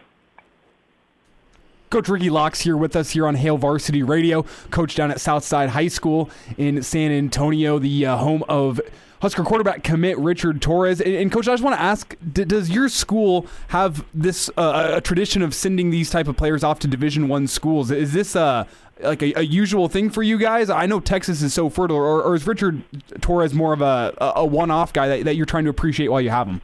Coach 1.91 2.07
Ricky 2.07 2.29
Locke's 2.29 2.61
here 2.61 2.77
with 2.77 2.95
us 2.95 3.09
here 3.09 3.27
on 3.27 3.35
Hail 3.35 3.57
Varsity 3.57 4.01
Radio. 4.01 4.43
Coach 4.69 4.95
down 4.95 5.11
at 5.11 5.19
Southside 5.19 5.69
High 5.69 5.89
School 5.89 6.29
in 6.57 6.81
San 6.83 7.11
Antonio, 7.11 7.79
the 7.79 8.05
uh, 8.05 8.15
home 8.15 8.45
of 8.47 8.79
Husker 9.21 9.43
quarterback 9.43 9.83
commit 9.83 10.17
Richard 10.17 10.61
Torres. 10.61 11.01
And, 11.01 11.13
and 11.13 11.29
Coach, 11.29 11.49
I 11.49 11.51
just 11.51 11.63
want 11.63 11.75
to 11.75 11.81
ask: 11.81 12.15
d- 12.31 12.45
Does 12.45 12.69
your 12.69 12.87
school 12.87 13.45
have 13.67 14.05
this 14.13 14.49
uh, 14.55 14.93
a 14.95 15.01
tradition 15.01 15.41
of 15.41 15.53
sending 15.53 15.89
these 15.89 16.09
type 16.09 16.29
of 16.29 16.37
players 16.37 16.63
off 16.63 16.79
to 16.79 16.87
Division 16.87 17.27
One 17.27 17.45
schools? 17.45 17.91
Is 17.91 18.13
this 18.13 18.37
uh, 18.37 18.63
like 19.01 19.21
a, 19.21 19.33
a, 19.39 19.41
usual 19.41 19.89
thing 19.89 20.09
for 20.09 20.23
you 20.23 20.37
guys? 20.37 20.69
I 20.69 20.85
know 20.85 21.01
Texas 21.01 21.41
is 21.41 21.53
so 21.53 21.69
fertile, 21.69 21.97
or, 21.97 22.23
or 22.23 22.35
is 22.35 22.47
Richard 22.47 22.83
Torres 23.19 23.53
more 23.53 23.73
of 23.73 23.81
a, 23.81 24.13
a 24.37 24.45
one-off 24.45 24.93
guy 24.93 25.09
that, 25.09 25.25
that 25.25 25.35
you're 25.35 25.45
trying 25.45 25.65
to 25.65 25.69
appreciate 25.69 26.07
while 26.07 26.21
you 26.21 26.29
have 26.29 26.47
him? 26.47 26.61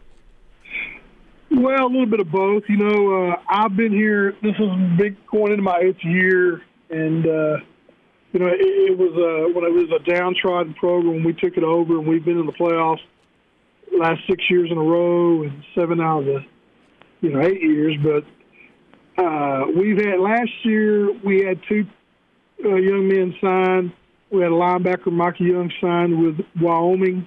Well, 1.57 1.87
a 1.87 1.89
little 1.89 2.05
bit 2.05 2.19
of 2.19 2.31
both. 2.31 2.65
You 2.69 2.77
know, 2.77 3.31
uh, 3.31 3.35
I've 3.49 3.75
been 3.75 3.91
here. 3.91 4.35
This 4.43 4.53
is 4.59 4.69
big 4.95 5.17
going 5.25 5.53
into 5.53 5.63
my 5.63 5.79
eighth 5.79 6.03
year, 6.03 6.61
and 6.91 7.25
uh, 7.25 7.57
you 8.31 8.39
know, 8.39 8.45
it, 8.45 8.61
it 8.61 8.95
was 8.95 9.09
uh, 9.17 9.51
when 9.55 9.65
it 9.65 9.73
was 9.73 9.89
a 9.89 10.03
downtrodden 10.07 10.75
program. 10.75 11.23
We 11.23 11.33
took 11.33 11.57
it 11.57 11.63
over, 11.63 11.97
and 11.97 12.07
we've 12.07 12.23
been 12.23 12.37
in 12.37 12.45
the 12.45 12.51
playoffs 12.51 12.99
last 13.99 14.21
six 14.29 14.43
years 14.51 14.69
in 14.71 14.77
a 14.77 14.81
row, 14.83 15.41
and 15.41 15.63
seven 15.73 15.99
out 15.99 16.19
of 16.19 16.25
the 16.25 16.39
you 17.21 17.31
know 17.31 17.41
eight 17.41 17.59
years. 17.59 17.95
But 18.03 19.23
uh, 19.23 19.65
we've 19.75 19.97
had 19.97 20.19
last 20.19 20.51
year 20.61 21.11
we 21.25 21.43
had 21.43 21.59
two 21.67 21.87
uh, 22.63 22.75
young 22.75 23.07
men 23.07 23.33
signed. 23.41 23.93
We 24.31 24.43
had 24.43 24.51
a 24.51 24.55
linebacker, 24.55 25.11
Mikey 25.11 25.45
Young, 25.45 25.71
signed 25.81 26.21
with 26.21 26.45
Wyoming, 26.61 27.25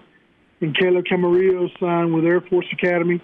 and 0.60 0.76
Caleb 0.78 1.06
Camarillo 1.10 1.68
signed 1.80 2.14
with 2.14 2.24
Air 2.24 2.42
Force 2.42 2.66
Academy. 2.72 3.20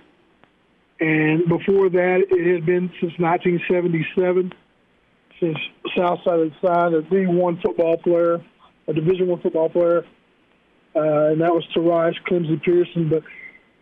And 0.99 1.47
before 1.49 1.91
that, 1.91 2.25
it 2.31 2.55
had 2.55 2.65
been 2.65 2.89
since 3.01 3.13
1977 3.19 4.53
since 5.41 5.59
Southside 5.97 6.39
had 6.41 6.53
signed 6.65 6.95
a 6.95 7.03
D1 7.03 7.63
football 7.63 7.97
player, 7.99 8.43
a 8.89 8.93
Division 8.93 9.29
One 9.29 9.41
football 9.41 9.69
player, 9.69 10.05
uh, 10.95 11.33
and 11.33 11.41
that 11.41 11.53
was 11.53 11.65
Tarice 11.75 12.17
Clemsy 12.29 12.63
Pearson. 12.63 13.09
But 13.09 13.23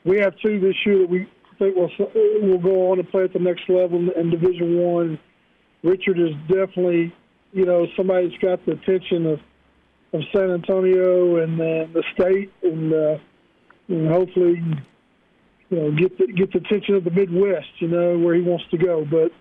we 0.04 0.18
have 0.18 0.34
two 0.44 0.58
this 0.60 0.74
year 0.84 0.98
that 1.00 1.08
we 1.08 1.28
think 1.58 1.76
will 1.76 1.90
will 2.42 2.58
go 2.58 2.90
on 2.90 2.98
and 2.98 3.08
play 3.08 3.24
at 3.24 3.32
the 3.32 3.38
next 3.38 3.68
level 3.68 4.10
in 4.10 4.30
Division 4.30 4.78
One. 4.78 5.18
Richard 5.82 6.18
is 6.18 6.34
definitely, 6.48 7.14
you 7.52 7.64
know, 7.64 7.86
somebody 7.96 8.28
that's 8.28 8.42
got 8.42 8.64
the 8.66 8.72
attention 8.72 9.26
of 9.26 9.40
of 10.12 10.22
San 10.34 10.50
Antonio 10.50 11.42
and 11.42 11.60
uh, 11.60 11.86
the 11.92 12.04
state, 12.14 12.52
and, 12.62 12.92
uh, 12.92 13.18
and 13.88 14.08
hopefully 14.08 14.62
you 15.70 15.76
know, 15.78 15.90
get 15.92 16.18
the, 16.18 16.26
get 16.26 16.52
the 16.52 16.58
attention 16.58 16.94
of 16.94 17.04
the 17.04 17.10
Midwest, 17.10 17.68
you 17.78 17.88
know, 17.88 18.18
where 18.18 18.34
he 18.34 18.42
wants 18.42 18.64
to 18.70 18.78
go. 18.78 19.04
But 19.04 19.32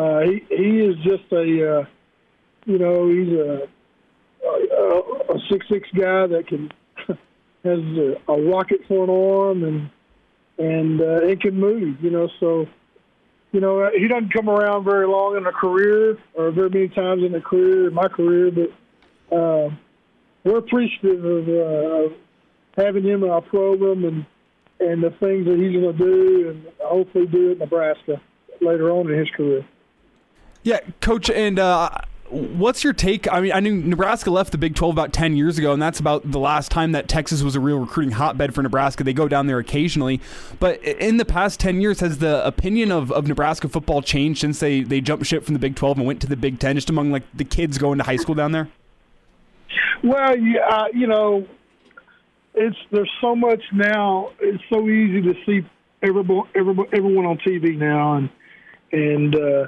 uh, 0.00 0.20
he 0.20 0.44
he 0.48 0.80
is 0.80 0.96
just 1.04 1.30
a, 1.32 1.80
uh, 1.80 1.84
you 2.66 2.78
know, 2.78 3.08
he's 3.08 3.32
a 3.32 3.68
a, 4.44 5.38
six 5.50 5.66
six 5.68 5.88
guy 5.94 6.26
that 6.26 6.46
can 6.48 6.70
has 7.08 7.78
a, 7.78 8.16
a 8.28 8.42
rocket 8.42 8.80
for 8.88 9.04
an 9.04 9.10
arm 9.10 9.64
and 9.64 9.90
and 10.58 11.00
uh, 11.00 11.26
it 11.26 11.40
can 11.40 11.58
move, 11.58 12.02
you 12.02 12.10
know. 12.10 12.28
So, 12.40 12.66
you 13.52 13.60
know, 13.60 13.90
he 13.96 14.08
doesn't 14.08 14.32
come 14.32 14.48
around 14.48 14.84
very 14.84 15.06
long 15.06 15.36
in 15.36 15.46
a 15.46 15.52
career 15.52 16.18
or 16.34 16.50
very 16.50 16.70
many 16.70 16.88
times 16.88 17.22
in 17.24 17.34
a 17.34 17.40
career, 17.40 17.88
in 17.88 17.94
my 17.94 18.08
career, 18.08 18.50
but 18.50 19.36
uh, 19.36 19.70
we're 20.44 20.58
appreciative 20.58 21.24
of 21.24 21.48
uh, 21.48 22.14
having 22.76 23.04
him 23.04 23.24
in 23.24 23.30
our 23.30 23.40
program 23.40 24.04
and 24.04 24.26
and 24.82 25.02
the 25.02 25.10
things 25.10 25.46
that 25.46 25.58
he's 25.58 25.72
going 25.72 25.96
to 25.96 25.98
do, 25.98 26.48
and 26.50 26.66
hopefully 26.80 27.26
do 27.26 27.52
at 27.52 27.58
Nebraska 27.58 28.20
later 28.60 28.90
on 28.90 29.10
in 29.10 29.18
his 29.18 29.30
career. 29.30 29.66
Yeah, 30.62 30.80
coach, 31.00 31.28
and 31.30 31.58
uh, 31.58 31.90
what's 32.32 32.82
your 32.82 32.92
take? 32.92 33.30
I 33.32 33.40
mean, 33.40 33.52
I 33.52 33.60
knew 33.60 33.74
Nebraska 33.74 34.30
left 34.30 34.52
the 34.52 34.58
Big 34.58 34.74
12 34.74 34.94
about 34.94 35.12
10 35.12 35.36
years 35.36 35.58
ago, 35.58 35.72
and 35.72 35.82
that's 35.82 36.00
about 36.00 36.30
the 36.30 36.38
last 36.38 36.70
time 36.70 36.92
that 36.92 37.08
Texas 37.08 37.42
was 37.42 37.54
a 37.54 37.60
real 37.60 37.78
recruiting 37.78 38.12
hotbed 38.12 38.54
for 38.54 38.62
Nebraska. 38.62 39.04
They 39.04 39.12
go 39.12 39.28
down 39.28 39.46
there 39.46 39.58
occasionally. 39.58 40.20
But 40.58 40.82
in 40.82 41.16
the 41.16 41.24
past 41.24 41.60
10 41.60 41.80
years, 41.80 42.00
has 42.00 42.18
the 42.18 42.44
opinion 42.46 42.90
of, 42.90 43.12
of 43.12 43.26
Nebraska 43.26 43.68
football 43.68 44.02
changed 44.02 44.40
since 44.40 44.60
they, 44.60 44.82
they 44.82 45.00
jumped 45.00 45.26
ship 45.26 45.44
from 45.44 45.54
the 45.54 45.60
Big 45.60 45.76
12 45.76 45.98
and 45.98 46.06
went 46.06 46.20
to 46.22 46.26
the 46.26 46.36
Big 46.36 46.58
10, 46.58 46.76
just 46.76 46.90
among 46.90 47.12
like 47.12 47.24
the 47.34 47.44
kids 47.44 47.78
going 47.78 47.98
to 47.98 48.04
high 48.04 48.16
school 48.16 48.34
down 48.34 48.52
there? 48.52 48.68
Well, 50.02 50.36
yeah, 50.36 50.66
uh, 50.68 50.86
you 50.92 51.06
know, 51.06 51.46
it's 52.54 52.76
there's 52.90 53.10
so 53.20 53.34
much 53.34 53.62
now. 53.72 54.30
It's 54.40 54.62
so 54.72 54.88
easy 54.88 55.22
to 55.22 55.34
see 55.46 55.66
everyone 56.02 56.48
everyone, 56.54 56.86
everyone 56.92 57.26
on 57.26 57.38
TV 57.38 57.76
now, 57.76 58.16
and 58.16 58.30
and 58.92 59.34
uh, 59.34 59.66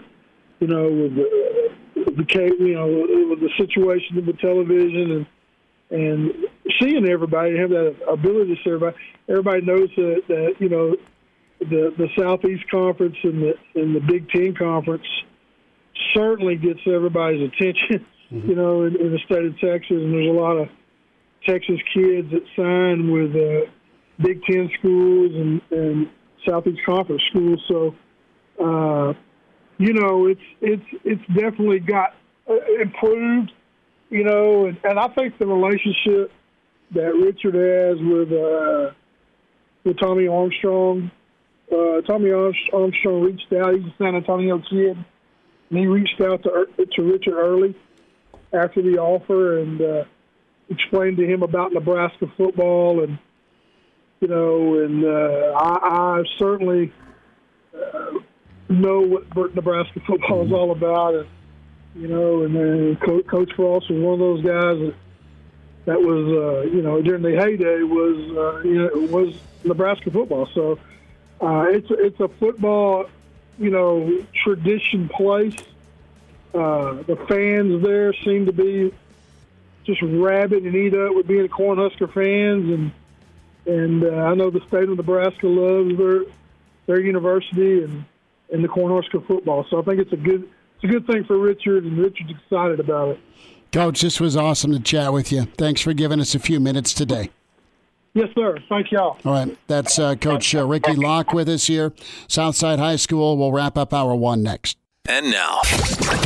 you 0.61 0.67
know 0.67 0.91
with 0.91 1.15
the, 1.15 1.65
the 1.95 2.57
you 2.59 2.75
know 2.75 2.87
with 3.31 3.41
the 3.41 3.51
situation 3.59 4.17
with 4.17 4.27
the 4.27 4.35
television 4.35 5.11
and 5.13 5.27
and 5.91 6.35
seeing 6.81 7.09
everybody 7.09 7.57
have 7.57 7.71
that 7.71 7.97
ability 8.11 8.55
to 8.55 8.63
see 8.63 8.71
everybody. 8.71 8.97
Everybody 9.29 9.61
knows 9.63 9.89
that, 9.97 10.23
that 10.29 10.55
you 10.59 10.69
know 10.69 10.97
the 11.61 11.95
the 11.97 12.09
Southeast 12.19 12.69
Conference 12.71 13.17
and 13.23 13.43
the 13.43 13.55
and 13.75 13.97
the 13.97 14.01
Big 14.01 14.29
Ten 14.31 14.55
Conference 14.55 15.07
certainly 16.15 16.57
gets 16.57 16.81
everybody's 16.87 17.51
attention. 17.51 18.07
Mm-hmm. 18.33 18.49
You 18.49 18.57
know, 18.57 18.83
in, 18.85 18.97
in 18.97 19.13
the 19.13 19.19
state 19.27 19.45
of 19.45 19.53
Texas, 19.61 19.91
and 19.91 20.13
there's 20.15 20.27
a 20.27 20.33
lot 20.33 20.57
of 20.57 20.69
Texas 21.47 21.81
kids 21.93 22.31
that 22.31 22.45
sign 22.57 23.11
with 23.11 23.35
uh, 23.35 23.71
Big 24.23 24.43
Ten 24.45 24.71
schools 24.79 25.33
and, 25.35 25.61
and 25.71 26.11
Southeast 26.49 26.81
Conference 26.85 27.23
schools. 27.31 27.61
So, 27.69 27.95
uh, 28.63 29.13
you 29.79 29.93
know, 29.93 30.27
it's 30.27 30.41
it's 30.61 31.03
it's 31.05 31.27
definitely 31.29 31.81
got 31.81 32.15
uh, 32.49 32.55
improved. 32.81 33.53
You 34.11 34.23
know, 34.23 34.67
and, 34.67 34.79
and 34.85 34.99
I 34.99 35.09
think 35.09 35.39
the 35.39 35.47
relationship 35.47 36.31
that 36.95 37.15
Richard 37.15 37.55
has 37.55 37.99
with 38.01 38.33
uh, 38.33 38.95
with 39.85 39.99
Tommy 39.99 40.29
Armstrong. 40.29 41.11
Uh, 41.73 42.03
Tommy 42.03 42.31
Armstrong 42.31 43.23
reached 43.23 43.53
out. 43.53 43.75
He's 43.75 43.85
a 43.85 43.95
San 43.99 44.15
Antonio 44.15 44.59
kid, 44.59 44.97
and 45.71 45.79
he 45.79 45.87
reached 45.87 46.21
out 46.21 46.43
to 46.45 46.67
to 46.93 47.03
Richard 47.03 47.35
early 47.35 47.75
after 48.53 48.83
the 48.83 48.99
offer, 48.99 49.59
and 49.59 49.81
uh, 49.81 50.05
explained 50.69 51.17
to 51.19 51.27
him 51.27 51.43
about 51.43 51.73
Nebraska 51.73 52.31
football, 52.37 53.03
and 53.03 53.19
you 54.21 54.29
know, 54.29 54.81
and 54.81 55.05
uh, 55.05 55.53
I, 55.57 56.19
I 56.19 56.23
certainly 56.39 56.93
uh, 57.75 58.19
know 58.69 59.23
what 59.35 59.55
Nebraska 59.55 60.01
football 60.07 60.47
is 60.47 60.53
all 60.53 60.71
about, 60.73 61.15
and 61.15 61.29
you 61.95 62.09
know, 62.09 62.43
and 62.43 62.55
then 62.55 62.97
Coach, 62.97 63.27
Coach 63.27 63.53
Frost 63.55 63.91
was 63.91 64.01
one 64.01 64.15
of 64.15 64.19
those 64.19 64.43
guys 64.43 64.79
that 64.79 64.95
that 65.87 66.01
was, 66.01 66.27
uh, 66.33 66.71
you 66.71 66.83
know, 66.83 67.03
during 67.03 67.23
the 67.23 67.37
heyday 67.37 67.83
was, 67.83 68.17
uh, 68.37 68.67
you 68.67 68.75
know, 68.75 68.91
was 69.13 69.39
Nebraska 69.65 70.11
football. 70.11 70.49
So 70.55 70.79
uh, 71.41 71.67
it's 71.69 71.89
it's 71.91 72.19
a 72.21 72.29
football, 72.29 73.07
you 73.59 73.71
know, 73.71 74.25
tradition 74.43 75.09
place. 75.09 75.57
Uh, 76.55 77.03
the 77.03 77.17
fans 77.29 77.83
there 77.83 78.15
seem 78.25 78.47
to 78.47 78.53
be 78.53 78.95
just 79.85 80.03
rabid 80.03 80.65
and 80.65 80.75
eat 80.75 80.95
up 80.95 81.15
with 81.15 81.27
being 81.27 81.49
Cornhusker 81.49 82.13
fans, 82.13 82.71
and 82.71 82.93
and 83.67 84.05
uh, 84.05 84.25
I 84.25 84.35
know 84.35 84.51
the 84.51 84.61
state 84.69 84.89
of 84.89 84.97
Nebraska 84.97 85.47
loves 85.47 85.97
their 85.97 86.25
their 86.87 87.01
university 87.01 87.83
and 87.83 88.05
and 88.53 88.65
the 88.65 88.69
Cornhusker 88.69 89.27
football. 89.27 89.67
So 89.71 89.81
I 89.81 89.83
think 89.83 90.01
it's 90.01 90.13
a 90.13 90.17
good 90.17 90.49
it's 90.77 90.85
a 90.85 90.87
good 90.87 91.07
thing 91.07 91.25
for 91.25 91.39
Richard, 91.39 91.85
and 91.85 91.99
Richard's 91.99 92.31
excited 92.31 92.81
about 92.81 93.11
it. 93.11 93.21
Coach, 93.73 94.03
this 94.03 94.21
was 94.21 94.37
awesome 94.37 94.71
to 94.73 94.81
chat 94.81 95.13
with 95.13 95.33
you. 95.33 95.45
Thanks 95.57 95.81
for 95.81 95.93
giving 95.93 96.21
us 96.21 96.35
a 96.35 96.39
few 96.39 96.61
minutes 96.61 96.95
today. 96.95 97.31
Yes, 98.15 98.29
sir. 98.33 98.59
Thank 98.69 98.93
y'all. 98.93 99.19
All 99.25 99.33
right. 99.33 99.59
That's 99.67 99.99
uh, 99.99 100.15
Coach 100.15 100.55
uh, 100.55 100.65
Ricky 100.65 100.95
Locke 100.95 101.33
with 101.33 101.49
us 101.49 101.67
here. 101.67 101.93
Southside 102.29 102.79
High 102.79 102.95
School. 102.95 103.37
We'll 103.37 103.51
wrap 103.51 103.77
up 103.77 103.93
hour 103.93 104.15
one 104.15 104.45
next. 104.45 104.79
And 105.07 105.31
now. 105.31 105.61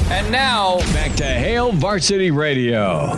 And 0.08 0.30
now, 0.30 0.78
back 0.92 1.12
to 1.16 1.24
Hail 1.24 1.72
Varsity 1.72 2.30
Radio. 2.30 3.12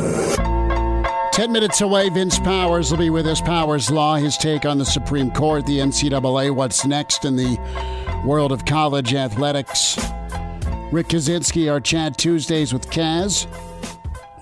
10 1.33 1.53
minutes 1.53 1.83
away, 1.83 2.09
Vince 2.09 2.39
Powers 2.39 2.91
will 2.91 2.97
be 2.97 3.11
with 3.11 3.27
us. 3.27 3.43
Powers 3.43 3.91
Law, 3.91 4.17
his 4.17 4.39
take 4.39 4.65
on 4.65 4.79
the 4.79 4.87
Supreme 4.87 5.31
Court, 5.31 5.67
the 5.67 5.81
NCAA, 5.81 6.55
what's 6.55 6.87
next 6.87 7.27
in 7.27 7.37
the 7.37 7.59
world 8.25 8.53
of 8.53 8.65
college 8.65 9.13
athletics. 9.13 9.99
Rick 10.93 11.09
Kaczenski, 11.09 11.71
our 11.71 11.79
chat 11.79 12.17
Tuesdays 12.17 12.73
with 12.73 12.89
Kaz. 12.89 13.47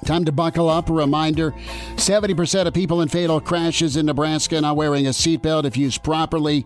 Time 0.04 0.24
to 0.24 0.30
buckle 0.30 0.68
up. 0.68 0.88
A 0.88 0.92
reminder 0.92 1.50
70% 1.96 2.68
of 2.68 2.74
people 2.74 3.00
in 3.00 3.08
fatal 3.08 3.40
crashes 3.40 3.96
in 3.96 4.06
Nebraska 4.06 4.58
are 4.58 4.60
not 4.60 4.76
wearing 4.76 5.08
a 5.08 5.10
seatbelt 5.10 5.64
if 5.64 5.76
used 5.76 6.04
properly. 6.04 6.64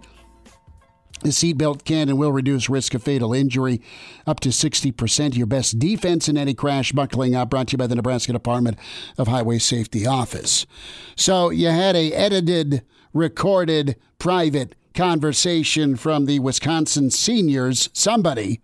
The 1.20 1.28
seatbelt 1.28 1.84
can 1.84 2.08
and 2.08 2.18
will 2.18 2.32
reduce 2.32 2.68
risk 2.68 2.94
of 2.94 3.02
fatal 3.02 3.32
injury 3.32 3.80
up 4.26 4.40
to 4.40 4.48
60%. 4.48 5.36
Your 5.36 5.46
best 5.46 5.78
defense 5.78 6.28
in 6.28 6.36
any 6.36 6.52
crash, 6.52 6.90
buckling 6.92 7.36
up, 7.36 7.50
brought 7.50 7.68
to 7.68 7.72
you 7.72 7.78
by 7.78 7.86
the 7.86 7.94
Nebraska 7.94 8.32
Department 8.32 8.76
of 9.18 9.28
Highway 9.28 9.58
Safety 9.58 10.06
Office. 10.06 10.66
So 11.14 11.50
you 11.50 11.68
had 11.68 11.94
a 11.94 12.12
edited, 12.12 12.82
recorded, 13.12 13.96
private 14.18 14.74
conversation 14.94 15.96
from 15.96 16.26
the 16.26 16.40
Wisconsin 16.40 17.10
seniors, 17.10 17.88
somebody 17.92 18.60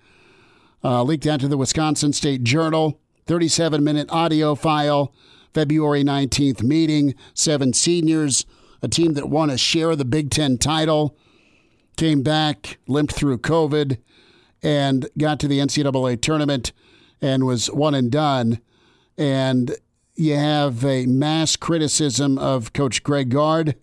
uh, 0.83 1.03
leaked 1.03 1.27
out 1.27 1.41
to 1.41 1.49
the 1.49 1.57
Wisconsin 1.57 2.13
State 2.13 2.45
Journal. 2.45 3.01
37 3.27 3.85
minute 3.85 4.09
audio 4.11 4.55
file, 4.55 5.13
February 5.53 6.03
19th 6.03 6.63
meeting. 6.63 7.15
Seven 7.35 7.75
seniors, 7.75 8.47
a 8.81 8.89
team 8.89 9.13
that 9.13 9.29
won 9.29 9.51
a 9.51 9.59
share 9.59 9.91
of 9.91 9.99
the 9.99 10.05
Big 10.07 10.31
Ten 10.31 10.57
title, 10.57 11.15
came 11.99 12.23
back, 12.23 12.79
limped 12.87 13.13
through 13.13 13.39
COVID, 13.39 13.99
and 14.63 15.09
got 15.19 15.39
to 15.41 15.49
the 15.49 15.59
NCAA 15.59 16.21
tournament 16.23 16.73
and 17.21 17.45
was 17.45 17.67
one 17.67 17.95
and 17.95 18.11
done. 18.11 18.61
And 19.19 19.77
you 20.15 20.37
have 20.37 20.85
a 20.85 21.07
mass 21.07 21.57
criticism 21.57 22.39
of 22.39 22.73
Coach 22.73 23.03
Greg 23.03 23.31
Gard. 23.31 23.75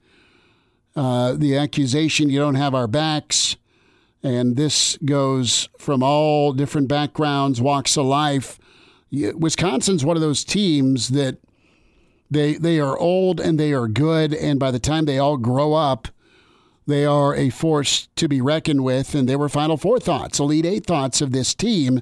Uh, 0.95 1.33
the 1.33 1.57
accusation 1.57 2.29
you 2.29 2.39
don't 2.39 2.55
have 2.55 2.73
our 2.73 2.87
backs. 2.87 3.57
And 4.23 4.55
this 4.55 4.97
goes 5.05 5.69
from 5.77 6.01
all 6.01 6.53
different 6.53 6.87
backgrounds, 6.87 7.61
walks 7.61 7.97
of 7.97 8.05
life. 8.05 8.57
Wisconsin's 9.11 10.05
one 10.05 10.17
of 10.17 10.21
those 10.21 10.43
teams 10.43 11.09
that 11.09 11.37
they 12.31 12.55
they 12.55 12.79
are 12.79 12.97
old 12.97 13.39
and 13.39 13.59
they 13.59 13.71
are 13.71 13.87
good, 13.87 14.33
and 14.33 14.59
by 14.59 14.71
the 14.71 14.79
time 14.79 15.05
they 15.05 15.19
all 15.19 15.37
grow 15.37 15.73
up, 15.73 16.07
they 16.87 17.05
are 17.05 17.35
a 17.35 17.49
force 17.49 18.07
to 18.15 18.27
be 18.27 18.41
reckoned 18.41 18.83
with. 18.83 19.15
And 19.15 19.27
they 19.27 19.35
were 19.35 19.49
Final 19.49 19.77
Four 19.77 19.99
thoughts, 19.99 20.39
Elite 20.39 20.65
Eight 20.65 20.85
thoughts 20.85 21.21
of 21.21 21.31
this 21.31 21.53
team, 21.53 22.01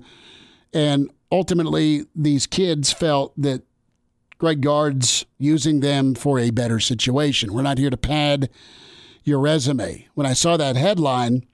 and 0.74 1.10
ultimately 1.32 2.06
these 2.16 2.48
kids 2.48 2.92
felt 2.92 3.34
that 3.38 3.64
Greg 4.38 4.62
Gard's 4.62 5.26
using 5.38 5.80
them 5.80 6.16
for 6.16 6.38
a 6.38 6.50
better 6.50 6.80
situation. 6.80 7.54
We're 7.54 7.62
not 7.62 7.78
here 7.78 7.90
to 7.90 7.98
pad 7.98 8.50
your 9.24 9.40
resume. 9.40 10.08
When 10.16 10.28
I 10.28 10.34
saw 10.34 10.58
that 10.58 10.76
headline, 10.76 11.46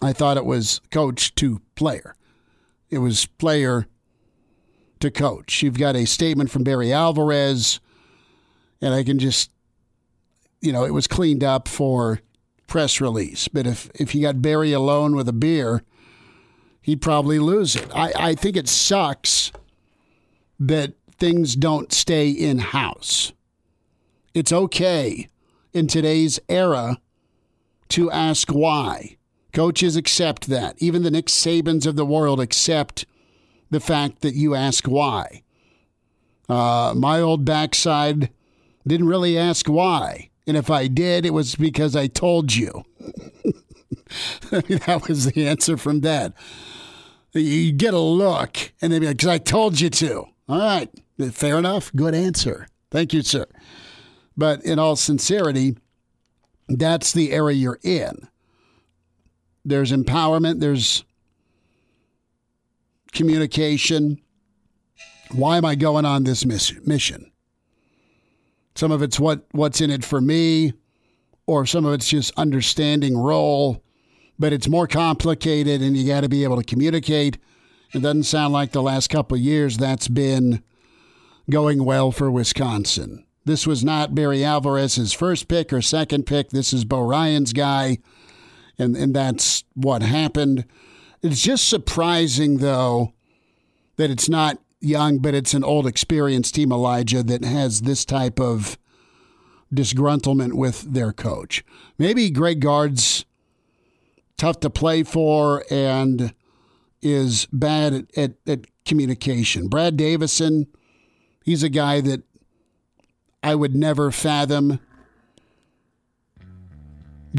I 0.00 0.12
thought 0.12 0.36
it 0.36 0.44
was 0.44 0.80
coach 0.90 1.34
to 1.36 1.60
player. 1.74 2.14
It 2.90 2.98
was 2.98 3.26
player 3.26 3.86
to 5.00 5.10
coach. 5.10 5.62
You've 5.62 5.78
got 5.78 5.96
a 5.96 6.04
statement 6.04 6.50
from 6.50 6.62
Barry 6.62 6.92
Alvarez, 6.92 7.80
and 8.80 8.94
I 8.94 9.02
can 9.02 9.18
just, 9.18 9.50
you 10.60 10.72
know, 10.72 10.84
it 10.84 10.94
was 10.94 11.06
cleaned 11.06 11.42
up 11.42 11.66
for 11.66 12.20
press 12.66 13.00
release. 13.00 13.48
But 13.48 13.66
if, 13.66 13.90
if 13.94 14.14
you 14.14 14.22
got 14.22 14.42
Barry 14.42 14.72
alone 14.72 15.14
with 15.14 15.28
a 15.28 15.32
beer, 15.32 15.82
he'd 16.82 17.00
probably 17.00 17.38
lose 17.38 17.76
it. 17.76 17.88
I, 17.94 18.12
I 18.16 18.34
think 18.34 18.56
it 18.56 18.68
sucks 18.68 19.52
that 20.58 20.94
things 21.10 21.56
don't 21.56 21.92
stay 21.92 22.30
in 22.30 22.58
house. 22.58 23.32
It's 24.34 24.52
okay 24.52 25.28
in 25.72 25.86
today's 25.86 26.38
era 26.48 27.00
to 27.88 28.10
ask 28.10 28.50
why. 28.50 29.16
Coaches 29.52 29.96
accept 29.96 30.48
that. 30.48 30.76
Even 30.78 31.02
the 31.02 31.10
Nick 31.10 31.26
Sabans 31.26 31.86
of 31.86 31.96
the 31.96 32.06
world 32.06 32.40
accept 32.40 33.06
the 33.70 33.80
fact 33.80 34.20
that 34.20 34.34
you 34.34 34.54
ask 34.54 34.86
why. 34.86 35.42
Uh, 36.48 36.92
my 36.96 37.20
old 37.20 37.44
backside 37.44 38.30
didn't 38.86 39.08
really 39.08 39.38
ask 39.38 39.66
why. 39.68 40.30
And 40.46 40.56
if 40.56 40.70
I 40.70 40.86
did, 40.86 41.26
it 41.26 41.32
was 41.32 41.56
because 41.56 41.96
I 41.96 42.06
told 42.06 42.54
you. 42.54 42.84
that 44.50 45.04
was 45.08 45.26
the 45.26 45.46
answer 45.48 45.76
from 45.76 46.00
Dad. 46.00 46.32
You 47.32 47.72
get 47.72 47.94
a 47.94 47.98
look, 47.98 48.72
and 48.80 48.92
they'd 48.92 49.00
be 49.00 49.06
like, 49.08 49.16
because 49.16 49.28
I 49.28 49.38
told 49.38 49.80
you 49.80 49.90
to. 49.90 50.26
All 50.48 50.58
right. 50.58 50.88
Fair 51.32 51.58
enough. 51.58 51.92
Good 51.94 52.14
answer. 52.14 52.68
Thank 52.90 53.12
you, 53.12 53.22
sir. 53.22 53.46
But 54.36 54.64
in 54.64 54.78
all 54.78 54.96
sincerity, 54.96 55.76
that's 56.68 57.12
the 57.12 57.32
era 57.32 57.52
you're 57.52 57.78
in. 57.82 58.28
There's 59.64 59.90
empowerment, 59.90 60.60
there's 60.60 61.04
communication. 63.12 64.20
Why 65.32 65.56
am 65.56 65.64
I 65.64 65.74
going 65.74 66.04
on 66.04 66.24
this 66.24 66.44
mission? 66.44 67.32
Some 68.76 68.92
of 68.92 69.02
it's 69.02 69.18
what 69.18 69.46
what's 69.52 69.80
in 69.80 69.90
it 69.90 70.04
for 70.04 70.20
me, 70.20 70.74
or 71.46 71.66
some 71.66 71.84
of 71.84 71.94
it's 71.94 72.08
just 72.08 72.32
understanding 72.36 73.16
role, 73.16 73.82
but 74.38 74.52
it's 74.52 74.68
more 74.68 74.86
complicated 74.86 75.80
and 75.80 75.96
you 75.96 76.06
got 76.06 76.20
to 76.20 76.28
be 76.28 76.44
able 76.44 76.56
to 76.56 76.64
communicate. 76.64 77.38
It 77.92 78.02
doesn't 78.02 78.24
sound 78.24 78.52
like 78.52 78.72
the 78.72 78.82
last 78.82 79.08
couple 79.08 79.36
years 79.38 79.78
that's 79.78 80.08
been 80.08 80.62
going 81.48 81.84
well 81.84 82.12
for 82.12 82.30
Wisconsin. 82.30 83.24
This 83.46 83.66
was 83.66 83.84
not 83.84 84.14
Barry 84.14 84.44
Alvarez's 84.44 85.12
first 85.12 85.48
pick 85.48 85.72
or 85.72 85.80
second 85.80 86.24
pick. 86.24 86.50
This 86.50 86.72
is 86.72 86.84
Bo 86.84 87.00
Ryan's 87.00 87.52
guy, 87.52 87.98
and, 88.78 88.96
and 88.96 89.14
that's 89.14 89.64
what 89.74 90.02
happened. 90.02 90.66
It's 91.22 91.40
just 91.40 91.68
surprising, 91.68 92.58
though, 92.58 93.14
that 93.96 94.10
it's 94.10 94.28
not 94.28 94.58
young, 94.86 95.18
but 95.18 95.34
it's 95.34 95.54
an 95.54 95.64
old, 95.64 95.86
experienced 95.86 96.54
team, 96.54 96.72
Elijah, 96.72 97.22
that 97.22 97.44
has 97.44 97.82
this 97.82 98.04
type 98.04 98.40
of 98.40 98.78
disgruntlement 99.74 100.54
with 100.54 100.92
their 100.92 101.12
coach. 101.12 101.64
Maybe 101.98 102.30
Greg 102.30 102.60
Gard's 102.60 103.24
tough 104.36 104.60
to 104.60 104.70
play 104.70 105.02
for 105.02 105.64
and 105.70 106.32
is 107.02 107.46
bad 107.52 107.92
at, 107.92 108.18
at, 108.18 108.32
at 108.46 108.84
communication. 108.84 109.68
Brad 109.68 109.96
Davison 109.96 110.66
He's 111.46 111.62
a 111.62 111.68
guy 111.68 112.00
that 112.00 112.24
I 113.40 113.54
would 113.54 113.76
never 113.76 114.10
fathom 114.10 114.80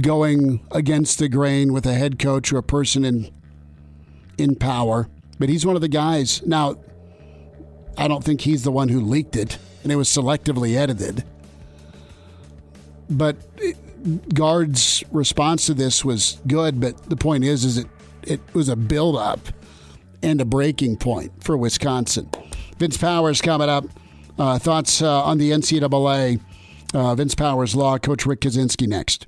going 0.02 0.66
against 0.72 1.20
the 1.20 1.28
grain 1.28 1.74
with 1.74 1.86
a 1.86 1.94
head 1.94 2.18
coach 2.18 2.54
or 2.54 2.58
a 2.58 2.64
person 2.64 3.04
in 3.04 3.30
in 4.38 4.56
power. 4.56 5.10
But 5.40 5.50
he's 5.50 5.66
one 5.66 5.76
of 5.76 5.82
the 5.82 5.90
guys. 5.90 6.42
Now, 6.46 6.78
I 7.98 8.08
don't 8.08 8.24
think 8.24 8.42
he's 8.42 8.64
the 8.64 8.72
one 8.72 8.90
who 8.90 9.02
leaked 9.02 9.36
it, 9.36 9.58
and 9.84 9.92
it 9.92 9.96
was 9.96 10.08
selectively 10.08 10.76
edited. 10.76 11.24
But 13.10 13.38
Gard's 14.34 15.04
response 15.12 15.66
to 15.68 15.74
this 15.74 16.06
was 16.06 16.40
good. 16.48 16.80
But 16.80 17.10
the 17.10 17.16
point 17.16 17.44
is, 17.44 17.66
is 17.66 17.78
it 17.78 17.88
it 18.24 18.42
was 18.54 18.70
a 18.70 18.76
build 18.76 19.16
up 19.16 19.40
and 20.22 20.42
a 20.42 20.46
breaking 20.46 20.98
point 20.98 21.32
for 21.44 21.58
Wisconsin. 21.58 22.30
Vince 22.78 22.98
Powers 22.98 23.42
coming 23.42 23.70
up. 23.70 23.86
Uh, 24.38 24.60
thoughts 24.60 25.02
uh, 25.02 25.24
on 25.24 25.38
the 25.40 25.52
NCAA. 25.52 26.40
Uh, 26.94 27.16
Vince 27.16 27.36
Powers 27.36 27.76
Law, 27.76 27.98
Coach 27.98 28.26
Rick 28.26 28.42
Kaczenski 28.42 28.88
next. 28.88 29.28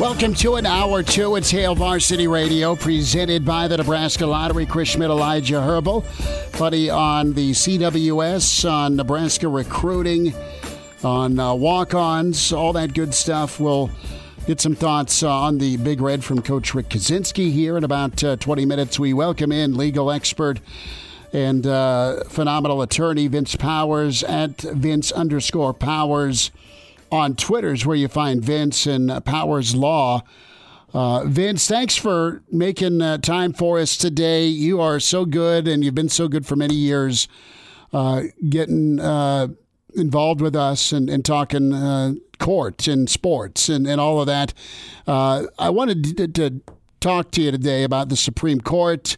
Welcome 0.00 0.34
to 0.34 0.54
an 0.54 0.64
hour 0.64 1.02
two. 1.02 1.34
It's 1.34 1.50
Hail 1.50 1.74
Varsity 1.74 2.28
Radio, 2.28 2.76
presented 2.76 3.44
by 3.44 3.66
the 3.66 3.78
Nebraska 3.78 4.24
Lottery. 4.24 4.64
Chris 4.64 4.90
Schmidt, 4.90 5.10
Elijah 5.10 5.60
Herbal, 5.60 6.04
buddy 6.56 6.88
on 6.88 7.32
the 7.32 7.50
CWS, 7.50 8.70
on 8.70 8.94
Nebraska 8.94 9.48
recruiting, 9.48 10.32
on 11.02 11.40
uh, 11.40 11.52
walk-ons, 11.52 12.52
all 12.52 12.72
that 12.74 12.94
good 12.94 13.12
stuff. 13.12 13.58
We'll 13.58 13.90
get 14.46 14.60
some 14.60 14.76
thoughts 14.76 15.24
uh, 15.24 15.32
on 15.32 15.58
the 15.58 15.76
Big 15.78 16.00
Red 16.00 16.22
from 16.22 16.42
Coach 16.42 16.74
Rick 16.74 16.90
Kaczenski 16.90 17.50
here 17.50 17.76
in 17.76 17.82
about 17.82 18.22
uh, 18.22 18.36
20 18.36 18.66
minutes. 18.66 19.00
We 19.00 19.12
welcome 19.12 19.50
in 19.50 19.76
legal 19.76 20.12
expert 20.12 20.60
and 21.32 21.66
uh, 21.66 22.22
phenomenal 22.28 22.82
attorney 22.82 23.26
Vince 23.26 23.56
Powers 23.56 24.22
at 24.22 24.60
Vince 24.60 25.10
underscore 25.10 25.74
Powers 25.74 26.52
on 27.10 27.34
Twitter 27.36 27.72
is 27.72 27.86
where 27.86 27.96
you 27.96 28.08
find 28.08 28.42
Vince 28.42 28.86
and 28.86 29.24
Powers 29.24 29.74
Law. 29.74 30.22
Uh, 30.94 31.24
Vince, 31.24 31.66
thanks 31.66 31.96
for 31.96 32.42
making 32.50 33.02
uh, 33.02 33.18
time 33.18 33.52
for 33.52 33.78
us 33.78 33.96
today. 33.96 34.46
You 34.46 34.80
are 34.80 34.98
so 35.00 35.26
good, 35.26 35.68
and 35.68 35.84
you've 35.84 35.94
been 35.94 36.08
so 36.08 36.28
good 36.28 36.46
for 36.46 36.56
many 36.56 36.74
years, 36.74 37.28
uh, 37.92 38.22
getting 38.48 38.98
uh, 38.98 39.48
involved 39.94 40.40
with 40.40 40.56
us 40.56 40.92
and, 40.92 41.10
and 41.10 41.24
talking 41.24 41.74
uh, 41.74 42.14
court 42.38 42.88
and 42.88 43.10
sports 43.10 43.68
and, 43.68 43.86
and 43.86 44.00
all 44.00 44.20
of 44.20 44.26
that. 44.28 44.54
Uh, 45.06 45.44
I 45.58 45.70
wanted 45.70 46.16
to, 46.16 46.28
to, 46.28 46.60
talk 47.00 47.30
to 47.30 47.40
you 47.40 47.52
today 47.52 47.84
about 47.84 48.08
the 48.08 48.16
Supreme 48.16 48.60
Court 48.60 49.16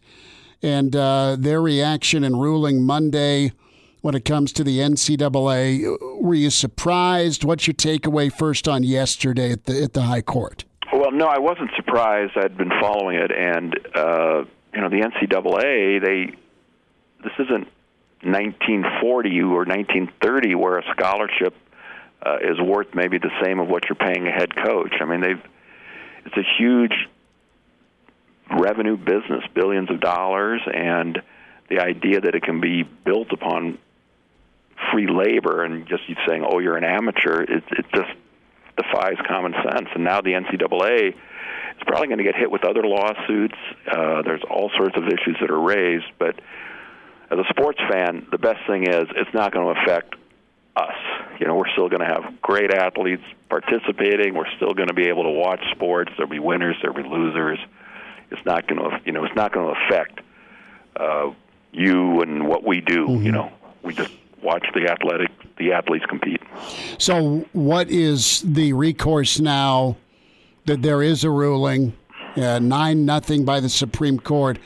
and 0.61 0.93
their 0.93 1.63
reaction 1.63 2.25
and 2.25 2.39
ruling 2.39 2.83
Monday 2.85 3.53
when 4.01 4.15
it 4.15 4.25
comes 4.25 4.53
to 4.55 4.65
the 4.65 4.79
NCAA. 4.79 6.21
Were 6.21 6.35
you 6.35 6.51
surprised? 6.51 7.45
What's 7.45 7.67
your 7.67 7.75
takeaway 7.75 8.33
first 8.33 8.69
on 8.69 8.83
yesterday 8.83 9.53
at 9.53 9.65
the 9.65 9.83
at 9.83 9.93
the 9.93 10.03
High 10.03 10.23
Court? 10.23 10.65
Well, 10.93 11.13
no, 11.13 11.27
I 11.27 11.39
wasn't 11.39 11.71
surprised. 11.77 12.33
I'd 12.37 12.57
been 12.57 12.73
following 12.81 13.17
it, 13.17 13.31
and 13.31 13.75
uh, 13.95 14.45
you 14.75 14.81
know, 14.81 14.89
the 14.89 15.03
NCAA. 15.03 16.05
They 16.05 16.37
this 17.23 17.33
isn't 17.39 17.69
1940 18.23 19.41
or 19.43 19.65
1930, 19.65 20.55
where 20.55 20.79
a 20.79 20.83
scholarship 20.93 21.55
uh, 22.25 22.37
is 22.43 22.61
worth 22.61 22.89
maybe 22.95 23.19
the 23.19 23.31
same 23.43 23.61
of 23.61 23.69
what 23.69 23.85
you're 23.89 23.97
paying 23.97 24.27
a 24.27 24.31
head 24.31 24.55
coach. 24.57 24.95
I 25.01 25.05
mean, 25.05 25.21
they've 25.21 25.43
it's 26.27 26.37
a 26.37 26.45
huge 26.59 26.93
revenue 28.51 28.97
business, 28.97 29.45
billions 29.55 29.91
of 29.91 30.01
dollars, 30.01 30.61
and 30.67 31.23
the 31.69 31.81
idea 31.81 32.21
that 32.21 32.35
it 32.35 32.43
can 32.43 32.61
be 32.61 32.83
built 32.83 33.33
upon 33.33 33.79
free 34.93 35.07
labor 35.07 35.65
and 35.65 35.87
just 35.87 36.09
you 36.09 36.17
saying, 36.27 36.45
"Oh, 36.47 36.59
you're 36.59 36.77
an 36.77 36.85
amateur," 36.85 37.43
it, 37.43 37.65
it 37.71 37.87
just 37.95 38.11
defies 38.77 39.17
common 39.27 39.53
sense. 39.53 39.89
And 39.95 40.05
now 40.05 40.21
the 40.21 40.33
NCAA 40.33 41.09
is 41.09 41.83
probably 41.87 42.09
going 42.09 42.19
to 42.19 42.25
get 42.25 42.35
hit 42.37 42.51
with 42.51 42.65
other 42.65 42.83
lawsuits. 42.85 43.57
Uh, 43.87 44.23
there's 44.23 44.43
all 44.49 44.71
sorts 44.77 44.97
of 44.97 45.05
issues 45.07 45.37
that 45.41 45.51
are 45.51 45.61
raised, 45.61 46.07
but 46.19 46.41
as 47.31 47.39
a 47.39 47.45
sports 47.51 47.79
fan, 47.91 48.27
the 48.31 48.39
best 48.39 48.59
thing 48.67 48.85
is 48.85 49.05
it's 49.15 49.33
not 49.33 49.53
going 49.53 49.75
to 49.75 49.81
affect 49.81 50.15
us. 50.77 50.97
You 51.39 51.47
know, 51.47 51.55
we're 51.55 51.71
still 51.73 51.89
going 51.89 52.01
to 52.01 52.07
have 52.07 52.41
great 52.43 52.73
athletes 52.73 53.23
participating. 53.49 54.35
We're 54.35 54.51
still 54.57 54.75
going 54.75 54.89
to 54.89 54.95
be 54.95 55.09
able 55.09 55.25
to 55.25 55.31
watch 55.31 55.63
sports. 55.73 56.13
There'll 56.17 56.31
be 56.31 56.39
winners. 56.39 56.77
There'll 56.83 56.97
be 56.97 57.09
losers. 57.09 57.59
It's 58.31 58.45
not 58.45 58.67
going 58.67 58.81
to, 58.81 59.01
you 59.05 59.13
know, 59.13 59.25
it's 59.25 59.35
not 59.35 59.53
going 59.53 59.75
to 59.75 59.81
affect 59.87 60.21
uh, 60.97 61.31
you 61.73 62.21
and 62.23 62.47
what 62.47 62.65
we 62.65 62.81
do. 62.81 63.07
Mm-hmm. 63.07 63.27
You 63.27 63.33
know, 63.33 63.53
we 63.83 63.95
just 63.95 64.13
watch 64.43 64.67
the 64.75 64.91
athletic, 64.91 65.31
the 65.59 65.73
athletes 65.73 66.05
compete. 66.09 66.41
So, 66.99 67.47
what 67.53 67.91
is 67.91 68.43
the 68.43 68.73
recourse 68.73 69.41
now 69.41 69.97
that 70.67 70.83
there 70.83 71.03
is 71.03 71.25
a 71.25 71.31
ruling, 71.31 71.95
uh, 72.37 72.59
nine 72.59 73.05
nothing 73.05 73.45
by 73.45 73.61
the 73.61 73.69
Supreme 73.69 74.19
Court? 74.19 74.59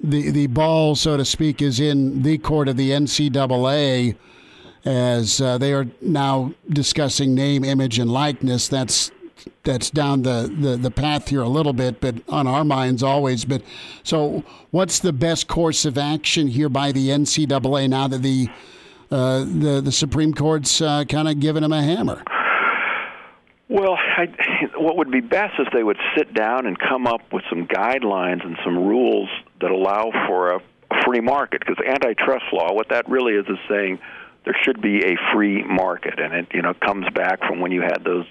The 0.00 0.30
the 0.30 0.46
ball, 0.46 0.94
so 0.94 1.16
to 1.16 1.24
speak, 1.24 1.60
is 1.60 1.80
in 1.80 2.22
the 2.22 2.38
court 2.38 2.68
of 2.68 2.76
the 2.76 2.90
NCAA 2.90 4.16
as 4.84 5.40
uh, 5.40 5.58
they 5.58 5.72
are 5.72 5.86
now 6.00 6.54
discussing 6.70 7.34
name, 7.34 7.64
image, 7.64 7.98
and 7.98 8.10
likeness. 8.10 8.68
That's 8.68 9.10
that's 9.62 9.90
down 9.90 10.22
the, 10.22 10.52
the, 10.58 10.76
the 10.76 10.90
path 10.90 11.28
here 11.28 11.42
a 11.42 11.48
little 11.48 11.72
bit, 11.72 12.00
but 12.00 12.16
on 12.28 12.46
our 12.46 12.64
minds 12.64 13.02
always. 13.02 13.44
But 13.44 13.62
so, 14.02 14.42
what's 14.70 14.98
the 14.98 15.12
best 15.12 15.48
course 15.48 15.84
of 15.84 15.98
action 15.98 16.48
here 16.48 16.68
by 16.68 16.92
the 16.92 17.08
NCAA 17.08 17.88
now 17.88 18.08
that 18.08 18.22
the 18.22 18.48
uh, 19.10 19.40
the 19.40 19.80
the 19.84 19.92
Supreme 19.92 20.34
Court's 20.34 20.80
uh, 20.80 21.04
kind 21.04 21.28
of 21.28 21.40
giving 21.40 21.62
them 21.62 21.72
a 21.72 21.82
hammer? 21.82 22.22
Well, 23.68 23.94
I, 23.94 24.28
what 24.78 24.96
would 24.96 25.10
be 25.10 25.20
best 25.20 25.54
is 25.58 25.66
they 25.74 25.82
would 25.82 25.98
sit 26.16 26.32
down 26.32 26.66
and 26.66 26.78
come 26.78 27.06
up 27.06 27.32
with 27.32 27.44
some 27.50 27.66
guidelines 27.66 28.44
and 28.44 28.56
some 28.64 28.78
rules 28.78 29.28
that 29.60 29.70
allow 29.70 30.10
for 30.26 30.54
a 30.54 30.60
free 31.04 31.20
market. 31.20 31.60
Because 31.60 31.84
antitrust 31.84 32.46
law, 32.52 32.72
what 32.72 32.88
that 32.88 33.08
really 33.08 33.34
is, 33.34 33.46
is 33.46 33.58
saying 33.68 33.98
there 34.44 34.56
should 34.62 34.80
be 34.80 35.04
a 35.04 35.16
free 35.34 35.62
market, 35.62 36.18
and 36.18 36.32
it 36.32 36.46
you 36.52 36.62
know 36.62 36.74
comes 36.74 37.06
back 37.10 37.40
from 37.40 37.60
when 37.60 37.70
you 37.70 37.82
had 37.82 38.02
those 38.04 38.26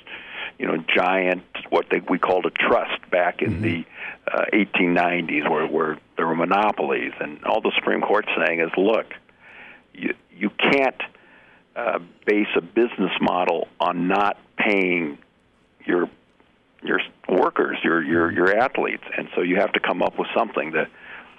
you 0.57 0.65
know 0.65 0.83
giant 0.95 1.43
what 1.69 1.85
they 1.91 2.01
we 2.09 2.17
called 2.17 2.45
a 2.45 2.49
trust 2.49 3.07
back 3.11 3.41
in 3.41 3.61
mm-hmm. 3.61 3.61
the 3.61 3.85
uh, 4.31 4.45
1890s 4.53 5.49
where 5.49 5.67
where 5.67 5.97
there 6.17 6.25
were 6.25 6.35
monopolies, 6.35 7.13
and 7.19 7.43
all 7.43 7.61
the 7.61 7.71
Supreme 7.75 8.01
Court's 8.01 8.29
saying 8.35 8.59
is, 8.59 8.71
look, 8.75 9.13
you 9.97 10.13
you 10.35 10.49
can't 10.49 11.01
uh, 11.75 11.99
base 12.25 12.47
a 12.55 12.61
business 12.61 13.11
model 13.19 13.67
on 13.79 14.07
not 14.07 14.37
paying 14.57 15.17
your 15.85 16.09
your 16.83 16.99
workers, 17.27 17.77
your 17.83 18.03
your 18.03 18.31
your 18.31 18.57
athletes, 18.57 19.03
and 19.17 19.27
so 19.35 19.41
you 19.41 19.57
have 19.57 19.73
to 19.73 19.79
come 19.79 20.01
up 20.01 20.17
with 20.17 20.27
something. 20.35 20.71
That 20.71 20.89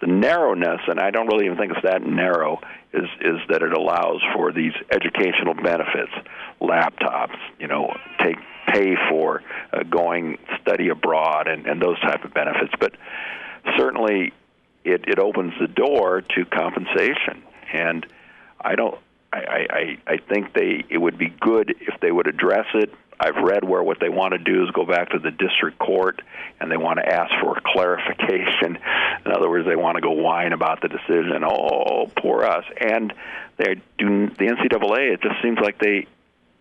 the 0.01 0.07
narrowness, 0.07 0.81
and 0.87 1.01
I 1.01 1.11
don't 1.11 1.27
really 1.27 1.47
even 1.47 1.59
think 1.59 1.73
it's 1.73 1.83
that 1.83 2.03
narrow, 2.03 2.61
is 2.93 3.09
is 3.21 3.39
that 3.49 3.63
it 3.63 3.73
allows 3.73 4.21
for 4.35 4.53
these 4.53 4.73
educational 4.91 5.55
benefits, 5.55 6.13
laptops, 6.61 7.37
you 7.59 7.67
know, 7.67 7.97
take 8.23 8.37
pay 8.69 8.97
for 9.09 9.43
uh, 9.73 9.83
going 9.85 10.39
study 10.61 10.89
abroad 10.89 11.49
and, 11.49 11.67
and 11.67 11.81
those 11.81 11.99
type 12.01 12.25
of 12.25 12.35
benefits. 12.35 12.73
But 12.79 12.95
certainly, 13.77 14.33
it 14.85 15.05
it 15.07 15.19
opens 15.19 15.55
the 15.61 15.69
door 15.69 16.21
to 16.21 16.45
compensation, 16.45 17.43
and 17.73 18.07
I 18.61 18.75
don't. 18.75 18.99
I, 19.31 19.67
I, 19.71 19.99
I 20.07 20.17
think 20.17 20.55
they 20.55 20.85
it 20.89 20.97
would 20.97 21.19
be 21.19 21.29
good 21.29 21.75
if 21.81 22.01
they 22.01 22.11
would 22.11 22.27
address 22.27 22.67
it 22.75 22.93
I've 23.21 23.37
read 23.37 23.65
where 23.65 23.83
what 23.83 23.99
they 24.01 24.09
want 24.09 24.33
to 24.33 24.39
do 24.39 24.65
is 24.65 24.71
go 24.71 24.85
back 24.85 25.11
to 25.11 25.19
the 25.19 25.33
district 25.33 25.79
court 25.79 26.23
and 26.61 26.71
they 26.71 26.77
want 26.77 27.01
to 27.01 27.07
ask 27.07 27.33
for 27.43 27.61
clarification. 27.65 28.79
In 29.27 29.33
other 29.33 29.51
words, 29.51 29.67
they 29.67 29.77
want 29.77 29.97
to 29.97 30.01
go 30.01 30.13
whine 30.13 30.53
about 30.53 30.81
the 30.83 30.89
decision. 30.89 31.43
Oh, 31.45 32.07
poor 32.17 32.45
us. 32.45 32.65
And 32.81 33.13
they 33.57 33.75
do 33.99 34.29
the 34.29 34.47
NCAA. 34.47 35.15
It 35.15 35.23
just 35.23 35.43
seems 35.43 35.59
like 35.59 35.79
they. 35.79 36.07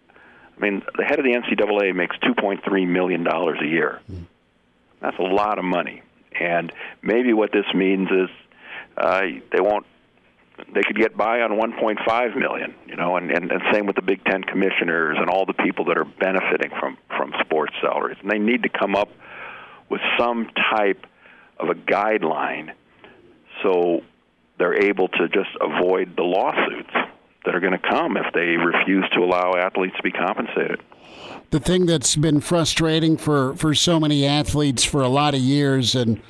I 0.10 0.60
mean, 0.60 0.82
the 0.98 1.04
head 1.04 1.20
of 1.20 1.26
the 1.26 1.34
NCAA 1.34 1.96
makes 1.96 2.18
2.3 2.18 2.88
million 2.88 3.24
dollars 3.24 3.60
a 3.62 3.68
year. 3.68 4.02
That's 5.00 5.20
a 5.20 5.24
lot 5.24 5.60
of 5.60 5.66
money. 5.66 6.02
And 6.40 6.72
maybe 7.04 7.34
what 7.34 7.52
this 7.52 7.66
means 7.76 8.10
is 8.10 8.30
uh, 8.98 9.22
they 9.52 9.62
won't 9.62 9.86
they 10.74 10.82
could 10.84 10.98
get 10.98 11.16
by 11.16 11.42
on 11.42 11.52
1.5 11.52 12.36
million, 12.36 12.74
you 12.88 12.96
know, 12.96 13.16
and, 13.18 13.32
and, 13.32 13.52
and 13.52 13.62
same 13.72 13.86
with 13.86 13.96
the 13.96 14.02
Big 14.02 14.24
Ten 14.26 14.44
commissioners 14.44 15.18
and 15.20 15.30
all 15.30 15.46
the 15.46 15.54
people 15.54 15.86
that 15.86 15.98
are 15.98 16.06
benefiting 16.06 16.72
from 16.80 16.98
from 17.16 17.34
sports 17.42 17.74
salaries. 17.82 18.18
And 18.22 18.32
they 18.32 18.40
need 18.40 18.64
to 18.64 18.70
come 18.70 18.96
up 18.96 19.10
with 19.90 20.02
some 20.18 20.50
type 20.72 21.06
of 21.60 21.70
a 21.70 21.76
guideline 21.76 22.72
so 23.64 24.02
they're 24.58 24.82
able 24.84 25.08
to 25.08 25.28
just 25.30 25.50
avoid 25.62 26.16
the 26.16 26.24
lawsuits 26.24 26.94
that 27.46 27.56
are 27.56 27.60
going 27.60 27.80
to 27.80 27.90
come 27.90 28.18
if 28.18 28.34
they 28.34 28.58
refuse 28.58 29.06
to 29.14 29.22
allow 29.22 29.54
athletes 29.56 29.96
to 29.98 30.04
be 30.04 30.12
compensated. 30.12 30.82
The 31.52 31.60
thing 31.60 31.86
that's 31.86 32.16
been 32.16 32.42
frustrating 32.42 33.18
for, 33.18 33.56
for 33.56 33.74
so 33.74 34.00
many 34.00 34.26
athletes 34.26 34.84
for 34.84 35.02
a 35.02 35.08
lot 35.08 35.34
of 35.34 35.40
years, 35.40 35.96
and 35.96 36.22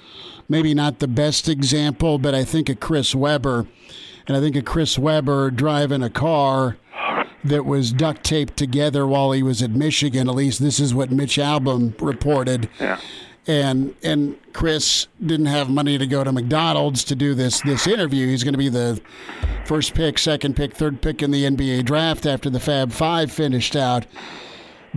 maybe 0.48 0.74
not 0.74 1.00
the 1.00 1.08
best 1.08 1.50
example, 1.50 2.20
but 2.20 2.36
I 2.36 2.44
think 2.44 2.70
of 2.70 2.80
Chris 2.80 3.16
Webber 3.16 3.66
and 4.28 4.36
I 4.36 4.40
think 4.40 4.56
of 4.56 4.66
Chris 4.66 4.98
Webber 4.98 5.52
driving 5.52 6.04
a 6.04 6.10
car 6.10 6.78
that 7.44 7.66
was 7.66 7.94
duct 7.94 8.24
taped 8.24 8.58
together 8.58 9.08
while 9.08 9.32
he 9.32 9.42
was 9.42 9.62
at 9.62 9.72
Michigan. 9.72 10.28
At 10.28 10.36
least 10.36 10.60
this 10.60 10.80
is 10.80 10.94
what 10.94 11.12
Mitch 11.12 11.38
Albom 11.38 12.00
reported. 12.02 12.70
Yeah. 12.80 13.00
And 13.46 13.96
and 14.04 14.38
Chris 14.52 15.08
didn't 15.26 15.46
have 15.46 15.70
money 15.70 15.98
to 15.98 16.06
go 16.06 16.22
to 16.24 16.34
McDonald's 16.34 17.06
to 17.06 17.16
do 17.16 17.34
this 17.34 17.62
this 17.62 17.88
interview. 17.88 18.28
He's 18.28 18.44
going 18.44 18.54
to 18.54 18.58
be 18.58 18.68
the 18.68 19.00
first 19.66 19.94
pick, 19.94 20.20
second 20.20 20.58
pick, 20.58 20.74
third 20.74 21.02
pick 21.02 21.24
in 21.24 21.32
the 21.32 21.46
NBA 21.46 21.86
draft 21.86 22.26
after 22.26 22.50
the 22.50 22.60
Fab 22.60 22.92
Five 22.92 23.32
finished 23.32 23.78
out 23.78 24.06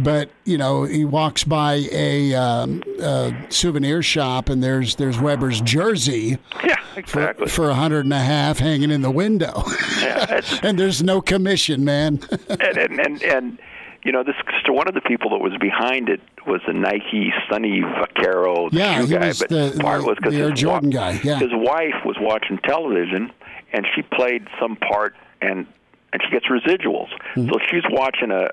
but 0.03 0.31
you 0.45 0.59
know 0.59 0.85
he 0.85 1.05
walks 1.05 1.45
by 1.45 1.87
a, 1.93 2.35
um, 2.35 2.83
a, 3.01 3.35
souvenir 3.49 4.03
shop 4.03 4.49
and 4.49 4.63
there's 4.63 4.97
there's 4.97 5.19
Webber's 5.19 5.61
jersey. 5.61 6.39
Yeah, 6.65 6.77
exactly. 6.95 7.47
For, 7.47 7.53
for 7.53 7.71
a 7.71 7.75
hundred 7.75 8.05
and 8.05 8.13
a 8.13 8.19
half 8.19 8.59
hanging 8.59 8.91
in 8.91 9.03
the 9.03 9.11
window. 9.11 9.65
Yeah, 10.01 10.41
and 10.63 10.79
there's 10.79 11.03
no 11.03 11.21
commission, 11.21 11.85
man. 11.85 12.21
and, 12.49 12.61
and, 12.63 13.01
and 13.01 13.23
and 13.23 13.59
you 14.03 14.13
know 14.13 14.23
this 14.23 14.35
so 14.67 14.73
one 14.73 14.89
of 14.89 14.95
the 14.95 15.01
people 15.01 15.31
that 15.31 15.39
was 15.39 15.57
behind 15.61 16.09
it 16.09 16.21
was 16.47 16.61
the 16.67 16.73
Nike 16.73 17.33
Sonny 17.51 17.81
Vaccaro, 17.81 18.71
the 18.71 18.79
yeah, 18.79 19.01
shoe 19.01 19.19
guy. 19.19 19.27
Was 19.29 19.39
but 19.41 19.49
the, 19.49 19.79
part 19.81 20.01
the, 20.01 20.07
was 20.07 20.17
because 20.17 20.35
his 20.35 20.53
Jordan 20.53 20.91
wa- 20.91 21.13
guy. 21.13 21.21
Yeah. 21.23 21.39
his 21.39 21.51
wife 21.53 22.05
was 22.05 22.17
watching 22.19 22.59
television 22.59 23.33
and 23.73 23.87
she 23.95 24.03
played 24.03 24.47
some 24.61 24.77
part 24.77 25.15
and 25.41 25.67
and 26.13 26.23
she 26.25 26.31
gets 26.31 26.47
residuals. 26.47 27.09
Mm-hmm. 27.35 27.49
So 27.49 27.59
she's 27.71 27.85
watching 27.91 28.31
a 28.31 28.51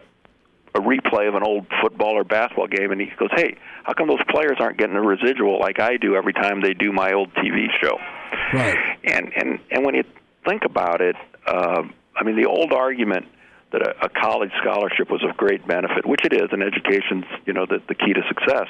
a 0.77 0.79
replay 0.79 1.27
of 1.27 1.35
an 1.35 1.43
old 1.43 1.65
football 1.81 2.13
or 2.17 2.23
basketball 2.23 2.67
game, 2.67 2.91
and 2.91 3.01
he 3.01 3.07
goes, 3.17 3.29
"Hey, 3.35 3.57
how 3.83 3.93
come 3.93 4.07
those 4.07 4.23
players 4.29 4.57
aren't 4.59 4.77
getting 4.77 4.95
a 4.95 5.01
residual 5.01 5.59
like 5.59 5.79
I 5.79 5.97
do 5.97 6.15
every 6.15 6.33
time 6.33 6.61
they 6.61 6.73
do 6.73 6.91
my 6.91 7.13
old 7.13 7.33
TV 7.33 7.67
show?" 7.81 7.97
Right. 8.53 8.77
And 9.03 9.31
and 9.35 9.59
and 9.71 9.85
when 9.85 9.95
you 9.95 10.03
think 10.45 10.63
about 10.65 11.01
it, 11.01 11.15
uh, 11.45 11.83
I 12.15 12.23
mean, 12.23 12.35
the 12.35 12.47
old 12.47 12.71
argument 12.73 13.25
that 13.71 13.81
a, 13.81 14.05
a 14.05 14.09
college 14.09 14.51
scholarship 14.61 15.09
was 15.09 15.23
of 15.23 15.35
great 15.35 15.67
benefit, 15.67 16.05
which 16.05 16.23
it 16.23 16.33
is, 16.33 16.49
and 16.51 16.63
education's 16.63 17.25
you 17.45 17.53
know 17.53 17.65
the, 17.65 17.81
the 17.87 17.95
key 17.95 18.13
to 18.13 18.21
success. 18.27 18.67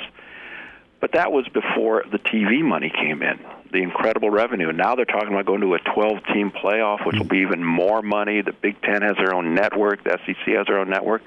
But 0.99 1.11
that 1.13 1.31
was 1.31 1.47
before 1.49 2.03
the 2.11 2.17
TV 2.17 2.63
money 2.63 2.89
came 2.89 3.21
in, 3.21 3.39
the 3.71 3.83
incredible 3.83 4.31
revenue. 4.31 4.71
Now 4.71 4.95
they're 4.95 5.05
talking 5.05 5.29
about 5.29 5.45
going 5.45 5.61
to 5.61 5.75
a 5.75 5.79
12 5.79 6.25
team 6.33 6.51
playoff, 6.51 7.05
which 7.05 7.17
will 7.17 7.27
be 7.27 7.39
even 7.39 7.63
more 7.63 8.01
money. 8.01 8.41
The 8.41 8.53
Big 8.53 8.81
Ten 8.81 9.03
has 9.03 9.15
their 9.17 9.33
own 9.35 9.53
network, 9.53 10.03
the 10.03 10.17
SEC 10.25 10.55
has 10.55 10.65
their 10.65 10.79
own 10.79 10.89
network. 10.89 11.21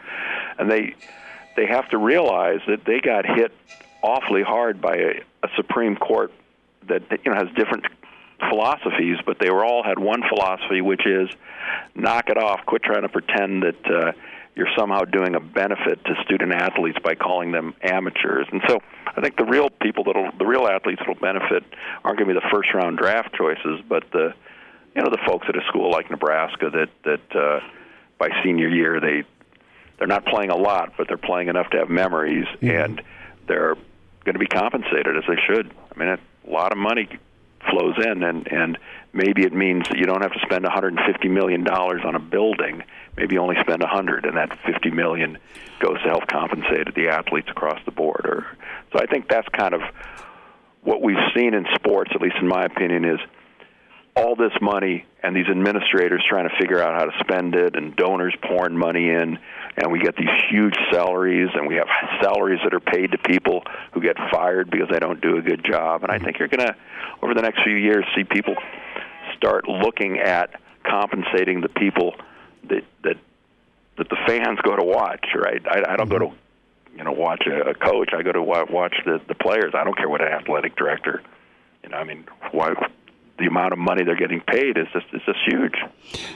And 0.59 0.69
they, 0.71 0.95
they 1.57 1.67
have 1.67 1.89
to 1.91 1.99
realize 1.99 2.61
that 2.67 2.85
they 2.85 3.01
got 3.01 3.25
hit 3.27 3.53
awfully 4.03 4.43
hard 4.43 4.81
by 4.81 4.97
a, 4.97 5.23
a 5.45 5.49
Supreme 5.57 5.97
Court 5.97 6.33
that 6.89 7.03
you 7.25 7.31
know 7.31 7.37
has 7.37 7.55
different 7.55 7.85
philosophies, 8.49 9.19
but 9.25 9.39
they 9.39 9.51
were 9.51 9.65
all 9.65 9.85
had 9.85 9.99
one 9.99 10.23
philosophy, 10.29 10.81
which 10.81 11.07
is 11.07 11.29
knock 11.95 12.29
it 12.29 12.39
off, 12.39 12.65
quit 12.67 12.83
trying 12.83 13.03
to 13.03 13.09
pretend 13.09 13.63
that. 13.63 13.87
Uh, 13.87 14.13
you're 14.55 14.69
somehow 14.77 15.03
doing 15.05 15.35
a 15.35 15.41
benefit 15.41 16.05
to 16.05 16.15
student 16.25 16.53
athletes 16.53 16.99
by 17.03 17.15
calling 17.15 17.53
them 17.53 17.75
amateurs. 17.83 18.47
And 18.51 18.61
so 18.69 18.81
I 19.07 19.21
think 19.21 19.37
the 19.37 19.45
real 19.45 19.71
people 19.71 20.05
that'll 20.05 20.31
the 20.39 20.47
real 20.47 20.67
athletes 20.67 21.01
that'll 21.01 21.15
benefit 21.15 21.65
aren't 22.05 22.19
going 22.19 22.29
to 22.29 22.35
be 22.35 22.41
the 22.41 22.51
first 22.53 22.73
round 22.75 22.99
draft 22.99 23.35
choices, 23.35 23.81
but 23.89 24.05
the 24.13 24.35
you 24.95 25.03
know 25.03 25.11
the 25.11 25.21
folks 25.27 25.47
at 25.49 25.57
a 25.57 25.65
school 25.69 25.91
like 25.91 26.11
Nebraska 26.11 26.71
that 26.71 26.89
that 27.05 27.37
uh, 27.37 27.61
by 28.19 28.29
senior 28.45 28.69
year 28.69 29.01
they 29.01 29.25
they're 29.99 30.09
not 30.09 30.25
playing 30.27 30.51
a 30.51 30.57
lot, 30.57 30.95
but 30.97 31.09
they're 31.09 31.19
playing 31.19 31.49
enough 31.49 31.69
to 31.71 31.79
have 31.79 31.91
memories, 31.91 32.47
mm-hmm. 32.47 32.71
and 32.71 33.03
they're 33.47 33.75
going 34.25 34.33
to 34.35 34.39
be 34.39 34.47
compensated 34.47 35.17
as 35.17 35.25
they 35.29 35.37
should. 35.47 35.71
I 35.95 35.99
mean, 35.99 36.09
a 36.09 36.51
lot 36.51 36.73
of 36.73 36.79
money 36.79 37.09
flows 37.71 37.97
in, 37.99 38.23
and 38.23 38.51
and 38.51 38.79
maybe 39.13 39.43
it 39.43 39.53
means 39.53 39.89
that 39.89 39.99
you 39.99 40.07
don't 40.07 40.23
have 40.23 40.33
to 40.33 40.41
spend 40.41 40.65
150 40.65 41.29
million 41.29 41.65
dollars 41.65 42.03
on 42.05 42.15
a 42.15 42.19
building. 42.19 42.83
Maybe 43.17 43.39
only 43.39 43.57
spend 43.61 43.83
100, 43.83 44.25
and 44.25 44.37
that 44.37 44.57
50 44.65 44.91
million 44.91 45.39
goes 45.81 46.01
to 46.03 46.09
help 46.09 46.27
compensate 46.29 46.95
the 46.95 47.09
athletes 47.09 47.49
across 47.51 47.81
the 47.85 47.91
board. 47.91 48.25
Or 48.25 48.47
so 48.93 49.01
I 49.01 49.07
think 49.07 49.29
that's 49.29 49.49
kind 49.49 49.75
of 49.75 49.83
what 50.83 51.03
we've 51.03 51.17
seen 51.35 51.55
in 51.55 51.67
sports, 51.75 52.13
at 52.15 52.21
least 52.21 52.37
in 52.41 52.49
my 52.49 52.65
opinion, 52.65 53.05
is 53.05 53.21
all 54.17 54.35
this 54.35 54.53
money 54.61 55.07
and 55.23 55.37
these 55.37 55.47
administrators 55.49 56.23
trying 56.29 56.49
to 56.49 56.55
figure 56.59 56.83
out 56.83 56.99
how 56.99 57.05
to 57.05 57.13
spend 57.21 57.55
it 57.55 57.77
and 57.77 57.95
donors 57.97 58.35
pouring 58.43 58.77
money 58.77 59.09
in 59.09 59.39
and 59.77 59.93
we 59.93 60.01
get 60.01 60.17
these 60.17 60.29
huge 60.51 60.75
salaries 60.93 61.49
and 61.55 61.67
we 61.67 61.77
have 61.77 61.87
salaries 62.21 62.59
that 62.65 62.75
are 62.75 62.81
paid 62.81 63.13
to 63.13 63.19
people 63.19 63.63
who 63.93 64.01
get 64.01 64.17
fired 64.31 64.71
because 64.71 64.89
they 64.91 64.99
don't 64.99 65.21
do 65.21 65.37
a 65.37 65.43
good 65.43 65.65
job 65.65 66.03
and 66.03 66.11
I 66.11 66.17
mm-hmm. 66.17 66.25
think 66.25 66.39
you're 66.39 66.49
going 66.49 66.67
to 66.67 66.77
over 67.23 67.35
the 67.35 67.43
next 67.43 67.63
few 67.63 67.77
years 67.77 68.05
see 68.17 68.25
people 68.25 68.57
start 69.37 69.69
looking 69.69 70.19
at 70.19 70.61
compensating 70.83 71.61
the 71.61 71.69
people 71.69 72.15
that 72.69 72.85
that 73.05 73.17
that 73.99 74.09
the 74.09 74.17
fans 74.27 74.59
go 74.63 74.77
to 74.77 74.85
watch 74.85 75.27
right 75.35 75.63
I, 75.67 75.93
I 75.93 75.97
don't 75.97 76.09
go 76.09 76.19
to 76.19 76.27
mm-hmm. 76.27 76.99
you 76.99 77.05
know 77.05 77.13
watch 77.13 77.47
a, 77.47 77.71
a 77.71 77.75
coach 77.75 78.11
I 78.13 78.23
go 78.23 78.33
to 78.33 78.43
watch 78.43 78.97
the 79.05 79.21
the 79.29 79.35
players 79.35 79.75
I 79.75 79.85
don't 79.85 79.97
care 79.97 80.09
what 80.09 80.21
an 80.21 80.29
athletic 80.29 80.77
director 80.77 81.23
you 81.83 81.91
know 81.91 81.97
I 81.97 82.05
mean 82.05 82.25
why 82.53 82.75
the 83.41 83.47
amount 83.47 83.73
of 83.73 83.79
money 83.79 84.05
they're 84.05 84.15
getting 84.15 84.41
paid 84.43 84.77
is 84.77 84.87
just 84.93 85.07
is 85.13 85.23
just 85.25 85.39
huge. 85.47 85.75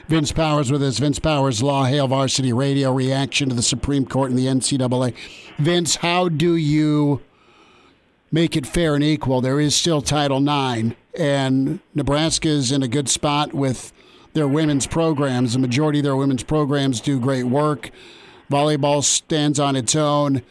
Vince 0.09 0.33
Powers 0.33 0.73
with 0.73 0.83
us. 0.83 0.99
Vince 0.99 1.19
Powers, 1.19 1.63
Law 1.63 1.85
Hail 1.85 2.09
Varsity 2.09 2.53
Radio. 2.53 2.93
Reaction 2.93 3.51
to 3.51 3.55
the 3.55 3.63
Supreme 3.63 4.07
Court 4.07 4.31
and 4.31 4.39
the 4.39 4.47
NCAA. 4.47 5.15
Vince, 5.59 5.97
how 5.97 6.29
do 6.29 6.57
you 6.57 7.21
make 8.33 8.57
it 8.57 8.67
fair 8.67 8.95
and 8.95 9.05
equal? 9.05 9.41
There 9.43 9.61
is 9.61 9.77
still 9.77 10.01
Title 10.01 10.39
IX, 10.39 10.97
and 11.17 11.81
Nebraska 11.95 12.49
is 12.49 12.73
in 12.73 12.83
a 12.83 12.89
good 12.89 13.09
spot 13.09 13.53
with 13.53 13.93
their 14.35 14.47
women's 14.47 14.87
programs. 14.87 15.55
The 15.55 15.59
majority 15.59 16.01
of 16.01 16.05
their 16.05 16.17
women's 16.17 16.43
programs 16.43 17.01
do 17.01 17.19
great 17.19 17.45
work. 17.45 17.91
Volleyball 18.51 19.03
stands 19.03 19.59
on 19.59 19.75
its 19.75 19.97
own. 19.97 20.43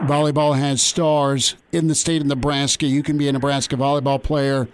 Volleyball 0.00 0.58
has 0.58 0.80
stars 0.80 1.56
in 1.72 1.88
the 1.88 1.94
state 1.94 2.22
of 2.22 2.26
Nebraska. 2.26 2.86
You 2.86 3.02
can 3.02 3.18
be 3.18 3.28
a 3.28 3.32
Nebraska 3.32 3.76
volleyball 3.76 4.22
player 4.22 4.68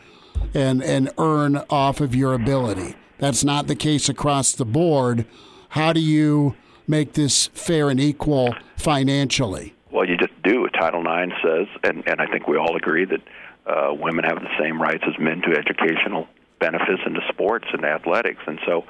and 0.55 0.83
and 0.83 1.11
earn 1.19 1.63
off 1.69 2.01
of 2.01 2.15
your 2.15 2.33
ability. 2.33 2.95
That's 3.19 3.45
not 3.45 3.67
the 3.67 3.77
case 3.77 4.09
across 4.09 4.53
the 4.53 4.65
board. 4.65 5.27
How 5.71 5.93
do 5.93 6.01
you 6.01 6.55
make 6.87 7.13
this 7.13 7.49
fair 7.49 7.91
and 7.91 8.01
equal 8.01 8.55
financially? 8.77 9.75
Well, 9.91 10.09
you 10.09 10.17
just 10.17 10.33
do. 10.43 10.63
What 10.63 10.73
Title 10.73 11.01
IX 11.01 11.33
says, 11.43 11.67
and, 11.85 12.03
and 12.09 12.21
I 12.21 12.27
think 12.27 12.49
we 12.49 12.57
all 12.57 12.77
agree 12.77 13.05
that 13.05 13.21
uh, 13.67 13.93
women 13.93 14.25
have 14.25 14.41
the 14.41 14.49
same 14.59 14.81
rights 14.81 15.05
as 15.07 15.19
men 15.19 15.43
to 15.43 15.57
educational 15.57 16.27
benefits 16.61 17.03
into 17.05 17.21
sports 17.31 17.67
and 17.73 17.85
athletics. 17.85 18.41
And 18.47 18.61
so, 18.67 18.85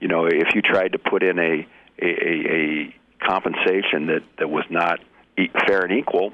you 0.00 0.08
know, 0.08 0.26
if 0.26 0.54
you 0.54 0.62
tried 0.62 0.92
to 0.92 0.98
put 0.98 1.22
in 1.22 1.38
a 1.38 1.66
a, 2.02 2.06
a, 2.06 2.54
a 2.54 2.94
compensation 3.24 4.06
that, 4.06 4.22
that 4.38 4.48
was 4.48 4.64
not 4.70 5.00
fair 5.66 5.82
and 5.82 5.92
equal, 5.92 6.32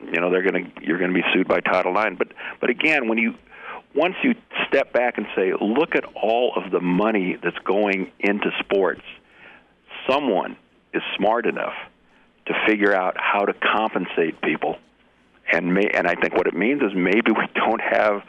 you 0.00 0.20
know 0.20 0.30
they're 0.30 0.48
going 0.48 0.64
to 0.64 0.86
you're 0.86 0.98
going 0.98 1.12
to 1.12 1.14
be 1.14 1.24
sued 1.34 1.48
by 1.48 1.60
Title 1.60 1.96
IX. 1.98 2.16
But 2.16 2.28
but 2.60 2.70
again, 2.70 3.08
when 3.08 3.18
you 3.18 3.34
once 3.94 4.14
you 4.22 4.34
step 4.68 4.92
back 4.92 5.18
and 5.18 5.26
say, 5.36 5.52
look 5.60 5.94
at 5.94 6.04
all 6.14 6.54
of 6.56 6.70
the 6.70 6.80
money 6.80 7.36
that's 7.42 7.58
going 7.58 8.10
into 8.18 8.50
sports, 8.60 9.02
someone 10.08 10.56
is 10.94 11.02
smart 11.16 11.46
enough 11.46 11.74
to 12.46 12.54
figure 12.66 12.94
out 12.94 13.16
how 13.18 13.44
to 13.44 13.52
compensate 13.52 14.40
people. 14.40 14.76
And 15.52 15.74
may, 15.74 15.88
and 15.92 16.06
I 16.06 16.14
think 16.14 16.34
what 16.34 16.46
it 16.46 16.54
means 16.54 16.82
is 16.82 16.92
maybe 16.94 17.30
we 17.30 17.46
don't 17.54 17.80
have 17.80 18.22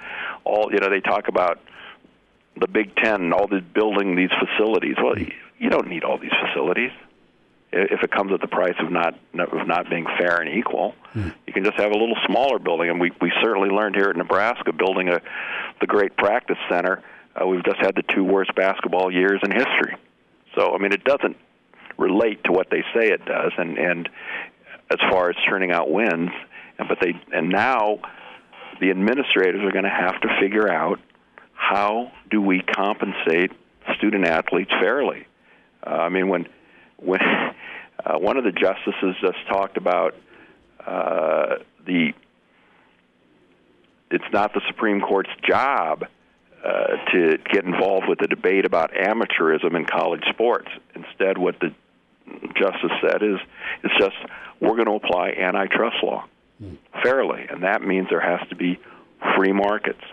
all 0.44 0.70
you 0.72 0.80
know 0.80 0.90
they 0.90 1.00
talk 1.00 1.28
about 1.28 1.60
the 2.60 2.68
Big 2.68 2.96
Ten, 2.96 3.22
and 3.22 3.34
all 3.34 3.48
this 3.48 3.64
building 3.74 4.16
these 4.16 4.30
facilities. 4.40 4.96
Well, 5.02 5.16
you 5.58 5.70
don't 5.70 5.88
need 5.88 6.04
all 6.04 6.18
these 6.18 6.34
facilities 6.48 6.92
if 7.74 8.04
it 8.04 8.12
comes 8.12 8.32
at 8.32 8.40
the 8.40 8.48
price 8.48 8.76
of 8.80 8.92
not 8.92 9.16
of 9.40 9.68
not 9.68 9.90
being 9.90 10.06
fair 10.20 10.38
and 10.38 10.58
equal. 10.58 10.94
Mm. 11.16 11.34
You 11.48 11.54
can 11.54 11.64
just 11.64 11.78
have 11.78 11.92
a 11.92 11.98
little 11.98 12.18
smaller 12.28 12.60
building, 12.60 12.90
and 12.90 13.00
we 13.00 13.12
we 13.20 13.32
certainly 13.42 13.70
learned 13.70 13.96
here 13.96 14.10
at 14.10 14.16
Nebraska 14.16 14.72
building 14.72 15.10
a 15.10 15.22
the 15.82 15.88
great 15.88 16.16
practice 16.16 16.58
center. 16.70 17.02
Uh, 17.36 17.48
we've 17.48 17.66
just 17.66 17.80
had 17.80 17.96
the 17.96 18.04
two 18.04 18.24
worst 18.24 18.54
basketball 18.54 19.12
years 19.12 19.40
in 19.44 19.52
history. 19.52 19.96
So 20.56 20.76
I 20.76 20.78
mean, 20.78 20.94
it 20.94 21.04
doesn't 21.04 21.36
relate 21.98 22.44
to 22.44 22.52
what 22.52 22.70
they 22.70 22.84
say 22.94 23.08
it 23.08 23.26
does, 23.26 23.52
and 23.58 23.78
and 23.78 24.10
as 24.92 25.00
far 25.10 25.32
as 25.32 25.36
turning 25.50 25.72
out 25.72 25.90
wins, 25.90 26.30
and 26.80 26.88
but 26.88 27.00
they 27.02 27.14
and 27.32 27.50
now 27.50 28.00
the 28.80 28.90
administrators 28.90 29.62
are 29.64 29.72
going 29.72 29.84
to 29.84 29.90
have 29.90 30.20
to 30.22 30.28
figure 30.42 30.72
out 30.72 31.00
how 31.54 32.12
do 32.30 32.42
we 32.42 32.62
compensate 32.62 33.52
student 33.98 34.26
athletes 34.26 34.72
fairly. 34.82 35.28
Uh, 35.86 35.90
I 35.90 36.10
mean, 36.10 36.28
when 36.28 36.48
when 36.98 37.20
uh, 38.06 38.18
one 38.18 38.38
of 38.38 38.44
the 38.44 38.52
justices 38.52 39.16
just 39.22 39.38
talked 39.48 39.78
about 39.78 40.16
uh, 40.86 41.56
the 41.86 42.14
it's 44.12 44.32
not 44.32 44.54
the 44.54 44.62
Supreme 44.68 45.02
Court's 45.02 45.32
job 45.48 46.06
uh, 46.64 46.88
to 47.12 47.38
get 47.52 47.66
involved 47.66 48.08
with 48.08 48.20
the 48.20 48.28
debate 48.28 48.66
about 48.66 48.92
amateurism 48.94 49.76
in 49.76 49.86
college 49.86 50.24
sports. 50.30 50.70
Instead, 50.94 51.38
what 51.38 51.60
the 51.60 51.74
justice 52.56 52.92
said 53.02 53.24
is 53.24 53.38
it's 53.84 53.94
just 53.98 54.16
we're 54.62 54.76
going 54.76 54.86
to 54.86 55.06
apply 55.06 55.32
antitrust 55.32 55.98
law. 56.04 56.26
Fairly, 57.04 57.46
and 57.50 57.64
that 57.64 57.82
means 57.82 58.08
there 58.10 58.22
has 58.22 58.48
to 58.50 58.56
be 58.56 58.80
free 59.36 59.52
markets, 59.52 60.04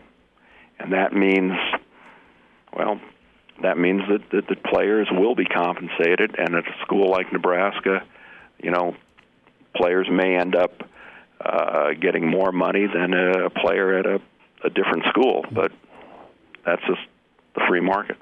and 0.79 0.93
that 0.93 1.13
means 1.13 1.53
well 2.77 3.01
that 3.63 3.77
means 3.77 4.01
that, 4.09 4.23
that 4.31 4.49
the 4.49 4.57
players 4.57 5.09
will 5.11 5.35
be 5.35 5.45
compensated, 5.45 6.35
and 6.39 6.55
at 6.55 6.67
a 6.67 6.83
school 6.83 7.11
like 7.11 7.31
Nebraska, 7.33 8.03
you 8.63 8.71
know, 8.71 8.97
players 9.77 10.09
may 10.11 10.35
end 10.37 10.57
up 10.57 10.83
uh, 11.41 11.91
getting 12.01 12.27
more 12.27 12.53
money 12.53 12.87
than 12.87 13.13
a 13.13 13.51
player 13.51 13.99
at 13.99 14.07
a, 14.07 14.21
a 14.65 14.71
different 14.71 15.05
school, 15.11 15.45
but 15.53 15.73
that's 16.65 16.81
just 16.87 17.01
the 17.55 17.63
free 17.69 17.81
market 17.81 18.17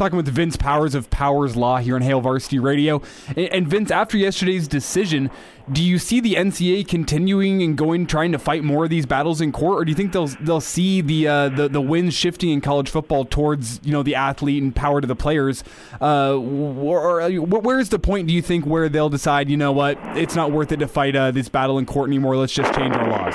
talking 0.00 0.16
with 0.16 0.28
Vince 0.28 0.56
Powers 0.56 0.94
of 0.94 1.10
Powers 1.10 1.56
Law 1.56 1.76
here 1.76 1.94
on 1.94 2.00
Hail 2.00 2.22
Varsity 2.22 2.58
Radio. 2.58 3.02
And 3.36 3.68
Vince, 3.68 3.90
after 3.90 4.16
yesterday's 4.16 4.66
decision, 4.66 5.30
do 5.70 5.84
you 5.84 5.98
see 5.98 6.20
the 6.20 6.36
NCAA 6.36 6.88
continuing 6.88 7.62
and 7.62 7.76
going, 7.76 8.06
trying 8.06 8.32
to 8.32 8.38
fight 8.38 8.64
more 8.64 8.84
of 8.84 8.90
these 8.90 9.04
battles 9.04 9.42
in 9.42 9.52
court, 9.52 9.78
or 9.78 9.84
do 9.84 9.90
you 9.90 9.94
think 9.94 10.12
they'll 10.12 10.28
they'll 10.40 10.62
see 10.62 11.02
the 11.02 11.28
uh, 11.28 11.48
the 11.50 11.68
the 11.68 11.82
winds 11.82 12.14
shifting 12.14 12.48
in 12.48 12.62
college 12.62 12.88
football 12.88 13.26
towards 13.26 13.78
you 13.84 13.92
know 13.92 14.02
the 14.02 14.14
athlete 14.14 14.62
and 14.62 14.74
power 14.74 15.02
to 15.02 15.06
the 15.06 15.14
players? 15.14 15.62
Uh, 16.00 16.34
or, 16.34 17.20
or, 17.20 17.30
where's 17.30 17.90
the 17.90 17.98
point? 17.98 18.26
Do 18.26 18.32
you 18.32 18.40
think 18.40 18.64
where 18.64 18.88
they'll 18.88 19.10
decide, 19.10 19.50
you 19.50 19.58
know 19.58 19.70
what, 19.70 19.98
it's 20.16 20.34
not 20.34 20.50
worth 20.50 20.72
it 20.72 20.78
to 20.78 20.88
fight 20.88 21.14
uh, 21.14 21.30
this 21.30 21.50
battle 21.50 21.78
in 21.78 21.84
court 21.84 22.08
anymore? 22.08 22.38
Let's 22.38 22.54
just 22.54 22.72
change 22.74 22.96
our 22.96 23.06
laws. 23.06 23.34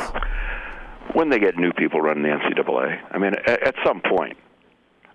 When 1.14 1.30
they 1.30 1.38
get 1.38 1.58
new 1.58 1.72
people 1.74 2.02
running 2.02 2.24
the 2.24 2.30
NCAA, 2.30 3.02
I 3.12 3.18
mean, 3.20 3.34
at 3.46 3.76
some 3.86 4.02
point, 4.02 4.36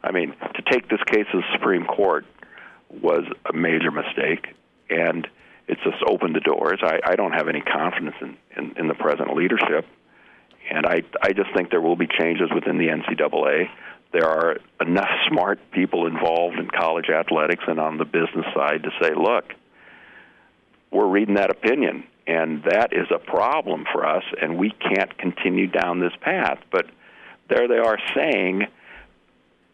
I 0.03 0.13
mean, 0.13 0.35
to 0.55 0.63
take 0.71 0.89
this 0.89 1.01
case 1.07 1.27
to 1.33 1.39
the 1.39 1.45
Supreme 1.53 1.85
Court 1.85 2.25
was 2.91 3.25
a 3.49 3.53
major 3.53 3.91
mistake, 3.91 4.47
and 4.89 5.27
it's 5.69 5.81
just 5.83 6.03
opened 6.07 6.35
the 6.35 6.41
doors. 6.41 6.81
I, 6.83 7.01
I 7.05 7.17
don't 7.17 7.33
have 7.33 7.49
any 7.49 7.61
confidence 7.61 8.17
in, 8.21 8.37
in, 8.57 8.79
in 8.79 8.89
the 8.89 8.95
present 8.95 9.37
leadership, 9.37 9.87
and 10.71 10.87
I, 10.87 11.03
I 11.23 11.33
just 11.33 11.53
think 11.55 11.71
there 11.71 11.81
will 11.81 11.97
be 11.97 12.07
changes 12.07 12.49
within 12.55 12.79
the 12.79 12.89
NCAA. 12.89 13.69
There 14.13 14.27
are 14.27 14.57
enough 14.81 15.11
smart 15.29 15.61
people 15.71 16.07
involved 16.07 16.59
in 16.59 16.69
college 16.69 17.11
athletics 17.11 17.63
and 17.69 17.79
on 17.79 17.99
the 17.99 18.05
business 18.05 18.47
side 18.55 18.83
to 18.83 18.91
say, 19.01 19.11
look, 19.15 19.45
we're 20.91 21.07
reading 21.07 21.35
that 21.35 21.51
opinion, 21.51 22.05
and 22.27 22.65
that 22.65 22.93
is 22.93 23.07
a 23.15 23.19
problem 23.19 23.85
for 23.93 24.05
us, 24.07 24.25
and 24.41 24.59
we 24.59 24.71
can't 24.71 25.17
continue 25.19 25.67
down 25.69 26.01
this 26.01 26.13
path. 26.21 26.59
But 26.73 26.87
there 27.49 27.69
they 27.69 27.79
are 27.79 27.99
saying– 28.15 28.67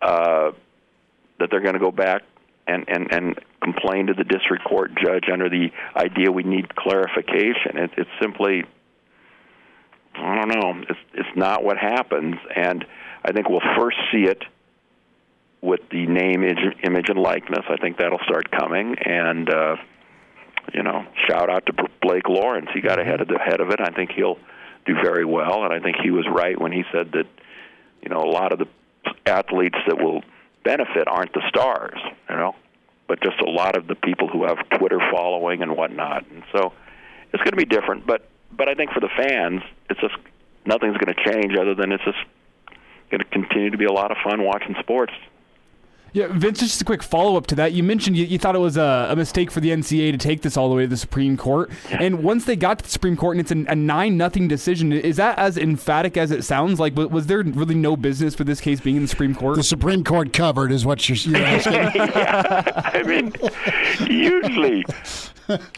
uh, 0.07 0.53
that 1.41 1.51
they're 1.51 1.61
going 1.61 1.75
to 1.75 1.81
go 1.81 1.91
back 1.91 2.23
and, 2.69 2.85
and, 2.89 3.13
and 3.13 3.41
complain 3.61 4.07
to 4.07 4.15
the 4.15 4.23
district 4.23 4.65
court 4.65 4.93
judge 5.05 5.25
under 5.33 5.49
the 5.49 5.71
idea 5.97 6.31
we 6.31 6.45
need 6.45 6.75
clarification. 6.77 7.77
It, 7.77 7.91
it's 7.97 8.11
simply, 8.23 8.65
I 10.15 10.37
don't 10.37 10.49
know, 10.49 10.85
it's, 10.89 11.01
it's 11.15 11.37
not 11.37 11.65
what 11.65 11.77
happens. 11.77 12.37
And 12.55 12.85
I 13.25 13.33
think 13.33 13.49
we'll 13.49 13.69
first 13.77 13.97
see 14.13 14.23
it 14.23 14.43
with 15.61 15.81
the 15.91 16.07
name, 16.07 16.45
image, 16.45 17.09
and 17.09 17.19
likeness. 17.19 17.65
I 17.69 17.77
think 17.77 17.99
that'll 17.99 18.21
start 18.25 18.51
coming. 18.53 18.95
And, 19.05 19.53
uh, 19.53 19.77
you 20.73 20.85
know, 20.85 21.05
shout 21.29 21.51
out 21.51 21.67
to 21.67 21.73
Blake 22.01 22.29
Lawrence. 22.29 22.69
He 22.73 22.81
got 22.81 23.01
ahead 23.01 23.21
of 23.21 23.27
the 23.27 23.39
head 23.39 23.61
of 23.61 23.71
it. 23.71 23.81
I 23.81 23.91
think 23.91 24.13
he'll 24.13 24.39
do 24.87 24.95
very 25.03 25.25
well. 25.25 25.65
And 25.65 25.73
I 25.73 25.81
think 25.81 25.97
he 26.01 26.13
was 26.13 26.27
right 26.33 26.61
when 26.61 26.71
he 26.71 26.85
said 26.93 27.11
that, 27.13 27.27
you 28.03 28.09
know, 28.09 28.23
a 28.23 28.31
lot 28.31 28.53
of 28.53 28.61
the 28.61 28.69
athletes 29.27 29.79
that 29.87 29.99
will 29.99 30.23
benefit 30.65 31.07
aren't 31.07 31.33
the 31.33 31.43
stars, 31.49 31.99
you 32.29 32.37
know, 32.37 32.55
but 33.09 33.21
just 33.23 33.41
a 33.41 33.51
lot 33.51 33.77
of 33.77 33.87
the 33.87 33.95
people 33.95 34.29
who 34.29 34.45
have 34.45 34.59
Twitter 34.79 34.99
following 35.13 35.63
and 35.63 35.77
whatnot. 35.77 36.27
And 36.31 36.43
so 36.53 36.73
it's 37.33 37.43
going 37.43 37.53
to 37.53 37.57
be 37.57 37.65
different. 37.65 38.07
But 38.07 38.29
but 38.53 38.69
I 38.69 38.75
think 38.75 38.93
for 38.93 39.01
the 39.01 39.11
fans, 39.17 39.63
it's 39.91 40.01
just 40.01 40.15
nothing's 40.65 40.97
going 40.97 41.15
to 41.15 41.33
change 41.33 41.57
other 41.57 41.75
than 41.75 41.93
it's 41.93 42.05
just 42.05 42.19
going 43.11 43.21
to 43.21 43.27
continue 43.27 43.71
to 43.71 43.79
be 43.79 43.85
a 43.85 43.93
lot 43.93 44.11
of 44.11 44.17
fun 44.25 44.43
watching 44.43 44.75
sports. 44.81 45.13
Yeah, 46.17 46.29
Vince, 46.31 46.61
just 46.61 46.81
a 46.81 46.85
quick 46.87 47.03
follow 47.03 47.37
up 47.37 47.47
to 47.49 47.55
that. 47.57 47.75
You 47.75 47.83
mentioned 47.83 48.17
you, 48.17 48.25
you 48.25 48.39
thought 48.39 48.55
it 48.55 48.61
was 48.61 48.79
a, 48.79 49.09
a, 49.11 49.17
mistake 49.17 49.51
for 49.51 49.61
the 49.61 49.69
NCAA 49.69 50.13
to 50.13 50.17
take 50.17 50.41
this 50.41 50.57
all 50.57 50.71
the 50.71 50.75
way 50.75 50.85
to 50.85 50.89
the 50.89 50.97
Supreme 50.97 51.37
Court. 51.37 51.71
Yeah. 51.91 51.99
And 52.01 52.23
once 52.23 52.47
they 52.47 52.57
got 52.57 52.79
to 52.79 52.85
the 52.85 52.91
Supreme 52.91 53.19
Court 53.19 53.37
and 53.37 53.43
it's 53.43 53.51
a, 53.51 53.71
a 53.71 53.77
9 53.77 54.17
nothing 54.17 54.49
decision, 54.49 54.95
is 54.95 55.17
that 55.17 55.39
as 55.39 55.59
emphatic 55.59 56.17
as 56.17 56.31
it 56.31 56.43
sounds? 56.43 56.81
Like, 56.81 56.97
was 56.97 57.27
there 57.27 57.43
really 57.43 57.75
no 57.75 57.99
business 57.99 58.35
for 58.35 58.45
this 58.45 58.63
case 58.63 58.81
being 58.81 58.97
in 58.97 59.03
the 59.03 59.09
Supreme 59.09 59.35
Court? 59.35 59.57
The 59.57 59.63
Supreme 59.63 60.05
Court 60.05 60.33
covered 60.33 60.73
is 60.73 60.87
what 60.87 61.07
you're, 61.07 61.17
you're 61.17 61.47
asking. 61.47 61.75
yeah. 61.95 62.63
I 62.95 63.03
mean, 63.03 63.35
usually, 64.09 64.87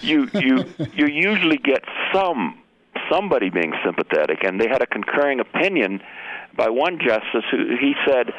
you, 0.03 0.31
you, 0.35 0.65
you 0.95 1.07
usually 1.09 1.57
get 1.57 1.83
some 2.15 2.63
somebody 3.11 3.51
being 3.51 3.73
sympathetic. 3.85 4.45
And 4.45 4.61
they 4.61 4.69
had 4.69 4.83
a 4.83 4.87
concurring 4.87 5.41
opinion 5.41 6.01
by 6.57 6.69
one 6.69 6.99
justice 6.99 7.45
who 7.51 7.77
he 7.81 7.95
said, 8.07 8.33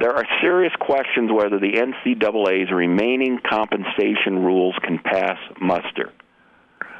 there 0.00 0.14
are 0.14 0.24
serious 0.40 0.72
questions 0.80 1.30
whether 1.32 1.58
the 1.58 1.72
NCAA's 1.72 2.70
remaining 2.72 3.40
compensation 3.48 4.44
rules 4.44 4.74
can 4.82 4.98
pass 4.98 5.38
muster. 5.60 6.12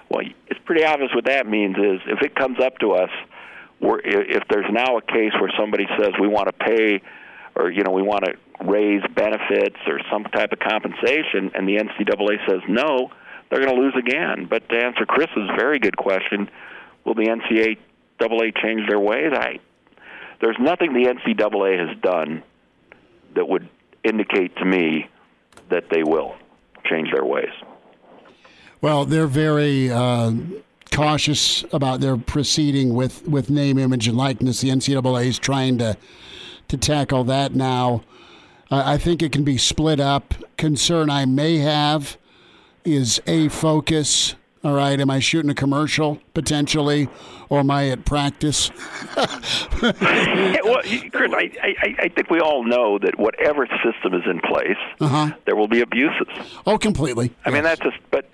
Well, 0.08 0.26
it's 0.46 0.60
pretty 0.64 0.84
obvious 0.84 1.10
what 1.14 1.26
that 1.26 1.46
means 1.46 1.76
is 1.76 2.00
if 2.06 2.22
it 2.22 2.34
comes 2.34 2.58
up 2.60 2.78
to 2.78 2.92
us, 2.92 3.10
we're, 3.80 4.00
if 4.00 4.42
there's 4.50 4.70
now 4.72 4.96
a 4.96 5.02
case 5.02 5.32
where 5.40 5.52
somebody 5.58 5.86
says 5.98 6.10
we 6.20 6.28
want 6.28 6.48
to 6.48 6.52
pay 6.52 7.00
or 7.54 7.70
you 7.70 7.82
know 7.82 7.92
we 7.92 8.02
want 8.02 8.24
to 8.24 8.34
raise 8.64 9.02
benefits 9.14 9.76
or 9.86 10.00
some 10.10 10.24
type 10.24 10.52
of 10.52 10.58
compensation, 10.58 11.50
and 11.54 11.68
the 11.68 11.76
NCAA 11.76 12.48
says 12.48 12.60
no, 12.68 13.10
they're 13.50 13.60
going 13.60 13.74
to 13.74 13.80
lose 13.80 13.94
again. 13.98 14.46
But 14.48 14.68
to 14.68 14.76
answer 14.76 15.04
Chris's 15.06 15.50
very 15.56 15.78
good 15.78 15.96
question, 15.96 16.48
will 17.04 17.14
the 17.14 17.26
NCAA 17.26 18.56
change 18.62 18.88
their 18.88 18.98
ways? 18.98 19.32
I, 19.32 19.60
there's 20.40 20.56
nothing 20.58 20.92
the 20.92 21.12
NCAA 21.12 21.88
has 21.88 21.98
done 22.00 22.42
that 23.34 23.48
would 23.48 23.68
indicate 24.04 24.56
to 24.56 24.64
me 24.64 25.08
that 25.70 25.84
they 25.90 26.02
will 26.02 26.34
change 26.84 27.10
their 27.12 27.24
ways. 27.24 27.50
Well, 28.80 29.04
they're 29.04 29.26
very 29.26 29.90
uh, 29.90 30.32
cautious 30.92 31.64
about 31.72 32.00
their 32.00 32.16
proceeding 32.16 32.94
with, 32.94 33.26
with 33.26 33.50
name, 33.50 33.78
image, 33.78 34.08
and 34.08 34.16
likeness. 34.16 34.60
The 34.60 34.70
NCAA 34.70 35.26
is 35.26 35.38
trying 35.38 35.78
to 35.78 35.96
to 36.68 36.76
tackle 36.76 37.24
that 37.24 37.54
now. 37.54 38.02
Uh, 38.70 38.82
I 38.84 38.98
think 38.98 39.22
it 39.22 39.32
can 39.32 39.42
be 39.42 39.56
split 39.56 40.00
up. 40.00 40.34
Concern 40.56 41.10
I 41.10 41.24
may 41.24 41.58
have 41.58 42.18
is 42.84 43.20
a 43.26 43.48
focus 43.48 44.34
all 44.68 44.74
right, 44.74 45.00
am 45.00 45.08
I 45.08 45.18
shooting 45.18 45.50
a 45.50 45.54
commercial 45.54 46.18
potentially, 46.34 47.08
or 47.48 47.60
am 47.60 47.70
I 47.70 47.88
at 47.88 48.04
practice? 48.04 48.70
yeah, 49.16 50.58
well, 50.62 50.82
Chris, 51.10 51.32
I, 51.32 51.50
I, 51.62 51.94
I 52.00 52.08
think 52.08 52.28
we 52.28 52.40
all 52.40 52.64
know 52.64 52.98
that 52.98 53.18
whatever 53.18 53.66
system 53.82 54.12
is 54.12 54.24
in 54.26 54.40
place, 54.40 54.76
uh-huh. 55.00 55.34
there 55.46 55.56
will 55.56 55.68
be 55.68 55.80
abuses. 55.80 56.28
Oh, 56.66 56.76
completely. 56.76 57.32
I 57.46 57.48
yes. 57.48 57.54
mean, 57.54 57.62
that's 57.62 57.80
just, 57.80 57.96
but 58.10 58.28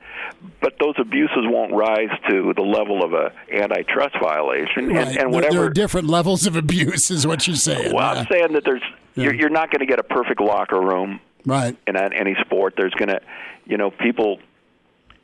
but 0.60 0.74
those 0.80 0.94
abuses 0.98 1.44
won't 1.44 1.72
rise 1.72 2.10
to 2.28 2.52
the 2.54 2.62
level 2.62 3.04
of 3.04 3.12
a 3.12 3.32
antitrust 3.52 4.16
violation. 4.20 4.88
Right. 4.88 5.06
And, 5.06 5.16
and 5.18 5.32
whatever 5.32 5.54
there 5.54 5.64
are 5.64 5.70
different 5.70 6.08
levels 6.08 6.46
of 6.46 6.56
abuse, 6.56 7.12
is 7.12 7.26
what 7.26 7.46
you're 7.46 7.54
saying. 7.54 7.94
Well, 7.94 8.12
yeah. 8.12 8.20
I'm 8.20 8.26
saying 8.26 8.52
that 8.54 8.64
there's 8.64 8.82
yeah. 9.14 9.24
you're, 9.24 9.34
you're 9.34 9.50
not 9.50 9.70
going 9.70 9.80
to 9.80 9.86
get 9.86 10.00
a 10.00 10.02
perfect 10.02 10.40
locker 10.40 10.80
room, 10.80 11.20
right? 11.46 11.76
In 11.86 11.96
any 11.96 12.34
sport, 12.40 12.74
there's 12.76 12.94
going 12.94 13.10
to, 13.10 13.20
you 13.66 13.76
know, 13.76 13.92
people 13.92 14.40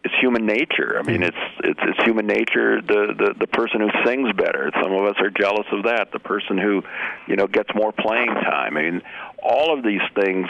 it's 0.02 0.14
human 0.20 0.46
nature. 0.46 0.98
I 0.98 1.02
mean, 1.02 1.20
mm-hmm. 1.20 1.24
it's 1.24 1.60
it's 1.64 1.80
it's 1.82 2.04
human 2.04 2.26
nature. 2.26 2.80
The 2.80 3.14
the 3.16 3.34
the 3.38 3.46
person 3.46 3.80
who 3.80 3.90
sings 4.04 4.32
better. 4.32 4.70
Some 4.82 4.92
of 4.92 5.04
us 5.04 5.16
are 5.18 5.30
jealous 5.30 5.66
of 5.72 5.84
that. 5.84 6.12
The 6.12 6.18
person 6.18 6.56
who, 6.56 6.82
you 7.26 7.36
know, 7.36 7.46
gets 7.46 7.68
more 7.74 7.92
playing 7.92 8.28
time. 8.28 8.76
I 8.76 8.82
mean, 8.82 9.02
all 9.42 9.76
of 9.76 9.84
these 9.84 10.00
things 10.14 10.48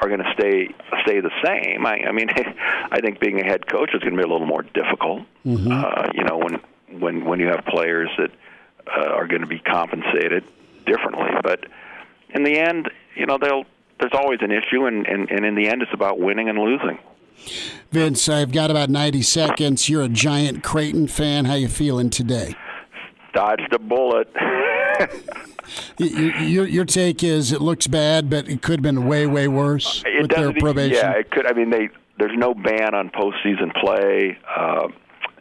are 0.00 0.08
going 0.08 0.20
to 0.20 0.32
stay 0.32 0.68
stay 1.02 1.20
the 1.20 1.30
same. 1.44 1.84
I, 1.84 2.08
I 2.08 2.12
mean, 2.12 2.28
I 2.90 3.00
think 3.00 3.20
being 3.20 3.40
a 3.40 3.44
head 3.44 3.66
coach 3.66 3.90
is 3.94 4.00
going 4.00 4.16
to 4.16 4.22
be 4.22 4.28
a 4.28 4.32
little 4.32 4.46
more 4.46 4.62
difficult. 4.62 5.22
Mm-hmm. 5.44 5.72
Uh, 5.72 6.06
you 6.14 6.24
know, 6.24 6.38
when 6.38 7.00
when 7.00 7.24
when 7.26 7.40
you 7.40 7.48
have 7.48 7.64
players 7.66 8.08
that 8.16 8.30
uh, 8.86 9.10
are 9.10 9.26
going 9.26 9.42
to 9.42 9.46
be 9.46 9.58
compensated 9.58 10.44
differently, 10.86 11.30
but 11.42 11.66
in 12.30 12.44
the 12.44 12.58
end, 12.58 12.90
you 13.14 13.26
know, 13.26 13.36
they'll 13.38 13.64
there's 13.98 14.12
always 14.14 14.40
an 14.42 14.52
issue, 14.52 14.86
and, 14.86 15.06
and, 15.06 15.30
and 15.30 15.44
in 15.44 15.54
the 15.54 15.68
end, 15.68 15.82
it's 15.82 15.92
about 15.94 16.18
winning 16.18 16.48
and 16.48 16.58
losing. 16.58 16.98
Vince, 17.90 18.28
I've 18.28 18.52
got 18.52 18.70
about 18.70 18.90
90 18.90 19.22
seconds. 19.22 19.88
You're 19.88 20.02
a 20.02 20.08
giant 20.08 20.62
Creighton 20.62 21.06
fan. 21.08 21.44
How 21.44 21.54
you 21.54 21.68
feeling 21.68 22.10
today? 22.10 22.54
Dodged 23.32 23.72
a 23.72 23.78
bullet. 23.78 24.28
your, 25.98 26.66
your 26.66 26.84
take 26.84 27.22
is 27.22 27.52
it 27.52 27.60
looks 27.60 27.86
bad, 27.86 28.30
but 28.30 28.48
it 28.48 28.62
could 28.62 28.80
have 28.80 28.82
been 28.82 29.06
way, 29.06 29.26
way 29.26 29.48
worse 29.48 30.02
it 30.06 30.22
with 30.22 30.30
their 30.30 30.52
probation. 30.52 30.96
Yeah, 30.96 31.12
it 31.12 31.30
could. 31.30 31.46
I 31.46 31.52
mean, 31.52 31.70
they 31.70 31.90
there's 32.18 32.36
no 32.36 32.54
ban 32.54 32.94
on 32.94 33.10
postseason 33.10 33.74
play, 33.74 34.38
uh, 34.56 34.88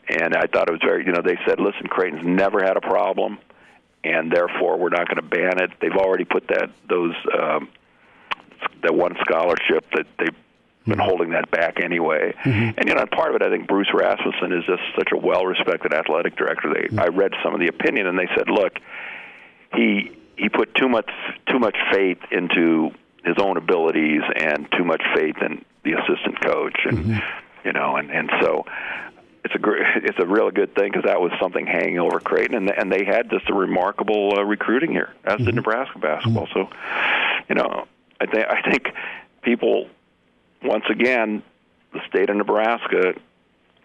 and 0.10 0.36
I 0.36 0.46
thought 0.48 0.68
it 0.68 0.72
was 0.72 0.82
very. 0.84 1.06
You 1.06 1.14
know, 1.14 1.22
they 1.24 1.38
said, 1.48 1.60
listen, 1.60 1.88
Creighton's 1.88 2.26
never 2.26 2.62
had 2.62 2.78
a 2.78 2.82
problem, 2.82 3.38
and 4.04 4.32
therefore 4.32 4.78
we're 4.78 4.90
not 4.90 5.08
going 5.08 5.18
to 5.18 5.22
ban 5.22 5.62
it. 5.64 5.72
They've 5.80 5.96
already 5.96 6.26
put 6.26 6.48
that 6.50 6.70
those 6.90 7.16
um, 7.34 7.70
that 8.84 8.94
one 8.94 9.16
scholarship 9.22 9.86
that 9.96 10.06
they 10.20 10.28
been 10.86 11.00
holding 11.00 11.32
that 11.32 11.50
back 11.52 11.84
anyway. 11.84 12.34
Mm-hmm. 12.44 12.78
And 12.78 12.88
you 12.88 12.96
know, 12.96 13.06
part 13.06 13.30
of 13.30 13.42
it, 13.42 13.46
I 13.46 13.50
think 13.50 13.68
Bruce 13.68 13.90
Rasmussen 13.94 14.52
is 14.54 14.66
just 14.66 14.84
such 14.98 15.10
a 15.12 15.18
well-respected 15.18 15.94
athletic 15.94 16.36
director. 16.36 16.74
They, 16.74 16.88
mm-hmm. 16.88 17.00
I 17.00 17.08
read 17.08 17.32
some 17.44 17.54
of 17.54 17.60
the 17.60 17.68
opinion, 17.68 18.08
and 18.08 18.18
they 18.18 18.30
said, 18.36 18.50
look, 18.50 18.74
he 19.74 20.12
he 20.38 20.50
put 20.50 20.76
too 20.76 20.90
much 20.90 21.10
too 21.50 21.60
much 21.60 21.76
faith 21.92 22.20
into 22.32 22.92
his 23.24 23.36
own 23.40 23.58
abilities 23.58 24.22
and 24.36 24.68
too 24.78 24.84
much 24.84 25.02
faith 25.16 25.36
in 25.42 25.66
the 25.84 25.94
assistant 25.94 26.40
coach, 26.42 26.78
and 26.86 26.98
mm-hmm. 27.00 27.68
you 27.68 27.74
know, 27.74 27.96
and 27.96 28.12
and 28.12 28.30
so. 28.42 28.66
It's 29.44 29.54
a 29.54 29.60
great, 29.60 29.84
it's 29.98 30.18
a 30.18 30.26
really 30.26 30.52
good 30.52 30.74
thing 30.74 30.90
because 30.92 31.04
that 31.04 31.22
was 31.22 31.32
something 31.40 31.68
hanging 31.68 32.00
over 32.00 32.20
Creighton, 32.20 32.56
and 32.56 32.72
and 32.72 32.92
they 32.92 33.06
had 33.06 33.30
just 33.30 33.48
a 33.48 33.54
remarkable 33.54 34.40
uh, 34.40 34.44
recruiting 34.44 34.90
here, 34.90 35.14
as 35.24 35.38
did 35.38 35.46
mm-hmm. 35.46 35.58
Nebraska 35.58 36.00
basketball. 36.00 36.48
Mm-hmm. 36.48 36.72
So, 36.72 37.46
you 37.48 37.54
know, 37.54 37.86
I 38.20 38.26
think 38.26 38.46
I 38.48 38.68
think 38.68 38.88
people 39.44 39.88
once 40.66 40.86
again, 40.90 41.44
the 41.94 42.02
state 42.08 42.30
of 42.30 42.36
Nebraska, 42.36 43.14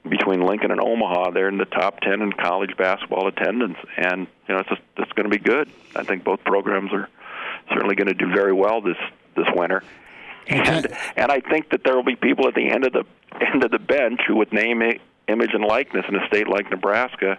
between 0.09 0.41
Lincoln 0.41 0.71
and 0.71 0.81
Omaha, 0.81 1.31
they're 1.31 1.49
in 1.49 1.59
the 1.59 1.67
top 1.67 2.01
ten 2.01 2.23
in 2.23 2.33
college 2.33 2.77
basketball 2.77 3.29
attendance, 3.29 3.77
and 3.97 4.27
you 4.49 4.55
know 4.55 4.61
it's 4.61 4.69
just, 4.69 4.83
it's 4.97 5.13
going 5.13 5.31
to 5.31 5.37
be 5.37 5.43
good. 5.43 5.69
I 5.95 6.05
think 6.05 6.25
both 6.25 6.43
programs 6.45 6.93
are 6.93 7.09
certainly 7.69 7.95
going 7.95 8.09
to 8.09 8.15
do 8.15 8.33
very 8.33 8.53
well 8.53 8.81
this 8.81 8.97
this 9.37 9.47
winter, 9.55 9.83
and 10.49 10.87
and 11.17 11.31
I 11.31 11.41
think 11.41 11.71
that 11.71 11.85
there 11.85 11.95
will 11.95 12.05
be 12.05 12.17
people 12.17 12.49
at 12.49 12.55
the 12.55 12.71
end 12.71 12.87
of 12.87 12.93
the 12.93 13.05
end 13.41 13.63
of 13.63 13.71
the 13.71 13.79
bench 13.79 14.21
who, 14.27 14.37
with 14.37 14.53
name, 14.53 14.83
image, 15.29 15.51
and 15.53 15.65
likeness 15.65 16.07
in 16.09 16.17
a 16.17 16.27
state 16.27 16.49
like 16.49 16.71
Nebraska, 16.71 17.39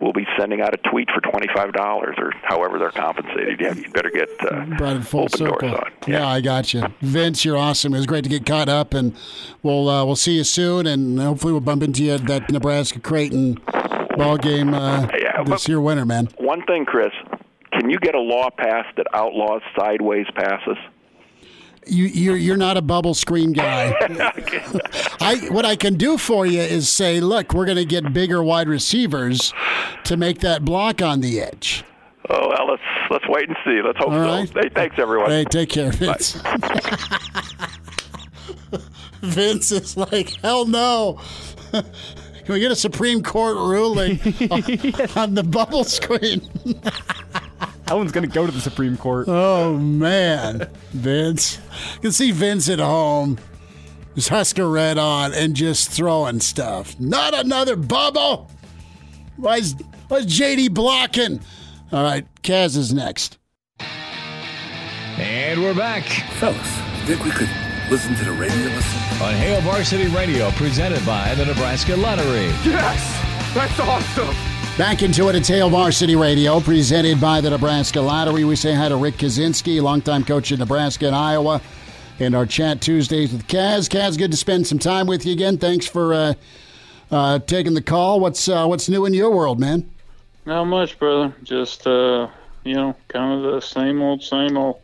will 0.00 0.12
be 0.12 0.26
sending 0.38 0.60
out 0.60 0.74
a 0.74 0.90
tweet 0.90 1.08
for 1.14 1.20
twenty 1.20 1.48
five 1.54 1.72
dollars 1.72 2.16
or 2.18 2.32
however 2.42 2.78
they're 2.78 2.90
compensated. 2.90 3.60
Yeah, 3.60 3.74
you 3.74 3.90
better 3.90 4.10
get 4.10 4.28
uh, 4.40 4.64
Brought 4.76 5.04
full 5.04 5.22
open 5.24 5.38
circle. 5.38 5.68
doors 5.70 5.82
on. 5.84 5.92
Yeah. 6.06 6.18
yeah. 6.20 6.28
I 6.28 6.40
got 6.40 6.74
you, 6.74 6.84
Vince. 7.00 7.44
You're 7.44 7.56
awesome. 7.56 7.94
It 7.94 7.98
was 7.98 8.06
great 8.06 8.24
to 8.24 8.30
get 8.30 8.44
caught 8.44 8.68
up, 8.68 8.94
and 8.94 9.16
we'll 9.62 9.88
uh, 9.88 10.04
we'll 10.04 10.16
see 10.16 10.36
you 10.36 10.44
soon, 10.44 10.86
and 10.86 11.18
hopefully 11.20 11.52
we'll 11.52 11.60
bump 11.60 11.82
into 11.82 12.04
you 12.04 12.12
at 12.12 12.26
that 12.26 12.50
Nebraska 12.50 13.00
Creighton 13.00 13.58
ball 14.16 14.36
game 14.36 14.74
uh, 14.74 15.08
yeah, 15.18 15.42
this 15.44 15.68
year 15.68 15.80
winter, 15.80 16.04
man. 16.04 16.28
One 16.38 16.64
thing, 16.66 16.84
Chris, 16.84 17.12
can 17.72 17.90
you 17.90 17.98
get 17.98 18.14
a 18.14 18.20
law 18.20 18.50
passed 18.50 18.96
that 18.96 19.06
outlaws 19.14 19.62
sideways 19.76 20.26
passes? 20.34 20.76
You 21.86 22.04
you're 22.06 22.36
you're 22.36 22.56
not 22.56 22.76
a 22.76 22.82
bubble 22.82 23.14
screen 23.14 23.52
guy. 23.52 23.94
I 25.20 25.48
what 25.50 25.64
I 25.64 25.76
can 25.76 25.94
do 25.94 26.18
for 26.18 26.46
you 26.46 26.60
is 26.60 26.88
say, 26.88 27.20
look, 27.20 27.52
we're 27.52 27.66
going 27.66 27.76
to 27.76 27.84
get 27.84 28.12
bigger 28.12 28.42
wide 28.42 28.68
receivers 28.68 29.52
to 30.04 30.16
make 30.16 30.40
that 30.40 30.64
block 30.64 31.02
on 31.02 31.20
the 31.20 31.40
edge. 31.40 31.84
Oh 32.30 32.48
well, 32.48 32.66
let's 32.68 32.82
let's 33.10 33.28
wait 33.28 33.48
and 33.48 33.56
see. 33.64 33.82
Let's 33.82 33.98
hope 33.98 34.08
All 34.08 34.20
right. 34.20 34.48
so. 34.48 34.60
Hey, 34.60 34.70
thanks 34.74 34.96
everyone. 34.98 35.30
Hey, 35.30 35.44
take 35.44 35.68
care, 35.68 35.92
Vince. 35.92 36.40
Vince 39.20 39.72
is 39.72 39.96
like, 39.96 40.30
hell 40.42 40.66
no. 40.66 41.20
Can 41.72 42.52
we 42.52 42.60
get 42.60 42.70
a 42.70 42.76
Supreme 42.76 43.22
Court 43.22 43.56
ruling 43.56 44.20
on 45.16 45.34
the 45.34 45.42
bubble 45.42 45.84
screen? 45.84 46.42
That 47.86 47.96
one's 47.96 48.12
going 48.12 48.26
to 48.28 48.32
go 48.34 48.46
to 48.46 48.52
the 48.52 48.60
Supreme 48.60 48.96
Court. 48.96 49.28
Oh, 49.28 49.76
man. 49.76 50.68
Vince. 50.92 51.58
You 51.94 52.00
can 52.00 52.12
see 52.12 52.30
Vince 52.30 52.68
at 52.68 52.78
home. 52.78 53.38
His 54.14 54.28
Husker 54.28 54.68
red 54.70 54.96
on 54.96 55.34
and 55.34 55.54
just 55.54 55.90
throwing 55.90 56.40
stuff. 56.40 56.98
Not 56.98 57.34
another 57.34 57.76
bubble. 57.76 58.50
Why's, 59.36 59.74
why's 60.08 60.26
JD 60.26 60.72
blocking? 60.72 61.40
All 61.92 62.02
right, 62.02 62.26
Kaz 62.42 62.76
is 62.76 62.94
next. 62.94 63.38
And 65.16 65.62
we're 65.62 65.74
back 65.74 66.04
Fellas, 66.38 66.56
think 67.06 67.24
we 67.24 67.30
could 67.30 67.48
listen 67.90 68.14
to 68.16 68.24
the 68.24 68.32
radio 68.32 68.56
listen? 68.56 69.22
on 69.22 69.34
Hail 69.34 69.60
Varsity 69.60 70.06
Radio, 70.08 70.50
presented 70.52 71.04
by 71.06 71.34
the 71.36 71.44
Nebraska 71.44 71.96
Lottery. 71.96 72.46
Yes, 72.64 73.54
that's 73.54 73.78
awesome. 73.78 74.53
Back 74.76 75.04
into 75.04 75.28
it 75.28 75.36
at 75.36 75.46
Hail 75.46 75.70
Varsity 75.70 76.16
Radio, 76.16 76.58
presented 76.58 77.20
by 77.20 77.40
the 77.40 77.48
Nebraska 77.48 78.00
Lottery. 78.00 78.44
We 78.44 78.56
say 78.56 78.74
hi 78.74 78.88
to 78.88 78.96
Rick 78.96 79.18
Kaczenski, 79.18 79.80
longtime 79.80 80.24
coach 80.24 80.50
in 80.50 80.58
Nebraska 80.58 81.06
and 81.06 81.14
Iowa, 81.14 81.62
and 82.18 82.34
our 82.34 82.44
chat 82.44 82.80
Tuesdays 82.80 83.32
with 83.32 83.46
Kaz. 83.46 83.88
Kaz, 83.88 84.18
good 84.18 84.32
to 84.32 84.36
spend 84.36 84.66
some 84.66 84.80
time 84.80 85.06
with 85.06 85.26
you 85.26 85.32
again. 85.32 85.58
Thanks 85.58 85.86
for 85.86 86.12
uh, 86.12 86.34
uh, 87.12 87.38
taking 87.38 87.74
the 87.74 87.82
call. 87.82 88.18
What's 88.18 88.48
uh, 88.48 88.66
what's 88.66 88.88
new 88.88 89.06
in 89.06 89.14
your 89.14 89.30
world, 89.30 89.60
man? 89.60 89.88
Not 90.44 90.64
much, 90.64 90.98
brother. 90.98 91.32
Just 91.44 91.86
uh, 91.86 92.28
you 92.64 92.74
know, 92.74 92.96
kind 93.06 93.44
of 93.44 93.52
the 93.52 93.60
same 93.60 94.02
old, 94.02 94.24
same 94.24 94.56
old. 94.56 94.80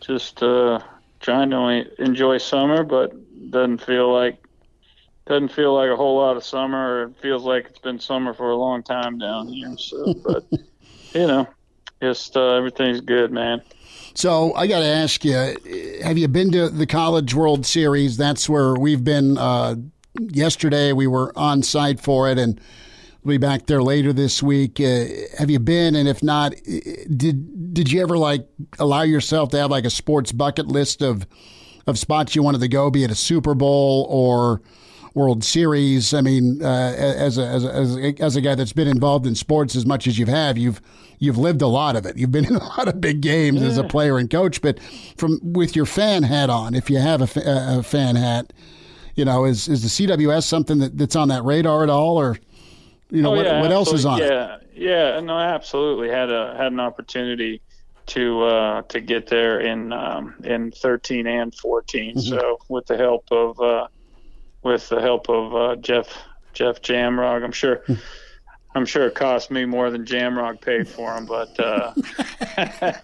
Just 0.00 0.42
uh, 0.42 0.80
trying 1.20 1.50
to 1.50 2.02
enjoy 2.02 2.38
summer, 2.38 2.82
but 2.82 3.14
doesn't 3.52 3.78
feel 3.78 4.12
like 4.12 4.43
doesn't 5.26 5.52
feel 5.52 5.74
like 5.74 5.90
a 5.90 5.96
whole 5.96 6.18
lot 6.18 6.36
of 6.36 6.44
summer. 6.44 7.04
It 7.04 7.16
feels 7.20 7.44
like 7.44 7.66
it's 7.66 7.78
been 7.78 7.98
summer 7.98 8.34
for 8.34 8.50
a 8.50 8.56
long 8.56 8.82
time 8.82 9.18
down 9.18 9.48
here. 9.48 9.74
So, 9.78 10.14
but 10.14 10.44
you 11.14 11.26
know, 11.26 11.48
just 12.02 12.36
uh, 12.36 12.54
everything's 12.56 13.00
good, 13.00 13.32
man. 13.32 13.62
So 14.14 14.54
I 14.54 14.66
got 14.66 14.80
to 14.80 14.86
ask 14.86 15.24
you: 15.24 15.56
Have 16.02 16.18
you 16.18 16.28
been 16.28 16.52
to 16.52 16.68
the 16.68 16.86
College 16.86 17.34
World 17.34 17.64
Series? 17.64 18.16
That's 18.16 18.48
where 18.48 18.74
we've 18.74 19.02
been. 19.02 19.38
Uh, 19.38 19.76
yesterday 20.18 20.92
we 20.92 21.06
were 21.06 21.32
on 21.36 21.62
site 21.62 22.00
for 22.00 22.30
it, 22.30 22.38
and 22.38 22.60
we'll 23.22 23.34
be 23.34 23.38
back 23.38 23.66
there 23.66 23.82
later 23.82 24.12
this 24.12 24.42
week. 24.42 24.78
Uh, 24.78 25.06
have 25.38 25.50
you 25.50 25.58
been? 25.58 25.96
And 25.96 26.06
if 26.06 26.22
not, 26.22 26.54
did 27.16 27.72
did 27.74 27.90
you 27.90 28.02
ever 28.02 28.18
like 28.18 28.46
allow 28.78 29.02
yourself 29.02 29.50
to 29.50 29.58
have 29.58 29.70
like 29.70 29.86
a 29.86 29.90
sports 29.90 30.32
bucket 30.32 30.68
list 30.68 31.02
of 31.02 31.26
of 31.86 31.98
spots 31.98 32.34
you 32.34 32.42
wanted 32.42 32.60
to 32.60 32.68
go, 32.68 32.90
be 32.90 33.04
it 33.04 33.10
a 33.10 33.14
Super 33.14 33.54
Bowl 33.54 34.06
or 34.08 34.62
World 35.14 35.44
Series. 35.44 36.12
I 36.12 36.20
mean, 36.20 36.62
uh, 36.62 36.94
as, 36.96 37.38
a, 37.38 37.46
as, 37.46 37.64
a, 37.64 38.14
as, 38.20 38.36
a, 38.36 38.40
guy 38.40 38.54
that's 38.56 38.72
been 38.72 38.88
involved 38.88 39.26
in 39.26 39.34
sports 39.34 39.76
as 39.76 39.86
much 39.86 40.06
as 40.06 40.18
you've 40.18 40.28
have, 40.28 40.58
you've 40.58 40.82
you've 41.18 41.38
lived 41.38 41.62
a 41.62 41.68
lot 41.68 41.94
of 41.94 42.04
it. 42.04 42.18
You've 42.18 42.32
been 42.32 42.44
in 42.48 42.56
a 42.56 42.64
lot 42.64 42.88
of 42.88 43.00
big 43.00 43.20
games 43.20 43.62
yeah. 43.62 43.68
as 43.68 43.78
a 43.78 43.84
player 43.84 44.18
and 44.18 44.28
coach. 44.28 44.60
But 44.60 44.80
from 45.16 45.38
with 45.42 45.76
your 45.76 45.86
fan 45.86 46.24
hat 46.24 46.50
on, 46.50 46.74
if 46.74 46.90
you 46.90 46.98
have 46.98 47.22
a, 47.36 47.78
a 47.78 47.82
fan 47.82 48.16
hat, 48.16 48.52
you 49.14 49.24
know, 49.24 49.44
is 49.44 49.68
is 49.68 49.82
the 49.82 50.06
CWS 50.06 50.44
something 50.44 50.78
that, 50.78 50.98
that's 50.98 51.16
on 51.16 51.28
that 51.28 51.44
radar 51.44 51.84
at 51.84 51.90
all, 51.90 52.18
or 52.18 52.36
you 53.10 53.22
know, 53.22 53.32
oh, 53.32 53.36
what, 53.36 53.46
yeah, 53.46 53.60
what 53.60 53.70
else 53.70 53.92
is 53.92 54.04
on 54.04 54.18
yeah, 54.18 54.56
it? 54.56 54.68
Yeah, 54.74 55.20
no, 55.20 55.38
absolutely 55.38 56.08
had 56.08 56.30
a 56.30 56.56
had 56.56 56.72
an 56.72 56.80
opportunity 56.80 57.62
to 58.06 58.42
uh, 58.42 58.82
to 58.82 59.00
get 59.00 59.28
there 59.28 59.60
in 59.60 59.92
um, 59.92 60.34
in 60.42 60.72
13 60.72 61.26
and 61.28 61.54
14. 61.54 62.16
Mm-hmm. 62.16 62.20
So 62.20 62.58
with 62.68 62.86
the 62.86 62.96
help 62.96 63.30
of 63.30 63.60
uh, 63.60 63.86
with 64.64 64.88
the 64.88 65.00
help 65.00 65.28
of 65.28 65.54
uh, 65.54 65.76
Jeff 65.76 66.08
Jeff 66.52 66.82
Jamrog. 66.82 67.44
I'm 67.44 67.52
sure 67.52 67.84
I'm 68.74 68.86
sure 68.86 69.06
it 69.06 69.14
cost 69.14 69.50
me 69.50 69.64
more 69.64 69.90
than 69.90 70.04
Jamrog 70.04 70.60
paid 70.60 70.88
for 70.88 71.16
him, 71.16 71.26
but 71.26 71.58
uh, 71.60 71.92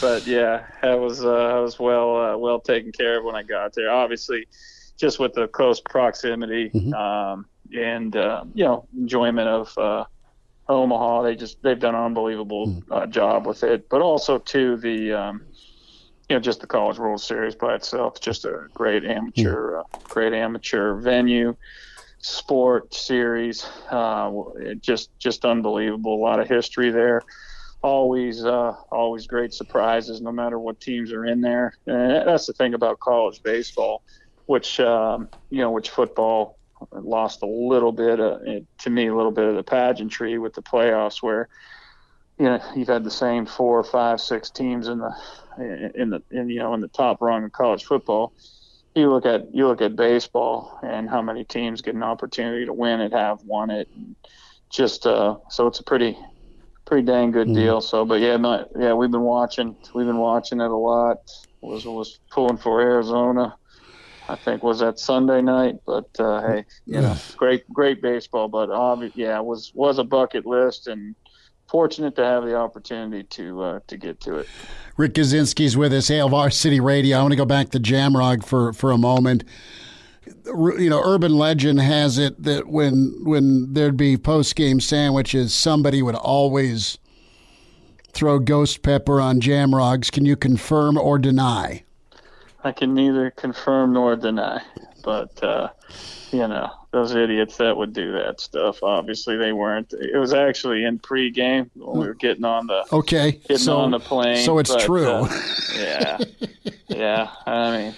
but 0.00 0.26
yeah, 0.26 0.66
I 0.82 0.94
was 0.94 1.24
uh, 1.24 1.30
I 1.30 1.60
was 1.60 1.78
well 1.78 2.16
uh, 2.16 2.36
well 2.36 2.58
taken 2.60 2.90
care 2.90 3.18
of 3.18 3.24
when 3.24 3.36
I 3.36 3.44
got 3.44 3.74
there. 3.74 3.90
Obviously, 3.90 4.48
just 4.96 5.20
with 5.20 5.34
the 5.34 5.46
close 5.46 5.80
proximity 5.80 6.70
mm-hmm. 6.70 6.94
um, 6.94 7.46
and 7.76 8.16
uh, 8.16 8.44
you 8.54 8.64
know 8.64 8.88
enjoyment 8.96 9.48
of 9.48 9.78
uh, 9.78 10.04
Omaha, 10.68 11.22
they 11.22 11.36
just 11.36 11.62
they've 11.62 11.78
done 11.78 11.94
an 11.94 12.02
unbelievable 12.02 12.66
mm-hmm. 12.68 13.10
job 13.10 13.46
with 13.46 13.62
it. 13.62 13.88
But 13.88 14.02
also 14.02 14.38
to 14.38 14.76
the 14.76 15.12
um, 15.12 15.42
you 16.28 16.36
know, 16.36 16.40
just 16.40 16.60
the 16.60 16.66
College 16.66 16.98
World 16.98 17.20
Series 17.20 17.54
by 17.54 17.74
itself, 17.74 18.20
just 18.20 18.44
a 18.44 18.66
great 18.72 19.04
amateur, 19.04 19.78
uh, 19.78 19.82
great 20.08 20.32
amateur 20.32 20.94
venue, 20.94 21.54
sport 22.18 22.94
series. 22.94 23.66
Uh, 23.90 24.32
just, 24.80 25.10
just 25.18 25.44
unbelievable. 25.44 26.14
A 26.14 26.22
lot 26.22 26.40
of 26.40 26.48
history 26.48 26.90
there. 26.90 27.22
Always, 27.82 28.42
uh, 28.42 28.74
always 28.90 29.26
great 29.26 29.52
surprises, 29.52 30.22
no 30.22 30.32
matter 30.32 30.58
what 30.58 30.80
teams 30.80 31.12
are 31.12 31.26
in 31.26 31.42
there. 31.42 31.76
And 31.86 32.26
that's 32.26 32.46
the 32.46 32.54
thing 32.54 32.72
about 32.72 32.98
college 33.00 33.42
baseball, 33.42 34.02
which, 34.46 34.80
um, 34.80 35.28
you 35.50 35.58
know, 35.58 35.70
which 35.70 35.90
football 35.90 36.56
lost 36.92 37.42
a 37.42 37.46
little 37.46 37.92
bit, 37.92 38.18
uh, 38.20 38.38
to 38.78 38.90
me, 38.90 39.08
a 39.08 39.14
little 39.14 39.30
bit 39.30 39.44
of 39.44 39.56
the 39.56 39.62
pageantry 39.62 40.38
with 40.38 40.54
the 40.54 40.62
playoffs, 40.62 41.22
where 41.22 41.48
you 42.38 42.46
know 42.46 42.60
you've 42.74 42.88
had 42.88 43.04
the 43.04 43.10
same 43.10 43.46
four, 43.46 43.82
five, 43.84 44.20
six 44.20 44.50
teams 44.50 44.88
in 44.88 44.98
the 44.98 45.14
in 45.94 46.10
the 46.10 46.22
in 46.30 46.48
you 46.48 46.58
know 46.58 46.74
in 46.74 46.80
the 46.80 46.88
top 46.88 47.20
rung 47.20 47.44
of 47.44 47.52
college 47.52 47.84
football. 47.84 48.32
You 48.94 49.10
look 49.10 49.26
at 49.26 49.54
you 49.54 49.66
look 49.66 49.80
at 49.80 49.96
baseball 49.96 50.78
and 50.82 51.08
how 51.08 51.22
many 51.22 51.44
teams 51.44 51.80
get 51.82 51.94
an 51.94 52.02
opportunity 52.02 52.66
to 52.66 52.72
win 52.72 53.00
it, 53.00 53.12
have 53.12 53.42
won 53.44 53.70
it. 53.70 53.88
Just 54.70 55.06
uh, 55.06 55.36
so 55.48 55.66
it's 55.66 55.80
a 55.80 55.84
pretty 55.84 56.18
pretty 56.84 57.06
dang 57.06 57.30
good 57.30 57.48
mm. 57.48 57.54
deal. 57.54 57.80
So, 57.80 58.04
but 58.04 58.20
yeah, 58.20 58.36
my, 58.36 58.64
yeah, 58.78 58.92
we've 58.92 59.10
been 59.10 59.22
watching 59.22 59.76
we've 59.94 60.06
been 60.06 60.18
watching 60.18 60.60
it 60.60 60.70
a 60.70 60.76
lot. 60.76 61.18
Was 61.60 61.86
was 61.86 62.18
pulling 62.30 62.58
for 62.58 62.80
Arizona. 62.80 63.56
I 64.28 64.36
think 64.36 64.62
was 64.62 64.80
that 64.80 64.98
Sunday 64.98 65.42
night, 65.42 65.76
but 65.86 66.08
uh, 66.18 66.40
hey, 66.46 66.64
you 66.86 67.00
know, 67.00 67.16
great 67.36 67.70
great 67.72 68.00
baseball. 68.00 68.48
But 68.48 68.70
obviously, 68.70 69.22
yeah, 69.22 69.40
was 69.40 69.72
was 69.74 69.98
a 69.98 70.04
bucket 70.04 70.46
list 70.46 70.86
and 70.86 71.14
fortunate 71.68 72.16
to 72.16 72.24
have 72.24 72.44
the 72.44 72.56
opportunity 72.56 73.24
to 73.24 73.62
uh, 73.62 73.80
to 73.86 73.96
get 73.96 74.20
to 74.20 74.38
it. 74.38 74.48
Rick 74.96 75.14
Kaczenski's 75.14 75.76
with 75.76 75.92
us, 75.92 76.08
Hail 76.08 76.28
Varsity 76.28 76.80
Radio. 76.80 77.18
I 77.18 77.22
want 77.22 77.32
to 77.32 77.36
go 77.36 77.44
back 77.44 77.70
to 77.70 77.80
Jamrog 77.80 78.44
for 78.44 78.72
for 78.72 78.90
a 78.90 78.98
moment. 78.98 79.44
You 80.46 80.88
know, 80.88 81.02
urban 81.04 81.36
legend 81.36 81.80
has 81.80 82.18
it 82.18 82.42
that 82.42 82.66
when 82.68 83.14
when 83.24 83.72
there'd 83.72 83.96
be 83.96 84.16
post 84.16 84.56
game 84.56 84.80
sandwiches, 84.80 85.54
somebody 85.54 86.02
would 86.02 86.14
always 86.14 86.98
throw 88.12 88.38
ghost 88.38 88.82
pepper 88.82 89.20
on 89.20 89.40
Jamrogs. 89.40 90.10
Can 90.10 90.24
you 90.24 90.36
confirm 90.36 90.96
or 90.96 91.18
deny? 91.18 91.84
I 92.62 92.72
can 92.72 92.94
neither 92.94 93.30
confirm 93.30 93.92
nor 93.92 94.16
deny, 94.16 94.62
but 95.02 95.42
uh, 95.42 95.68
you 96.30 96.48
know, 96.48 96.70
those 96.94 97.12
idiots 97.12 97.56
that 97.56 97.76
would 97.76 97.92
do 97.92 98.12
that 98.12 98.40
stuff. 98.40 98.80
Obviously, 98.84 99.36
they 99.36 99.52
weren't. 99.52 99.92
It 99.92 100.16
was 100.16 100.32
actually 100.32 100.84
in 100.84 101.00
pregame 101.00 101.68
when 101.74 101.98
we 101.98 102.06
were 102.06 102.14
getting 102.14 102.44
on 102.44 102.68
the 102.68 102.84
okay, 102.92 103.32
getting 103.32 103.58
so, 103.58 103.78
on 103.78 103.90
the 103.90 103.98
plane. 103.98 104.44
So 104.44 104.58
it's 104.58 104.70
but, 104.70 104.82
true. 104.82 105.08
Uh, 105.08 105.42
yeah, 105.76 106.18
yeah. 106.88 107.30
I 107.46 107.76
mean, 107.76 107.94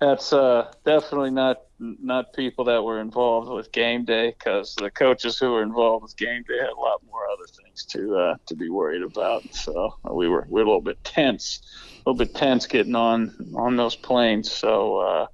that's 0.00 0.32
uh, 0.32 0.72
definitely 0.86 1.32
not 1.32 1.60
not 1.78 2.32
people 2.32 2.64
that 2.64 2.82
were 2.82 3.00
involved 3.00 3.50
with 3.50 3.70
game 3.72 4.06
day 4.06 4.34
because 4.38 4.74
the 4.76 4.90
coaches 4.90 5.38
who 5.38 5.52
were 5.52 5.62
involved 5.62 6.02
with 6.02 6.16
game 6.16 6.42
day 6.48 6.58
had 6.58 6.70
a 6.70 6.80
lot 6.80 7.02
more 7.10 7.28
other 7.28 7.46
things 7.62 7.84
to 7.84 8.16
uh, 8.16 8.36
to 8.46 8.56
be 8.56 8.70
worried 8.70 9.02
about. 9.02 9.42
So 9.54 9.96
uh, 10.08 10.14
we 10.14 10.28
were 10.28 10.46
we 10.48 10.62
were 10.62 10.66
a 10.66 10.70
little 10.70 10.80
bit 10.80 11.04
tense, 11.04 11.60
a 12.06 12.10
little 12.10 12.24
bit 12.24 12.34
tense 12.34 12.66
getting 12.66 12.96
on 12.96 13.54
on 13.54 13.76
those 13.76 13.96
planes. 13.96 14.50
So. 14.50 15.28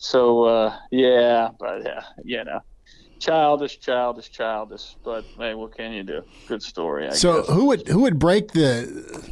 So 0.00 0.44
uh, 0.44 0.76
yeah, 0.90 1.50
but 1.58 1.84
yeah, 1.84 2.02
you 2.24 2.42
know, 2.42 2.60
childish, 3.18 3.80
childish, 3.80 4.30
childish. 4.30 4.96
But 5.04 5.24
hey, 5.36 5.54
what 5.54 5.76
can 5.76 5.92
you 5.92 6.02
do? 6.02 6.22
Good 6.48 6.62
story. 6.62 7.06
I 7.06 7.10
so 7.10 7.42
guess. 7.42 7.50
who 7.50 7.66
would 7.66 7.86
who 7.86 8.00
would 8.00 8.18
break 8.18 8.52
the 8.52 9.30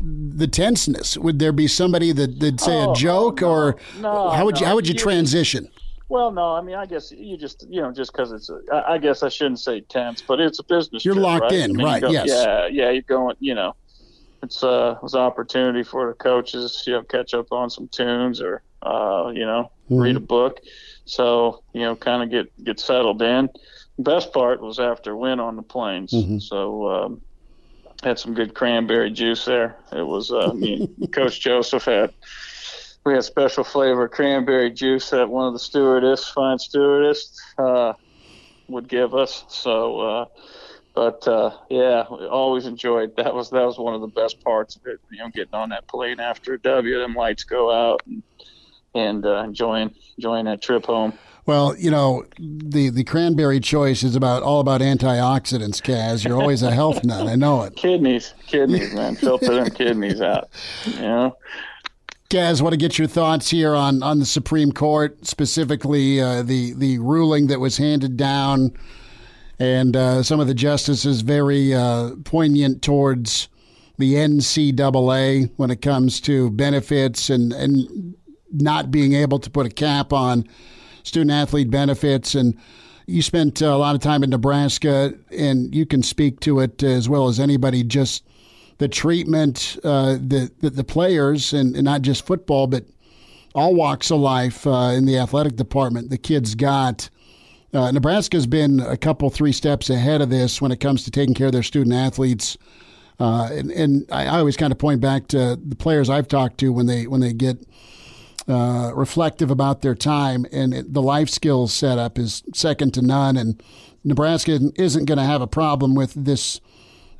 the 0.00 0.46
tenseness? 0.46 1.18
Would 1.18 1.40
there 1.40 1.50
be 1.50 1.66
somebody 1.66 2.12
that 2.12 2.38
would 2.38 2.60
say 2.60 2.76
oh, 2.76 2.92
a 2.92 2.94
joke, 2.94 3.40
no, 3.40 3.50
or 3.50 3.76
no, 3.98 4.30
how 4.30 4.44
would 4.44 4.54
no. 4.54 4.60
you 4.60 4.66
how 4.68 4.74
would 4.76 4.86
you, 4.86 4.94
transition? 4.94 5.68
Well, 6.08 6.30
no, 6.30 6.54
I 6.54 6.60
mean, 6.60 6.76
I 6.76 6.86
guess 6.86 7.12
you 7.12 7.36
just, 7.36 7.66
you 7.68 7.80
know, 7.80 7.92
just 7.92 8.12
because 8.12 8.32
it's, 8.32 8.50
a, 8.50 8.58
I 8.84 8.98
guess 8.98 9.22
I 9.22 9.28
shouldn't 9.28 9.60
say 9.60 9.80
tense, 9.80 10.20
but 10.20 10.40
it's 10.40 10.58
a 10.58 10.64
business. 10.64 11.04
You're 11.04 11.14
trip, 11.14 11.24
locked 11.24 11.42
right? 11.42 11.52
in, 11.52 11.70
I 11.70 11.74
mean, 11.74 11.86
right? 11.86 12.02
Go, 12.02 12.10
yes. 12.10 12.28
Yeah, 12.28 12.66
yeah. 12.66 12.90
You're 12.90 13.02
going, 13.02 13.36
you 13.38 13.54
know, 13.54 13.76
it's 14.42 14.62
uh, 14.64 14.94
it 14.96 15.02
was 15.02 15.14
an 15.14 15.20
opportunity 15.20 15.84
for 15.84 16.08
the 16.08 16.14
coaches, 16.14 16.82
you 16.86 16.94
know, 16.94 17.02
catch 17.02 17.32
up 17.34 17.52
on 17.52 17.70
some 17.70 17.86
tunes 17.88 18.40
or, 18.40 18.62
uh, 18.82 19.30
you 19.34 19.46
know, 19.46 19.70
mm-hmm. 19.90 20.00
read 20.00 20.16
a 20.16 20.20
book. 20.20 20.60
So, 21.04 21.62
you 21.72 21.80
know, 21.80 21.96
kind 21.96 22.22
of 22.22 22.30
get 22.30 22.64
get 22.64 22.80
settled 22.80 23.22
in. 23.22 23.48
The 23.96 24.02
best 24.02 24.32
part 24.32 24.60
was 24.60 24.78
after 24.78 25.16
win 25.16 25.40
on 25.40 25.56
the 25.56 25.62
planes. 25.62 26.12
Mm-hmm. 26.12 26.38
So, 26.38 26.90
um, 26.90 27.20
had 28.02 28.18
some 28.18 28.34
good 28.34 28.54
cranberry 28.54 29.10
juice 29.10 29.44
there. 29.44 29.76
It 29.92 30.06
was 30.06 30.30
uh, 30.30 30.52
me 30.54 30.88
and 30.98 31.12
Coach 31.12 31.40
Joseph 31.40 31.84
had 31.84 32.14
we 33.04 33.14
had 33.14 33.24
special 33.24 33.64
flavor 33.64 34.08
cranberry 34.08 34.70
juice 34.70 35.10
that 35.10 35.28
one 35.28 35.46
of 35.46 35.52
the 35.52 35.58
stewardess, 35.58 36.28
fine 36.28 36.58
stewardess, 36.58 37.40
uh, 37.58 37.94
would 38.68 38.88
give 38.88 39.14
us. 39.14 39.44
So, 39.48 40.00
uh, 40.00 40.24
but 40.94 41.26
uh, 41.26 41.56
yeah, 41.70 42.04
we 42.10 42.26
always 42.26 42.66
enjoyed 42.66 43.16
that. 43.16 43.34
Was 43.34 43.50
that 43.50 43.64
was 43.64 43.78
one 43.78 43.94
of 43.94 44.00
the 44.00 44.08
best 44.08 44.42
parts 44.42 44.76
of 44.76 44.86
it? 44.86 45.00
You 45.10 45.18
know, 45.18 45.28
getting 45.30 45.54
on 45.54 45.70
that 45.70 45.86
plane 45.86 46.20
after 46.20 46.54
a 46.54 46.60
W, 46.60 46.98
them 46.98 47.14
lights 47.14 47.44
go 47.44 47.70
out, 47.70 48.02
and 48.06 48.22
and 48.94 49.24
uh, 49.24 49.42
enjoying 49.42 49.94
enjoying 50.16 50.46
that 50.46 50.62
trip 50.62 50.86
home. 50.86 51.12
Well, 51.46 51.76
you 51.76 51.90
know, 51.90 52.24
the 52.38 52.90
the 52.90 53.04
cranberry 53.04 53.60
choice 53.60 54.02
is 54.02 54.14
about 54.14 54.42
all 54.42 54.60
about 54.60 54.80
antioxidants, 54.80 55.80
Kaz. 55.82 56.24
You're 56.24 56.40
always 56.40 56.62
a 56.62 56.70
health 56.70 57.02
nut. 57.04 57.26
I 57.26 57.34
know 57.34 57.62
it. 57.62 57.76
Kidneys, 57.76 58.34
kidneys, 58.46 58.94
man. 58.94 59.16
Filter 59.16 59.54
them 59.54 59.70
kidneys 59.70 60.20
out. 60.20 60.48
You 60.84 61.00
know. 61.00 61.36
Kaz, 62.28 62.62
want 62.62 62.72
to 62.72 62.76
get 62.76 62.96
your 62.96 63.08
thoughts 63.08 63.50
here 63.50 63.74
on, 63.74 64.04
on 64.04 64.20
the 64.20 64.24
Supreme 64.24 64.70
Court, 64.70 65.26
specifically 65.26 66.20
uh, 66.20 66.44
the 66.44 66.74
the 66.74 66.98
ruling 66.98 67.48
that 67.48 67.58
was 67.58 67.78
handed 67.78 68.16
down, 68.16 68.72
and 69.58 69.96
uh, 69.96 70.22
some 70.22 70.38
of 70.38 70.46
the 70.46 70.54
justices 70.54 71.22
very 71.22 71.74
uh, 71.74 72.10
poignant 72.24 72.82
towards 72.82 73.48
the 73.98 74.14
NCAA 74.14 75.50
when 75.56 75.70
it 75.72 75.82
comes 75.82 76.20
to 76.20 76.50
benefits 76.50 77.30
and 77.30 77.52
and 77.52 78.14
not 78.52 78.90
being 78.90 79.14
able 79.14 79.38
to 79.38 79.50
put 79.50 79.66
a 79.66 79.70
cap 79.70 80.12
on 80.12 80.46
student 81.02 81.30
athlete 81.30 81.70
benefits. 81.70 82.34
And 82.34 82.56
you 83.06 83.22
spent 83.22 83.60
a 83.60 83.76
lot 83.76 83.94
of 83.94 84.00
time 84.00 84.22
in 84.22 84.30
Nebraska, 84.30 85.14
and 85.36 85.74
you 85.74 85.86
can 85.86 86.02
speak 86.02 86.40
to 86.40 86.60
it 86.60 86.82
as 86.82 87.08
well 87.08 87.28
as 87.28 87.40
anybody. 87.40 87.82
Just 87.82 88.24
the 88.78 88.88
treatment 88.88 89.78
uh, 89.84 90.16
that 90.20 90.50
the 90.60 90.84
players, 90.84 91.52
and, 91.52 91.74
and, 91.74 91.84
not 91.84 92.02
just 92.02 92.24
football, 92.24 92.66
but 92.66 92.84
all 93.54 93.74
walks 93.74 94.10
of 94.10 94.20
life 94.20 94.66
uh, 94.66 94.92
in 94.94 95.04
the 95.06 95.18
athletic 95.18 95.56
department, 95.56 96.10
the 96.10 96.18
kids 96.18 96.54
got. 96.54 97.10
Uh, 97.72 97.90
Nebraska's 97.92 98.46
been 98.46 98.80
a 98.80 98.96
couple, 98.96 99.30
three 99.30 99.52
steps 99.52 99.90
ahead 99.90 100.20
of 100.20 100.30
this 100.30 100.60
when 100.60 100.72
it 100.72 100.80
comes 100.80 101.04
to 101.04 101.10
taking 101.10 101.34
care 101.34 101.46
of 101.48 101.52
their 101.52 101.62
student 101.62 101.94
athletes. 101.94 102.56
Uh, 103.20 103.48
and, 103.52 103.70
and 103.70 104.06
I, 104.10 104.24
I 104.24 104.38
always 104.38 104.56
kind 104.56 104.72
of 104.72 104.78
point 104.78 105.00
back 105.00 105.28
to 105.28 105.56
the 105.62 105.76
players 105.76 106.08
I've 106.08 106.26
talked 106.26 106.58
to 106.58 106.72
when 106.72 106.86
they 106.86 107.06
when 107.06 107.20
they 107.20 107.34
get 107.34 107.58
uh, 108.50 108.92
reflective 108.94 109.50
about 109.50 109.82
their 109.82 109.94
time, 109.94 110.44
and 110.52 110.74
it, 110.74 110.92
the 110.92 111.02
life 111.02 111.28
skills 111.28 111.72
setup 111.72 112.18
is 112.18 112.42
second 112.54 112.92
to 112.94 113.02
none. 113.02 113.36
And 113.36 113.62
Nebraska 114.04 114.58
isn't 114.76 115.04
going 115.04 115.18
to 115.18 115.24
have 115.24 115.42
a 115.42 115.46
problem 115.46 115.94
with 115.94 116.12
this 116.14 116.60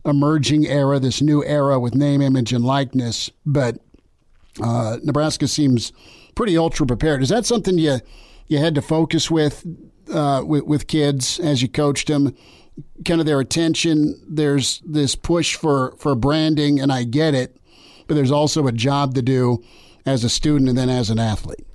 emerging 0.04 0.66
era, 0.66 0.98
this 0.98 1.22
new 1.22 1.44
era 1.44 1.78
with 1.78 1.94
name, 1.94 2.20
image, 2.20 2.52
and 2.52 2.64
likeness. 2.64 3.30
But 3.46 3.78
uh, 4.62 4.98
Nebraska 5.02 5.46
seems 5.46 5.92
pretty 6.34 6.56
ultra 6.56 6.86
prepared. 6.86 7.22
Is 7.22 7.28
that 7.28 7.46
something 7.46 7.78
you 7.78 7.98
you 8.46 8.58
had 8.58 8.74
to 8.74 8.82
focus 8.82 9.30
with, 9.30 9.64
uh, 10.12 10.42
with 10.44 10.64
with 10.64 10.86
kids 10.86 11.38
as 11.40 11.62
you 11.62 11.68
coached 11.68 12.08
them? 12.08 12.34
Kind 13.04 13.20
of 13.20 13.26
their 13.26 13.40
attention. 13.40 14.20
There's 14.26 14.80
this 14.86 15.14
push 15.14 15.54
for 15.54 15.94
for 15.98 16.14
branding, 16.14 16.80
and 16.80 16.90
I 16.90 17.04
get 17.04 17.34
it, 17.34 17.56
but 18.06 18.14
there's 18.14 18.30
also 18.30 18.66
a 18.66 18.72
job 18.72 19.14
to 19.14 19.22
do 19.22 19.62
as 20.06 20.24
a 20.24 20.28
student 20.28 20.68
and 20.68 20.78
then 20.78 20.88
as 20.88 21.10
an 21.10 21.18
athlete? 21.18 21.66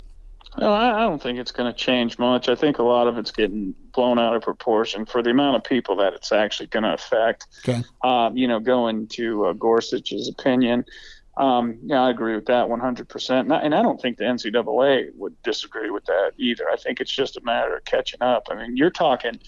Well, 0.57 0.71
I 0.71 1.01
don't 1.01 1.21
think 1.21 1.37
it's 1.37 1.51
going 1.51 1.71
to 1.71 1.77
change 1.77 2.17
much. 2.17 2.47
I 2.47 2.55
think 2.55 2.79
a 2.79 2.83
lot 2.83 3.07
of 3.07 3.17
it's 3.17 3.31
getting 3.31 3.75
blown 3.91 4.17
out 4.17 4.35
of 4.35 4.41
proportion 4.41 5.05
for 5.05 5.21
the 5.21 5.31
amount 5.31 5.57
of 5.57 5.63
people 5.65 5.97
that 5.97 6.13
it's 6.13 6.31
actually 6.31 6.67
going 6.67 6.83
to 6.83 6.93
affect. 6.93 7.47
Okay. 7.67 7.83
Um, 8.03 8.37
you 8.37 8.47
know, 8.47 8.59
going 8.59 9.07
to 9.07 9.47
uh, 9.47 9.53
Gorsuch's 9.53 10.29
opinion, 10.29 10.85
um, 11.37 11.77
yeah, 11.83 12.03
I 12.03 12.09
agree 12.09 12.35
with 12.35 12.45
that 12.45 12.67
100%. 12.67 13.39
And 13.39 13.53
I, 13.53 13.59
and 13.59 13.75
I 13.75 13.81
don't 13.81 14.01
think 14.01 14.17
the 14.17 14.23
NCAA 14.23 15.13
would 15.15 15.41
disagree 15.43 15.89
with 15.89 16.05
that 16.05 16.31
either. 16.37 16.69
I 16.69 16.77
think 16.77 17.01
it's 17.01 17.13
just 17.13 17.35
a 17.35 17.41
matter 17.41 17.75
of 17.75 17.83
catching 17.83 18.21
up. 18.21 18.47
I 18.49 18.55
mean, 18.55 18.77
you're 18.77 18.89
talking 18.89 19.39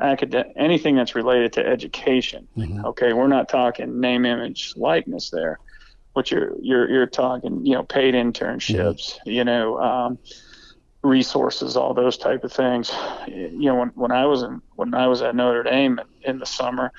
academic, 0.00 0.52
anything 0.56 0.94
that's 0.94 1.16
related 1.16 1.52
to 1.54 1.66
education. 1.66 2.46
Mm-hmm. 2.56 2.84
Okay, 2.86 3.12
we're 3.12 3.26
not 3.26 3.48
talking 3.48 4.00
name, 4.00 4.24
image, 4.24 4.74
likeness 4.76 5.30
there 5.30 5.58
what 6.12 6.30
you're 6.30 6.54
you're 6.60 6.88
you're 6.88 7.06
talking, 7.06 7.64
you 7.64 7.74
know, 7.74 7.82
paid 7.82 8.14
internships, 8.14 9.14
mm-hmm. 9.14 9.30
you 9.30 9.44
know, 9.44 9.78
um, 9.78 10.18
resources, 11.02 11.76
all 11.76 11.94
those 11.94 12.16
type 12.16 12.44
of 12.44 12.52
things. 12.52 12.92
You 13.26 13.50
know, 13.50 13.76
when 13.76 13.88
when 13.90 14.12
I 14.12 14.26
was 14.26 14.42
in 14.42 14.60
when 14.76 14.94
I 14.94 15.06
was 15.06 15.22
at 15.22 15.34
Notre 15.34 15.62
Dame 15.62 16.00
in 16.22 16.38
the 16.38 16.46
summer, 16.46 16.92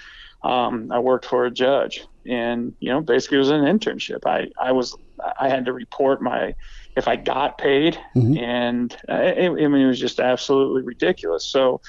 um, 0.43 0.91
I 0.91 0.99
worked 0.99 1.26
for 1.26 1.45
a 1.45 1.51
judge, 1.51 2.05
and 2.26 2.74
you 2.80 2.89
know, 2.89 3.01
basically 3.01 3.38
it 3.38 3.39
was 3.39 3.51
an 3.51 3.61
internship. 3.61 4.26
I 4.26 4.49
I 4.59 4.72
was 4.72 4.95
I 5.39 5.49
had 5.49 5.66
to 5.66 5.74
report 5.74 6.22
my 6.22 6.55
if 6.95 7.07
I 7.07 7.16
got 7.16 7.57
paid, 7.57 7.97
mm-hmm. 8.16 8.38
and 8.38 8.95
it, 9.07 9.49
I 9.49 9.49
mean 9.49 9.82
it 9.82 9.88
was 9.88 9.99
just 9.99 10.20
absolutely 10.20 10.82
ridiculous. 10.82 11.45
So 11.45 11.82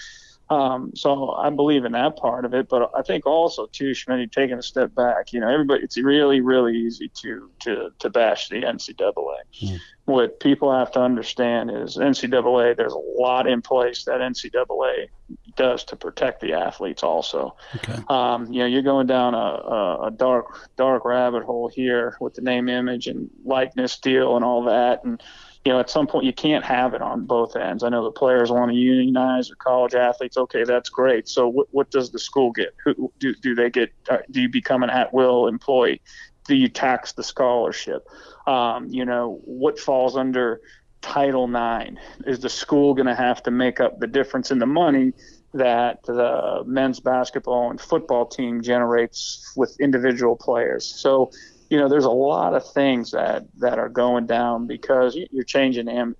um, 0.50 0.92
so 0.94 1.32
I 1.32 1.48
believe 1.48 1.86
in 1.86 1.92
that 1.92 2.16
part 2.16 2.44
of 2.44 2.52
it, 2.52 2.68
but 2.68 2.90
I 2.94 3.00
think 3.00 3.26
also 3.26 3.66
too, 3.66 3.94
Schmidt, 3.94 4.30
taking 4.30 4.58
a 4.58 4.62
step 4.62 4.94
back, 4.94 5.32
you 5.32 5.40
know, 5.40 5.48
everybody, 5.48 5.82
it's 5.82 5.96
really, 5.96 6.40
really 6.42 6.76
easy 6.76 7.10
to 7.22 7.50
to 7.60 7.90
to 7.98 8.10
bash 8.10 8.48
the 8.48 8.62
NCAA. 8.62 9.36
Mm. 9.62 9.78
What 10.04 10.40
people 10.40 10.70
have 10.70 10.90
to 10.92 11.00
understand 11.00 11.70
is 11.70 11.96
NCAA. 11.96 12.76
There's 12.76 12.92
a 12.92 12.98
lot 12.98 13.46
in 13.46 13.62
place 13.62 14.04
that 14.04 14.20
NCAA 14.20 15.08
does 15.56 15.82
to 15.84 15.96
protect 15.96 16.42
the 16.42 16.52
athletes. 16.52 17.02
Also, 17.02 17.56
okay. 17.76 18.02
um, 18.08 18.52
you 18.52 18.58
know, 18.58 18.66
you're 18.66 18.82
going 18.82 19.06
down 19.06 19.34
a, 19.34 19.38
a, 19.38 20.06
a 20.08 20.10
dark 20.10 20.68
dark 20.76 21.06
rabbit 21.06 21.44
hole 21.44 21.68
here 21.68 22.18
with 22.20 22.34
the 22.34 22.42
name, 22.42 22.68
image, 22.68 23.06
and 23.06 23.30
likeness 23.46 23.98
deal 23.98 24.36
and 24.36 24.44
all 24.44 24.64
that, 24.64 25.04
and 25.04 25.22
you 25.64 25.72
know, 25.72 25.80
at 25.80 25.88
some 25.88 26.06
point 26.06 26.26
you 26.26 26.32
can't 26.32 26.64
have 26.64 26.92
it 26.92 27.00
on 27.00 27.24
both 27.24 27.56
ends. 27.56 27.82
I 27.82 27.88
know 27.88 28.04
the 28.04 28.10
players 28.10 28.50
want 28.50 28.70
to 28.70 28.76
unionize 28.76 29.50
or 29.50 29.54
college 29.56 29.94
athletes. 29.94 30.36
Okay, 30.36 30.64
that's 30.64 30.90
great. 30.90 31.26
So 31.26 31.48
what, 31.48 31.68
what 31.70 31.90
does 31.90 32.10
the 32.10 32.18
school 32.18 32.52
get? 32.52 32.74
Who, 32.84 33.10
do, 33.18 33.34
do 33.34 33.54
they 33.54 33.70
get? 33.70 33.90
Uh, 34.08 34.18
do 34.30 34.42
you 34.42 34.48
become 34.48 34.82
an 34.82 34.90
at-will 34.90 35.48
employee? 35.48 36.02
Do 36.46 36.54
you 36.54 36.68
tax 36.68 37.12
the 37.12 37.22
scholarship? 37.22 38.06
Um, 38.46 38.88
you 38.90 39.06
know, 39.06 39.40
what 39.44 39.78
falls 39.78 40.18
under 40.18 40.60
Title 41.00 41.44
IX? 41.44 41.96
Is 42.26 42.40
the 42.40 42.50
school 42.50 42.92
going 42.92 43.06
to 43.06 43.14
have 43.14 43.42
to 43.44 43.50
make 43.50 43.80
up 43.80 44.00
the 44.00 44.06
difference 44.06 44.50
in 44.50 44.58
the 44.58 44.66
money 44.66 45.14
that 45.54 46.02
the 46.02 46.62
men's 46.66 47.00
basketball 47.00 47.70
and 47.70 47.80
football 47.80 48.26
team 48.26 48.60
generates 48.60 49.50
with 49.56 49.80
individual 49.80 50.36
players? 50.36 50.84
So 50.84 51.30
you 51.70 51.78
know, 51.78 51.88
there's 51.88 52.04
a 52.04 52.10
lot 52.10 52.54
of 52.54 52.70
things 52.72 53.10
that 53.12 53.44
that 53.58 53.78
are 53.78 53.88
going 53.88 54.26
down 54.26 54.66
because 54.66 55.16
you're 55.30 55.44
changing 55.44 55.88
am 55.88 56.16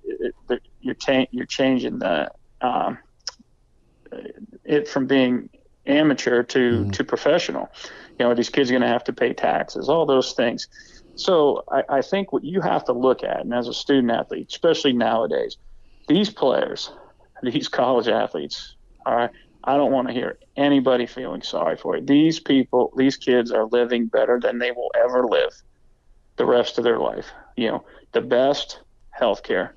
you're 0.80 0.94
cha- 0.94 1.26
you're 1.30 1.46
changing 1.46 1.98
the 1.98 2.30
um, 2.60 2.98
it 4.64 4.88
from 4.88 5.06
being 5.06 5.50
amateur 5.86 6.42
to 6.42 6.58
mm-hmm. 6.58 6.90
to 6.90 7.04
professional. 7.04 7.70
You 8.18 8.26
know, 8.26 8.34
these 8.34 8.50
kids 8.50 8.70
are 8.70 8.72
going 8.72 8.82
to 8.82 8.88
have 8.88 9.04
to 9.04 9.12
pay 9.12 9.32
taxes, 9.32 9.88
all 9.88 10.06
those 10.06 10.32
things. 10.32 10.68
So 11.16 11.64
I, 11.70 11.82
I 11.88 12.02
think 12.02 12.32
what 12.32 12.44
you 12.44 12.60
have 12.60 12.84
to 12.86 12.92
look 12.92 13.22
at, 13.22 13.40
and 13.40 13.54
as 13.54 13.68
a 13.68 13.74
student 13.74 14.10
athlete, 14.10 14.48
especially 14.50 14.92
nowadays, 14.92 15.56
these 16.08 16.30
players, 16.30 16.90
these 17.42 17.68
college 17.68 18.08
athletes, 18.08 18.76
all 19.06 19.16
right, 19.16 19.30
I 19.64 19.76
don't 19.76 19.92
want 19.92 20.08
to 20.08 20.14
hear 20.14 20.38
anybody 20.56 21.06
feeling 21.06 21.42
sorry 21.42 21.76
for 21.76 21.96
it. 21.96 22.06
These 22.06 22.38
people, 22.38 22.92
these 22.96 23.16
kids 23.16 23.50
are 23.50 23.64
living 23.66 24.06
better 24.06 24.38
than 24.38 24.58
they 24.58 24.70
will 24.70 24.90
ever 24.94 25.26
live 25.26 25.52
the 26.36 26.44
rest 26.44 26.76
of 26.78 26.84
their 26.84 26.98
life. 26.98 27.26
You 27.56 27.68
know, 27.68 27.84
the 28.12 28.20
best 28.20 28.80
health 29.10 29.42
care, 29.42 29.74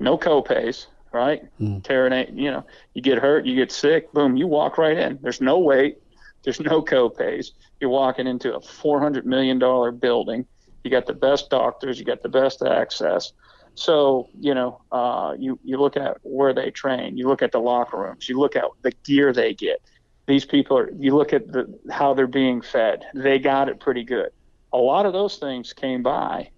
no 0.00 0.16
copays, 0.16 0.86
right? 1.12 1.42
Mm. 1.60 2.34
You 2.34 2.50
know, 2.50 2.64
you 2.94 3.02
get 3.02 3.18
hurt, 3.18 3.44
you 3.44 3.54
get 3.54 3.70
sick, 3.70 4.12
boom, 4.12 4.36
you 4.36 4.46
walk 4.46 4.78
right 4.78 4.96
in. 4.96 5.18
There's 5.20 5.40
no 5.40 5.58
wait, 5.58 5.98
there's 6.42 6.60
no 6.60 6.82
copays. 6.82 7.50
You're 7.80 7.90
walking 7.90 8.26
into 8.26 8.54
a 8.54 8.60
$400 8.60 9.24
million 9.24 9.58
building. 9.98 10.46
You 10.84 10.90
got 10.90 11.06
the 11.06 11.12
best 11.12 11.50
doctors, 11.50 11.98
you 11.98 12.04
got 12.04 12.22
the 12.22 12.28
best 12.28 12.62
access. 12.62 13.32
So 13.74 14.28
you 14.38 14.54
know, 14.54 14.80
uh, 14.90 15.34
you 15.38 15.58
you 15.64 15.78
look 15.78 15.96
at 15.96 16.18
where 16.22 16.52
they 16.52 16.70
train, 16.70 17.16
you 17.16 17.28
look 17.28 17.42
at 17.42 17.52
the 17.52 17.60
locker 17.60 17.98
rooms, 17.98 18.28
you 18.28 18.38
look 18.38 18.56
at 18.56 18.64
the 18.82 18.92
gear 19.04 19.32
they 19.32 19.54
get. 19.54 19.80
These 20.26 20.44
people 20.44 20.78
are. 20.78 20.90
You 20.92 21.16
look 21.16 21.32
at 21.32 21.50
the 21.50 21.78
how 21.90 22.14
they're 22.14 22.26
being 22.26 22.62
fed. 22.62 23.04
They 23.14 23.38
got 23.38 23.68
it 23.68 23.80
pretty 23.80 24.04
good. 24.04 24.30
A 24.72 24.78
lot 24.78 25.06
of 25.06 25.12
those 25.12 25.36
things 25.36 25.72
came 25.72 26.02
by 26.02 26.50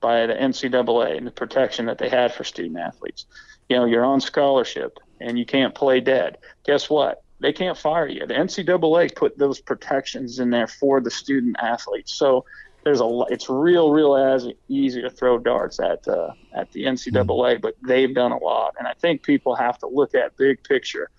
by 0.00 0.26
the 0.26 0.34
NCAA 0.34 1.16
and 1.16 1.26
the 1.26 1.30
protection 1.30 1.86
that 1.86 1.98
they 1.98 2.08
had 2.08 2.32
for 2.32 2.44
student 2.44 2.78
athletes. 2.78 3.26
You 3.68 3.76
know, 3.76 3.84
you're 3.84 4.04
on 4.04 4.20
scholarship 4.20 4.98
and 5.20 5.38
you 5.38 5.44
can't 5.44 5.74
play 5.74 6.00
dead. 6.00 6.38
Guess 6.64 6.88
what? 6.88 7.22
They 7.40 7.52
can't 7.52 7.76
fire 7.76 8.08
you. 8.08 8.26
The 8.26 8.34
NCAA 8.34 9.14
put 9.14 9.38
those 9.38 9.60
protections 9.60 10.38
in 10.38 10.50
there 10.50 10.66
for 10.66 11.00
the 11.00 11.10
student 11.10 11.56
athletes. 11.60 12.14
So 12.14 12.44
there's 12.88 13.02
a 13.02 13.24
it's 13.28 13.50
real 13.50 13.90
real 13.90 14.16
as 14.16 14.48
easy 14.68 15.02
to 15.02 15.10
throw 15.10 15.38
darts 15.38 15.78
at 15.78 16.08
uh, 16.08 16.32
at 16.54 16.72
the 16.72 16.84
NCAA, 16.84 17.60
but 17.60 17.76
they've 17.86 18.14
done 18.14 18.32
a 18.32 18.38
lot, 18.38 18.76
and 18.78 18.88
I 18.88 18.94
think 18.94 19.22
people 19.22 19.54
have 19.54 19.76
to 19.80 19.86
look 19.86 20.14
at 20.14 20.38
big 20.38 20.64
picture. 20.64 21.10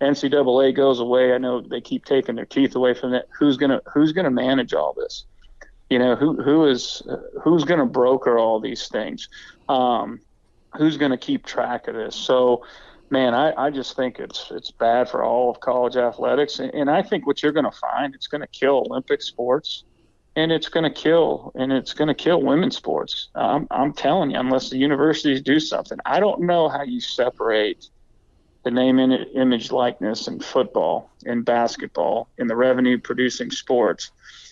NCAA 0.00 0.76
goes 0.76 1.00
away. 1.00 1.32
I 1.32 1.38
know 1.38 1.60
they 1.60 1.80
keep 1.80 2.04
taking 2.04 2.36
their 2.36 2.44
teeth 2.44 2.76
away 2.76 2.94
from 2.94 3.12
it. 3.12 3.28
Who's 3.36 3.56
gonna 3.56 3.80
Who's 3.92 4.12
gonna 4.12 4.30
manage 4.30 4.72
all 4.72 4.92
this? 4.92 5.24
You 5.90 5.98
know 5.98 6.14
who 6.14 6.40
who 6.40 6.66
is 6.66 7.02
uh, 7.10 7.16
who's 7.42 7.64
gonna 7.64 7.86
broker 7.86 8.38
all 8.38 8.60
these 8.60 8.86
things? 8.86 9.28
Um, 9.68 10.20
who's 10.76 10.96
gonna 10.96 11.18
keep 11.18 11.44
track 11.44 11.88
of 11.88 11.96
this? 11.96 12.14
So, 12.14 12.64
man, 13.10 13.34
I, 13.34 13.52
I 13.66 13.70
just 13.70 13.96
think 13.96 14.20
it's 14.20 14.52
it's 14.52 14.70
bad 14.70 15.08
for 15.08 15.24
all 15.24 15.50
of 15.50 15.58
college 15.58 15.96
athletics, 15.96 16.60
and, 16.60 16.72
and 16.72 16.88
I 16.88 17.02
think 17.02 17.26
what 17.26 17.42
you're 17.42 17.50
gonna 17.50 17.72
find 17.72 18.14
it's 18.14 18.28
gonna 18.28 18.46
kill 18.46 18.84
Olympic 18.88 19.22
sports 19.22 19.82
and 20.36 20.52
it's 20.52 20.68
going 20.68 20.84
to 20.84 20.90
kill 20.90 21.50
and 21.54 21.72
it's 21.72 21.94
going 21.94 22.08
to 22.08 22.14
kill 22.14 22.42
women's 22.42 22.76
sports. 22.76 23.28
I'm 23.34 23.66
I'm 23.70 23.92
telling 23.92 24.30
you, 24.30 24.38
unless 24.38 24.70
the 24.70 24.76
universities 24.76 25.40
do 25.40 25.58
something, 25.58 25.98
I 26.04 26.20
don't 26.20 26.42
know 26.42 26.68
how 26.68 26.82
you 26.82 27.00
separate 27.00 27.88
the 28.62 28.70
name, 28.70 28.98
and 28.98 29.12
image, 29.34 29.70
likeness 29.70 30.26
in 30.26 30.40
football, 30.40 31.08
in 31.24 31.42
basketball, 31.42 32.28
in 32.36 32.48
the 32.48 32.56
revenue 32.56 32.98
producing 32.98 33.48
sports, 33.50 34.10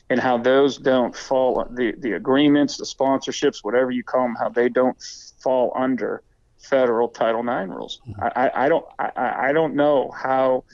and 0.08 0.20
how 0.20 0.38
those 0.38 0.78
don't 0.78 1.14
fall 1.14 1.66
the 1.70 1.92
the 1.98 2.12
agreements, 2.12 2.78
the 2.78 2.84
sponsorships, 2.84 3.62
whatever 3.62 3.90
you 3.90 4.02
call 4.02 4.22
them, 4.22 4.36
how 4.36 4.48
they 4.48 4.68
don't 4.68 4.96
fall 5.42 5.72
under 5.76 6.22
federal 6.58 7.08
Title 7.08 7.40
IX 7.40 7.68
rules. 7.68 8.00
Mm-hmm. 8.08 8.22
I, 8.22 8.32
I, 8.36 8.64
I 8.64 8.68
don't 8.68 8.86
I, 8.98 9.48
I 9.48 9.52
don't 9.52 9.74
know 9.74 10.10
how 10.10 10.64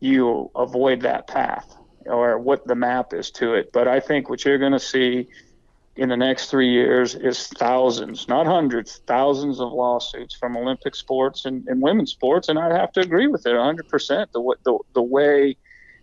you 0.00 0.50
avoid 0.54 1.02
that 1.02 1.26
path 1.26 1.76
or 2.06 2.38
what 2.38 2.66
the 2.66 2.74
map 2.74 3.12
is 3.12 3.30
to 3.32 3.54
it. 3.54 3.72
But 3.72 3.88
I 3.88 4.00
think 4.00 4.28
what 4.28 4.44
you're 4.44 4.58
going 4.58 4.72
to 4.72 4.80
see 4.80 5.28
in 5.96 6.08
the 6.08 6.16
next 6.16 6.50
three 6.50 6.70
years 6.70 7.14
is 7.14 7.46
thousands, 7.48 8.26
not 8.28 8.46
hundreds, 8.46 9.00
thousands 9.06 9.60
of 9.60 9.72
lawsuits 9.72 10.34
from 10.34 10.56
Olympic 10.56 10.94
sports 10.94 11.44
and, 11.44 11.66
and 11.68 11.80
women's 11.80 12.10
sports. 12.10 12.48
And 12.48 12.58
I'd 12.58 12.72
have 12.72 12.92
to 12.92 13.00
agree 13.00 13.28
with 13.28 13.46
it 13.46 13.50
100%. 13.50 14.26
The, 14.32 14.56
the, 14.64 14.78
the 14.94 15.02
way 15.02 15.56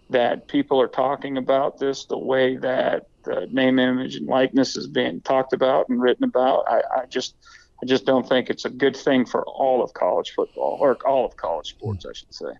that 0.09 0.47
people 0.47 0.79
are 0.81 0.87
talking 0.87 1.37
about 1.37 1.77
this, 1.77 2.05
the 2.05 2.17
way 2.17 2.57
that 2.57 3.07
the 3.23 3.47
name, 3.51 3.79
image, 3.79 4.15
and 4.15 4.27
likeness 4.27 4.75
is 4.75 4.87
being 4.87 5.21
talked 5.21 5.53
about 5.53 5.89
and 5.89 6.01
written 6.01 6.23
about, 6.23 6.65
I, 6.67 6.81
I 7.01 7.05
just– 7.05 7.35
I 7.81 7.85
just 7.85 8.05
don't 8.05 8.27
think 8.27 8.49
it's 8.49 8.65
a 8.65 8.69
good 8.69 8.95
thing 8.95 9.25
for 9.25 9.43
all 9.45 9.83
of 9.83 9.93
college 9.93 10.31
football 10.31 10.77
or 10.79 10.95
all 11.05 11.25
of 11.25 11.35
college 11.35 11.69
sports, 11.69 12.05
I 12.05 12.13
should 12.13 12.33
say. 12.33 12.53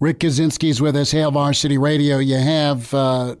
Rick 0.00 0.20
Kaczenski 0.20 0.68
is 0.70 0.80
with 0.80 0.96
us, 0.96 1.10
Hail 1.10 1.30
Varsity 1.30 1.78
Radio. 1.78 2.18
You 2.18 2.36
have 2.36 2.92
uh, 2.92 3.36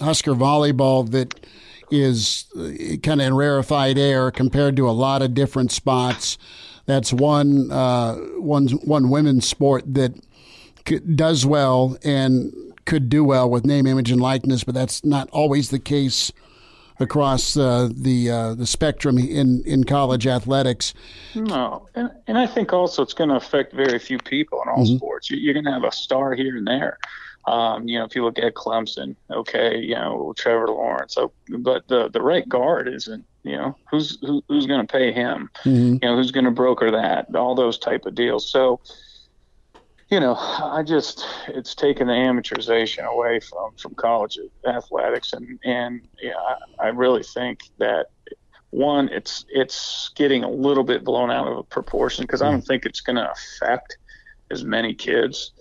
Husker 0.00 0.34
volleyball 0.34 1.10
that 1.10 1.44
is 1.90 2.46
uh, 2.56 2.96
kind 3.02 3.20
of 3.20 3.26
in 3.26 3.34
rarefied 3.34 3.98
air 3.98 4.30
compared 4.30 4.76
to 4.76 4.88
a 4.88 4.92
lot 4.92 5.22
of 5.22 5.34
different 5.34 5.72
spots. 5.72 6.38
That's 6.86 7.12
one 7.12 7.70
uh, 7.70 8.16
one 8.38 8.68
one 8.68 9.10
women's 9.10 9.48
sport 9.48 9.84
that 9.94 10.14
does 11.14 11.46
well 11.46 11.96
and 12.02 12.52
could 12.84 13.08
do 13.08 13.22
well 13.22 13.48
with 13.48 13.64
name, 13.64 13.86
image, 13.86 14.10
and 14.10 14.20
likeness, 14.20 14.64
but 14.64 14.74
that's 14.74 15.04
not 15.04 15.28
always 15.30 15.70
the 15.70 15.78
case 15.78 16.32
across 17.02 17.56
uh, 17.56 17.88
the 17.94 18.30
uh, 18.30 18.54
the 18.54 18.66
spectrum 18.66 19.18
in 19.18 19.62
in 19.64 19.84
college 19.84 20.26
athletics. 20.26 20.94
No, 21.34 21.88
and, 21.94 22.10
and 22.26 22.38
I 22.38 22.46
think 22.46 22.72
also 22.72 23.02
it's 23.02 23.14
going 23.14 23.30
to 23.30 23.36
affect 23.36 23.72
very 23.72 23.98
few 23.98 24.18
people 24.18 24.62
in 24.62 24.68
all 24.68 24.84
mm-hmm. 24.84 24.96
sports. 24.96 25.30
You, 25.30 25.50
are 25.50 25.54
going 25.54 25.66
to 25.66 25.72
have 25.72 25.84
a 25.84 25.92
star 25.92 26.34
here 26.34 26.56
and 26.56 26.66
there. 26.66 26.98
Um, 27.46 27.88
you 27.88 27.98
know, 27.98 28.04
if 28.04 28.14
you 28.14 28.24
look 28.24 28.38
at 28.38 28.54
Clemson, 28.54 29.16
okay, 29.30 29.78
you 29.78 29.94
know 29.94 30.32
Trevor 30.36 30.68
Lawrence, 30.68 31.14
so, 31.14 31.32
but 31.58 31.88
the 31.88 32.08
the 32.08 32.22
right 32.22 32.48
guard 32.48 32.88
isn't. 32.88 33.24
You 33.42 33.56
know, 33.56 33.76
who's 33.90 34.18
who, 34.20 34.42
who's 34.48 34.66
going 34.66 34.86
to 34.86 34.90
pay 34.90 35.12
him? 35.12 35.50
Mm-hmm. 35.64 35.94
You 35.94 35.98
know, 36.02 36.16
who's 36.16 36.30
going 36.30 36.44
to 36.44 36.52
broker 36.52 36.90
that? 36.92 37.34
All 37.34 37.54
those 37.56 37.78
type 37.78 38.06
of 38.06 38.14
deals. 38.14 38.48
So 38.48 38.80
you 40.12 40.20
know, 40.20 40.34
I 40.36 40.82
just 40.82 41.26
it's 41.48 41.74
taken 41.74 42.06
the 42.06 42.12
amateurization 42.12 43.04
away 43.06 43.40
from 43.40 43.74
from 43.76 43.94
college 43.94 44.38
athletics, 44.66 45.32
and 45.32 45.58
and 45.64 46.06
yeah, 46.20 46.34
I, 46.78 46.86
I 46.86 46.88
really 46.88 47.22
think 47.22 47.60
that 47.78 48.08
one, 48.68 49.08
it's 49.08 49.46
it's 49.48 50.10
getting 50.14 50.44
a 50.44 50.50
little 50.50 50.84
bit 50.84 51.02
blown 51.02 51.30
out 51.30 51.48
of 51.48 51.66
proportion 51.70 52.24
because 52.24 52.42
I 52.42 52.50
don't 52.50 52.60
think 52.60 52.84
it's 52.84 53.00
going 53.00 53.16
to 53.16 53.32
affect 53.32 53.96
as 54.50 54.64
many 54.64 54.92
kids 54.92 55.52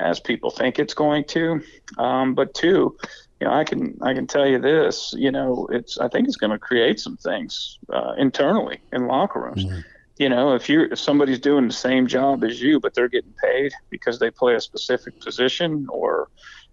as 0.00 0.20
people 0.20 0.50
think 0.50 0.78
it's 0.78 0.94
going 0.94 1.24
to. 1.24 1.60
Um, 1.98 2.34
but 2.34 2.54
two, 2.54 2.96
you 3.40 3.46
know, 3.46 3.52
I 3.52 3.64
can 3.64 3.98
I 4.00 4.14
can 4.14 4.26
tell 4.26 4.46
you 4.46 4.58
this, 4.58 5.12
you 5.18 5.30
know, 5.30 5.68
it's 5.70 5.98
I 5.98 6.08
think 6.08 6.28
it's 6.28 6.36
going 6.38 6.52
to 6.52 6.58
create 6.58 6.98
some 6.98 7.18
things 7.18 7.78
uh, 7.92 8.14
internally 8.16 8.80
in 8.90 9.06
locker 9.06 9.42
rooms. 9.42 9.66
Mm-hmm 9.66 9.80
you 10.18 10.28
know, 10.28 10.54
if 10.54 10.68
you're 10.68 10.86
if 10.92 10.98
somebody's 10.98 11.38
doing 11.38 11.66
the 11.66 11.74
same 11.74 12.06
job 12.06 12.44
as 12.44 12.60
you, 12.60 12.80
but 12.80 12.94
they're 12.94 13.08
getting 13.08 13.34
paid 13.42 13.72
because 13.90 14.18
they 14.18 14.30
play 14.30 14.54
a 14.54 14.60
specific 14.60 15.20
position, 15.20 15.86
or 15.90 16.28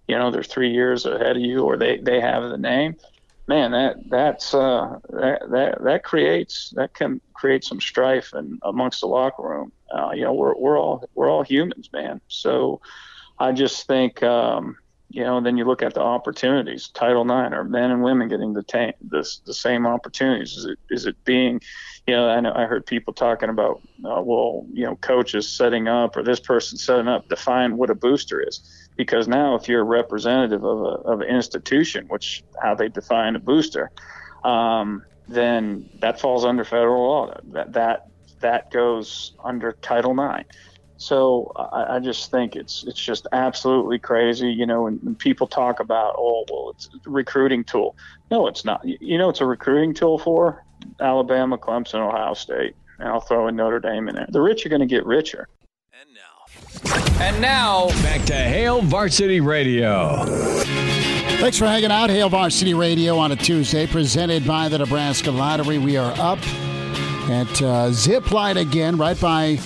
you 0.07 0.17
know, 0.17 0.31
they're 0.31 0.43
three 0.43 0.72
years 0.72 1.05
ahead 1.05 1.38
of 1.38 1.41
you, 1.41 1.63
or 1.63 1.77
they 1.77 1.97
they 1.97 2.19
have 2.19 2.43
the 2.43 2.57
name, 2.57 2.95
man, 3.47 3.72
that 3.72 3.97
that's 4.09 4.53
uh, 4.53 4.97
that 5.09 5.41
that 5.51 5.84
that 5.84 6.03
creates 6.03 6.73
that 6.76 6.93
can 6.93 7.22
create 7.34 7.63
some 7.63 7.80
strife 7.80 8.34
and 8.34 8.59
amongst 8.63 9.01
the 9.01 9.07
locker 9.07 9.43
room. 9.43 9.72
Uh, 9.91 10.11
you 10.13 10.23
know, 10.23 10.34
we're 10.34 10.55
we're 10.55 10.80
all 10.80 11.07
we're 11.13 11.30
all 11.30 11.43
humans, 11.43 11.89
man. 11.93 12.22
So 12.27 12.81
I 13.39 13.51
just 13.51 13.85
think. 13.88 14.23
Um, 14.23 14.77
you 15.10 15.23
know, 15.23 15.40
then 15.41 15.57
you 15.57 15.65
look 15.65 15.84
at 15.84 15.94
the 15.94 16.02
opportunities. 16.02 16.90
Title 16.90 17.23
IX 17.23 17.53
are 17.53 17.64
men 17.64 17.91
and 17.91 18.03
women 18.03 18.27
getting 18.27 18.53
the, 18.53 18.64
ta- 18.64 18.98
the 19.07 19.27
the 19.45 19.53
same 19.53 19.86
opportunities? 19.86 20.53
Is 20.53 20.65
it 20.65 20.80
is 20.90 21.06
it 21.06 21.15
being 21.26 21.61
you 22.07 22.15
know, 22.15 22.30
I 22.30 22.40
know 22.40 22.53
I 22.53 22.65
heard 22.65 22.86
people 22.86 23.14
talking 23.14 23.49
about, 23.49 23.82
uh, 24.03 24.22
well, 24.22 24.65
you 24.72 24.86
know, 24.86 24.95
coaches 24.98 25.49
setting 25.49 25.88
up 25.88 26.15
or 26.15 26.23
this 26.23 26.40
person 26.40 26.77
setting 26.77 27.07
up, 27.07 27.27
define 27.30 27.77
what 27.77 27.90
a 27.90 27.95
booster 27.95 28.41
is. 28.41 28.61
Because 28.95 29.27
now, 29.27 29.56
if 29.56 29.68
you're 29.68 29.82
a 29.82 29.84
representative 29.84 30.64
of, 30.64 30.80
a, 30.80 31.10
of 31.10 31.22
an 31.22 31.27
institution, 31.27 32.06
which 32.07 32.44
how 32.61 32.76
they 32.76 32.90
define 32.90 33.36
a 33.36 33.40
booster, 33.40 33.91
um, 34.44 35.03
then 35.27 35.90
that 35.99 36.19
falls 36.19 36.45
under 36.45 36.64
federal 36.64 37.03
law. 37.03 37.34
That 37.52 37.73
that 37.73 38.06
that 38.41 38.72
goes 38.72 39.34
under 39.44 39.73
Title 39.82 40.11
IX. 40.11 40.48
So 40.97 41.51
I, 41.55 41.95
I, 41.95 41.99
just 41.99 42.31
think 42.31 42.55
it's 42.55 42.85
it's 42.88 42.99
just 42.99 43.27
absolutely 43.34 43.99
crazy. 43.99 44.49
You 44.49 44.65
know, 44.65 44.84
when, 44.84 44.95
when, 45.03 45.15
people 45.15 45.45
talk 45.45 45.81
about, 45.81 46.15
oh, 46.17 46.45
well, 46.49 46.72
it's 46.73 46.89
a 47.05 47.09
recruiting 47.09 47.65
tool. 47.65 47.97
No, 48.31 48.47
it's 48.47 48.63
not. 48.63 48.81
You 48.85 49.17
know, 49.17 49.30
it's 49.30 49.41
a 49.41 49.45
recruiting 49.45 49.93
tool 49.93 50.17
for 50.17 50.63
Alabama, 51.01 51.57
Clemson, 51.57 51.95
Ohio 51.95 52.34
State, 52.34 52.76
and 52.99 53.09
I'll 53.09 53.19
throw 53.19 53.47
in 53.49 53.55
Notre 53.57 53.80
Dame 53.80 54.07
in 54.07 54.15
there. 54.15 54.27
The 54.30 54.41
rich 54.41 54.65
are 54.65 54.69
going 54.69 54.81
to 54.81 54.85
get 54.85 55.05
richer. 55.05 55.49
And 55.93 56.09
now, 56.13 57.22
and 57.22 57.41
now 57.41 57.88
back 58.01 58.26
to 58.27 58.34
Hail 58.34 58.81
Varsity 58.81 59.41
Radio. 59.41 60.23
Thanks 61.39 61.57
for 61.57 61.65
hanging 61.65 61.91
out, 61.91 62.09
Hail 62.09 62.30
Varsity 62.30 62.73
Radio 62.73 63.17
on 63.17 63.34
a 63.34 63.35
Tuesday, 63.35 63.85
presented 63.85 64.47
by 64.47 64.69
the 64.69 64.77
Nebraska 64.77 65.30
Lottery. 65.30 65.77
We 65.77 65.97
are 65.97 66.13
up 66.17 66.39
at 67.30 67.61
uh, 67.61 67.91
Zip 67.91 68.31
Line 68.31 68.55
again, 68.55 68.97
right 68.97 69.19
by 69.19 69.59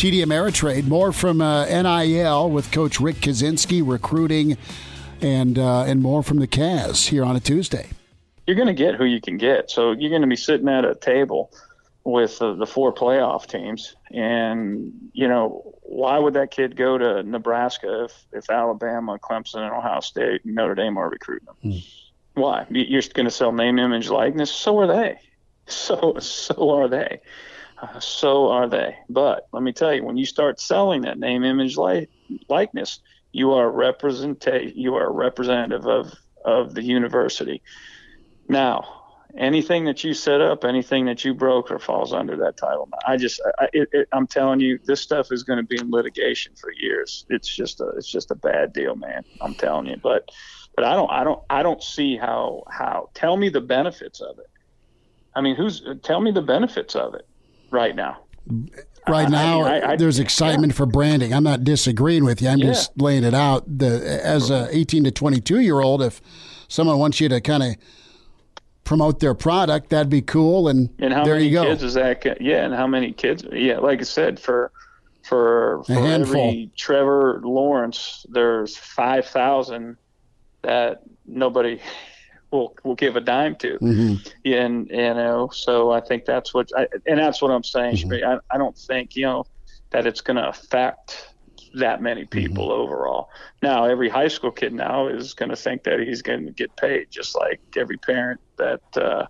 TD 0.00 0.24
Ameritrade. 0.24 0.88
More 0.88 1.12
from 1.12 1.40
uh, 1.40 1.66
NIL 1.66 2.50
with 2.50 2.72
Coach 2.72 3.00
Rick 3.00 3.16
Kaczenski, 3.16 3.82
recruiting, 3.86 4.56
and 5.20 5.58
uh, 5.58 5.82
and 5.82 6.00
more 6.00 6.22
from 6.22 6.38
the 6.38 6.48
Cavs 6.48 7.08
here 7.08 7.24
on 7.24 7.36
a 7.36 7.40
Tuesday 7.40 7.88
you're 8.50 8.56
going 8.56 8.66
to 8.66 8.74
get 8.74 8.96
who 8.96 9.04
you 9.04 9.20
can 9.20 9.36
get. 9.36 9.70
So 9.70 9.92
you're 9.92 10.10
going 10.10 10.22
to 10.22 10.28
be 10.28 10.34
sitting 10.34 10.68
at 10.68 10.84
a 10.84 10.96
table 10.96 11.52
with 12.02 12.42
uh, 12.42 12.54
the 12.54 12.66
four 12.66 12.92
playoff 12.92 13.46
teams, 13.46 13.94
and 14.10 14.92
you 15.12 15.28
know 15.28 15.72
why 15.82 16.18
would 16.18 16.34
that 16.34 16.50
kid 16.50 16.74
go 16.74 16.98
to 16.98 17.22
Nebraska 17.22 18.06
if 18.06 18.26
if 18.32 18.50
Alabama, 18.50 19.20
Clemson, 19.20 19.58
and 19.58 19.72
Ohio 19.72 20.00
State 20.00 20.44
and 20.44 20.56
Notre 20.56 20.74
Dame 20.74 20.96
are 20.96 21.08
recruiting 21.08 21.46
them? 21.46 21.72
Mm. 21.72 21.86
Why? 22.34 22.66
You're 22.70 23.02
going 23.14 23.26
to 23.26 23.30
sell 23.30 23.52
name, 23.52 23.78
image, 23.78 24.08
likeness. 24.08 24.50
So 24.50 24.78
are 24.80 24.88
they. 24.88 25.20
So 25.66 26.16
so 26.18 26.70
are 26.70 26.88
they. 26.88 27.20
So 28.00 28.50
are 28.50 28.68
they. 28.68 28.96
But 29.08 29.48
let 29.52 29.62
me 29.62 29.72
tell 29.72 29.94
you, 29.94 30.04
when 30.04 30.16
you 30.16 30.26
start 30.26 30.60
selling 30.60 31.02
that 31.02 31.18
name, 31.18 31.44
image, 31.44 31.76
like, 31.76 32.10
likeness, 32.48 33.00
you 33.32 33.52
are 33.52 33.70
represent 33.70 34.46
you 34.74 34.94
are 34.96 35.06
a 35.06 35.12
representative 35.12 35.86
of 35.86 36.12
of 36.44 36.74
the 36.74 36.82
university. 36.82 37.62
Now, 38.48 39.00
anything 39.36 39.84
that 39.84 40.02
you 40.02 40.14
set 40.14 40.40
up, 40.40 40.64
anything 40.64 41.04
that 41.06 41.24
you 41.24 41.34
broker 41.34 41.78
falls 41.78 42.12
under 42.12 42.36
that 42.38 42.56
title. 42.56 42.88
I 43.06 43.16
just, 43.16 43.40
I, 43.58 43.68
I'm 44.12 44.26
telling 44.26 44.60
you, 44.60 44.78
this 44.84 45.00
stuff 45.00 45.30
is 45.30 45.42
going 45.42 45.58
to 45.58 45.62
be 45.62 45.78
in 45.78 45.90
litigation 45.90 46.54
for 46.56 46.72
years. 46.72 47.26
It's 47.28 47.48
just 47.48 47.80
a, 47.80 47.88
it's 47.90 48.10
just 48.10 48.30
a 48.30 48.34
bad 48.34 48.72
deal, 48.72 48.96
man. 48.96 49.22
I'm 49.40 49.54
telling 49.54 49.86
you. 49.86 49.96
But, 50.02 50.28
but 50.74 50.84
I 50.84 50.94
don't, 50.94 51.10
I 51.10 51.22
don't, 51.22 51.42
I 51.50 51.62
don't 51.62 51.82
see 51.82 52.16
how, 52.16 52.64
how. 52.68 53.10
Tell 53.14 53.36
me 53.36 53.48
the 53.50 53.60
benefits 53.60 54.20
of 54.20 54.38
it. 54.38 54.50
I 55.34 55.42
mean, 55.42 55.54
who's? 55.54 55.82
Tell 56.02 56.20
me 56.20 56.32
the 56.32 56.42
benefits 56.42 56.96
of 56.96 57.14
it 57.14 57.28
right 57.70 57.94
now. 57.94 58.18
Right 59.08 59.30
now, 59.30 59.62
I, 59.62 59.92
I, 59.92 59.96
there's 59.96 60.18
excitement 60.18 60.72
yeah. 60.72 60.76
for 60.76 60.86
branding. 60.86 61.32
I'm 61.32 61.42
not 61.42 61.64
disagreeing 61.64 62.24
with 62.24 62.42
you. 62.42 62.48
I'm 62.48 62.58
yeah. 62.58 62.66
just 62.66 63.00
laying 63.00 63.24
it 63.24 63.34
out. 63.34 63.64
The 63.78 64.20
as 64.22 64.50
a 64.50 64.68
18 64.70 65.04
to 65.04 65.10
22 65.10 65.60
year 65.60 65.80
old, 65.80 66.02
if 66.02 66.20
someone 66.68 66.98
wants 66.98 67.20
you 67.20 67.28
to 67.28 67.40
kind 67.40 67.62
of 67.62 67.76
promote 68.84 69.20
their 69.20 69.34
product, 69.34 69.90
that'd 69.90 70.10
be 70.10 70.22
cool. 70.22 70.68
And, 70.68 70.90
and 70.98 71.12
how 71.12 71.24
there 71.24 71.34
many 71.34 71.46
you 71.46 71.52
go. 71.52 71.64
kids 71.64 71.82
is 71.82 71.94
that? 71.94 72.40
Yeah, 72.40 72.64
and 72.64 72.74
how 72.74 72.86
many 72.86 73.12
kids? 73.12 73.44
Yeah, 73.50 73.78
like 73.78 74.00
I 74.00 74.04
said, 74.04 74.38
for 74.38 74.70
for, 75.22 75.84
for 75.86 75.92
every 75.92 76.70
Trevor 76.76 77.40
Lawrence, 77.44 78.26
there's 78.28 78.76
five 78.76 79.26
thousand 79.26 79.96
that 80.62 81.02
nobody 81.26 81.80
will 82.50 82.74
will 82.84 82.94
give 82.94 83.16
a 83.16 83.20
dime 83.20 83.56
to. 83.56 83.78
Mm-hmm. 83.78 84.52
And 84.52 84.88
you 84.88 85.14
know, 85.14 85.50
so 85.52 85.90
I 85.90 86.00
think 86.00 86.24
that's 86.24 86.52
what, 86.54 86.70
I, 86.76 86.86
and 87.06 87.18
that's 87.18 87.40
what 87.40 87.50
I'm 87.50 87.64
saying. 87.64 87.96
Mm-hmm. 87.96 88.26
I, 88.26 88.54
I 88.54 88.58
don't 88.58 88.76
think 88.76 89.16
you 89.16 89.24
know 89.24 89.44
that 89.90 90.06
it's 90.06 90.20
going 90.20 90.36
to 90.36 90.48
affect 90.48 91.30
that 91.74 92.02
many 92.02 92.24
people 92.24 92.68
mm-hmm. 92.68 92.80
overall. 92.80 93.30
Now, 93.62 93.84
every 93.84 94.08
high 94.08 94.28
school 94.28 94.50
kid 94.50 94.72
now 94.72 95.06
is 95.06 95.34
going 95.34 95.50
to 95.50 95.56
think 95.56 95.84
that 95.84 96.00
he's 96.00 96.22
going 96.22 96.46
to 96.46 96.52
get 96.52 96.74
paid, 96.76 97.10
just 97.10 97.36
like 97.36 97.60
every 97.76 97.96
parent 97.96 98.40
that 98.56 98.80
uh, 98.96 99.26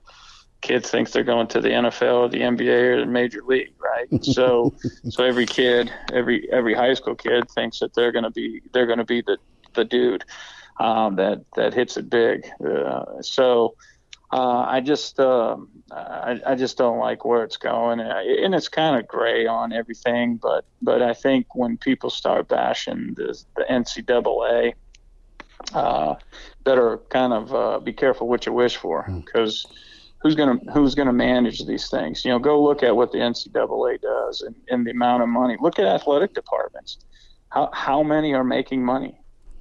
kid 0.61 0.85
thinks 0.85 1.13
they're 1.13 1.25
going 1.25 1.47
to 1.49 1.61
the 1.61 1.69
NFL 1.69 2.15
or 2.15 2.29
the 2.29 2.41
NBA 2.41 2.97
or 2.97 3.01
the 3.01 3.07
major 3.07 3.43
league, 3.43 3.75
right? 3.79 4.25
so, 4.25 4.75
so 5.09 5.25
every 5.25 5.47
kid, 5.47 5.93
every 6.13 6.51
every 6.53 6.75
high 6.75 6.95
school 6.95 7.15
kid 7.15 7.51
thinks 7.51 7.81
that 7.81 7.95
they're 7.95 8.13
going 8.13 8.25
to 8.25 8.31
be 8.31 8.63
they're 8.73 8.87
going 8.87 8.99
to 8.99 9.05
be 9.05 9.21
the 9.23 9.37
the 9.75 9.85
dude 9.85 10.25
um, 10.81 11.17
that 11.17 11.45
that 11.55 11.75
hits 11.75 11.97
it 11.97 12.11
big. 12.11 12.47
Uh, 12.65 13.23
so. 13.23 13.77
Uh, 14.33 14.65
I 14.65 14.79
just 14.79 15.19
uh, 15.19 15.57
I, 15.91 16.41
I, 16.47 16.55
just 16.55 16.79
don't 16.79 17.01
like 17.01 17.25
where 17.25 17.43
it's 17.43 17.57
going, 17.57 17.99
and 17.99 18.55
it's 18.55 18.69
kind 18.69 18.97
of 18.97 19.09
gray 19.09 19.45
on 19.45 19.73
everything. 19.73 20.37
But 20.37 20.65
but 20.81 21.03
I 21.03 21.15
think 21.15 21.57
when 21.57 21.77
people 21.77 22.11
start 22.11 22.47
bashing 22.47 23.15
the, 23.17 23.37
the 23.57 23.65
NCAA, 23.69 24.75
uh, 25.75 26.15
better 26.63 26.99
kind 27.09 27.33
of 27.33 27.53
uh, 27.53 27.81
be 27.81 27.93
careful 27.93 28.29
what 28.29 28.47
you 28.47 28.53
wish 28.53 28.77
for, 28.77 29.05
because 29.17 29.65
hmm. 29.65 29.75
who's 30.23 30.37
gonna 30.37 30.61
who's 30.73 30.95
gonna 30.95 31.13
manage 31.13 31.67
these 31.67 31.91
things? 31.91 32.25
You 32.25 32.31
know, 32.31 32.39
go 32.39 32.63
look 32.63 32.85
at 32.85 32.95
what 32.95 33.11
the 33.11 33.19
NCAA 33.19 34.01
does 34.01 34.43
and, 34.43 34.55
and 34.69 34.87
the 34.87 34.93
amount 34.93 35.25
of 35.25 35.29
money. 35.29 35.57
Look 35.61 35.81
at 35.81 35.87
athletic 35.87 36.35
departments. 36.35 36.99
How 37.49 37.69
how 37.73 38.05
many 38.05 38.33
are 38.35 38.45
making 38.45 38.85
money? 38.85 39.20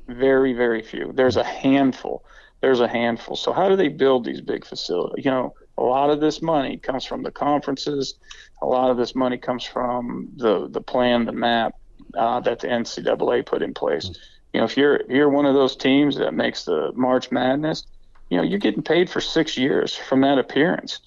Very 0.10 0.54
very 0.54 0.82
few. 0.82 1.12
There's 1.14 1.38
a 1.38 1.44
handful 1.44 2.24
there's 2.62 2.82
a 2.82 2.88
handful. 2.88 3.36
So 3.36 3.54
how 3.54 3.70
do 3.70 3.76
they 3.76 3.88
build 3.88 4.26
these 4.26 4.42
big 4.42 4.66
facilities? 4.66 5.24
You 5.24 5.32
know, 5.32 5.56
a 5.78 5.84
lot 5.84 6.10
of 6.10 6.20
this 6.20 6.42
money 6.42 6.78
comes 6.78 7.06
from 7.06 7.24
the 7.24 7.32
conferences. 7.32 8.16
A 8.62 8.66
lot 8.66 8.92
of 8.92 8.98
this 8.98 9.16
money 9.16 9.38
comes 9.38 9.64
from 9.64 10.30
the 10.36 10.68
the 10.68 10.82
plan, 10.82 11.26
the 11.26 11.32
map 11.32 11.76
uh, 12.18 12.40
that 12.42 12.60
the 12.60 12.68
NCAA 12.68 13.46
put 13.46 13.62
in 13.62 13.74
place. 13.74 14.10
Mm-hmm. 14.10 14.22
You 14.54 14.60
know, 14.60 14.66
if 14.66 14.76
you're 14.76 15.02
you're 15.10 15.30
one 15.30 15.46
of 15.46 15.54
those 15.54 15.76
teams 15.76 16.18
that 16.18 16.34
makes 16.34 16.66
the 16.66 16.92
March 16.96 17.32
Madness, 17.32 17.86
you 18.30 18.38
know, 18.38 18.44
you're 18.44 18.60
getting 18.60 18.84
paid 18.84 19.10
for 19.10 19.22
six 19.22 19.58
years 19.58 19.96
from 19.96 20.22
that 20.22 20.38
appearance. 20.38 21.00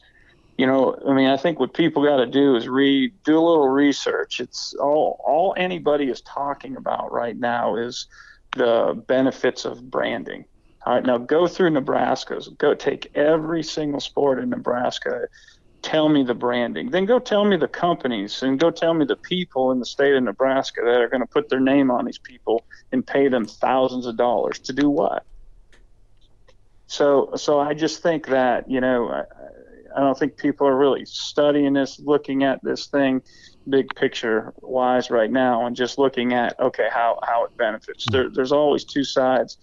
You 0.56 0.66
know, 0.66 0.96
I 1.06 1.12
mean, 1.12 1.28
I 1.28 1.36
think 1.36 1.58
what 1.58 1.74
people 1.74 2.04
got 2.04 2.18
to 2.18 2.26
do 2.26 2.56
is 2.56 2.68
read, 2.68 3.12
do 3.24 3.32
a 3.32 3.40
little 3.40 3.68
research. 3.68 4.40
It's 4.40 4.74
all 4.74 5.20
all 5.26 5.54
anybody 5.58 6.08
is 6.08 6.22
talking 6.22 6.76
about 6.76 7.12
right 7.12 7.36
now 7.36 7.76
is 7.76 8.06
the 8.56 9.02
benefits 9.06 9.64
of 9.64 9.90
branding 9.90 10.44
all 10.84 10.94
right, 10.94 11.04
now 11.04 11.18
go 11.18 11.46
through 11.46 11.70
Nebraska's. 11.70 12.48
Go 12.58 12.74
take 12.74 13.10
every 13.14 13.62
single 13.62 14.00
sport 14.00 14.40
in 14.40 14.50
Nebraska. 14.50 15.28
Tell 15.80 16.08
me 16.08 16.24
the 16.24 16.34
branding. 16.34 16.90
Then 16.90 17.06
go 17.06 17.18
tell 17.20 17.44
me 17.44 17.56
the 17.56 17.68
companies 17.68 18.42
and 18.42 18.58
go 18.58 18.70
tell 18.70 18.94
me 18.94 19.04
the 19.04 19.16
people 19.16 19.70
in 19.70 19.78
the 19.78 19.86
state 19.86 20.14
of 20.14 20.22
Nebraska 20.24 20.80
that 20.84 21.00
are 21.00 21.08
going 21.08 21.20
to 21.20 21.26
put 21.26 21.48
their 21.48 21.60
name 21.60 21.90
on 21.90 22.04
these 22.04 22.18
people 22.18 22.64
and 22.90 23.06
pay 23.06 23.28
them 23.28 23.46
thousands 23.46 24.06
of 24.06 24.16
dollars 24.16 24.58
to 24.60 24.72
do 24.72 24.90
what? 24.90 25.24
So, 26.88 27.30
so 27.36 27.60
I 27.60 27.74
just 27.74 28.02
think 28.02 28.26
that 28.26 28.68
you 28.68 28.80
know, 28.80 29.08
I, 29.08 29.22
I 29.96 30.00
don't 30.00 30.18
think 30.18 30.36
people 30.36 30.66
are 30.66 30.76
really 30.76 31.04
studying 31.04 31.74
this, 31.74 32.00
looking 32.00 32.42
at 32.42 32.60
this 32.62 32.88
thing 32.88 33.22
big 33.68 33.94
picture 33.94 34.52
wise 34.60 35.10
right 35.10 35.30
now, 35.30 35.66
and 35.66 35.76
just 35.76 35.98
looking 35.98 36.32
at 36.32 36.58
okay 36.60 36.88
how 36.90 37.18
how 37.22 37.44
it 37.44 37.56
benefits. 37.56 38.06
There, 38.10 38.28
there's 38.30 38.52
always 38.52 38.84
two 38.84 39.04
sides 39.04 39.58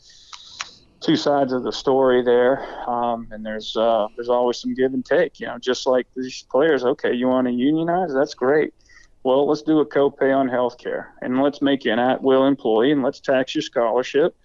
two 1.01 1.15
sides 1.15 1.53
of 1.53 1.63
the 1.63 1.71
story 1.71 2.23
there, 2.23 2.65
um, 2.89 3.27
and 3.31 3.45
there's 3.45 3.75
uh, 3.75 4.07
there's 4.15 4.29
always 4.29 4.59
some 4.59 4.73
give 4.73 4.93
and 4.93 5.05
take. 5.05 5.39
You 5.39 5.47
know, 5.47 5.57
just 5.57 5.87
like 5.87 6.07
these 6.15 6.43
players. 6.49 6.83
Okay, 6.83 7.13
you 7.13 7.27
want 7.27 7.47
to 7.47 7.53
unionize? 7.53 8.13
That's 8.13 8.33
great. 8.33 8.73
Well, 9.23 9.47
let's 9.47 9.61
do 9.61 9.79
a 9.79 9.85
copay 9.85 10.35
on 10.35 10.49
healthcare, 10.49 11.07
and 11.21 11.41
let's 11.41 11.61
make 11.61 11.85
you 11.85 11.91
an 11.91 11.99
at-will 11.99 12.45
employee, 12.45 12.91
and 12.91 13.03
let's 13.03 13.19
tax 13.19 13.55
your 13.55 13.61
scholarship. 13.61 14.35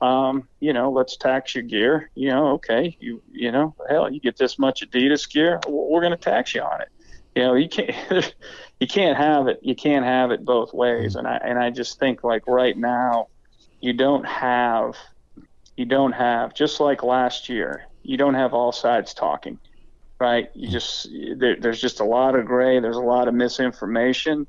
Um, 0.00 0.48
you 0.60 0.72
know, 0.72 0.90
let's 0.90 1.16
tax 1.16 1.54
your 1.54 1.64
gear. 1.64 2.10
You 2.14 2.30
know, 2.30 2.48
okay, 2.52 2.96
you 3.00 3.22
you 3.30 3.52
know, 3.52 3.74
hell, 3.88 4.10
you 4.10 4.20
get 4.20 4.36
this 4.36 4.58
much 4.58 4.82
Adidas 4.82 5.30
gear, 5.30 5.60
we're 5.68 6.00
going 6.00 6.12
to 6.12 6.16
tax 6.16 6.54
you 6.54 6.62
on 6.62 6.80
it. 6.80 6.88
You 7.34 7.42
know, 7.42 7.54
you 7.54 7.68
can't 7.68 7.96
you 8.80 8.86
can't 8.86 9.16
have 9.16 9.46
it. 9.48 9.60
You 9.62 9.74
can't 9.74 10.04
have 10.04 10.30
it 10.30 10.44
both 10.44 10.74
ways. 10.74 11.16
Mm-hmm. 11.16 11.26
And 11.26 11.28
I 11.28 11.36
and 11.42 11.58
I 11.58 11.70
just 11.70 11.98
think 11.98 12.24
like 12.24 12.46
right 12.46 12.76
now, 12.76 13.28
you 13.80 13.92
don't 13.92 14.26
have 14.26 14.96
you 15.76 15.84
don't 15.84 16.12
have 16.12 16.54
just 16.54 16.80
like 16.80 17.02
last 17.02 17.48
year 17.48 17.86
you 18.02 18.16
don't 18.16 18.34
have 18.34 18.54
all 18.54 18.72
sides 18.72 19.12
talking 19.12 19.58
right 20.20 20.50
you 20.54 20.68
mm-hmm. 20.68 20.72
just 20.72 21.08
there, 21.36 21.56
there's 21.60 21.80
just 21.80 22.00
a 22.00 22.04
lot 22.04 22.34
of 22.34 22.46
gray 22.46 22.80
there's 22.80 22.96
a 22.96 23.00
lot 23.00 23.28
of 23.28 23.34
misinformation 23.34 24.46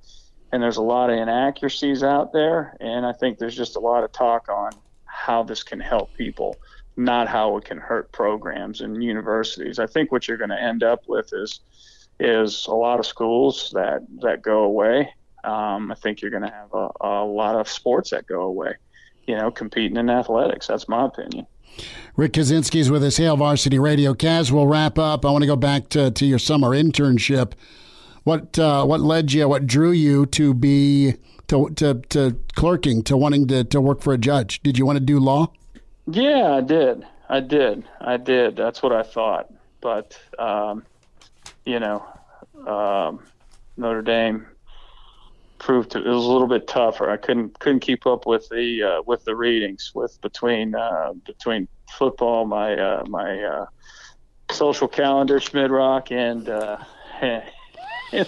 and 0.52 0.64
there's 0.64 0.78
a 0.78 0.82
lot 0.82 1.10
of 1.10 1.18
inaccuracies 1.18 2.04
out 2.04 2.32
there 2.32 2.78
and 2.80 3.06
i 3.06 3.12
think 3.12 3.38
there's 3.38 3.56
just 3.56 3.76
a 3.76 3.80
lot 3.80 4.04
of 4.04 4.12
talk 4.12 4.48
on 4.50 4.72
how 5.06 5.44
this 5.44 5.64
can 5.64 5.80
help 5.80 6.14
people 6.14 6.56
not 6.98 7.28
how 7.28 7.58
it 7.58 7.66
can 7.66 7.78
hurt 7.78 8.12
programs 8.12 8.82
and 8.82 9.04
universities 9.04 9.80
i 9.80 9.88
think 9.88 10.12
what 10.12 10.28
you're 10.28 10.38
going 10.38 10.50
to 10.50 10.62
end 10.62 10.84
up 10.84 11.04
with 11.08 11.34
is 11.34 11.60
is 12.20 12.66
a 12.68 12.74
lot 12.74 13.00
of 13.00 13.06
schools 13.06 13.72
that 13.74 14.02
that 14.22 14.42
go 14.42 14.64
away 14.64 15.14
um, 15.44 15.92
i 15.92 15.96
think 15.96 16.22
you're 16.22 16.32
going 16.32 16.44
to 16.44 16.50
have 16.50 16.74
a, 16.74 16.90
a 17.02 17.26
lot 17.26 17.56
of 17.56 17.68
sports 17.68 18.12
that 18.12 18.26
go 18.26 18.42
away 18.42 18.74
you 19.28 19.36
know, 19.36 19.52
competing 19.52 19.98
in 19.98 20.10
athletics. 20.10 20.68
That's 20.68 20.88
my 20.88 21.06
opinion. 21.06 21.48
Rick 22.16 22.34
Kaczenski's 22.34 22.90
with 22.90 23.04
us, 23.04 23.18
Hail 23.18 23.36
Varsity 23.36 23.80
Radio. 23.80 24.14
Kaz, 24.14 24.52
we'll 24.52 24.68
wrap 24.68 24.98
up. 24.98 25.26
I 25.26 25.32
want 25.32 25.42
to 25.42 25.48
go 25.48 25.58
back 25.58 25.90
to, 25.90 26.12
to 26.12 26.26
your 26.26 26.40
summer 26.40 26.70
internship. 26.70 27.54
What 28.24 28.58
uh, 28.58 28.86
what 28.86 29.02
led 29.02 29.34
you, 29.34 29.48
what 29.48 29.68
drew 29.68 29.92
you 29.92 30.26
to 30.28 30.54
be 30.54 31.16
to, 31.48 31.70
to, 31.76 32.02
to 32.10 32.36
clerking, 32.56 33.04
to 33.04 33.18
wanting 33.18 33.48
to, 33.50 33.64
to 33.66 33.82
work 33.82 34.02
for 34.02 34.14
a 34.14 34.18
judge? 34.18 34.64
Did 34.64 34.78
you 34.78 34.86
want 34.86 34.98
to 34.98 35.04
do 35.04 35.20
law? 35.20 35.52
Yeah, 36.08 36.54
I 36.54 36.62
did. 36.62 37.06
I 37.30 37.40
did. 37.40 37.84
I 38.00 38.18
did. 38.18 38.56
That's 38.56 38.82
what 38.82 38.94
I 38.94 39.04
thought. 39.04 39.54
But, 39.82 40.18
um, 40.40 40.86
you 41.66 41.80
know, 41.80 42.06
um, 42.68 43.24
Notre 43.78 44.02
Dame 44.02 44.46
proved 45.58 45.92
to, 45.92 45.98
it 46.00 46.08
was 46.08 46.26
a 46.26 46.32
little 46.32 46.48
bit 46.48 46.68
tougher. 46.68 47.10
I 47.10 47.18
couldn't 47.18 47.60
couldn't 47.60 47.80
keep 47.80 48.06
up 48.06 48.26
with 48.26 48.48
the 48.50 48.84
uh, 48.84 49.02
with 49.06 49.26
the 49.26 49.36
readings 49.36 49.92
with 49.94 50.20
between 50.22 50.76
uh, 50.76 51.14
between 51.26 51.68
football, 51.92 52.46
my 52.46 52.76
uh, 52.76 53.04
my 53.08 53.44
uh, 53.44 53.66
social 54.52 54.88
calendar, 54.88 55.40
Schmidrock, 55.40 56.12
and 56.12 56.50
uh, 56.50 56.78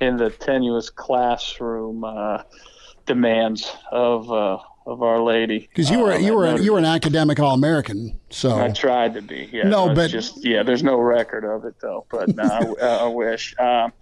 in 0.00 0.16
the 0.16 0.30
tenuous 0.30 0.90
classroom 0.90 2.04
uh, 2.04 2.42
demands 3.06 3.76
of 3.90 4.62
of 4.86 5.02
Our 5.02 5.20
Lady. 5.20 5.60
Because 5.60 5.90
you 5.90 6.00
were 6.00 6.12
uh, 6.12 6.18
you 6.18 6.34
were 6.34 6.58
you 6.58 6.72
were 6.72 6.78
an 6.78 6.84
academic 6.84 7.38
All 7.38 7.54
American, 7.54 8.18
so 8.30 8.58
I 8.58 8.70
tried 8.70 9.14
to 9.14 9.22
be. 9.22 9.48
Yeah, 9.52 9.68
no, 9.68 9.94
but 9.94 10.10
just 10.10 10.44
yeah, 10.44 10.62
there's 10.62 10.82
no 10.82 10.98
record 10.98 11.44
of 11.44 11.64
it 11.64 11.74
though. 11.80 12.06
But 12.10 12.34
no, 12.34 12.76
I, 12.80 12.86
I, 12.86 13.06
wish. 13.06 13.54
Um, 13.58 13.92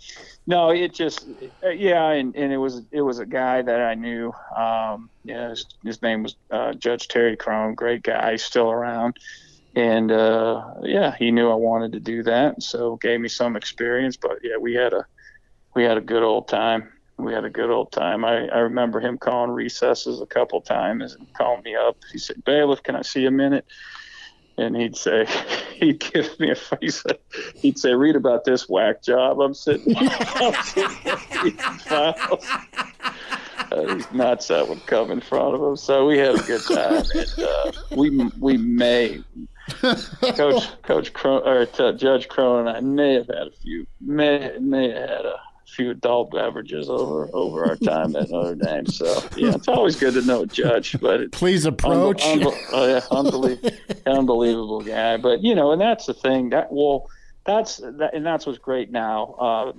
no, 0.47 0.71
it 0.71 0.95
just 0.95 1.27
yeah, 1.63 2.11
and, 2.11 2.35
and 2.35 2.53
it 2.53 2.59
was 2.59 2.83
it 2.91 3.03
was 3.03 3.19
a 3.19 3.27
guy 3.27 3.63
that 3.63 3.81
I 3.81 3.95
knew. 3.95 4.33
Um, 4.57 5.11
yeah, 5.25 5.51
his, 5.51 5.67
his 5.85 6.03
name 6.03 6.23
was 6.23 6.37
uh, 6.51 6.73
Judge 6.73 7.09
Terry 7.09 7.37
Crone, 7.37 7.75
great 7.75 8.03
guy, 8.03 8.37
still 8.37 8.71
around. 8.71 9.17
And 9.77 10.11
uh, 10.11 10.75
yeah, 10.83 11.15
he 11.17 11.31
knew 11.31 11.49
I 11.51 11.55
wanted 11.55 11.93
to 11.93 12.01
do 12.01 12.23
that, 12.25 12.63
so 12.63 12.97
gave 12.97 13.21
me 13.21 13.29
some 13.29 13.57
experience. 13.57 14.17
But 14.17 14.39
yeah, 14.43 14.57
we 14.57 14.75
had 14.75 14.93
a 14.93 15.07
we 15.75 15.85
had 15.85 15.97
a 15.97 16.01
good 16.01 16.23
old 16.23 16.49
time 16.49 16.91
we 17.25 17.33
had 17.33 17.45
a 17.45 17.51
good 17.51 17.71
old 17.71 17.93
time. 17.93 18.25
I, 18.25 18.49
I 18.49 18.59
remember 18.59 19.01
him 19.01 19.19
calling 19.19 19.51
recesses 19.51 20.21
a 20.21 20.27
couple 20.27 20.61
times 20.61 21.15
and 21.15 21.33
calling 21.35 21.63
me 21.63 21.75
up. 21.75 21.97
He 22.13 22.19
said, 22.19 22.45
Bailiff, 22.45 22.83
can 22.83 22.97
I 22.97 23.03
see 23.03 23.27
a 23.27 23.31
minute? 23.31 23.67
And 24.57 24.77
he'd 24.77 24.97
say, 24.97 25.27
he'd 25.75 26.01
give 26.01 26.39
me 26.39 26.51
a 26.51 26.55
face. 26.55 27.05
He'd 27.55 27.79
say, 27.79 27.95
read 27.95 28.17
about 28.17 28.45
this 28.45 28.69
whack 28.69 29.03
job. 29.03 29.41
I'm 29.41 29.55
sitting, 29.55 29.95
I'm. 29.97 30.55
Uh, 33.73 33.95
these 33.95 34.11
nuts 34.13 34.49
that 34.49 34.69
would 34.69 34.85
come 34.87 35.11
in 35.11 35.21
front 35.21 35.55
of 35.55 35.63
him. 35.63 35.77
So 35.77 36.07
we 36.07 36.19
had 36.19 36.35
a 36.35 36.43
good 36.43 36.63
time. 36.63 37.05
And 37.15 37.39
uh, 37.39 37.73
we 37.97 38.11
we 38.41 38.57
may, 38.57 39.23
Coach 40.21 40.83
Coach 40.83 41.13
Crone, 41.13 41.43
or 41.47 41.69
uh, 41.79 41.93
Judge 41.93 42.29
Crone 42.29 42.67
and 42.67 42.77
I 42.77 42.81
may 42.81 43.15
have 43.15 43.29
had 43.29 43.47
a 43.47 43.53
few, 43.63 43.87
may 44.01 44.57
may 44.59 44.91
have 44.91 45.09
had 45.09 45.25
a 45.25 45.41
few 45.71 45.91
adult 45.91 46.31
beverages 46.33 46.89
over 46.89 47.29
over 47.33 47.65
our 47.65 47.77
time 47.77 48.17
at 48.17 48.31
Notre 48.31 48.55
Dame. 48.55 48.87
So 48.87 49.07
yeah, 49.37 49.55
it's 49.55 49.69
always 49.69 49.97
good 49.97 50.15
to 50.15 50.23
know 50.23 50.43
a 50.43 50.47
judge. 50.47 51.01
But 51.01 51.33
please 51.33 51.65
approach. 51.65 52.23
oh 52.25 52.87
yeah, 52.87 53.01
unbelievable, 53.11 53.71
unbelievable 54.07 54.81
guy. 54.81 55.17
But 55.17 55.43
you 55.43 55.55
know, 55.55 55.73
and 55.73 55.81
that's 55.81 56.07
the 56.07 56.15
thing 56.15 56.51
that 56.51 56.73
well, 56.73 57.09
that's 57.45 57.79
that, 57.79 58.11
and 58.15 58.25
that's 58.25 58.47
what's 58.47 58.59
great 58.59 58.91
now. 58.91 59.35
Uh, 59.39 59.73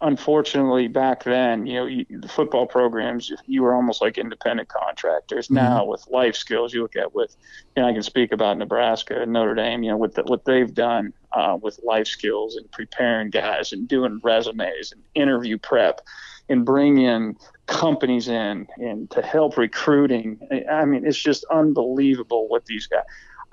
unfortunately, 0.00 0.88
back 0.88 1.22
then, 1.22 1.66
you 1.66 1.74
know, 1.74 1.86
you, 1.86 2.04
the 2.10 2.28
football 2.28 2.66
programs, 2.66 3.30
you 3.46 3.62
were 3.62 3.74
almost 3.74 4.02
like 4.02 4.18
independent 4.18 4.68
contractors. 4.68 5.46
Mm-hmm. 5.46 5.54
Now, 5.54 5.84
with 5.84 6.06
life 6.08 6.34
skills, 6.34 6.74
you 6.74 6.82
look 6.82 6.96
at 6.96 7.14
with, 7.14 7.36
you 7.76 7.82
know, 7.82 7.88
I 7.88 7.92
can 7.92 8.02
speak 8.02 8.32
about 8.32 8.58
Nebraska 8.58 9.22
and 9.22 9.32
Notre 9.32 9.54
Dame. 9.54 9.84
You 9.84 9.92
know, 9.92 9.96
with 9.96 10.14
the, 10.14 10.24
what 10.24 10.44
they've 10.44 10.72
done 10.72 11.12
uh, 11.32 11.58
with 11.60 11.78
life 11.84 12.08
skills 12.08 12.56
and 12.56 12.70
preparing 12.72 13.30
guys 13.30 13.72
and 13.72 13.86
doing 13.86 14.20
resumes 14.24 14.92
and 14.92 15.02
interview 15.14 15.58
prep, 15.58 16.00
and 16.48 16.64
bring 16.64 16.98
in 16.98 17.36
companies 17.66 18.26
in 18.28 18.66
and 18.78 19.10
to 19.10 19.22
help 19.22 19.56
recruiting. 19.56 20.40
I 20.70 20.84
mean, 20.86 21.06
it's 21.06 21.22
just 21.22 21.44
unbelievable 21.52 22.48
what 22.48 22.66
these 22.66 22.86
guys. 22.88 23.04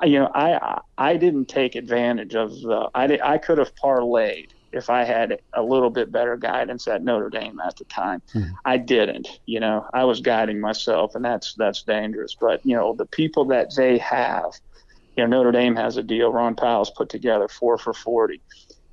You 0.03 0.19
know, 0.19 0.31
I 0.33 0.81
I 0.97 1.17
didn't 1.17 1.45
take 1.45 1.75
advantage 1.75 2.35
of 2.35 2.49
the. 2.61 2.89
I 2.95 3.19
I 3.23 3.37
could 3.37 3.59
have 3.59 3.75
parlayed 3.75 4.49
if 4.75 4.89
I 4.89 5.03
had 5.03 5.39
a 5.53 5.63
little 5.63 5.89
bit 5.89 6.11
better 6.11 6.35
guidance 6.35 6.87
at 6.87 7.03
Notre 7.03 7.29
Dame 7.29 7.59
at 7.65 7.77
the 7.77 7.85
time. 7.85 8.21
Mm. 8.33 8.51
I 8.65 8.77
didn't. 8.77 9.27
You 9.45 9.59
know, 9.59 9.85
I 9.93 10.03
was 10.03 10.19
guiding 10.21 10.59
myself, 10.59 11.15
and 11.15 11.23
that's 11.23 11.53
that's 11.55 11.83
dangerous. 11.83 12.35
But 12.39 12.65
you 12.65 12.75
know, 12.75 12.93
the 12.93 13.05
people 13.05 13.45
that 13.45 13.73
they 13.75 13.97
have. 13.99 14.51
You 15.15 15.23
know, 15.23 15.37
Notre 15.37 15.53
Dame 15.53 15.77
has 15.77 15.95
a 15.95 16.03
deal. 16.03 16.29
Ron 16.29 16.57
Powlus 16.57 16.93
put 16.93 17.07
together 17.07 17.47
four 17.47 17.77
for 17.77 17.93
forty. 17.93 18.41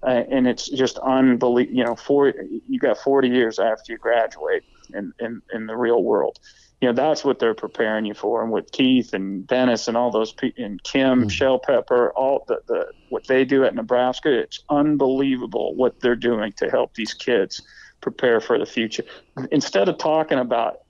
Uh, 0.04 0.24
and 0.30 0.48
it's 0.48 0.68
just 0.68 0.98
unbelievable. 0.98 1.76
You 1.76 1.84
know, 1.84 1.96
four 1.96 2.32
you 2.68 2.78
got 2.78 2.98
40 2.98 3.28
years 3.28 3.58
after 3.58 3.92
you 3.92 3.98
graduate 3.98 4.64
in, 4.94 5.12
in, 5.20 5.42
in 5.52 5.66
the 5.66 5.76
real 5.76 6.02
world. 6.02 6.38
You 6.82 6.88
know, 6.88 6.94
that's 6.94 7.24
what 7.24 7.38
they're 7.38 7.54
preparing 7.54 8.04
you 8.06 8.12
for. 8.12 8.42
And 8.42 8.50
with 8.50 8.72
Keith 8.72 9.14
and 9.14 9.46
Dennis 9.46 9.86
and 9.86 9.96
all 9.96 10.10
those 10.10 10.32
people, 10.32 10.64
and 10.64 10.82
Kim, 10.82 11.26
mm. 11.26 11.30
Shell 11.30 11.60
Pepper, 11.60 12.10
all 12.10 12.44
the, 12.48 12.60
the 12.66 12.88
what 13.08 13.24
they 13.28 13.44
do 13.44 13.64
at 13.64 13.72
Nebraska, 13.72 14.32
it's 14.32 14.64
unbelievable 14.68 15.76
what 15.76 16.00
they're 16.00 16.16
doing 16.16 16.50
to 16.54 16.68
help 16.68 16.94
these 16.94 17.14
kids 17.14 17.62
prepare 18.00 18.40
for 18.40 18.58
the 18.58 18.66
future. 18.66 19.04
Instead 19.52 19.88
of 19.88 19.96
talking 19.96 20.40
about 20.40 20.80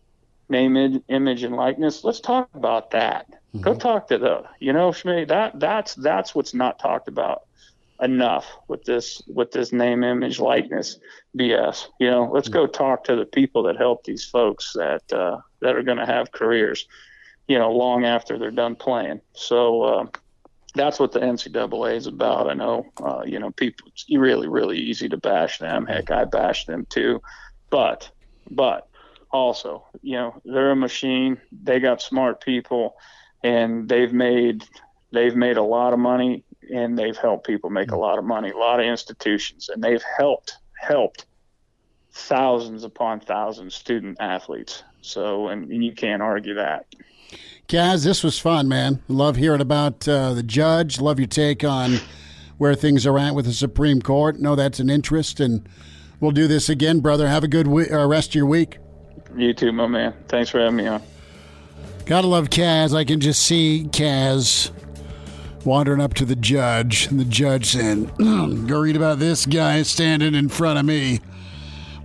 name, 0.49 1.03
image, 1.09 1.43
and 1.43 1.57
likeness, 1.57 2.05
let's 2.05 2.21
talk 2.21 2.49
about 2.55 2.93
that. 2.93 3.29
Mm-hmm. 3.31 3.61
Go 3.61 3.75
talk 3.75 4.09
to 4.09 4.17
the, 4.17 4.45
you 4.61 4.73
know, 4.73 4.93
Shmi, 4.93 5.29
that 5.29 5.61
that's 5.61 5.95
that's 5.95 6.35
what's 6.35 6.55
not 6.55 6.79
talked 6.79 7.07
about 7.07 7.43
enough 8.03 8.47
with 8.69 8.85
this 8.85 9.23
with 9.27 9.53
this 9.53 9.73
name 9.73 10.03
image 10.03 10.41
likeness 10.41 10.99
BS. 11.39 11.87
You 12.01 12.11
know, 12.11 12.31
let's 12.33 12.49
go 12.49 12.67
talk 12.67 13.05
to 13.05 13.17
the 13.17 13.25
people 13.25 13.63
that 13.65 13.77
help 13.77 14.05
these 14.05 14.25
folks 14.25 14.73
that 14.75 15.11
uh, 15.13 15.39
that 15.61 15.77
are 15.77 15.83
going 15.83 15.99
to 15.99 16.07
have 16.07 16.33
careers, 16.33 16.87
you 17.47 17.59
know, 17.59 17.71
long 17.71 18.05
after 18.05 18.39
they're 18.39 18.51
done 18.51 18.75
playing. 18.75 19.21
So 19.35 19.83
uh, 19.83 20.07
that's 20.75 20.99
what 20.99 21.13
the 21.13 21.21
NCAA 21.21 21.97
is 21.97 22.07
about. 22.07 22.51
I 22.51 22.55
know, 22.55 22.87
uh, 23.03 23.23
you 23.25 23.39
know, 23.39 23.53
people. 23.53 23.89
It's 23.89 24.07
really 24.11 24.49
really 24.49 24.79
easy 24.79 25.09
to 25.09 25.17
bash 25.17 25.59
them. 25.59 25.87
Heck, 25.87 26.11
I 26.11 26.25
bash 26.25 26.67
them 26.67 26.87
too, 26.91 27.23
but 27.71 28.11
but 28.51 28.89
also, 29.31 29.87
you 30.03 30.17
know, 30.17 30.41
they're 30.45 30.73
a 30.73 30.77
machine. 30.77 31.41
They 31.63 31.81
got 31.81 32.03
smart 32.03 32.45
people, 32.45 32.97
and 33.45 33.89
they've 33.89 34.13
made 34.13 34.65
they've 35.13 35.37
made 35.37 35.57
a 35.57 35.63
lot 35.63 35.93
of 35.93 35.99
money 36.01 36.45
and 36.71 36.99
they've 36.99 37.17
helped 37.17 37.47
people 37.47 37.71
make 37.71 37.91
a 37.91 37.97
lot 37.97 38.19
of 38.19 38.25
money, 38.25 38.51
a 38.51 38.57
lot 38.57 38.81
of 38.81 38.87
institutions, 38.87 39.69
and 39.69 39.83
they've 39.83 40.03
helped 40.17 40.57
helped 40.75 41.27
thousands 42.13 42.85
upon 42.85 43.21
thousands 43.21 43.75
student 43.75 44.17
athletes. 44.21 44.83
So, 45.01 45.49
and, 45.49 45.71
and 45.71 45.85
you 45.85 45.93
can't 45.93 46.23
argue 46.23 46.55
that. 46.55 46.87
Kaz, 47.69 48.05
this 48.05 48.23
was 48.23 48.39
fun, 48.39 48.69
man. 48.69 49.03
Love 49.09 49.37
hearing 49.37 49.61
about 49.61 50.07
uh, 50.07 50.35
the 50.35 50.43
judge. 50.43 51.01
Love 51.01 51.19
your 51.19 51.29
take 51.29 51.65
on 51.65 51.99
where 52.59 52.75
things 52.75 53.07
are 53.07 53.19
at 53.19 53.35
with 53.35 53.47
the 53.47 53.53
Supreme 53.53 54.03
Court. 54.03 54.39
Know 54.39 54.55
that's 54.55 54.79
an 54.79 54.91
interest, 54.91 55.41
and 55.41 55.67
we'll 56.21 56.33
do 56.33 56.47
this 56.47 56.69
again, 56.69 57.01
brother. 57.01 57.29
Have 57.29 57.45
a 57.45 57.49
good 57.49 57.67
we- 57.67 57.89
uh, 57.89 58.07
rest 58.07 58.31
of 58.31 58.35
your 58.35 58.47
week. 58.47 58.79
You 59.37 59.55
too, 59.55 59.73
my 59.73 59.87
man. 59.87 60.15
Thanks 60.29 60.51
for 60.51 60.61
having 60.61 60.77
me 60.77 60.87
on. 60.87 61.03
Gotta 62.05 62.27
love 62.27 62.51
Kaz. 62.51 62.95
I 62.95 63.05
can 63.05 63.21
just 63.21 63.43
see 63.43 63.87
Kaz 63.91 64.71
wandering 65.65 66.01
up 66.01 66.15
to 66.15 66.25
the 66.25 66.37
judge, 66.37 67.07
and 67.07 67.19
the 67.21 67.25
judge 67.25 67.67
saying, 67.67 68.07
"Go 68.67 68.81
read 68.81 68.97
about 68.97 69.19
this 69.19 69.47
guy 69.47 69.83
standing 69.83 70.35
in 70.35 70.49
front 70.49 70.79
of 70.79 70.85
me." 70.85 71.21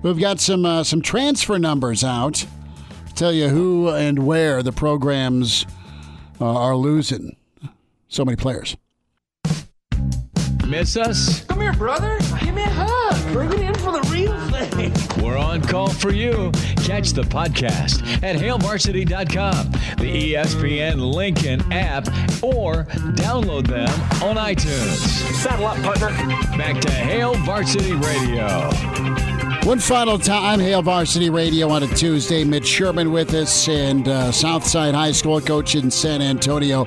We've 0.01 0.19
got 0.19 0.39
some 0.39 0.65
uh, 0.65 0.83
some 0.83 1.01
transfer 1.01 1.57
numbers 1.57 2.03
out. 2.03 2.45
Tell 3.15 3.33
you 3.33 3.49
who 3.49 3.89
and 3.89 4.25
where 4.27 4.61
the 4.61 4.71
programs 4.71 5.65
uh, 6.39 6.45
are 6.45 6.75
losing 6.75 7.35
so 8.07 8.23
many 8.23 8.35
players. 8.35 8.77
Miss 10.67 10.97
us? 10.97 11.45
Come 11.45 11.61
here, 11.61 11.73
brother. 11.73 12.19
Give 12.41 12.53
me 12.53 12.63
a 12.63 12.69
hug. 12.69 13.33
Bring 13.33 13.53
it 13.53 13.61
in 13.61 13.75
for 13.75 13.93
the 13.93 14.01
real 14.11 14.37
thing. 14.49 15.23
We're 15.23 15.37
on 15.37 15.61
call 15.61 15.89
for 15.89 16.11
you. 16.11 16.51
Catch 16.83 17.11
the 17.11 17.21
podcast 17.21 18.01
at 18.21 18.35
hailvarsity.com, 18.35 19.71
the 19.97 20.33
ESPN 20.33 21.13
Lincoln 21.13 21.61
app, 21.71 22.07
or 22.43 22.83
download 23.15 23.67
them 23.67 23.89
on 24.21 24.35
iTunes. 24.35 24.97
Saddle 25.35 25.67
up, 25.67 25.77
partner. 25.83 26.09
Back 26.57 26.81
to 26.81 26.91
Hail 26.91 27.35
Varsity 27.35 27.93
Radio. 27.93 28.69
One 29.63 29.79
final 29.79 30.19
time, 30.19 30.59
Hail 30.59 30.81
Varsity 30.81 31.29
Radio 31.29 31.69
on 31.69 31.83
a 31.83 31.87
Tuesday. 31.87 32.43
Mitch 32.43 32.67
Sherman 32.67 33.11
with 33.11 33.33
us 33.33 33.67
and 33.69 34.07
uh, 34.07 34.31
Southside 34.31 34.95
High 34.95 35.11
School 35.13 35.39
coach 35.39 35.75
in 35.75 35.91
San 35.91 36.21
Antonio. 36.21 36.85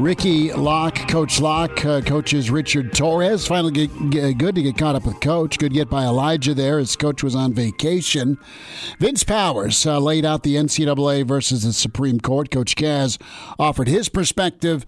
Ricky 0.00 0.52
Locke, 0.52 1.08
Coach 1.08 1.40
Locke, 1.40 1.84
uh, 1.84 2.00
coaches 2.00 2.52
Richard 2.52 2.92
Torres. 2.92 3.48
Finally, 3.48 3.72
get, 3.72 4.10
get, 4.10 4.38
good 4.38 4.54
to 4.54 4.62
get 4.62 4.78
caught 4.78 4.94
up 4.94 5.04
with 5.04 5.18
Coach. 5.20 5.58
Good 5.58 5.72
get 5.72 5.90
by 5.90 6.04
Elijah 6.04 6.54
there 6.54 6.78
as 6.78 6.94
Coach 6.94 7.24
was 7.24 7.34
on 7.34 7.52
vacation. 7.52 8.38
Vince 9.00 9.24
Powers 9.24 9.84
uh, 9.84 9.98
laid 9.98 10.24
out 10.24 10.44
the 10.44 10.54
NCAA 10.54 11.26
versus 11.26 11.64
the 11.64 11.72
Supreme 11.72 12.20
Court. 12.20 12.48
Coach 12.52 12.76
Kaz 12.76 13.20
offered 13.58 13.88
his 13.88 14.08
perspective. 14.08 14.86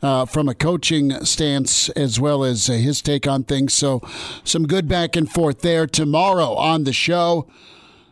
Uh, 0.00 0.24
from 0.24 0.48
a 0.48 0.54
coaching 0.54 1.12
stance 1.24 1.88
as 1.90 2.18
well 2.18 2.42
as 2.42 2.68
uh, 2.68 2.72
his 2.72 3.00
take 3.00 3.24
on 3.24 3.44
things. 3.44 3.72
So, 3.72 4.00
some 4.42 4.66
good 4.66 4.88
back 4.88 5.14
and 5.14 5.30
forth 5.30 5.60
there. 5.60 5.86
Tomorrow 5.86 6.54
on 6.54 6.82
the 6.82 6.92
show, 6.92 7.46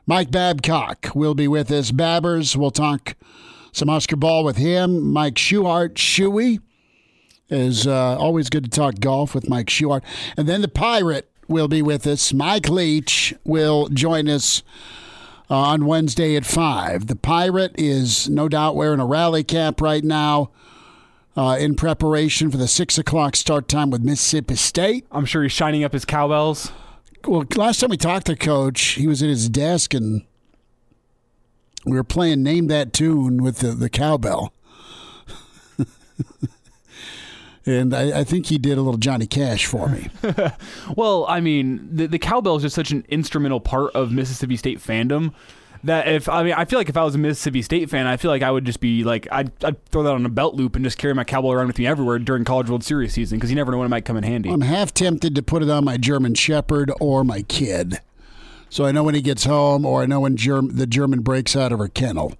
Mike 0.07 0.31
Babcock 0.31 1.09
will 1.17 1.35
be 1.35 1.49
with 1.49 1.69
us. 1.73 1.91
Babbers, 1.91 2.55
we'll 2.55 2.71
talk 2.71 3.17
some 3.73 3.89
Husker 3.89 4.17
ball 4.17 4.45
with 4.45 4.57
him. 4.57 5.13
Mike 5.13 5.35
Schuhart, 5.35 5.95
Shuey 5.95 6.61
is 7.49 7.87
uh, 7.87 8.17
always 8.17 8.49
good 8.49 8.65
to 8.65 8.71
talk 8.71 9.01
golf 9.01 9.35
with 9.35 9.49
Mike 9.49 9.67
Schuhart. 9.67 10.03
And 10.37 10.49
then 10.49 10.61
the 10.61 10.69
Pirate 10.69 11.31
will 11.49 11.69
be 11.69 11.83
with 11.83 12.07
us. 12.07 12.33
Mike 12.33 12.69
Leach 12.69 13.35
will 13.45 13.89
join 13.89 14.29
us 14.29 14.63
uh, 15.51 15.57
on 15.57 15.87
Wednesday 15.87 16.37
at 16.37 16.47
5. 16.47 17.09
The 17.09 17.17
Pirate 17.17 17.75
is 17.77 18.29
no 18.29 18.49
doubt 18.49 18.77
wearing 18.77 19.01
a 19.01 19.07
rally 19.07 19.45
cap 19.45 19.81
right 19.81 20.05
now. 20.05 20.51
Uh, 21.37 21.57
in 21.57 21.77
preparation 21.77 22.51
for 22.51 22.57
the 22.57 22.67
six 22.67 22.99
o'clock 22.99 23.37
start 23.37 23.69
time 23.69 23.89
with 23.89 24.03
Mississippi 24.03 24.57
State. 24.57 25.07
I'm 25.13 25.25
sure 25.25 25.45
he's 25.45 25.53
shining 25.53 25.85
up 25.85 25.93
his 25.93 26.05
cowbells. 26.05 26.73
Well, 27.25 27.45
last 27.55 27.79
time 27.79 27.91
we 27.91 27.97
talked 27.97 28.27
to 28.27 28.37
Coach, 28.37 28.81
he 28.81 29.07
was 29.07 29.23
at 29.23 29.29
his 29.29 29.49
desk 29.49 29.95
and 29.95 30.25
we 31.85 31.93
were 31.93 32.05
playing 32.05 32.43
Name 32.43 32.67
That 32.69 32.93
Tune 32.93 33.43
with 33.43 33.59
the, 33.59 33.69
the 33.73 33.91
cowbell. 33.91 34.53
and 37.67 37.95
I, 37.95 38.21
I, 38.21 38.25
think 38.25 38.47
he 38.47 38.59
did 38.59 38.77
a 38.77 38.83
little 38.83 38.99
Johnny 38.99 39.27
Cash 39.27 39.67
for 39.67 39.89
me. 39.89 40.09
well, 40.97 41.25
I 41.29 41.41
mean, 41.41 41.89
the, 41.91 42.07
the 42.07 42.19
cowbell 42.19 42.57
is 42.57 42.63
just 42.63 42.75
such 42.75 42.91
an 42.91 43.05
instrumental 43.09 43.61
part 43.61 43.95
of 43.95 44.13
Mississippi 44.13 44.57
State 44.57 44.79
fandom 44.79 45.33
that 45.85 46.09
if 46.09 46.29
I 46.29 46.43
mean 46.43 46.53
I 46.53 46.65
feel 46.65 46.79
like 46.79 46.89
if 46.89 46.97
I 46.97 47.05
was 47.05 47.15
a 47.15 47.19
Mississippi 47.19 47.63
State 47.63 47.91
fan, 47.91 48.07
I 48.07 48.17
feel 48.17 48.31
like 48.31 48.43
I 48.43 48.51
would 48.51 48.65
just 48.65 48.81
be 48.81 49.05
like 49.05 49.27
I'd, 49.31 49.53
I'd 49.65 49.83
throw 49.87 50.03
that 50.03 50.13
on 50.13 50.27
a 50.27 50.29
belt 50.29 50.55
loop 50.55 50.77
and 50.77 50.85
just 50.85 50.99
carry 50.99 51.15
my 51.15 51.25
cowbell 51.25 51.53
around 51.53 51.69
with 51.69 51.79
me 51.79 51.87
everywhere 51.87 52.19
during 52.19 52.45
College 52.45 52.69
World 52.69 52.85
Series 52.85 53.13
season 53.13 53.39
because 53.39 53.51
you 53.51 53.57
never 53.57 53.73
know 53.73 53.79
when 53.79 53.87
it 53.87 53.91
might 53.91 54.05
come 54.05 54.17
in 54.17 54.25
handy. 54.25 54.51
I'm 54.51 54.61
half 54.61 54.93
tempted 54.93 55.35
to 55.35 55.43
put 55.43 55.63
it 55.63 55.71
on 55.71 55.85
my 55.85 55.97
German 55.97 56.35
Shepherd 56.35 56.93
or 57.01 57.25
my 57.25 57.43
kid. 57.43 58.01
So 58.71 58.85
I 58.85 58.93
know 58.93 59.03
when 59.03 59.17
he 59.17 59.21
gets 59.21 59.45
home, 59.45 59.85
or 59.85 60.03
I 60.03 60.07
know 60.07 60.21
when 60.21 60.37
Germ- 60.37 60.77
the 60.77 60.87
German 60.87 61.21
breaks 61.21 61.57
out 61.57 61.73
of 61.73 61.81
her 61.81 61.89
kennel. 61.89 62.35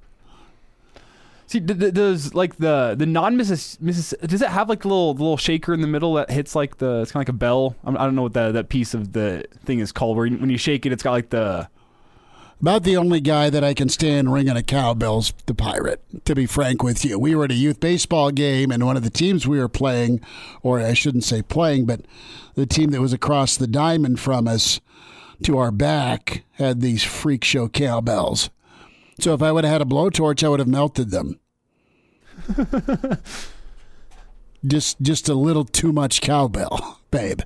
See, 1.49 1.59
does 1.59 2.33
like 2.33 2.59
the 2.59 2.95
the 2.97 3.07
non 3.07 3.37
Mrs. 3.37 3.77
Mrs. 3.79 4.17
Does 4.21 4.41
it 4.41 4.51
have 4.51 4.69
like 4.69 4.83
the 4.83 4.89
little 4.89 5.15
the 5.15 5.25
little 5.25 5.37
shaker 5.37 5.75
in 5.75 5.81
the 5.81 5.89
middle 5.89 6.15
that 6.15 6.31
hits 6.31 6.55
like 6.55 6.79
the 6.79 7.01
it's 7.01 7.11
kind 7.11 7.25
of 7.25 7.27
like 7.27 7.35
a 7.35 7.39
bell? 7.39 7.75
I 7.85 7.91
don't 7.91 8.15
know 8.15 8.23
what 8.23 8.35
that 8.35 8.53
that 8.53 8.69
piece 8.69 8.95
of 8.95 9.13
the 9.13 9.45
thing 9.65 9.81
is 9.81 9.91
called. 9.91 10.17
Where 10.17 10.29
when 10.29 10.49
you 10.49 10.57
shake 10.57 10.87
it, 10.87 10.93
it's 10.93 11.03
got 11.03 11.11
like 11.11 11.31
the. 11.31 11.69
About 12.61 12.85
the 12.85 12.97
only 12.97 13.21
guy 13.21 13.51
that 13.51 13.65
I 13.65 13.75
can 13.75 13.89
stand 13.89 14.33
ringing 14.33 14.57
a 14.57 14.63
cowbell's 14.63 15.33
the 15.47 15.55
pirate. 15.55 16.01
To 16.27 16.35
be 16.35 16.47
frank 16.47 16.85
with 16.85 17.05
you, 17.05 17.19
we 17.19 17.35
were 17.35 17.47
at 17.47 17.51
a 17.51 17.55
youth 17.55 17.81
baseball 17.81 18.31
game, 18.31 18.71
and 18.71 18.85
one 18.85 18.99
of 18.99 19.03
the 19.03 19.11
teams 19.11 19.49
we 19.49 19.59
were 19.59 19.69
playing, 19.69 20.21
or 20.63 20.79
I 20.79 20.93
shouldn't 20.93 21.25
say 21.25 21.43
playing, 21.43 21.87
but 21.87 22.03
the 22.55 22.67
team 22.67 22.91
that 22.91 23.01
was 23.01 23.15
across 23.15 23.57
the 23.57 23.67
diamond 23.67 24.21
from 24.21 24.47
us 24.47 24.79
to 25.45 25.59
our 25.59 25.71
back 25.71 26.45
had 26.53 26.81
these 26.81 27.03
freak 27.03 27.45
show 27.45 27.69
cowbells. 27.69 28.51
So 29.19 29.35
if 29.35 29.43
I 29.43 29.53
would 29.53 29.65
have 29.65 29.73
had 29.73 29.83
a 29.83 29.87
blowtorch, 29.87 30.43
I 30.43 30.49
would 30.49 30.61
have 30.61 30.69
melted 30.69 31.11
them. 31.11 31.39
just 34.67 35.01
just 35.01 35.29
a 35.29 35.35
little 35.35 35.65
too 35.65 35.93
much 35.93 36.21
cowbell, 36.21 37.01
babe. 37.11 37.43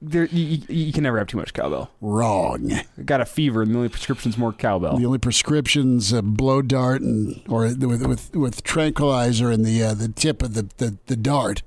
there, 0.00 0.26
you, 0.26 0.62
you, 0.68 0.92
can 0.92 1.02
never 1.02 1.18
have 1.18 1.26
too 1.26 1.36
much 1.36 1.52
cowbell. 1.52 1.90
Wrong. 2.00 2.70
Got 3.04 3.20
a 3.20 3.24
fever, 3.24 3.62
and 3.62 3.72
the 3.72 3.76
only 3.76 3.88
prescription's 3.88 4.38
more 4.38 4.52
cowbell. 4.52 4.98
The 4.98 5.06
only 5.06 5.18
prescription's 5.18 6.12
a 6.12 6.22
blow 6.22 6.62
dart 6.62 7.02
and 7.02 7.42
or 7.48 7.62
with 7.62 8.06
with, 8.06 8.36
with 8.36 8.62
tranquilizer 8.62 9.50
in 9.50 9.62
the 9.62 9.82
uh, 9.82 9.94
the 9.94 10.08
tip 10.08 10.42
of 10.42 10.54
the, 10.54 10.68
the, 10.76 10.96
the 11.06 11.16
dart. 11.16 11.62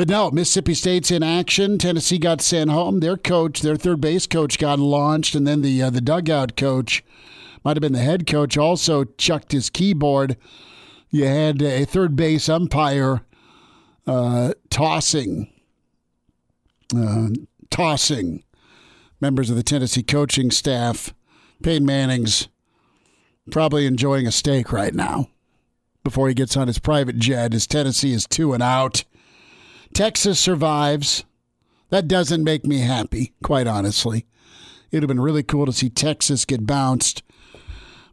But 0.00 0.08
no, 0.08 0.30
Mississippi 0.30 0.72
State's 0.72 1.10
in 1.10 1.22
action. 1.22 1.76
Tennessee 1.76 2.16
got 2.16 2.40
sent 2.40 2.70
home. 2.70 3.00
Their 3.00 3.18
coach, 3.18 3.60
their 3.60 3.76
third 3.76 4.00
base 4.00 4.26
coach, 4.26 4.58
got 4.58 4.78
launched, 4.78 5.34
and 5.34 5.46
then 5.46 5.60
the 5.60 5.82
uh, 5.82 5.90
the 5.90 6.00
dugout 6.00 6.56
coach, 6.56 7.04
might 7.62 7.76
have 7.76 7.82
been 7.82 7.92
the 7.92 7.98
head 7.98 8.26
coach, 8.26 8.56
also 8.56 9.04
chucked 9.04 9.52
his 9.52 9.68
keyboard. 9.68 10.38
You 11.10 11.26
had 11.26 11.60
a 11.60 11.84
third 11.84 12.16
base 12.16 12.48
umpire 12.48 13.26
uh, 14.06 14.54
tossing, 14.70 15.52
uh, 16.96 17.28
tossing 17.68 18.42
members 19.20 19.50
of 19.50 19.56
the 19.56 19.62
Tennessee 19.62 20.02
coaching 20.02 20.50
staff. 20.50 21.12
Peyton 21.62 21.84
Manning's 21.84 22.48
probably 23.50 23.84
enjoying 23.84 24.26
a 24.26 24.32
steak 24.32 24.72
right 24.72 24.94
now 24.94 25.28
before 26.02 26.28
he 26.28 26.32
gets 26.32 26.56
on 26.56 26.68
his 26.68 26.78
private 26.78 27.18
jet 27.18 27.52
as 27.52 27.66
Tennessee 27.66 28.14
is 28.14 28.26
two 28.26 28.54
and 28.54 28.62
out. 28.62 29.04
Texas 29.92 30.38
survives. 30.38 31.24
That 31.90 32.08
doesn't 32.08 32.44
make 32.44 32.64
me 32.64 32.78
happy, 32.78 33.32
quite 33.42 33.66
honestly. 33.66 34.26
It 34.90 34.96
would 34.96 35.02
have 35.02 35.08
been 35.08 35.20
really 35.20 35.42
cool 35.42 35.66
to 35.66 35.72
see 35.72 35.88
Texas 35.88 36.44
get 36.44 36.66
bounced. 36.66 37.22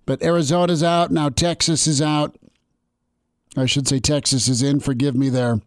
But 0.05 0.21
Arizona's 0.23 0.83
out. 0.83 1.11
Now 1.11 1.29
Texas 1.29 1.87
is 1.87 2.01
out. 2.01 2.37
I 3.55 3.65
should 3.65 3.87
say 3.87 3.99
Texas 3.99 4.47
is 4.47 4.61
in. 4.61 4.79
Forgive 4.79 5.15
me 5.15 5.29
there. 5.29 5.61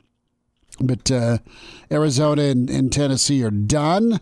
But 0.80 1.10
uh, 1.10 1.38
Arizona 1.90 2.42
and, 2.42 2.70
and 2.70 2.92
Tennessee 2.92 3.42
are 3.44 3.50
done. 3.50 4.20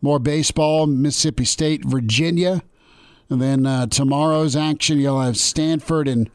More 0.00 0.18
baseball, 0.18 0.86
Mississippi 0.86 1.44
State, 1.44 1.84
Virginia. 1.84 2.62
And 3.30 3.40
then 3.40 3.64
uh, 3.66 3.86
tomorrow's 3.86 4.56
action, 4.56 4.98
you'll 4.98 5.20
have 5.20 5.36
Stanford 5.36 6.08
and, 6.08 6.28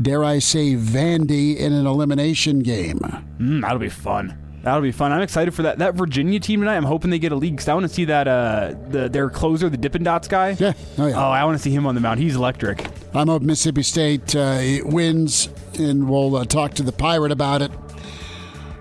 dare 0.00 0.24
I 0.24 0.38
say, 0.38 0.74
Vandy 0.74 1.56
in 1.56 1.72
an 1.72 1.86
elimination 1.86 2.60
game. 2.60 2.98
Mm, 3.38 3.62
that'll 3.62 3.78
be 3.78 3.88
fun. 3.88 4.36
That'll 4.62 4.82
be 4.82 4.92
fun. 4.92 5.10
I'm 5.12 5.22
excited 5.22 5.54
for 5.54 5.62
that. 5.62 5.78
That 5.78 5.94
Virginia 5.94 6.38
team 6.38 6.60
tonight. 6.60 6.76
I'm 6.76 6.84
hoping 6.84 7.10
they 7.10 7.18
get 7.18 7.32
a 7.32 7.36
league. 7.36 7.56
Cause 7.56 7.68
I 7.68 7.74
want 7.74 7.84
to 7.84 7.92
see 7.92 8.04
that 8.06 8.28
uh, 8.28 8.74
the 8.88 9.08
their 9.08 9.30
closer, 9.30 9.70
the 9.70 9.78
Dippin' 9.78 10.02
Dots 10.02 10.28
guy. 10.28 10.50
Yeah. 10.58 10.74
Oh 10.98 11.06
yeah. 11.06 11.16
Oh, 11.16 11.30
I 11.30 11.44
want 11.44 11.56
to 11.56 11.62
see 11.62 11.70
him 11.70 11.86
on 11.86 11.94
the 11.94 12.00
mound. 12.00 12.20
He's 12.20 12.36
electric. 12.36 12.86
I'm 13.14 13.28
hoping 13.28 13.46
Mississippi 13.46 13.82
State 13.82 14.36
uh, 14.36 14.60
wins, 14.84 15.48
and 15.78 16.08
we'll 16.08 16.36
uh, 16.36 16.44
talk 16.44 16.74
to 16.74 16.82
the 16.82 16.92
Pirate 16.92 17.32
about 17.32 17.62
it. 17.62 17.72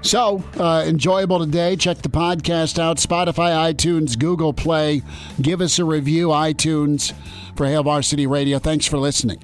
So, 0.02 0.44
uh, 0.58 0.86
enjoyable 0.88 1.40
today. 1.40 1.76
Check 1.76 1.98
the 2.00 2.10
podcast 2.10 2.80
out 2.80 2.98
Spotify, 2.98 3.74
iTunes, 3.74 4.18
Google 4.18 4.54
Play. 4.54 5.02
Give 5.42 5.60
us 5.60 5.78
a 5.78 5.84
review, 5.84 6.30
iTunes, 6.30 7.14
for 7.56 7.66
Hail 7.66 7.84
Varsity 7.84 8.26
Radio. 8.26 8.60
Thanks 8.60 8.86
for 8.86 8.98
listening. 8.98 9.44